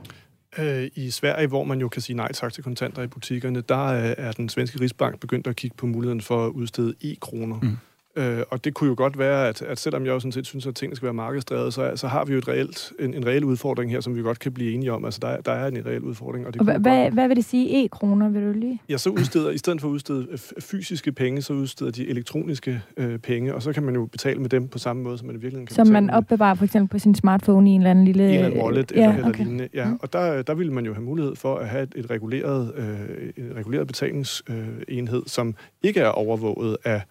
Øh, 0.58 0.90
I 0.94 1.10
Sverige, 1.10 1.46
hvor 1.46 1.64
man 1.64 1.80
jo 1.80 1.88
kan 1.88 2.02
sige 2.02 2.16
nej 2.16 2.32
tak 2.32 2.52
til 2.52 2.64
kontanter 2.64 3.02
i 3.02 3.06
butikkerne, 3.06 3.60
der 3.60 3.88
er, 3.90 4.14
er 4.18 4.32
den 4.32 4.48
svenske 4.48 4.80
Rigsbank 4.80 5.20
begyndt 5.20 5.46
at 5.46 5.56
kigge 5.56 5.76
på 5.76 5.86
muligheden 5.86 6.20
for 6.20 6.46
at 6.46 6.50
udstede 6.50 6.94
e-kroner. 7.00 7.60
Mm. 7.62 7.76
Øh, 8.16 8.38
og 8.50 8.64
det 8.64 8.74
kunne 8.74 8.88
jo 8.88 8.94
godt 8.98 9.18
være, 9.18 9.48
at, 9.48 9.62
at 9.62 9.78
selvom 9.78 10.04
jeg 10.06 10.10
jo 10.10 10.20
sådan 10.20 10.32
set 10.32 10.46
synes, 10.46 10.66
at 10.66 10.74
tingene 10.74 10.96
skal 10.96 11.06
være 11.06 11.14
markedsdrevet, 11.14 11.74
så, 11.74 11.92
så 11.96 12.08
har 12.08 12.24
vi 12.24 12.32
jo 12.32 12.38
et 12.38 12.48
reelt, 12.48 12.92
en, 13.00 13.14
en 13.14 13.26
reel 13.26 13.44
udfordring 13.44 13.90
her, 13.90 14.00
som 14.00 14.16
vi 14.16 14.22
godt 14.22 14.38
kan 14.38 14.52
blive 14.52 14.72
enige 14.74 14.92
om. 14.92 15.04
Altså, 15.04 15.20
der, 15.22 15.36
der 15.40 15.52
er 15.52 15.66
en 15.66 15.86
reel 15.86 16.00
udfordring. 16.02 16.46
Og 16.46 16.52
det 16.54 16.60
Og 16.60 16.66
kunne 16.66 16.72
hva- 16.74 16.78
godt- 16.78 16.82
hvad, 16.82 17.10
hvad 17.10 17.28
vil 17.28 17.36
det 17.36 17.44
sige, 17.44 17.84
e-kroner, 17.84 18.28
vil 18.28 18.42
du 18.42 18.52
lige? 18.52 18.80
Ja, 18.88 18.96
så 18.96 19.10
udsteder, 19.10 19.50
i 19.50 19.58
stedet 19.58 19.80
for 19.80 19.88
at 19.88 19.92
udstede 19.92 20.26
øh, 20.30 20.38
fysiske 20.60 21.12
penge, 21.12 21.42
så 21.42 21.52
udsteder 21.52 21.90
de 21.90 22.08
elektroniske 22.08 22.82
øh, 22.96 23.18
penge, 23.18 23.54
og 23.54 23.62
så 23.62 23.72
kan 23.72 23.82
man 23.82 23.94
jo 23.94 24.06
betale 24.06 24.40
med 24.40 24.48
dem 24.48 24.68
på 24.68 24.78
samme 24.78 25.02
måde, 25.02 25.18
som 25.18 25.26
man 25.26 25.36
i 25.36 25.38
virkeligheden 25.38 25.66
kan 25.66 25.74
Som 25.76 25.86
man 25.92 26.10
opbevarer 26.10 26.54
for 26.54 26.64
eksempel 26.64 26.88
på 26.88 26.98
sin 26.98 27.14
smartphone 27.14 27.70
i 27.70 27.72
en 27.72 27.80
eller 27.80 27.90
anden 27.90 28.04
lille... 28.04 28.24
en 28.28 28.30
eller 28.34 28.46
anden 28.46 28.62
wallet 28.62 28.90
eller, 28.92 29.04
ja, 29.04 29.14
eller 29.14 29.28
okay. 29.28 29.38
lignende. 29.44 29.68
Ja, 29.74 29.84
Mm. 29.88 29.98
og 30.02 30.12
der, 30.12 30.42
der 30.42 30.54
vil 30.54 30.72
man 30.72 30.86
jo 30.86 30.94
have 30.94 31.04
mulighed 31.04 31.36
for 31.36 31.56
at 31.56 31.68
have 31.68 31.82
et, 31.82 31.92
et 31.96 32.10
reguleret, 32.10 32.72
øh, 32.76 33.44
en 33.44 33.56
reguleret 33.56 33.86
betalingsenhed, 33.86 34.64
øh, 34.88 34.98
enhed, 34.98 35.22
som 35.26 35.54
ikke 35.82 36.00
er 36.00 36.08
overvåget 36.08 36.76
af 36.84 37.02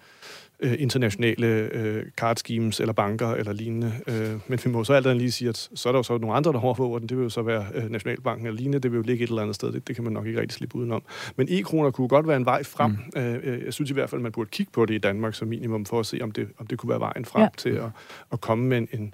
øh, 0.63 0.75
internationale 0.79 1.47
øh, 1.47 2.03
card 2.17 2.37
schemes 2.37 2.79
eller 2.79 2.93
banker 2.93 3.27
eller 3.31 3.53
lignende. 3.53 3.91
Øh, 4.07 4.29
men 4.47 4.59
vi 4.65 4.69
må 4.69 4.83
så 4.83 4.93
alt 4.93 5.07
andet 5.07 5.21
lige 5.21 5.31
sige, 5.31 5.49
at 5.49 5.69
så 5.75 5.89
er 5.89 5.93
der 5.93 5.99
jo 5.99 6.03
så 6.03 6.17
nogle 6.17 6.35
andre, 6.35 6.51
der 6.53 6.59
overvåger 6.59 6.99
den. 6.99 7.09
Det 7.09 7.17
vil 7.17 7.23
jo 7.23 7.29
så 7.29 7.41
være 7.41 7.65
øh, 7.75 7.89
Nationalbanken 7.91 8.47
eller 8.47 8.57
lignende. 8.57 8.79
Det 8.79 8.91
vil 8.91 8.97
jo 8.97 9.03
ligge 9.03 9.23
et 9.23 9.29
eller 9.29 9.41
andet 9.41 9.55
sted. 9.55 9.71
Det, 9.71 9.87
det 9.87 9.95
kan 9.95 10.03
man 10.03 10.13
nok 10.13 10.25
ikke 10.27 10.39
rigtig 10.41 10.55
slippe 10.55 10.75
udenom. 10.75 11.03
Men 11.35 11.47
e-kroner 11.49 11.91
kunne 11.91 12.07
godt 12.07 12.27
være 12.27 12.37
en 12.37 12.45
vej 12.45 12.63
frem. 12.63 12.91
Mm. 13.15 13.21
Øh, 13.21 13.39
øh, 13.43 13.65
jeg 13.65 13.73
synes 13.73 13.91
i 13.91 13.93
hvert 13.93 14.09
fald, 14.09 14.21
man 14.21 14.31
burde 14.31 14.49
kigge 14.49 14.71
på 14.71 14.85
det 14.85 14.93
i 14.93 14.97
Danmark 14.97 15.33
som 15.35 15.47
minimum, 15.47 15.85
for 15.85 15.99
at 15.99 16.05
se, 16.05 16.19
om 16.21 16.31
det, 16.31 16.47
om 16.59 16.67
det 16.67 16.77
kunne 16.77 16.89
være 16.89 16.99
vejen 16.99 17.25
frem 17.25 17.41
Ja. 17.41 17.47
til 17.57 17.69
at, 17.69 17.85
at 18.31 18.41
komme 18.41 18.65
med 18.65 18.77
en, 18.77 18.87
en, 18.93 19.13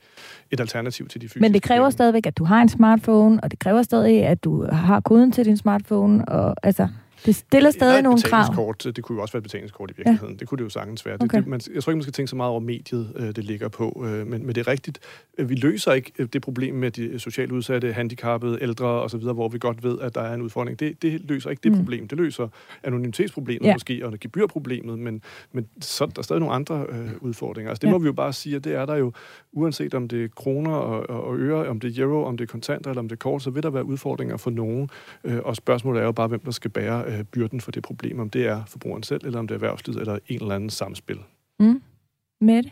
et 0.51 0.59
alternativ 0.59 1.07
til 1.07 1.21
de 1.21 1.25
fysiske 1.25 1.39
Men 1.41 1.53
det 1.53 1.61
kræver 1.63 1.81
penge. 1.85 1.91
stadigvæk, 1.91 2.25
at 2.25 2.37
du 2.37 2.43
har 2.43 2.61
en 2.61 2.69
smartphone, 2.69 3.43
og 3.43 3.51
det 3.51 3.59
kræver 3.59 3.81
stadig, 3.81 4.23
at 4.25 4.43
du 4.43 4.65
har 4.71 4.99
koden 4.99 5.31
til 5.31 5.45
din 5.45 5.57
smartphone, 5.57 6.25
og 6.29 6.55
altså, 6.63 6.87
det 7.25 7.35
stiller 7.35 7.71
stadig 7.71 7.91
Eller 7.97 8.01
nogle 8.01 8.21
krav. 8.21 8.75
Det 8.95 9.03
kunne 9.03 9.15
jo 9.15 9.21
også 9.21 9.33
være 9.33 9.39
et 9.39 9.43
betalingskort 9.43 9.91
i 9.91 9.93
virkeligheden. 9.97 10.33
Ja. 10.33 10.39
Det 10.39 10.47
kunne 10.47 10.57
det 10.57 10.63
jo 10.63 10.69
sagtens 10.69 11.05
være. 11.05 11.15
Okay. 11.15 11.25
Det, 11.37 11.43
det, 11.43 11.47
man, 11.47 11.61
jeg 11.75 11.83
tror 11.83 11.91
ikke, 11.91 11.97
man 11.97 12.03
skal 12.03 12.13
tænke 12.13 12.27
så 12.29 12.35
meget 12.35 12.49
over 12.51 12.59
mediet, 12.59 13.13
øh, 13.15 13.27
det 13.27 13.43
ligger 13.43 13.67
på. 13.67 14.05
Øh, 14.07 14.27
men, 14.27 14.45
men 14.45 14.55
det 14.55 14.57
er 14.57 14.67
rigtigt. 14.67 14.99
Øh, 15.37 15.49
Vi 15.49 15.55
løser 15.55 15.93
ikke 15.93 16.25
det 16.33 16.41
problem 16.41 16.75
med 16.75 16.91
de 16.91 17.19
socialt 17.19 17.51
udsatte, 17.51 17.93
handicappede, 17.93 18.57
ældre 18.61 18.87
osv., 18.87 19.19
hvor 19.19 19.47
vi 19.49 19.57
godt 19.59 19.83
ved, 19.83 19.99
at 19.99 20.15
der 20.15 20.21
er 20.21 20.33
en 20.33 20.41
udfordring. 20.41 20.79
Det, 20.79 21.01
det 21.01 21.21
løser 21.29 21.49
ikke 21.49 21.61
det 21.63 21.71
Mm. 21.71 21.77
problem. 21.77 22.07
Det 22.07 22.17
løser 22.17 22.47
anonymitetsproblemet 22.83 23.65
Ja. 23.67 23.73
måske, 23.73 24.05
og 24.05 24.13
gebyrproblemet, 24.21 24.99
men, 24.99 25.21
men 25.51 25.67
så 25.81 26.03
er 26.03 26.07
der 26.07 26.21
stadig 26.21 26.39
nogle 26.39 26.55
andre 26.55 26.85
øh, 26.89 27.09
udfordringer. 27.21 27.69
Altså 27.69 27.79
det 27.81 27.87
Ja. 27.87 27.91
ja. 27.91 27.97
må 27.97 27.99
vi 28.01 28.05
jo 28.05 28.13
bare 28.13 28.33
sige, 28.33 28.55
at 28.55 28.63
det 28.63 28.73
er 28.75 28.85
der 28.85 28.95
jo, 28.95 29.11
uanset 29.51 29.93
om 29.93 30.07
det 30.07 30.23
er 30.23 30.27
kroner 30.35 30.71
og, 30.71 31.09
og, 31.09 31.23
og 31.23 31.37
øre, 31.39 31.67
om 31.67 31.79
det 31.79 31.97
er 31.99 32.03
euro, 32.03 32.23
om 32.25 32.37
det 32.37 32.43
er 32.43 32.47
kontanter 32.51 32.89
eller 32.89 32.99
om 33.01 33.07
det 33.09 33.15
er 33.15 33.19
kort, 33.19 33.41
så 33.43 33.49
vil 33.49 33.63
der 33.63 33.69
være 33.69 33.85
udfordringer 33.85 34.37
for 34.37 34.49
nogen. 34.49 34.89
Øh, 35.23 35.37
og 35.45 35.55
spørgsmålet 35.55 36.01
er 36.01 36.05
jo 36.05 36.11
bare, 36.11 36.27
hvem 36.27 36.39
der 36.39 36.51
skal 36.51 36.71
bære 36.71 37.08
øh, 37.09 37.23
byrden 37.23 37.61
for 37.61 37.71
det 37.71 37.83
problem, 37.83 38.19
om 38.19 38.29
det 38.29 38.47
er 38.47 38.63
forbrugeren 38.67 39.03
selv, 39.03 39.25
eller 39.25 39.39
om 39.39 39.47
det 39.47 39.55
er 39.55 39.57
erhvervslivet, 39.57 39.99
eller 39.99 40.13
en 40.27 40.41
eller 40.41 40.55
anden 40.55 40.69
samspil. 40.69 41.17
Mm. 41.59 41.81
Mette? 42.41 42.71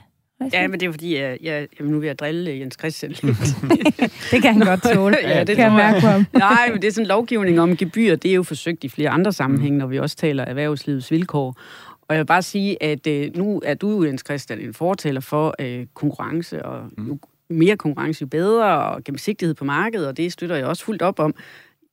Ja, 0.53 0.67
men 0.67 0.79
det 0.79 0.87
er 0.87 0.91
fordi, 0.91 1.15
jeg, 1.15 1.37
jeg, 1.41 1.67
jeg 1.79 1.87
nu 1.87 1.99
vil 1.99 2.07
jeg 2.07 2.19
drille 2.19 2.59
Jens 2.59 2.75
Christian 2.79 3.11
lidt. 3.11 3.37
det 4.31 4.41
kan 4.41 4.53
han 4.53 4.59
godt 4.59 4.83
tåle. 4.83 5.17
Ja, 5.27 5.43
det 5.43 5.55
kan 5.55 5.65
jeg 5.65 5.73
mærke 5.73 6.01
på 6.01 6.07
ham. 6.07 6.25
Nej, 6.33 6.69
men 6.71 6.81
det 6.81 6.87
er 6.87 6.91
sådan 6.91 7.07
lovgivning 7.07 7.59
om 7.59 7.77
gebyr, 7.77 8.15
det 8.15 8.31
er 8.31 8.35
jo 8.35 8.43
forsøgt 8.43 8.83
i 8.83 8.89
flere 8.89 9.09
andre 9.09 9.33
sammenhænge, 9.33 9.77
når 9.77 9.87
vi 9.87 9.99
også 9.99 10.15
taler 10.15 10.43
erhvervslivets 10.43 11.11
vilkår. 11.11 11.55
Og 12.01 12.15
jeg 12.15 12.19
vil 12.19 12.25
bare 12.25 12.41
sige, 12.41 12.83
at 12.83 13.07
øh, 13.07 13.35
nu 13.35 13.61
er 13.65 13.73
du 13.73 14.03
Jens 14.03 14.23
Christian, 14.25 14.59
en 14.59 14.73
fortaler 14.73 15.21
for 15.21 15.55
øh, 15.59 15.85
konkurrence, 15.93 16.65
og 16.65 16.89
jo 16.97 17.19
mere 17.49 17.77
konkurrence, 17.77 18.21
jo 18.21 18.27
bedre, 18.27 18.83
og 18.83 19.03
gennemsigtighed 19.03 19.55
på 19.55 19.65
markedet, 19.65 20.07
og 20.07 20.17
det 20.17 20.31
støtter 20.31 20.55
jeg 20.55 20.65
også 20.65 20.85
fuldt 20.85 21.01
op 21.01 21.19
om. 21.19 21.35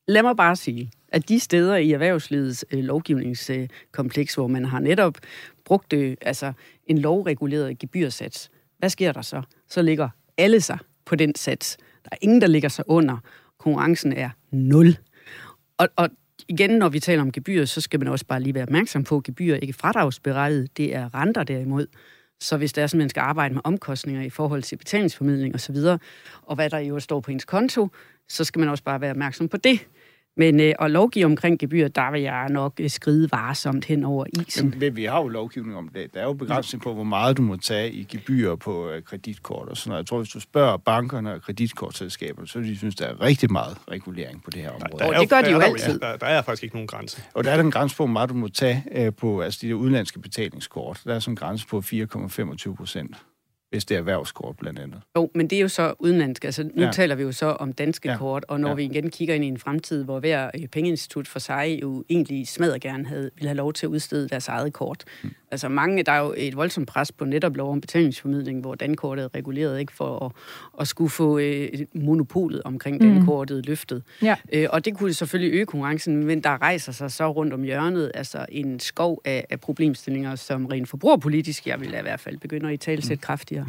Lad 0.09 0.23
mig 0.23 0.37
bare 0.37 0.57
sige, 0.57 0.91
at 1.09 1.29
de 1.29 1.41
steder 1.41 1.77
i 1.77 1.93
erhvervslivets 1.93 2.65
øh, 2.71 2.85
lovgivningskompleks, 2.85 4.35
hvor 4.35 4.47
man 4.47 4.65
har 4.65 4.81
netop 4.81 5.19
brugt 5.65 5.93
øh, 5.93 6.17
altså 6.21 6.53
en 6.87 6.99
lovreguleret 6.99 7.79
gebyrsats, 7.79 8.51
hvad 8.79 8.91
sker 8.91 9.13
der 9.13 9.23
så? 9.23 9.43
Så 9.69 9.83
ligger 9.83 10.09
alle 10.39 10.61
sig 10.61 10.79
på 11.05 11.17
den 11.17 11.35
sats. 11.35 11.77
Der 12.05 12.09
er 12.13 12.17
ingen, 12.21 12.41
der 12.41 12.47
ligger 12.47 12.69
sig 12.69 12.85
under. 12.89 13.19
Konkurrencen 13.59 14.13
er 14.13 14.31
nul. 14.51 14.97
Og, 15.79 15.89
og 15.97 16.09
igen, 16.49 16.71
når 16.71 16.89
vi 16.89 17.01
taler 17.01 17.23
om 17.23 17.33
gebyr, 17.33 17.65
så 17.65 17.81
skal 17.81 18.01
man 18.01 18.09
også 18.09 18.27
bare 18.27 18.41
lige 18.41 18.55
være 18.55 18.63
opmærksom 18.63 19.05
på, 19.05 19.17
at 19.17 19.23
gebyr 19.23 19.55
er 19.55 19.59
ikke 19.59 19.73
fradragsberettiget. 19.73 20.77
Det 20.77 20.95
er 20.95 21.15
renter 21.15 21.45
derimod. 21.45 21.87
Så 22.45 22.57
hvis 22.57 22.73
det 22.73 22.83
er 22.83 22.87
sådan, 22.87 23.01
at 23.01 23.05
man 23.05 23.09
skal 23.09 23.21
arbejde 23.21 23.55
med 23.55 23.63
omkostninger 23.65 24.23
i 24.23 24.31
forhold 24.31 24.63
til 24.63 24.77
betalingsformidling 24.77 25.55
osv., 25.55 25.77
og, 25.77 26.01
og 26.43 26.55
hvad 26.55 26.71
der 26.71 26.79
jo 26.79 27.01
står 27.01 27.21
på 27.21 27.31
ens 27.31 27.45
konto, 27.45 27.89
så 28.29 28.45
skal 28.45 28.61
man 28.61 28.69
også 28.69 28.85
bare 28.85 29.01
være 29.01 29.11
opmærksom 29.11 29.49
på 29.49 29.57
det. 29.57 29.87
Men 30.37 30.61
øh, 30.61 30.75
at 30.81 30.91
lovgive 30.91 31.25
omkring 31.25 31.59
gebyr, 31.59 31.89
der 31.89 32.11
vil 32.11 32.23
jeg 32.23 32.49
nok 32.49 32.73
øh, 32.81 32.91
skride 32.91 33.29
varsomt 33.33 33.85
hen 33.85 34.05
over 34.05 34.27
isen. 34.39 34.71
Men, 34.71 34.79
men 34.79 34.97
vi 34.97 35.05
har 35.05 35.21
jo 35.21 35.29
lovgivning 35.29 35.77
om 35.77 35.89
det. 35.89 36.15
Der 36.15 36.21
er 36.21 36.25
jo 36.25 36.33
begrænsning 36.33 36.83
på, 36.83 36.95
hvor 36.95 37.05
meget 37.05 37.37
du 37.37 37.43
må 37.43 37.57
tage 37.57 37.93
i 37.93 38.05
gebyr 38.05 38.55
på 38.55 38.91
øh, 38.91 39.03
kreditkort 39.03 39.69
og 39.69 39.77
sådan 39.77 39.91
noget. 39.91 40.03
Jeg 40.03 40.07
tror, 40.07 40.19
hvis 40.19 40.29
du 40.29 40.41
spørger 40.41 40.77
bankerne 40.77 41.35
og 41.35 41.43
kreditkortselskaberne, 41.43 42.49
så 42.49 42.59
vil 42.59 42.69
de 42.69 42.77
synes, 42.77 42.95
der 42.95 43.07
er 43.07 43.21
rigtig 43.21 43.53
meget 43.53 43.77
regulering 43.91 44.43
på 44.45 44.51
det 44.51 44.63
her 44.63 44.71
område. 44.71 45.05
Og 45.05 45.15
er 45.15 45.21
det 45.21 45.31
gør 45.31 45.41
de 45.41 45.45
der 45.45 45.51
jo 45.51 45.57
er 45.57 45.61
der 45.61 45.67
altid. 45.67 45.99
Der, 45.99 46.17
der 46.17 46.27
er 46.27 46.43
faktisk 46.43 46.63
ikke 46.63 46.77
nogen 46.77 46.89
grænse. 46.89 47.23
Og 47.35 47.45
der 47.45 47.51
er 47.51 47.57
der 47.57 47.65
en 47.65 47.71
grænse 47.71 47.97
på, 47.97 48.03
hvor 48.03 48.13
meget 48.13 48.31
du 48.31 48.35
må 48.35 48.49
tage 48.49 48.85
øh, 48.93 49.13
på 49.15 49.41
altså 49.41 49.59
de 49.63 49.69
der 49.69 49.75
udenlandske 49.75 50.21
betalingskort. 50.21 51.01
Der 51.05 51.15
er 51.15 51.19
sådan 51.19 51.33
en 51.33 51.37
grænse 51.37 51.67
på 51.67 51.79
4,25 51.79 52.75
procent, 52.75 53.17
hvis 53.75 53.85
det 53.85 53.95
er 53.95 53.99
erhvervskort 53.99 54.57
blandt 54.57 54.79
andet. 54.79 55.01
Jo, 55.17 55.31
men 55.35 55.47
det 55.51 55.57
er 55.57 55.61
jo 55.63 55.69
så 55.69 55.95
udenlandsk. 55.99 56.45
Altså, 56.45 56.63
nu 56.75 56.83
Ja. 56.83 56.91
taler 56.93 57.15
vi 57.15 57.23
jo 57.23 57.33
så 57.33 57.47
om 57.47 57.73
danske 57.73 58.09
Ja. 58.11 58.17
kort, 58.17 58.45
og 58.49 58.61
når 58.61 58.69
Ja. 58.69 58.73
ja. 58.73 58.77
vi 58.77 58.85
igen 58.85 59.11
kigger 59.11 59.35
ind 59.35 59.45
i 59.45 59.49
en 59.49 59.59
fremtid, 59.59 60.05
hvor 60.05 60.21
hver 60.21 60.51
øh, 60.61 60.67
pengeinstitut 60.67 61.29
for 61.29 61.39
sig 61.39 61.79
jo 61.83 62.05
egentlig 62.09 62.49
smadret 62.49 62.81
gerne 62.81 63.07
havde, 63.07 63.31
ville 63.35 63.49
have 63.49 63.57
lov 63.57 63.73
til 63.73 63.87
at 63.87 63.91
udstede 63.91 64.29
deres 64.29 64.49
eget 64.49 64.73
kort. 64.73 65.05
Mm. 65.23 65.31
Altså 65.55 65.69
mange, 65.69 66.03
der 66.03 66.13
er 66.13 66.19
jo 66.19 66.35
et 66.37 66.57
voldsomt 66.57 66.89
pres 66.89 67.13
på 67.13 67.25
netop 67.25 67.57
lov 67.57 67.73
om 67.73 67.81
betalingsformidling, 67.81 68.61
hvor 68.61 68.75
dankortet 68.75 69.25
er 69.25 69.35
reguleret 69.35 69.81
ikke 69.81 69.93
for 69.93 70.25
at, 70.27 70.33
at 70.81 70.89
skulle 70.89 71.11
få 71.11 71.39
øh, 71.39 71.69
monopolet 71.95 72.63
omkring 72.65 73.03
mm. 73.03 73.09
dankortet 73.09 73.67
løftet. 73.67 74.03
Ja. 74.23 74.37
Øh, 74.53 74.67
og 74.71 74.85
det 74.85 74.97
kunne 74.97 75.13
selvfølgelig 75.13 75.57
øge 75.57 75.67
konkurrencen, 75.67 76.25
men 76.25 76.41
der 76.41 76.63
rejser 76.63 76.93
sig 76.93 77.11
så 77.13 77.31
rundt 77.31 77.53
om 77.53 77.63
hjørnet 77.63 78.11
altså 78.15 78.47
en 78.49 78.81
skov 78.81 79.21
af, 79.25 79.47
af 79.51 79.61
problemstillinger, 79.61 80.35
som 80.35 80.67
rent 80.67 80.89
forbrugerpolitisk, 80.89 81.67
jeg 81.67 81.81
vil 81.81 81.89
i 81.89 82.03
hvert 82.03 82.21
fald 82.21 82.39
begynde 82.39 82.69
at 82.69 82.75
i 82.75 82.77
tale 82.77 83.03
sætte 83.03 83.23
kraftigere. 83.23 83.67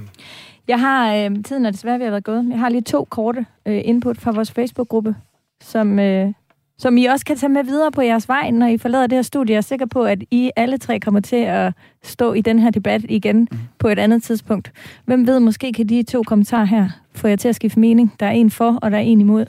Jeg 0.68 0.80
har, 0.80 1.16
øh, 1.16 1.44
tiden 1.44 1.66
er 1.66 1.72
desværre 1.72 2.00
ved 2.00 2.06
at 2.06 2.12
være 2.12 2.22
gået, 2.22 2.48
jeg 2.50 2.60
har 2.60 2.70
lige 2.70 2.82
to 2.82 3.04
korte 3.04 3.46
øh, 3.66 3.82
input 3.86 4.18
fra 4.18 4.32
vores 4.32 4.52
Facebook-gruppe, 4.52 5.16
som, 5.62 6.00
øh, 6.00 6.34
som 6.78 6.98
I 6.98 7.06
også 7.06 7.26
kan 7.26 7.38
tage 7.38 7.50
med 7.50 7.64
videre 7.64 7.92
på 7.92 8.02
jeres 8.02 8.28
vej, 8.28 8.52
når 8.52 8.68
I 8.68 8.78
forlader 8.78 9.08
det 9.08 9.18
her 9.18 9.22
studie. 9.22 9.54
Jeg 9.54 9.58
er 9.58 9.62
sikker 9.62 9.86
på, 9.86 10.04
at 10.04 10.24
I 10.32 10.52
alle 10.56 10.78
tre 10.78 11.00
kommer 11.00 11.20
til 11.20 11.36
at 11.36 11.74
stå 12.04 12.34
i 12.34 12.42
den 12.42 12.60
her 12.60 12.70
debat 12.70 13.06
igen 13.10 13.48
mm. 13.52 13.58
på 13.80 13.88
et 13.88 14.00
andet 14.00 14.24
tidspunkt. 14.24 14.72
Hvem 15.06 15.28
ved, 15.28 15.40
måske 15.40 15.74
kan 15.74 15.90
de 15.90 16.04
to 16.04 16.24
kommentarer 16.24 16.66
her 16.66 16.90
få 17.14 17.28
jer 17.28 17.36
til 17.36 17.48
at 17.48 17.56
skifte 17.56 17.80
mening. 17.80 18.14
Der 18.20 18.26
er 18.26 18.32
en 18.32 18.52
for, 18.52 18.80
og 18.82 18.92
der 18.92 18.98
er 18.98 19.02
en 19.02 19.22
imod. 19.22 19.46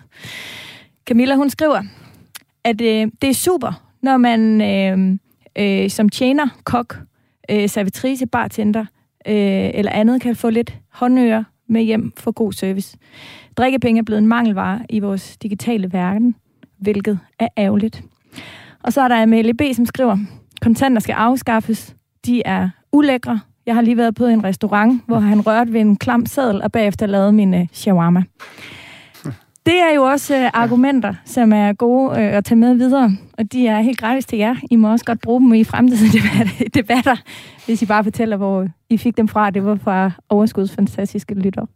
Camilla, 1.07 1.35
hun 1.35 1.51
skriver, 1.51 1.83
at 2.65 2.81
øh, 2.81 3.09
det 3.23 3.31
er 3.31 3.35
super, 3.35 3.83
når 4.03 4.17
man 4.17 4.61
øh, 4.61 5.19
øh, 5.59 5.91
som 5.91 6.09
tjener, 6.09 6.49
kok, 6.65 6.99
øh, 7.51 7.69
servitrice, 7.69 8.27
bartender 8.27 8.85
øh, 9.27 9.71
eller 9.75 9.93
andet 9.93 10.23
kan 10.23 10.37
få 10.37 10.51
lidt 10.51 10.75
håndører 10.89 11.45
med 11.69 11.83
hjem 11.83 12.13
for 12.17 12.31
god 12.31 12.53
service. 12.53 12.99
Drikkepenge 13.57 13.99
er 13.99 14.03
blevet 14.03 14.23
en 14.23 14.29
mangelvare 14.29 14.81
i 14.89 14.99
vores 14.99 15.37
digitale 15.37 15.93
verden, 15.93 16.35
hvilket 16.79 17.19
er 17.39 17.49
ærgerligt. 17.59 18.03
Og 18.83 18.93
så 18.93 19.01
er 19.01 19.09
der 19.09 19.23
Amelie 19.23 19.55
B., 19.55 19.63
som 19.73 19.87
skriver, 19.87 20.19
kontanter 20.63 21.01
skal 21.01 21.13
afskaffes. 21.13 21.95
De 22.27 22.43
er 22.45 22.69
ulækre. 22.93 23.41
Jeg 23.67 23.75
har 23.75 23.83
lige 23.83 23.97
været 23.97 24.15
på 24.15 24.27
en 24.27 24.45
restaurant, 24.45 25.03
hvor 25.07 25.19
han 25.19 25.47
rørte 25.47 25.73
ved 25.73 25.81
en 25.81 25.97
klam 25.97 26.27
sadel, 26.27 26.63
og 26.63 26.73
bagefter 26.73 27.07
lavede 27.07 27.33
min 27.33 27.55
uh, 27.55 27.61
shawarma. 27.73 28.23
Det 29.67 29.81
er 29.81 29.95
jo 29.95 30.03
også 30.03 30.35
uh, 30.37 30.51
argumenter, 30.53 31.15
som 31.25 31.53
er 31.53 31.73
gode 31.73 32.11
uh, 32.11 32.17
at 32.19 32.45
tage 32.45 32.59
med 32.59 32.75
videre, 32.75 33.17
og 33.39 33.53
de 33.53 33.67
er 33.67 33.81
helt 33.81 33.99
gratis 33.99 34.27
til 34.27 34.39
jer. 34.39 34.57
I 34.71 34.77
må 34.77 34.91
også 34.91 35.05
godt 35.05 35.21
bruge 35.21 35.41
dem 35.41 35.55
i 35.55 35.65
fremtidige 35.65 36.23
debatter, 36.81 37.17
hvis 37.67 37.83
I 37.83 37.87
bare 37.87 38.05
fortæller, 38.05 38.37
hvor 38.37 38.67
I 38.91 38.97
fik 38.97 39.17
dem 39.17 39.29
fra. 39.29 39.51
Det 39.51 39.65
var 39.65 39.75
fra 39.75 40.11
Overskuds 40.29 40.73
fantastiske 40.73 41.35
lytter. 41.35 41.67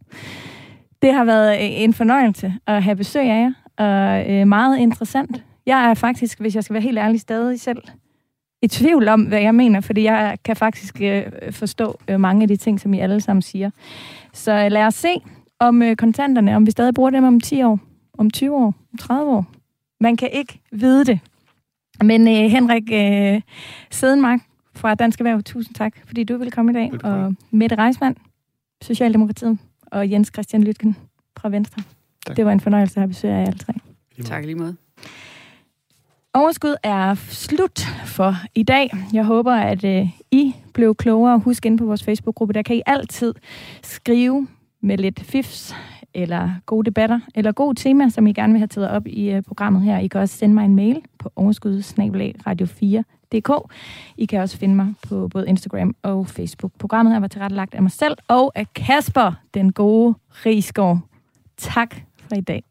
Det 1.01 1.13
har 1.13 1.23
været 1.23 1.83
en 1.83 1.93
fornøjelse 1.93 2.53
at 2.67 2.83
have 2.83 2.95
besøg 2.95 3.21
af 3.21 3.43
jer, 3.43 3.51
og 3.85 4.25
uh, 4.29 4.47
meget 4.47 4.77
interessant. 4.77 5.43
Jeg 5.65 5.89
er 5.89 5.93
faktisk, 5.93 6.39
hvis 6.39 6.55
jeg 6.55 6.63
skal 6.63 6.73
være 6.73 6.83
helt 6.83 6.97
ærlig, 6.97 7.19
stadig 7.19 7.59
selv 7.59 7.83
i 8.61 8.67
tvivl 8.67 9.07
om, 9.07 9.21
hvad 9.21 9.41
jeg 9.41 9.55
mener, 9.55 9.81
fordi 9.81 10.03
jeg 10.03 10.37
kan 10.45 10.55
faktisk 10.55 11.01
uh, 11.01 11.53
forstå 11.53 11.99
uh, 12.11 12.19
mange 12.19 12.41
af 12.41 12.47
de 12.47 12.55
ting, 12.55 12.79
som 12.79 12.93
I 12.93 12.99
alle 12.99 13.21
sammen 13.21 13.41
siger. 13.41 13.69
Så 14.33 14.65
uh, 14.65 14.71
lad 14.71 14.85
os 14.85 14.93
se, 14.93 15.21
om 15.61 15.81
øh, 15.81 15.95
kontanterne, 15.95 16.55
om 16.55 16.65
vi 16.65 16.71
stadig 16.71 16.93
bruger 16.93 17.09
dem 17.09 17.23
om 17.23 17.39
10 17.39 17.63
år, 17.63 17.79
om 18.17 18.29
20 18.29 18.55
år, 18.55 18.73
om 18.91 18.97
30 18.99 19.31
år. 19.31 19.45
Man 19.99 20.17
kan 20.17 20.29
ikke 20.31 20.59
vide 20.71 21.05
det. 21.05 21.19
Men 22.03 22.27
øh, 22.27 22.51
Henrik 22.51 22.83
øh, 22.93 23.41
Sedenmark 23.91 24.39
fra 24.75 24.95
Dansk 24.95 25.19
Erhverv, 25.19 25.43
tusind 25.43 25.75
tak, 25.75 25.93
fordi 26.05 26.23
du 26.23 26.37
ville 26.37 26.51
komme 26.51 26.71
i 26.71 26.73
dag. 26.73 26.91
Velkommen. 26.91 27.25
Og 27.25 27.35
Mette 27.51 27.75
Reismann, 27.75 28.15
Socialdemokratiet, 28.81 29.57
og 29.91 30.11
Jens 30.11 30.31
Christian 30.33 30.63
Lytken 30.63 30.97
fra 31.37 31.49
Venstre. 31.49 31.83
Tak. 32.25 32.37
Det 32.37 32.45
var 32.45 32.51
en 32.51 32.59
fornøjelse 32.59 32.97
at 32.97 33.01
have 33.01 33.07
besøg 33.07 33.31
af 33.31 33.39
jer 33.39 33.45
alle 33.45 33.59
tre. 33.59 33.73
Tak 34.23 34.45
lige 34.45 34.55
måde. 34.55 34.75
Overskud 36.33 36.75
er 36.83 37.15
slut 37.15 37.79
for 38.05 38.35
i 38.55 38.63
dag. 38.63 38.89
Jeg 39.13 39.25
håber, 39.25 39.53
at 39.53 39.83
øh, 39.83 40.09
I 40.31 40.55
blev 40.73 40.95
klogere. 40.95 41.39
Husk 41.39 41.65
ind 41.65 41.77
på 41.77 41.85
vores 41.85 42.03
Facebook-gruppe, 42.03 42.53
der 42.53 42.61
kan 42.61 42.75
I 42.75 42.81
altid 42.85 43.33
skrive 43.83 44.47
med 44.81 44.97
lidt 44.97 45.19
fifs, 45.19 45.75
eller 46.13 46.49
gode 46.65 46.85
debatter, 46.85 47.19
eller 47.35 47.51
gode 47.51 47.75
temaer, 47.75 48.09
som 48.09 48.27
I 48.27 48.33
gerne 48.33 48.53
vil 48.53 48.59
have 48.59 48.67
taget 48.67 48.89
op 48.89 49.07
i 49.07 49.37
uh, 49.37 49.43
programmet 49.43 49.81
her. 49.81 49.97
I 49.97 50.07
kan 50.07 50.21
også 50.21 50.37
sende 50.37 50.55
mig 50.55 50.65
en 50.65 50.75
mail 50.75 51.01
på 51.19 51.31
overskudsnabelag-radio4.dk. 51.35 53.71
I 54.17 54.25
kan 54.25 54.41
også 54.41 54.57
finde 54.57 54.75
mig 54.75 54.93
på 55.07 55.27
både 55.27 55.47
Instagram 55.47 55.95
og 56.03 56.27
Facebook. 56.27 56.71
Programmet 56.79 57.13
her 57.13 57.19
var 57.19 57.27
tilrettelagt 57.27 57.75
af 57.75 57.81
mig 57.81 57.91
selv 57.91 58.17
og 58.27 58.51
af 58.55 58.73
Kasper, 58.73 59.31
den 59.53 59.71
gode 59.71 60.15
Rigsgaard. 60.45 60.99
Tak 61.57 61.95
for 62.31 62.41
i. 62.53 62.70